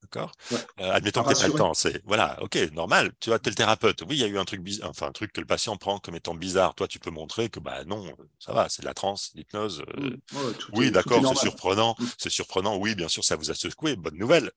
D'accord? 0.05 0.31
Euh, 0.79 0.91
Admettons 0.91 1.23
que 1.23 1.33
tu 1.33 1.41
pas 1.41 1.47
le 1.47 1.53
temps. 1.53 1.73
C'est 1.73 2.01
voilà, 2.05 2.37
ok, 2.41 2.55
normal. 2.73 3.11
Tu 3.19 3.29
vois, 3.29 3.39
es 3.43 3.49
le 3.49 3.55
thérapeute. 3.55 4.01
Oui, 4.01 4.15
il 4.15 4.19
y 4.19 4.23
a 4.23 4.27
eu 4.27 4.37
un 4.37 4.45
truc 4.45 4.61
bizarre, 4.61 4.89
enfin 4.89 5.07
un 5.07 5.11
truc 5.11 5.33
que 5.33 5.41
le 5.41 5.47
patient 5.47 5.75
prend 5.77 5.99
comme 5.99 6.15
étant 6.15 6.35
bizarre. 6.35 6.75
Toi, 6.75 6.87
tu 6.87 6.99
peux 6.99 7.09
montrer 7.09 7.49
que 7.49 7.59
bah 7.59 7.83
non, 7.85 8.05
ça 8.39 8.53
va, 8.53 8.69
c'est 8.69 8.81
de 8.81 8.87
la 8.87 8.93
transe, 8.93 9.31
l'hypnose. 9.35 9.83
Euh, 9.97 10.17
mmh. 10.31 10.37
oui, 10.73 10.91
d'accord, 10.91 11.21
c'est 11.27 11.41
surprenant. 11.41 11.95
Mmh. 11.97 12.05
C'est 12.17 12.29
surprenant. 12.29 12.77
Oui, 12.77 12.95
bien 12.95 13.07
sûr, 13.07 13.23
ça 13.23 13.35
vous 13.35 13.49
a 13.51 13.55
secoué. 13.55 13.95
Bonne 13.95 14.17
nouvelle. 14.17 14.51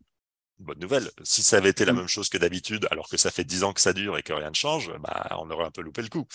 Bonne 0.58 0.78
nouvelle. 0.80 1.10
Si 1.22 1.42
ça 1.42 1.56
avait 1.56 1.70
été 1.70 1.84
la 1.84 1.92
mmh. 1.92 1.96
même 1.96 2.08
chose 2.08 2.28
que 2.28 2.38
d'habitude, 2.38 2.86
alors 2.90 3.08
que 3.08 3.16
ça 3.16 3.30
fait 3.30 3.44
dix 3.44 3.64
ans 3.64 3.72
que 3.72 3.80
ça 3.80 3.92
dure 3.92 4.18
et 4.18 4.22
que 4.22 4.32
rien 4.32 4.50
ne 4.50 4.54
change, 4.54 4.92
bah 5.00 5.28
on 5.38 5.50
aurait 5.50 5.66
un 5.66 5.70
peu 5.70 5.82
loupé 5.82 6.02
le 6.02 6.08
coup. 6.08 6.26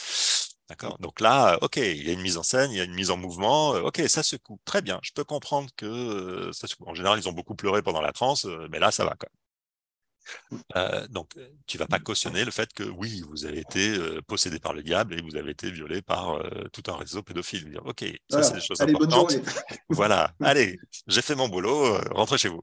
D'accord 0.70 0.98
Donc 1.00 1.20
là, 1.20 1.58
OK, 1.62 1.78
il 1.78 2.08
y 2.08 2.10
a 2.10 2.14
une 2.14 2.22
mise 2.22 2.38
en 2.38 2.44
scène, 2.44 2.72
il 2.72 2.78
y 2.78 2.82
a 2.82 2.84
une 2.84 2.94
mise 2.94 3.12
en 3.12 3.18
mouvement. 3.18 3.72
OK, 3.72 4.02
ça 4.08 4.24
secoue. 4.24 4.60
Très 4.66 4.82
bien. 4.82 5.00
Je 5.04 5.12
peux 5.12 5.24
comprendre 5.24 5.70
que 5.76 6.52
ça 6.54 6.68
secoue. 6.68 6.86
En 6.88 6.96
général, 6.96 7.20
ils 7.20 7.28
ont 7.28 7.34
beaucoup 7.34 7.56
pleuré 7.56 7.82
pendant 7.82 8.02
la 8.02 8.12
transe, 8.14 8.46
mais 8.72 8.80
là, 8.80 8.92
ça 8.92 9.04
va 9.04 9.16
quand 9.18 9.28
même. 10.76 11.08
donc, 11.10 11.32
tu 11.68 11.78
vas 11.78 11.86
pas 11.88 12.00
cautionner 12.00 12.46
le 12.46 12.52
fait 12.52 12.72
que 12.74 12.84
oui, 12.84 13.24
vous 13.30 13.46
avez 13.46 13.60
été 13.60 13.98
possédé 14.26 14.60
par 14.60 14.74
le 14.74 14.84
diable 14.84 15.16
et 15.16 15.22
vous 15.22 15.36
avez 15.36 15.52
été 15.52 15.70
violé 15.70 16.02
par 16.02 16.42
tout 16.72 16.84
un 16.88 16.96
réseau 16.96 17.22
pédophile. 17.24 17.78
ok, 17.84 18.06
ça 18.30 18.42
c'est 18.42 18.54
des 18.54 18.62
choses 18.62 18.80
importantes. 18.80 19.36
voilà, 19.90 20.34
allez, 20.42 20.80
j'ai 21.08 21.22
fait 21.22 21.36
mon 21.36 21.50
boulot, 21.50 21.98
rentrez 22.12 22.38
chez 22.38 22.50
vous. 22.50 22.62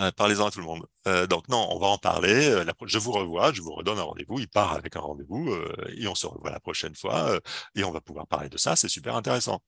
Euh, 0.00 0.10
parlez-en 0.12 0.46
à 0.46 0.50
tout 0.50 0.60
le 0.60 0.64
monde. 0.64 0.86
Euh, 1.06 1.26
donc 1.26 1.48
non, 1.48 1.68
on 1.70 1.78
va 1.78 1.88
en 1.88 1.98
parler. 1.98 2.48
Euh, 2.48 2.64
je 2.86 2.98
vous 2.98 3.12
revois, 3.12 3.52
je 3.52 3.60
vous 3.60 3.72
redonne 3.72 3.98
un 3.98 4.02
rendez-vous. 4.02 4.38
Il 4.38 4.48
part 4.48 4.72
avec 4.72 4.96
un 4.96 5.00
rendez-vous 5.00 5.54
et 5.88 6.06
on 6.08 6.14
se 6.14 6.26
revoit 6.26 6.50
la 6.50 6.60
prochaine 6.60 6.94
fois 6.94 7.38
et 7.74 7.84
on 7.84 7.90
va 7.90 8.00
pouvoir 8.00 8.26
parler 8.26 8.48
de 8.48 8.56
ça. 8.56 8.76
C'est 8.76 8.88
super 8.88 9.14
intéressant. 9.14 9.62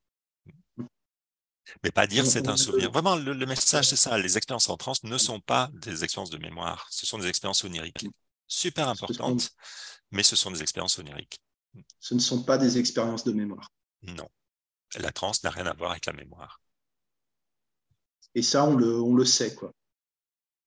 Mais 1.84 1.90
pas 1.92 2.06
dire 2.06 2.26
c'est 2.26 2.48
un 2.48 2.56
souvenir. 2.56 2.90
Vraiment, 2.90 3.16
le, 3.16 3.46
message, 3.46 3.88
c'est 3.88 3.96
ça. 3.96 4.18
Les 4.18 4.36
expériences 4.36 4.68
en 4.68 4.76
transe 4.76 5.04
ne 5.04 5.18
sont 5.18 5.40
pas 5.40 5.70
des 5.74 6.02
expériences 6.02 6.30
de 6.30 6.38
mémoire. 6.38 6.86
Ce 6.90 7.06
sont 7.06 7.18
des 7.18 7.28
expériences 7.28 7.62
oniriques. 7.64 8.06
Super 8.48 8.88
importantes, 8.88 9.50
mais 10.10 10.22
ce 10.22 10.34
sont 10.34 10.50
des 10.50 10.62
expériences 10.62 10.98
oniriques. 10.98 11.40
Ce 12.00 12.14
ne 12.14 12.20
sont 12.20 12.42
pas 12.42 12.58
des 12.58 12.78
expériences 12.78 13.24
de 13.24 13.32
mémoire. 13.32 13.68
Non. 14.02 14.28
La 14.98 15.12
transe 15.12 15.42
n'a 15.42 15.50
rien 15.50 15.66
à 15.66 15.72
voir 15.72 15.92
avec 15.92 16.06
la 16.06 16.12
mémoire. 16.12 16.60
Et 18.34 18.42
ça, 18.42 18.64
on 18.64 18.74
le, 18.74 19.00
on 19.00 19.14
le 19.14 19.24
sait, 19.24 19.54
quoi 19.54 19.72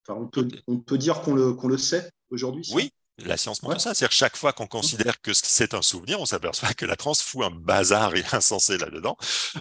on, 0.10 0.28
peut, 0.28 0.48
on 0.68 0.78
peut 0.78 0.98
dire 0.98 1.22
qu'on 1.22 1.34
le, 1.34 1.58
le 1.68 1.78
sait 1.78 2.12
aujourd'hui 2.30 2.70
Oui, 2.74 2.92
la 3.20 3.38
science 3.38 3.64
montre 3.64 3.82
ça. 3.82 3.94
C'est-à-dire 3.94 4.12
chaque 4.12 4.36
fois 4.38 4.54
qu'on 4.54 4.68
considère 4.68 5.22
que 5.22 5.34
c'est 5.34 5.74
un 5.74 5.82
souvenir, 5.82 6.20
on 6.20 6.26
s'aperçoit 6.26 6.74
que 6.74 6.86
la 6.86 6.96
transe 6.96 7.22
fout 7.22 7.44
un 7.44 7.52
bazar 7.52 8.16
et 8.16 8.24
insensé 8.34 8.78
là-dedans, 8.78 9.18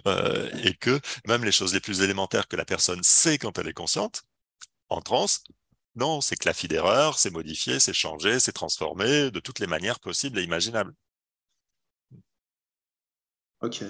euh, 0.07 0.51
et 0.65 0.75
que 0.75 1.01
même 1.27 1.45
les 1.45 1.53
choses 1.53 1.73
les 1.73 1.81
plus 1.81 2.03
élémentaires 2.03 2.49
que 2.49 2.57
la 2.57 2.65
personne 2.65 3.03
sait 3.03 3.39
quand 3.39 3.59
elle 3.59 3.69
est 3.69 3.73
consciente, 3.73 4.23
en 4.89 5.01
transe, 5.01 5.45
non, 5.97 6.21
c'est 6.21 6.37
claffé 6.37 6.69
d'erreur, 6.69 7.19
c'est 7.19 7.31
modifié, 7.31 7.81
c'est 7.81 7.93
changé, 7.95 8.41
c'est 8.41 8.53
transformé 8.53 9.31
de 9.31 9.41
toutes 9.41 9.61
les 9.61 9.66
manières 9.66 10.01
possibles 10.01 10.39
et 10.39 10.43
imaginables. 10.43 10.95
Ok 13.61 13.83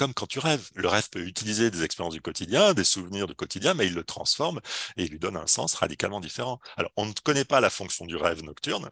comme 0.00 0.14
quand 0.14 0.26
tu 0.26 0.38
rêves. 0.38 0.70
Le 0.76 0.88
rêve 0.88 1.10
peut 1.10 1.20
utiliser 1.26 1.70
des 1.70 1.84
expériences 1.84 2.14
du 2.14 2.22
quotidien, 2.22 2.72
des 2.72 2.84
souvenirs 2.84 3.26
du 3.26 3.34
quotidien, 3.34 3.74
mais 3.74 3.86
il 3.86 3.92
le 3.92 4.02
transforme 4.02 4.58
et 4.96 5.04
il 5.04 5.10
lui 5.10 5.18
donne 5.18 5.36
un 5.36 5.46
sens 5.46 5.74
radicalement 5.74 6.20
différent. 6.20 6.58
Alors, 6.78 6.90
on 6.96 7.04
ne 7.04 7.12
connaît 7.22 7.44
pas 7.44 7.60
la 7.60 7.68
fonction 7.68 8.06
du 8.06 8.16
rêve 8.16 8.42
nocturne. 8.42 8.90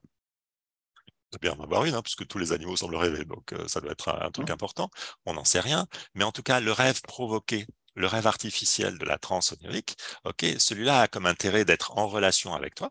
Il 1.07 1.13
doit 1.33 1.39
bien 1.41 1.53
en 1.59 1.65
avoir 1.65 1.87
une, 1.87 1.95
hein, 1.95 2.03
puisque 2.03 2.27
tous 2.27 2.37
les 2.37 2.53
animaux 2.53 2.77
semblent 2.77 2.97
rêver, 2.97 3.25
donc 3.25 3.55
euh, 3.55 3.67
ça 3.69 3.81
doit 3.81 3.93
être 3.93 4.11
un, 4.11 4.31
truc 4.31 4.51
important. 4.51 4.91
On 5.25 5.33
n'en 5.33 5.47
sait 5.47 5.61
rien, 5.61 5.87
mais 6.13 6.25
en 6.25 6.33
tout 6.33 6.43
cas, 6.43 6.61
le 6.61 6.73
rêve 6.73 7.01
provoqué, 7.01 7.67
le 7.95 8.07
rêve 8.07 8.27
artificiel 8.27 8.99
de 8.99 9.07
la 9.07 9.17
transe 9.17 9.53
onirique, 9.53 9.97
ok, 10.25 10.45
celui-là 10.59 11.01
a 11.01 11.09
comme 11.09 11.25
intérêt 11.25 11.65
d'être 11.65 11.97
en 11.97 12.07
relation 12.07 12.55
avec 12.55 12.75
toi, 12.75 12.91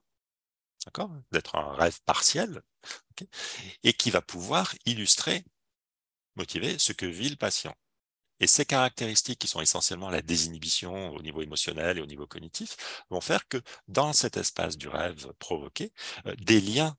d'accord, 0.86 1.12
d'être 1.32 1.56
un 1.56 1.76
rêve 1.76 2.00
partiel, 2.08 2.64
et 3.84 3.94
qui 3.94 4.10
va 4.10 4.24
pouvoir 4.24 4.74
illustrer, 4.86 5.46
motiver 6.36 6.80
ce 6.80 6.94
que 6.94 7.06
vit 7.06 7.30
le 7.30 7.36
patient. 7.36 7.76
Et 8.40 8.48
ces 8.48 8.66
caractéristiques 8.66 9.40
qui 9.40 9.48
sont 9.48 9.62
essentiellement 9.62 10.10
la 10.10 10.22
désinhibition 10.22 11.10
au 11.14 11.22
niveau 11.22 11.42
émotionnel 11.42 11.98
et 11.98 12.02
au 12.02 12.06
niveau 12.06 12.28
cognitif 12.28 12.78
vont 13.10 13.22
faire 13.22 13.48
que 13.48 13.62
dans 13.88 14.14
cet 14.14 14.38
espace 14.38 14.78
du 14.78 14.88
rêve 14.88 15.34
provoqué, 15.40 15.92
euh, 16.28 16.36
des 16.38 16.62
liens 16.62 16.96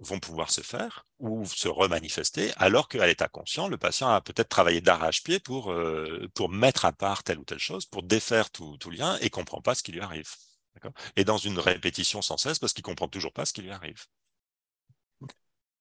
vont 0.00 0.18
pouvoir 0.18 0.50
se 0.50 0.62
faire 0.62 1.06
ou 1.18 1.44
se 1.46 1.68
remanifester, 1.68 2.52
alors 2.56 2.88
qu'à 2.88 3.06
l'état 3.06 3.28
conscient, 3.28 3.68
le 3.68 3.76
patient 3.76 4.08
a 4.08 4.20
peut-être 4.22 4.48
travaillé 4.48 4.80
d'arrache-pied 4.80 5.40
pour, 5.40 5.72
euh, 5.72 6.26
pour 6.34 6.48
mettre 6.48 6.86
à 6.86 6.92
part 6.92 7.22
telle 7.22 7.38
ou 7.38 7.44
telle 7.44 7.58
chose, 7.58 7.84
pour 7.86 8.02
défaire 8.02 8.50
tout, 8.50 8.76
tout 8.78 8.90
lien 8.90 9.18
et 9.20 9.30
comprend 9.30 9.60
pas 9.60 9.74
ce 9.74 9.82
qui 9.82 9.92
lui 9.92 10.00
arrive. 10.00 10.30
Et 11.16 11.24
dans 11.24 11.36
une 11.36 11.58
répétition 11.58 12.22
sans 12.22 12.38
cesse 12.38 12.58
parce 12.58 12.72
qu'il 12.72 12.84
comprend 12.84 13.08
toujours 13.08 13.32
pas 13.32 13.44
ce 13.44 13.52
qui 13.52 13.62
lui 13.62 13.70
arrive. 13.70 14.06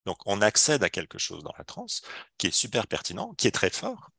Donc 0.05 0.17
on 0.25 0.41
accède 0.41 0.83
à 0.83 0.89
quelque 0.89 1.17
chose 1.17 1.43
dans 1.43 1.53
la 1.57 1.63
transe 1.63 2.01
qui 2.37 2.47
est 2.47 2.51
super 2.51 2.87
pertinent, 2.87 3.33
qui 3.35 3.47
est 3.47 3.51
très 3.51 3.69
fort, 3.69 4.09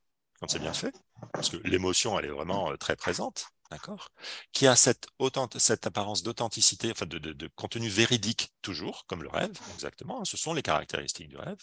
quand 0.40 0.48
c'est 0.48 0.58
bien 0.58 0.72
fait, 0.72 0.94
parce 1.32 1.50
que 1.50 1.58
l'émotion, 1.58 2.18
elle 2.18 2.26
est 2.26 2.30
vraiment 2.30 2.72
euh, 2.72 2.76
très 2.76 2.96
présente, 2.96 3.46
d'accord? 3.70 4.08
Qui 4.52 4.66
a 4.66 4.76
cette, 4.76 5.06
cette 5.58 5.86
apparence 5.86 6.22
d'authenticité, 6.22 6.90
enfin 6.90 7.06
de, 7.06 7.18
de, 7.18 7.48
contenu 7.54 7.88
véridique 7.88 8.52
toujours, 8.62 9.06
comme 9.06 9.22
le 9.22 9.28
rêve, 9.28 9.52
exactement. 9.74 10.20
Hein, 10.20 10.24
ce 10.24 10.36
sont 10.36 10.54
les 10.54 10.62
caractéristiques 10.62 11.28
du 11.28 11.36
rêve 11.36 11.58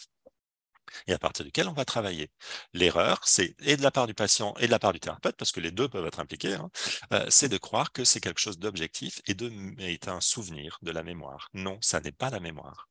et 1.06 1.12
à 1.12 1.18
partir 1.18 1.44
duquel 1.44 1.68
on 1.68 1.72
va 1.72 1.84
travailler. 1.84 2.30
L'erreur, 2.72 3.20
c'est 3.24 3.54
et 3.60 3.76
de 3.76 3.82
la 3.82 3.90
part 3.90 4.06
du 4.06 4.14
patient 4.14 4.54
et 4.58 4.66
de 4.66 4.70
la 4.70 4.78
part 4.78 4.92
du 4.92 5.00
thérapeute, 5.00 5.36
parce 5.36 5.52
que 5.52 5.60
les 5.60 5.70
deux 5.70 5.88
peuvent 5.88 6.06
être 6.06 6.20
impliqués, 6.20 6.54
hein, 6.54 6.70
euh, 7.12 7.26
c'est 7.28 7.48
de 7.48 7.58
croire 7.58 7.92
que 7.92 8.04
c'est 8.04 8.20
quelque 8.20 8.40
chose 8.40 8.58
d'objectif 8.58 9.20
et 9.26 9.34
de 9.34 9.52
est 9.78 10.08
un 10.08 10.20
souvenir 10.20 10.78
de 10.82 10.90
la 10.90 11.02
mémoire. 11.02 11.48
Non, 11.54 11.78
ça 11.80 12.00
n'est 12.00 12.12
pas 12.12 12.30
la 12.30 12.40
mémoire. 12.40 12.87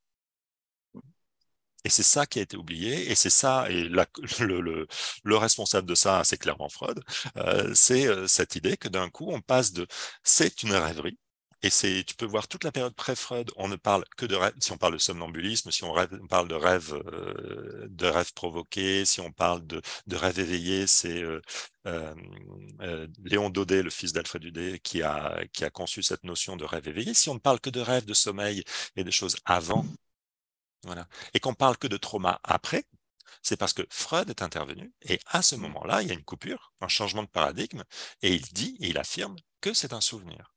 Et 1.86 1.90
c'est 1.90 2.04
ça 2.04 2.26
qui 2.26 2.40
a 2.40 2.42
été 2.42 2.58
oublié, 2.58 3.12
et 3.12 3.16
c'est 3.16 3.30
ça, 3.30 3.70
et 3.70 3.84
le, 4.40 4.88
le, 5.24 5.38
responsable 5.38 5.88
de 5.88 5.96
ça, 5.96 6.24
c'est 6.24 6.38
clairement 6.38 6.70
Freud, 6.70 7.02
euh, 7.38 7.74
c'est 7.74 8.08
euh, 8.08 8.28
cette 8.28 8.56
idée 8.56 8.78
que 8.78 8.88
d'un 8.90 9.10
coup, 9.10 9.28
on 9.32 9.42
passe 9.42 9.74
de 9.74 9.88
c'est 10.24 10.64
une 10.64 10.74
rêverie, 10.74 11.18
et 11.64 11.70
c'est, 11.70 12.04
tu 12.06 12.16
peux 12.16 12.26
voir 12.26 12.48
toute 12.48 12.64
la 12.64 12.72
période 12.72 12.94
pré-Freud, 12.96 13.52
on 13.56 13.68
ne 13.68 13.76
parle 13.78 14.04
que 14.16 14.26
de 14.26 14.36
rêve, 14.36 14.54
si 14.60 14.72
on 14.72 14.78
parle 14.78 14.94
de 14.94 14.98
somnambulisme, 15.00 15.72
si 15.72 15.84
on, 15.84 15.94
parle 16.30 16.48
de 16.48 16.56
rêve, 16.56 16.94
euh, 16.94 17.88
de 17.90 18.06
rêve 18.08 18.32
provoqué, 18.34 19.06
si 19.06 19.22
on 19.22 19.32
parle 19.32 19.66
de, 19.66 19.82
de 20.08 20.16
rêve 20.16 20.40
éveillé, 20.40 20.88
c'est 20.88 21.24
Léon 23.24 23.50
Daudet, 23.50 23.82
le 23.82 23.90
fils 23.90 24.14
d'Alfred 24.14 24.44
Daudet, 24.44 24.80
qui 24.80 25.02
a, 25.02 25.44
qui 25.54 25.64
a 25.66 25.70
conçu 25.70 26.04
cette 26.04 26.24
notion 26.24 26.58
de 26.58 26.66
rêve 26.66 26.88
éveillé. 26.88 27.14
Si 27.14 27.30
on 27.30 27.36
ne 27.36 27.40
parle 27.40 27.60
que 27.60 27.70
de 27.70 27.80
rêve, 27.80 28.06
de 28.06 28.14
sommeil 28.14 28.64
et 28.96 29.04
de 29.04 29.12
choses 29.12 29.38
avant 29.46 29.86
voilà. 30.84 31.08
Et 31.34 31.40
qu'on 31.40 31.54
parle 31.54 31.78
que 31.78 31.88
de 31.88 31.98
trauma 31.98 32.40
après, 32.44 32.86
C'est 33.42 33.58
parce 33.58 33.74
que 33.74 33.86
Freud 33.90 34.30
est 34.30 34.42
intervenu 34.42 34.94
et 35.02 35.20
à 35.28 35.42
ce 35.42 35.56
mmh. 35.56 35.62
moment-là, 35.62 36.02
il 36.02 36.08
y 36.08 36.12
a 36.12 36.14
une 36.14 36.24
coupure, 36.24 36.74
un 36.82 36.88
changement 36.88 37.24
de 37.24 37.30
paradigme 37.30 37.84
et 38.22 38.34
il 38.34 38.42
dit 38.42 38.78
et 38.80 38.90
il 38.90 38.98
affirme 38.98 39.36
que 39.62 39.74
c'est 39.74 39.94
un 39.94 40.02
souvenir. 40.02 40.54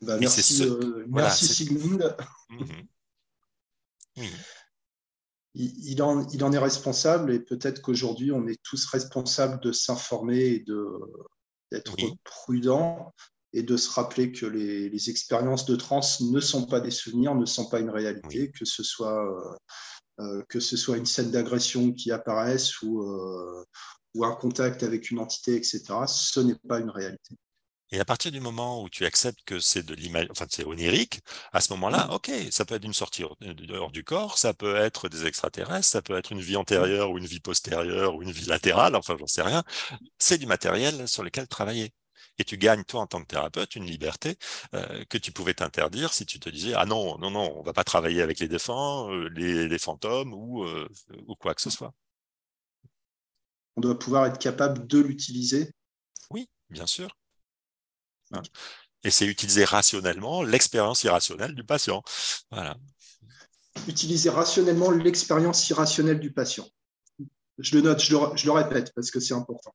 Bah, 0.00 0.16
merci, 0.18 0.62
euh, 0.62 1.04
merci 1.08 1.46
Sigmund. 1.46 2.16
Mmh 2.50 2.64
il, 5.54 6.02
en, 6.02 6.28
il, 6.28 6.44
en, 6.44 6.52
est 6.52 6.58
responsable 6.58 7.32
et 7.32 7.40
peut-être 7.40 7.82
qu'aujourd'hui, 7.82 8.32
on 8.32 8.46
est 8.46 8.60
tous 8.62 8.86
responsables 8.86 9.60
de 9.60 9.72
s'informer 9.72 10.38
et 10.38 10.64
d'être 11.70 11.96
prudents 12.24 13.12
et 13.58 13.62
de 13.64 13.76
se 13.76 13.90
rappeler 13.90 14.30
que 14.30 14.46
les, 14.46 15.10
expériences 15.10 15.64
de 15.64 15.74
trans 15.74 16.00
ne 16.20 16.40
sont 16.40 16.66
pas 16.66 16.80
des 16.80 16.92
souvenirs, 16.92 17.34
ne 17.34 17.44
sont 17.44 17.68
pas 17.68 17.80
une 17.80 17.90
réalité, 17.90 18.52
que, 18.52 18.64
ce 18.64 18.84
soit, 18.84 19.24
euh, 19.24 20.22
euh, 20.22 20.42
que 20.48 20.60
ce 20.60 20.76
soit 20.76 20.96
une 20.96 21.06
scène 21.06 21.32
d'agression 21.32 21.92
qui 21.92 22.12
apparaisse 22.12 22.80
ou, 22.82 23.02
euh, 23.02 23.64
ou 24.14 24.24
un 24.24 24.34
contact 24.36 24.84
avec 24.84 25.10
une 25.10 25.18
entité, 25.18 25.56
etc. 25.56 25.82
Ce 26.06 26.38
n'est 26.38 26.54
pas 26.68 26.78
une 26.78 26.90
réalité. 26.90 27.34
Et 27.90 27.98
à 27.98 28.04
partir 28.04 28.30
du 28.30 28.38
moment 28.38 28.82
où 28.82 28.88
tu 28.90 29.06
acceptes 29.06 29.40
que 29.44 29.58
c'est 29.58 29.82
de 29.82 29.94
l'image, 29.94 30.28
enfin 30.30 30.46
c'est 30.48 30.64
onirique, 30.64 31.20
à 31.52 31.60
ce 31.60 31.72
moment-là, 31.72 32.12
ok, 32.12 32.30
ça 32.50 32.64
peut 32.64 32.74
être 32.74 32.84
une 32.84 32.92
sortie 32.92 33.24
hors 33.24 33.90
du 33.90 34.04
corps, 34.04 34.38
ça 34.38 34.52
peut 34.54 34.76
être 34.76 35.08
des 35.08 35.26
extraterrestres, 35.26 35.86
ça 35.86 36.02
peut 36.02 36.16
être 36.16 36.30
une 36.30 36.40
vie 36.40 36.56
antérieure 36.56 37.10
ou 37.10 37.18
une 37.18 37.26
vie 37.26 37.40
postérieure 37.40 38.14
ou 38.14 38.22
une 38.22 38.30
vie 38.30 38.44
latérale, 38.44 38.94
enfin 38.94 39.16
j'en 39.18 39.26
sais 39.26 39.42
rien. 39.42 39.64
C'est 40.18 40.38
du 40.38 40.46
matériel 40.46 41.08
sur 41.08 41.24
lequel 41.24 41.48
travailler. 41.48 41.92
Et 42.38 42.44
tu 42.44 42.56
gagnes, 42.56 42.84
toi, 42.84 43.00
en 43.00 43.06
tant 43.06 43.20
que 43.20 43.26
thérapeute, 43.26 43.74
une 43.74 43.84
liberté 43.84 44.38
euh, 44.74 45.04
que 45.06 45.18
tu 45.18 45.32
pouvais 45.32 45.54
t'interdire 45.54 46.12
si 46.12 46.24
tu 46.24 46.38
te 46.38 46.48
disais 46.48 46.74
Ah 46.74 46.86
non, 46.86 47.18
non, 47.18 47.30
non, 47.30 47.58
on 47.58 47.62
va 47.62 47.72
pas 47.72 47.84
travailler 47.84 48.22
avec 48.22 48.38
les 48.38 48.48
défunts, 48.48 49.10
euh, 49.10 49.28
les, 49.30 49.78
fantômes 49.78 50.32
ou, 50.32 50.64
euh, 50.64 50.88
ou 51.26 51.34
quoi 51.34 51.54
que 51.54 51.60
ce 51.60 51.70
soit. 51.70 51.92
On 53.76 53.80
doit 53.80 53.98
pouvoir 53.98 54.26
être 54.26 54.38
capable 54.38 54.86
de 54.86 54.98
l'utiliser. 54.98 55.72
Oui, 56.30 56.48
bien 56.70 56.86
sûr. 56.86 57.08
Hein. 58.32 58.42
Et 59.04 59.10
c'est 59.10 59.26
utiliser 59.26 59.64
rationnellement 59.64 60.42
l'expérience 60.42 61.02
irrationnelle 61.04 61.54
du 61.54 61.64
patient. 61.64 62.02
Voilà. 62.50 62.76
Utiliser 63.86 64.30
rationnellement 64.30 64.90
l'expérience 64.90 65.68
irrationnelle 65.70 66.18
du 66.18 66.32
patient. 66.32 66.68
Je 67.58 67.76
le 67.76 67.82
note, 67.82 68.00
je 68.00 68.16
le, 68.16 68.36
je 68.36 68.46
le 68.46 68.52
répète 68.52 68.92
parce 68.94 69.10
que 69.10 69.18
c'est 69.20 69.34
important 69.34 69.74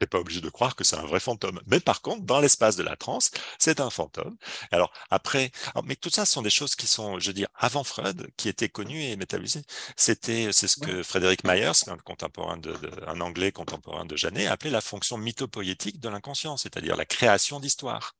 n'es 0.00 0.06
pas 0.06 0.18
obligé 0.18 0.40
de 0.40 0.50
croire 0.50 0.76
que 0.76 0.84
c'est 0.84 0.96
un 0.96 1.06
vrai 1.06 1.20
fantôme. 1.20 1.60
Mais 1.66 1.80
par 1.80 2.02
contre, 2.02 2.22
dans 2.24 2.40
l'espace 2.40 2.76
de 2.76 2.82
la 2.82 2.96
transe, 2.96 3.30
c'est 3.58 3.80
un 3.80 3.90
fantôme. 3.90 4.36
Alors 4.70 4.92
après, 5.10 5.50
mais 5.84 5.96
tout 5.96 6.10
ça 6.10 6.24
ce 6.24 6.32
sont 6.32 6.42
des 6.42 6.50
choses 6.50 6.74
qui 6.74 6.86
sont, 6.86 7.18
je 7.18 7.28
veux 7.28 7.34
dire, 7.34 7.48
avant 7.54 7.84
Freud, 7.84 8.28
qui 8.36 8.48
étaient 8.48 8.68
connues 8.68 9.02
et 9.02 9.16
métabolisées. 9.16 9.62
C'était, 9.96 10.50
c'est 10.52 10.68
ce 10.68 10.78
que 10.78 11.02
Frédéric 11.02 11.44
Myers, 11.44 11.88
un 11.88 11.96
contemporain 11.98 12.56
de, 12.56 12.74
un 13.06 13.20
anglais 13.20 13.52
contemporain 13.52 14.04
de 14.04 14.16
Janet, 14.16 14.46
appelait 14.48 14.70
la 14.70 14.80
fonction 14.80 15.18
mythopoïétique 15.18 16.00
de 16.00 16.08
l'inconscient, 16.08 16.56
c'est-à-dire 16.56 16.96
la 16.96 17.06
création 17.06 17.60
d'histoires. 17.60 18.14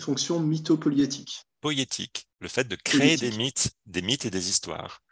Fonction 0.00 0.40
mythopoïétique. 0.40 1.44
Poïétique, 1.60 2.26
le 2.38 2.48
fait 2.48 2.66
de 2.66 2.76
créer 2.76 3.16
des 3.16 3.32
mythes, 3.32 3.72
des 3.86 4.00
mythes 4.00 4.24
et 4.24 4.30
des 4.30 4.48
histoires. 4.48 5.02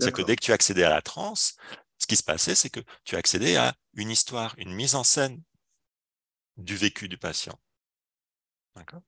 C'est 0.00 0.12
que 0.12 0.22
dès 0.22 0.36
que 0.36 0.44
tu 0.44 0.52
accédais 0.52 0.84
à 0.84 0.90
la 0.90 1.02
transe, 1.02 1.56
ce 1.98 2.06
qui 2.06 2.16
se 2.16 2.22
passait, 2.22 2.54
c'est 2.54 2.70
que 2.70 2.80
tu 3.04 3.16
accédais 3.16 3.56
à 3.56 3.74
une 3.94 4.10
histoire, 4.10 4.54
une 4.58 4.72
mise 4.72 4.94
en 4.94 5.04
scène 5.04 5.42
du 6.56 6.76
vécu 6.76 7.08
du 7.08 7.18
patient. 7.18 7.58
D'accord? 8.76 9.02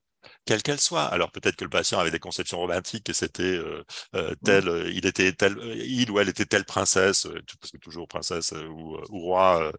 Quelle 0.45 0.63
qu'elle 0.63 0.79
soit. 0.79 1.05
Alors 1.05 1.31
peut-être 1.31 1.55
que 1.55 1.63
le 1.63 1.69
patient 1.69 1.99
avait 1.99 2.11
des 2.11 2.19
conceptions 2.19 2.57
romantiques 2.59 3.09
et 3.09 3.13
c'était 3.13 3.43
euh, 3.43 3.83
euh, 4.15 4.35
tel, 4.43 4.67
euh, 4.67 4.89
il 4.91 5.05
était 5.05 5.31
tel, 5.33 5.57
il 5.77 6.11
ou 6.11 6.19
elle 6.19 6.29
était 6.29 6.45
telle 6.45 6.65
princesse, 6.65 7.27
parce 7.61 7.71
que 7.71 7.77
toujours 7.77 8.07
princesse 8.07 8.51
ou, 8.51 8.97
roi 9.09 9.71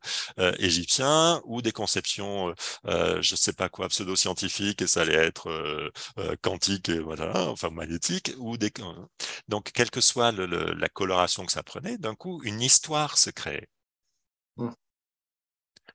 égyptien, 0.59 1.41
ou 1.45 1.63
des 1.63 1.73
conceptions, 1.73 2.55
je 2.85 3.35
sais 3.37 3.53
pas 3.53 3.69
quoi, 3.69 3.89
pseudo-scientifiques 3.89 4.83
et 4.83 4.87
ça 4.87 5.03
allait 5.03 5.15
être 5.15 5.93
quantique 6.43 6.89
et 6.89 6.99
voilà, 7.01 7.49
enfin 7.49 7.71
magnétique, 7.71 8.33
ou 8.39 8.57
des 8.57 8.73
donc 9.49 9.73
quelle 9.73 9.91
que 9.91 10.01
soit 10.01 10.33
la 10.33 10.89
coloration 10.89 11.47
que 11.47 11.53
ça 11.53 11.63
prenait, 11.63 11.99
d'un 11.99 12.15
coup 12.15 12.43
une 12.45 12.61
histoire 12.63 13.19
se 13.19 13.31
crée. 13.31 13.69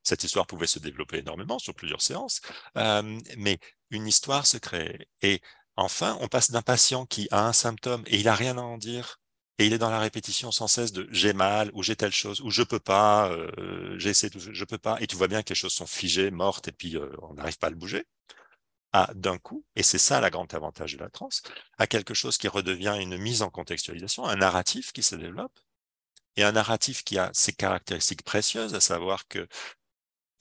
Cette 0.03 0.23
histoire 0.23 0.47
pouvait 0.47 0.67
se 0.67 0.80
développer 0.80 1.19
énormément 1.19 1.59
sur 1.59 1.73
plusieurs 1.73 2.01
séances, 2.01 2.41
mais 2.75 3.59
une 3.89 4.07
histoire 4.07 4.45
se 4.45 4.57
crée. 4.57 5.07
Et 5.21 5.41
enfin, 5.75 6.17
on 6.21 6.27
passe 6.27 6.51
d'un 6.51 6.61
patient 6.61 7.05
qui 7.05 7.27
a 7.31 7.47
un 7.47 7.53
symptôme 7.53 8.03
et 8.07 8.17
il 8.17 8.25
n'a 8.25 8.35
rien 8.35 8.57
à 8.57 8.61
en 8.61 8.77
dire, 8.77 9.19
et 9.59 9.67
il 9.67 9.73
est 9.73 9.77
dans 9.77 9.91
la 9.91 9.99
répétition 9.99 10.51
sans 10.51 10.67
cesse 10.67 10.91
de 10.91 11.07
j'ai 11.11 11.34
mal 11.34 11.69
ou 11.73 11.84
j'ai 11.84 11.95
telle 11.95 12.11
chose 12.11 12.41
ou 12.41 12.49
je 12.49 12.63
peux 12.63 12.80
pas, 12.80 13.30
euh, 13.30 13.97
j'ai 13.99 14.13
je 14.13 14.65
peux 14.65 14.77
pas, 14.77 14.97
et 14.99 15.07
tu 15.07 15.15
vois 15.15 15.27
bien 15.27 15.43
que 15.43 15.49
les 15.49 15.55
choses 15.55 15.73
sont 15.73 15.85
figées, 15.85 16.31
mortes, 16.31 16.67
et 16.67 16.71
puis 16.71 16.97
euh, 16.97 17.09
on 17.21 17.35
n'arrive 17.35 17.57
pas 17.57 17.67
à 17.67 17.69
le 17.69 17.75
bouger. 17.75 18.05
À 18.93 19.11
d'un 19.15 19.39
coup, 19.39 19.65
et 19.75 19.84
c'est 19.84 19.97
ça 19.97 20.21
la 20.21 20.30
grande 20.30 20.53
avantage 20.53 20.93
de 20.93 20.99
la 20.99 21.09
transe, 21.09 21.41
à 21.80 21.88
quelque 21.88 22.13
chose 22.13 22.38
qui 22.38 22.47
redevient 22.47 22.95
une 22.99 23.17
mise 23.17 23.41
en 23.41 23.49
contextualisation, 23.49 24.25
un 24.25 24.35
narratif 24.35 24.91
qui 24.91 25.01
se 25.01 25.15
développe, 25.15 25.59
et 26.35 26.43
un 26.43 26.51
narratif 26.51 27.03
qui 27.03 27.17
a 27.17 27.31
ses 27.34 27.53
caractéristiques 27.53 28.23
précieuses, 28.23 28.75
à 28.75 28.80
savoir 28.80 29.27
que 29.27 29.47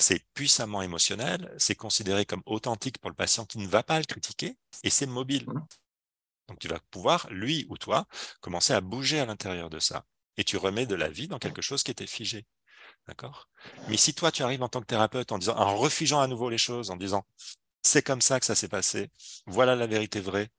c'est 0.03 0.25
puissamment 0.35 0.83
émotionnel, 0.83 1.55
c'est 1.59 1.75
considéré 1.75 2.27
comme 2.27 2.43
authentique 2.47 2.99
pour 2.99 3.11
le 3.11 3.17
patient 3.17 3.47
qui 3.47 3.59
ne 3.59 3.67
va 3.67 3.83
pas 3.83 3.99
le 3.99 4.05
critiquer, 4.05 4.57
et 4.83 4.91
c'est 4.91 5.07
mobile. 5.07 5.45
Mmh. 5.49 5.67
Donc 6.49 6.59
tu 6.59 6.69
vas 6.69 6.81
pouvoir, 6.91 7.29
lui 7.31 7.67
ou 7.71 7.79
toi, 7.79 8.07
commencer 8.41 8.75
à 8.75 8.81
bouger 8.81 9.21
à 9.21 9.27
l'intérieur 9.27 9.71
de 9.71 9.79
ça. 9.79 10.05
Et 10.37 10.45
tu 10.45 10.57
remets 10.57 10.87
de 10.87 10.95
la 10.95 11.09
vie 11.09 11.29
dans 11.29 11.39
quelque 11.39 11.63
chose 11.63 11.83
qui 11.83 11.91
était 11.91 12.07
figé. 12.07 12.47
D'accord? 13.07 13.49
Mais 13.89 13.97
si 13.97 14.15
toi, 14.15 14.31
tu 14.31 14.43
arrives 14.43 14.63
en 14.63 14.69
tant 14.69 14.81
que 14.81 14.87
thérapeute 14.87 15.33
en 15.33 15.39
disant, 15.39 15.57
en 15.57 15.77
refugeant 15.77 16.21
à 16.21 16.27
nouveau 16.27 16.51
les 16.51 16.59
choses, 16.59 16.91
en 16.91 16.97
disant, 16.97 17.25
c'est 17.83 18.03
comme 18.03 18.21
ça 18.21 18.41
que 18.41 18.47
ça 18.47 18.55
s'est 18.55 18.69
passé, 18.69 19.11
voilà 19.47 19.75
la 19.77 19.87
vérité 19.87 20.21
vraie, 20.21 20.51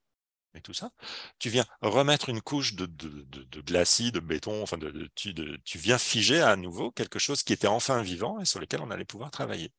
et 0.55 0.61
tout 0.61 0.73
ça, 0.73 0.91
tu 1.39 1.49
viens 1.49 1.65
remettre 1.81 2.29
une 2.29 2.41
couche 2.41 2.75
de, 2.75 2.85
de, 2.85 3.23
de, 3.23 3.61
glacis, 3.61 4.11
de 4.11 4.19
béton, 4.19 4.61
enfin 4.61 4.77
de, 4.77 5.09
tu, 5.15 5.33
tu 5.63 5.77
viens 5.77 5.97
figer 5.97 6.41
à 6.41 6.55
nouveau 6.55 6.91
quelque 6.91 7.19
chose 7.19 7.43
qui 7.43 7.53
était 7.53 7.67
enfin 7.67 8.01
vivant 8.01 8.39
et 8.39 8.45
sur 8.45 8.59
lequel 8.59 8.81
on 8.81 8.91
allait 8.91 9.05
pouvoir 9.05 9.31
travailler. 9.31 9.71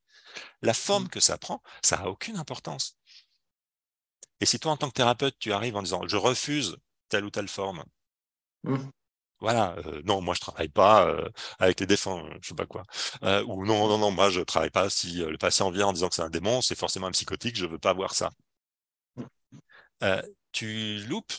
La 0.62 0.74
forme 0.74 1.04
mmh. 1.04 1.08
que 1.08 1.20
ça 1.20 1.38
prend, 1.38 1.62
ça 1.82 1.98
n'a 1.98 2.08
aucune 2.08 2.36
importance. 2.36 2.96
Et 4.40 4.46
si 4.46 4.58
toi, 4.58 4.72
en 4.72 4.76
tant 4.76 4.88
que 4.88 4.94
thérapeute, 4.94 5.36
tu 5.38 5.52
arrives 5.52 5.76
en 5.76 5.82
disant 5.82 6.06
je 6.06 6.16
refuse 6.16 6.76
telle 7.08 7.24
ou 7.24 7.30
telle 7.30 7.48
forme, 7.48 7.84
mmh. 8.64 8.76
voilà, 9.40 9.76
euh, 9.86 10.02
non, 10.04 10.20
moi 10.20 10.34
je 10.34 10.40
travaille 10.40 10.68
pas 10.68 11.06
euh, 11.06 11.28
avec 11.58 11.80
les 11.80 11.86
défunts, 11.86 12.24
je 12.42 12.48
sais 12.48 12.54
pas 12.54 12.66
quoi. 12.66 12.82
Euh, 13.22 13.44
ou 13.46 13.64
non, 13.64 13.88
non, 13.88 13.98
non, 13.98 14.10
moi 14.10 14.30
je 14.30 14.40
travaille 14.40 14.70
pas 14.70 14.90
si 14.90 15.16
le 15.18 15.38
patient 15.38 15.70
vient 15.70 15.86
en 15.88 15.92
disant 15.92 16.08
que 16.08 16.16
c'est 16.16 16.22
un 16.22 16.30
démon, 16.30 16.62
c'est 16.62 16.78
forcément 16.78 17.06
un 17.06 17.12
psychotique, 17.12 17.56
je 17.56 17.66
veux 17.66 17.78
pas 17.78 17.92
voir 17.92 18.14
ça. 18.14 18.30
Tu 20.54 20.98
loupes 21.08 21.34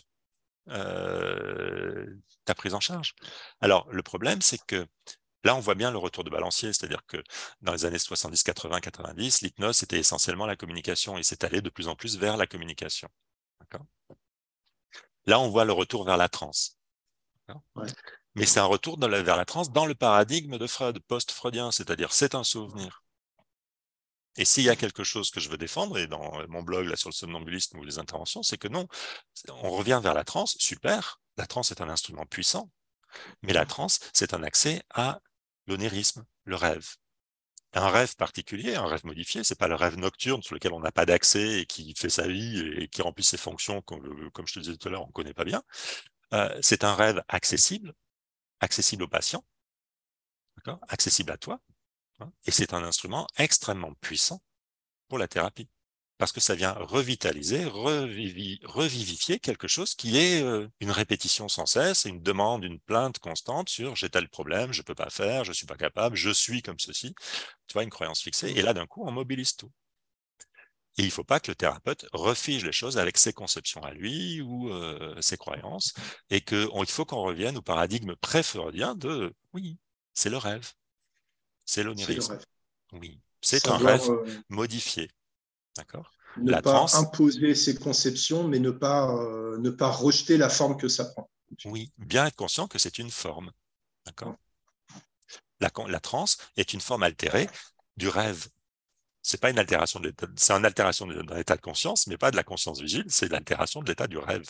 euh, 0.70 2.06
ta 2.44 2.54
prise 2.54 2.74
en 2.74 2.80
charge. 2.80 3.16
Alors, 3.62 3.88
le 3.92 4.04
problème, 4.04 4.42
c'est 4.42 4.64
que 4.66 4.86
là, 5.44 5.56
on 5.56 5.60
voit 5.60 5.76
bien 5.76 5.92
le 5.92 5.98
retour 5.98 6.24
de 6.24 6.30
balancier, 6.30 6.74
c'est-à-dire 6.74 7.06
que 7.08 7.24
dans 7.62 7.72
les 7.72 7.86
années 7.86 8.00
70, 8.00 8.44
80, 8.44 8.82
90, 8.82 9.42
l'hypnose, 9.42 9.78
c'était 9.78 10.00
essentiellement 10.00 10.46
la 10.46 10.56
communication 10.56 11.18
et 11.18 11.24
c'est 11.24 11.44
allé 11.44 11.62
de 11.62 11.70
plus 11.70 11.88
en 11.88 11.96
plus 11.96 12.18
vers 12.18 12.38
la 12.38 12.48
communication. 12.48 13.10
Là, 15.26 15.40
on 15.40 15.50
voit 15.50 15.66
le 15.66 15.74
retour 15.74 16.04
vers 16.06 16.18
la 16.18 16.30
transe. 16.30 16.78
Mais 18.36 18.46
c'est 18.46 18.60
un 18.60 18.66
retour 18.66 19.00
vers 19.00 19.38
la 19.38 19.46
transe 19.46 19.72
dans 19.72 19.86
le 19.86 19.96
paradigme 19.96 20.58
de 20.58 20.68
Freud, 20.68 21.00
post-freudien, 21.08 21.72
c'est-à-dire 21.72 22.12
c'est 22.12 22.36
un 22.36 22.44
souvenir. 22.44 23.05
Et 24.38 24.46
s'il 24.46 24.64
y 24.64 24.70
a 24.70 24.76
quelque 24.76 25.04
chose 25.04 25.32
que 25.32 25.40
je 25.40 25.50
veux 25.50 25.58
défendre, 25.58 25.98
et 25.98 26.08
dans 26.08 26.46
mon 26.50 26.62
blog 26.62 26.88
là 26.88 26.96
sur 26.96 27.10
le 27.10 27.14
somnambulisme 27.14 27.78
ou 27.78 27.84
les 27.84 28.00
interventions, 28.00 28.44
c'est 28.44 28.58
que 28.58 28.68
non, 28.68 28.88
on 29.50 29.72
revient 29.72 30.00
vers 30.04 30.14
la 30.14 30.24
transe, 30.24 30.56
super, 30.60 31.22
la 31.38 31.48
transe 31.48 31.72
est 31.72 31.82
un 31.82 31.90
instrument 31.90 32.26
puissant, 32.26 32.70
mais 33.44 33.54
la 33.54 33.66
transe, 33.66 34.00
c'est 34.14 34.34
un 34.34 34.44
accès 34.44 34.84
à 34.90 35.22
l'onirisme, 35.68 36.26
le 36.44 36.56
rêve. 36.56 36.96
Un 37.74 37.90
rêve 37.90 38.16
particulier, 38.16 38.76
un 38.76 38.88
rêve 38.88 39.06
modifié, 39.06 39.44
c'est 39.44 39.60
pas 39.60 39.68
le 39.68 39.76
rêve 39.76 39.98
nocturne 39.98 40.42
sur 40.42 40.56
lequel 40.56 40.72
on 40.74 40.80
n'a 40.80 40.92
pas 40.92 41.06
d'accès 41.06 41.62
et 41.62 41.66
qui 41.66 41.94
fait 41.96 42.10
sa 42.10 42.28
vie 42.28 42.60
et 42.78 42.88
qui 42.88 43.02
remplit 43.02 43.24
ses 43.24 43.38
fonctions, 43.38 43.82
comme, 43.82 44.02
je 44.46 44.54
te 44.54 44.60
disais 44.60 44.78
tout 44.78 44.88
à 44.88 44.92
l'heure, 44.92 45.04
on 45.04 45.08
ne 45.08 45.12
connaît 45.12 45.34
pas 45.34 45.44
bien. 45.44 45.62
Euh, 46.34 46.58
c'est 46.62 46.84
un 46.84 46.96
rêve 46.96 47.22
accessible, 47.28 47.94
accessible 48.62 49.04
aux 49.04 49.08
patients, 49.10 49.44
accessible 50.88 51.32
à 51.32 51.38
toi, 51.38 51.60
et 52.46 52.52
c'est 52.52 52.74
un 52.74 52.84
instrument 52.84 53.28
extrêmement 53.38 53.94
puissant 54.02 54.42
pour 55.08 55.18
la 55.18 55.28
thérapie, 55.28 55.70
parce 56.18 56.32
que 56.32 56.40
ça 56.40 56.56
vient 56.56 56.72
revitaliser, 56.74 57.66
revivifier 57.66 59.40
quelque 59.40 59.68
chose 59.68 59.96
qui 59.96 60.18
est 60.18 60.42
euh, 60.42 60.68
une 60.80 60.92
répétition 60.92 61.48
sans 61.50 61.66
cesse, 61.66 62.06
une 62.06 62.22
demande, 62.22 62.64
une 62.64 62.80
plainte 62.80 63.20
constante 63.20 63.70
sur 63.70 63.96
j'ai 63.96 64.10
tel 64.10 64.30
problème, 64.30 64.72
je 64.72 64.82
ne 64.82 64.84
peux 64.84 64.96
pas 64.96 65.10
faire, 65.10 65.44
je 65.44 65.52
ne 65.52 65.56
suis 65.56 65.68
pas 65.68 65.76
capable, 65.76 66.16
je 66.16 66.30
suis 66.30 66.62
comme 66.62 66.80
ceci. 66.80 67.14
Tu 67.68 67.74
vois, 67.74 67.84
une 67.84 67.90
croyance 67.90 68.22
fixée. 68.22 68.52
Et 68.56 68.62
là, 68.62 68.74
d'un 68.74 68.88
coup, 68.88 69.04
on 69.06 69.12
mobilise 69.12 69.56
tout. 69.56 69.72
Il 70.98 71.06
ne 71.06 71.10
faut 71.10 71.26
pas 71.26 71.42
que 71.42 71.52
le 71.52 71.56
thérapeute 71.56 72.06
refige 72.14 72.64
les 72.64 72.72
choses 72.72 72.98
avec 72.98 73.18
ses 73.18 73.34
conceptions 73.34 73.84
à 73.84 73.92
lui 73.92 74.42
ou 74.42 74.70
euh, 74.70 75.20
ses 75.22 75.36
croyances, 75.38 75.94
et 76.30 76.42
qu'il 76.42 76.86
faut 76.88 77.06
qu'on 77.06 77.22
revienne 77.22 77.58
au 77.58 77.62
paradigme 77.62 78.16
pré-freudien 78.16 78.96
de 78.96 79.34
oui, 79.54 79.78
c'est 80.14 80.30
le 80.30 80.38
rêve, 80.38 80.72
c'est 81.66 81.84
l'onirisme. 81.84 82.38
Oui, 82.94 83.20
c'est 83.42 83.68
un 83.68 83.78
rêve 83.78 84.10
euh, 84.10 84.26
modifié. 84.50 85.10
D'accord? 85.76 86.12
Ne 86.38 86.60
pas 86.62 86.86
imposer 86.98 87.56
ses 87.56 87.76
conceptions, 87.76 88.48
mais 88.48 88.60
ne 88.60 88.72
pas, 88.72 89.14
euh, 89.16 89.58
ne 89.60 89.70
pas 89.70 89.90
rejeter 89.90 90.38
la 90.38 90.50
forme 90.50 90.78
que 90.78 90.88
ça 90.88 91.06
prend. 91.06 91.30
Oui, 91.66 91.92
bien 91.98 92.26
être 92.26 92.36
conscient 92.36 92.68
que 92.68 92.80
c'est 92.80 92.98
une 93.00 93.12
forme. 93.12 93.52
D'accord? 94.06 94.36
La, 95.60 95.72
la 95.88 96.00
transe 96.00 96.38
est 96.58 96.74
une 96.74 96.82
forme 96.82 97.04
altérée 97.04 97.50
du 97.98 98.10
rêve 98.10 98.50
c'est 99.28 99.42
pas 99.42 99.50
une 99.50 99.58
altération 99.58 100.00
de 100.00 100.10
l'état, 100.10 100.28
c'est 100.36 100.54
une 100.54 100.66
altération 100.66 101.08
de 101.08 101.20
l'état 101.34 101.56
de 101.56 101.62
conscience, 101.62 102.06
mais 102.06 102.16
pas 102.16 102.30
de 102.30 102.36
la 102.36 102.44
conscience 102.44 102.80
vigile, 102.80 103.06
c'est 103.08 103.28
l'altération 103.28 103.82
de 103.82 103.88
l'état 103.88 104.06
du 104.06 104.20
rêve. 104.20 104.48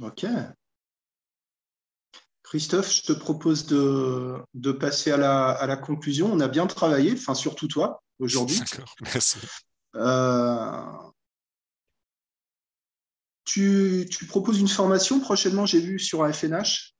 Ok. 0.00 0.24
Christophe, 2.48 2.90
je 2.90 3.02
te 3.02 3.12
propose 3.12 3.66
de, 3.66 4.36
de 4.54 4.72
passer 4.72 5.10
à 5.10 5.18
la, 5.18 5.50
à 5.50 5.66
la, 5.66 5.76
conclusion. 5.76 6.32
On 6.32 6.40
a 6.40 6.48
bien 6.48 6.66
travaillé, 6.66 7.12
enfin 7.12 7.34
surtout 7.34 7.68
toi, 7.68 8.02
aujourd'hui. 8.18 8.58
D'accord, 8.58 8.94
merci. 9.02 9.36
Euh, 9.94 10.82
tu, 13.44 14.08
tu, 14.10 14.24
proposes 14.24 14.60
une 14.60 14.68
formation 14.68 15.20
prochainement, 15.20 15.66
j'ai 15.66 15.80
vu 15.80 15.98
sur 15.98 16.24
AFNH. 16.24 16.94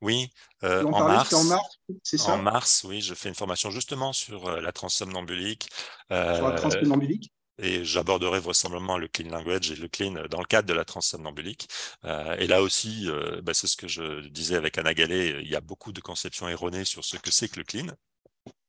Oui, 0.00 0.30
euh, 0.64 0.82
en, 0.84 1.06
mars, 1.06 1.34
en 1.34 2.38
mars, 2.38 2.84
oui, 2.84 3.02
je 3.02 3.12
fais 3.12 3.28
une 3.28 3.34
formation 3.34 3.70
justement 3.70 4.14
sur 4.14 4.48
euh, 4.48 4.60
la 4.62 4.72
transsomnambulique. 4.72 5.68
Euh, 6.10 6.36
sur 6.36 6.48
la 6.48 6.54
transsomnambulique 6.54 7.32
et 7.58 7.84
j'aborderai 7.84 8.40
vraisemblablement 8.40 8.98
le 8.98 9.08
clean 9.08 9.30
language 9.30 9.70
et 9.70 9.76
le 9.76 9.88
clean 9.88 10.26
dans 10.30 10.40
le 10.40 10.46
cadre 10.46 10.68
de 10.68 10.74
la 10.74 10.84
transsomnambulique. 10.84 11.68
Euh, 12.04 12.36
et 12.38 12.46
là 12.46 12.62
aussi, 12.62 13.08
euh, 13.08 13.40
bah, 13.42 13.54
c'est 13.54 13.66
ce 13.66 13.76
que 13.76 13.88
je 13.88 14.26
disais 14.28 14.56
avec 14.56 14.78
Anna 14.78 14.94
Gallet, 14.94 15.40
il 15.42 15.48
y 15.48 15.56
a 15.56 15.60
beaucoup 15.60 15.92
de 15.92 16.00
conceptions 16.00 16.48
erronées 16.48 16.84
sur 16.84 17.04
ce 17.04 17.16
que 17.16 17.30
c'est 17.30 17.48
que 17.48 17.58
le 17.58 17.64
clean. 17.64 17.86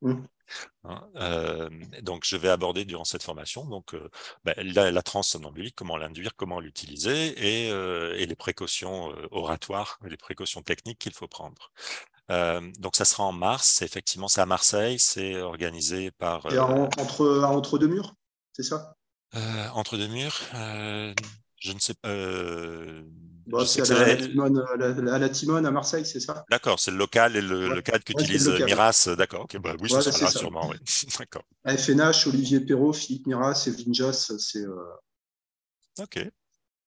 Mmh. 0.02 0.14
Hein, 0.84 1.04
euh, 1.18 1.70
donc, 2.02 2.24
je 2.26 2.38
vais 2.38 2.50
aborder 2.50 2.86
durant 2.86 3.04
cette 3.04 3.24
formation 3.24 3.66
donc 3.66 3.94
euh, 3.94 4.10
bah, 4.46 4.54
la, 4.58 4.92
la 4.92 5.02
transsomnambulique, 5.02 5.76
comment 5.76 5.98
l'induire, 5.98 6.36
comment 6.36 6.60
l'utiliser 6.60 7.66
et, 7.66 7.72
euh, 7.72 8.16
et, 8.18 8.26
les 8.26 8.36
précautions 8.36 9.14
oratoires, 9.32 10.00
les 10.04 10.18
précautions 10.18 10.62
techniques 10.62 11.00
qu'il 11.00 11.14
faut 11.14 11.28
prendre. 11.28 11.72
donc, 12.80 12.96
ça 12.96 13.06
sera 13.06 13.24
en 13.24 13.32
mars. 13.32 13.82
Effectivement, 13.82 14.28
c'est 14.28 14.42
à 14.42 14.46
Marseille. 14.46 15.00
C'est 15.00 15.42
organisé 15.42 16.12
par. 16.12 16.46
entre, 16.98 17.44
entre 17.44 17.78
deux 17.78 17.88
murs, 17.88 18.16
c'est 18.58 18.64
ça? 18.64 18.96
Entre 19.74 19.98
deux 19.98 20.08
murs. 20.08 20.42
je 20.54 21.72
ne 21.72 21.80
sais 21.80 21.94
pas. 21.94 22.10
C'est 23.66 23.92
à, 23.92 25.20
la, 25.20 25.30
Timone, 25.30 25.66
à 25.66 25.72
Marseille, 25.72 26.06
c'est 26.06 26.20
ça? 26.20 26.44
D'accord, 26.50 26.80
c'est 26.80 26.92
le 26.92 26.98
local 26.98 27.36
et 27.36 27.42
le, 27.42 27.82
cadre 27.82 28.04
qu'utilise 28.04 28.50
Miras. 28.50 29.10
D'accord, 29.18 29.48
bah, 29.62 29.76
oui, 29.80 29.90
ce 29.90 30.12
sera 30.12 30.32
sûrement. 30.32 30.72
D'accord. 31.20 31.44
FNH, 31.66 32.28
Olivier 32.28 32.60
Perrault, 32.60 32.94
Philippe 32.94 33.28
Miras 33.28 33.68
et 33.68 33.72
Vinjas, 33.72 34.34
c'est 34.40 34.66
euh, 34.66 36.30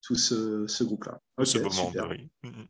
tout 0.02 0.16
ce, 0.16 0.82
groupe-là. 0.82 1.20
ce 1.44 1.58
beau 1.58 1.70
monde, 1.70 2.06
oui. 2.10 2.28
Mm, 2.42 2.48
mm. 2.48 2.66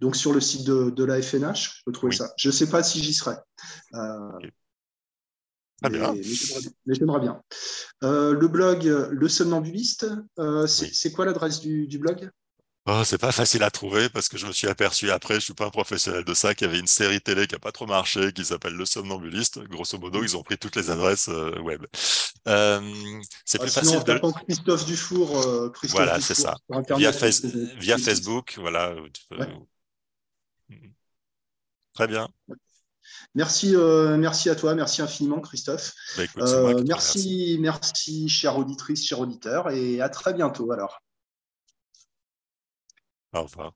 Donc 0.00 0.16
sur 0.16 0.32
le 0.32 0.40
site 0.40 0.66
de, 0.66 1.04
la 1.04 1.22
FNH, 1.22 1.78
je 1.78 1.82
peux 1.86 1.92
trouver 1.92 2.14
ça. 2.14 2.32
Je 2.36 2.48
ne 2.48 2.52
sais 2.52 2.68
pas 2.68 2.82
si 2.82 3.02
j'y 3.02 3.14
serai. 3.14 3.36
Euh, 3.94 4.50
bien. 5.82 6.14
Mais, 6.86 6.94
j'aimerais 6.94 7.20
bien. 7.20 7.42
Euh, 8.02 8.32
le 8.34 8.48
blog 8.48 8.84
Le 8.84 9.28
Somnambuliste, 9.28 10.06
c'est 10.66 11.12
quoi 11.12 11.26
l'adresse 11.26 11.60
du, 11.60 11.86
du 11.86 11.98
blog? 11.98 12.30
Oh, 12.86 13.00
c'est 13.02 13.16
pas 13.16 13.32
facile 13.32 13.62
à 13.62 13.70
trouver 13.70 14.10
parce 14.10 14.28
que 14.28 14.36
je 14.36 14.46
me 14.46 14.52
suis 14.52 14.68
aperçu 14.68 15.10
après, 15.10 15.36
je 15.36 15.40
suis 15.40 15.54
pas 15.54 15.64
un 15.64 15.70
professionnel 15.70 16.22
de 16.22 16.34
ça, 16.34 16.54
qu'il 16.54 16.66
y 16.66 16.70
avait 16.70 16.78
une 16.78 16.86
série 16.86 17.18
télé 17.18 17.46
qui 17.46 17.54
a 17.54 17.58
pas 17.58 17.72
trop 17.72 17.86
marché, 17.86 18.30
qui 18.34 18.44
s'appelle 18.44 18.74
Le 18.74 18.84
Somnambuliste. 18.84 19.60
Grosso 19.60 19.98
modo, 19.98 20.22
ils 20.22 20.36
ont 20.36 20.42
pris 20.42 20.58
toutes 20.58 20.76
les 20.76 20.90
adresses 20.90 21.30
euh, 21.30 21.58
web. 21.60 21.86
Euh, 22.46 22.82
c'est 23.46 23.58
plus 23.58 23.70
sinon, 23.70 24.02
facile 24.02 24.04
de. 24.04 24.44
Christophe 24.44 24.84
Dufour. 24.84 25.40
Euh, 25.40 25.70
Christophe 25.70 25.96
voilà, 25.98 26.20
c'est 26.20 26.34
ça. 26.34 26.56
Via, 26.90 27.10
via 27.78 27.96
Facebook, 27.96 28.58
voilà. 28.60 28.94
Très 31.94 32.06
bien. 32.06 32.28
Merci, 33.34 33.74
euh, 33.74 34.16
merci 34.16 34.48
à 34.48 34.54
toi, 34.54 34.74
merci 34.74 35.02
infiniment, 35.02 35.40
Christophe. 35.40 35.92
Bah, 36.16 36.24
écoute, 36.24 36.42
euh, 36.42 36.84
merci, 36.86 37.58
merci, 37.60 38.28
chère 38.28 38.56
auditrice, 38.56 39.04
chers 39.04 39.20
auditeurs, 39.20 39.70
et 39.70 40.00
à 40.00 40.08
très 40.08 40.34
bientôt 40.34 40.70
alors. 40.70 41.00
Au 43.32 43.42
revoir. 43.42 43.74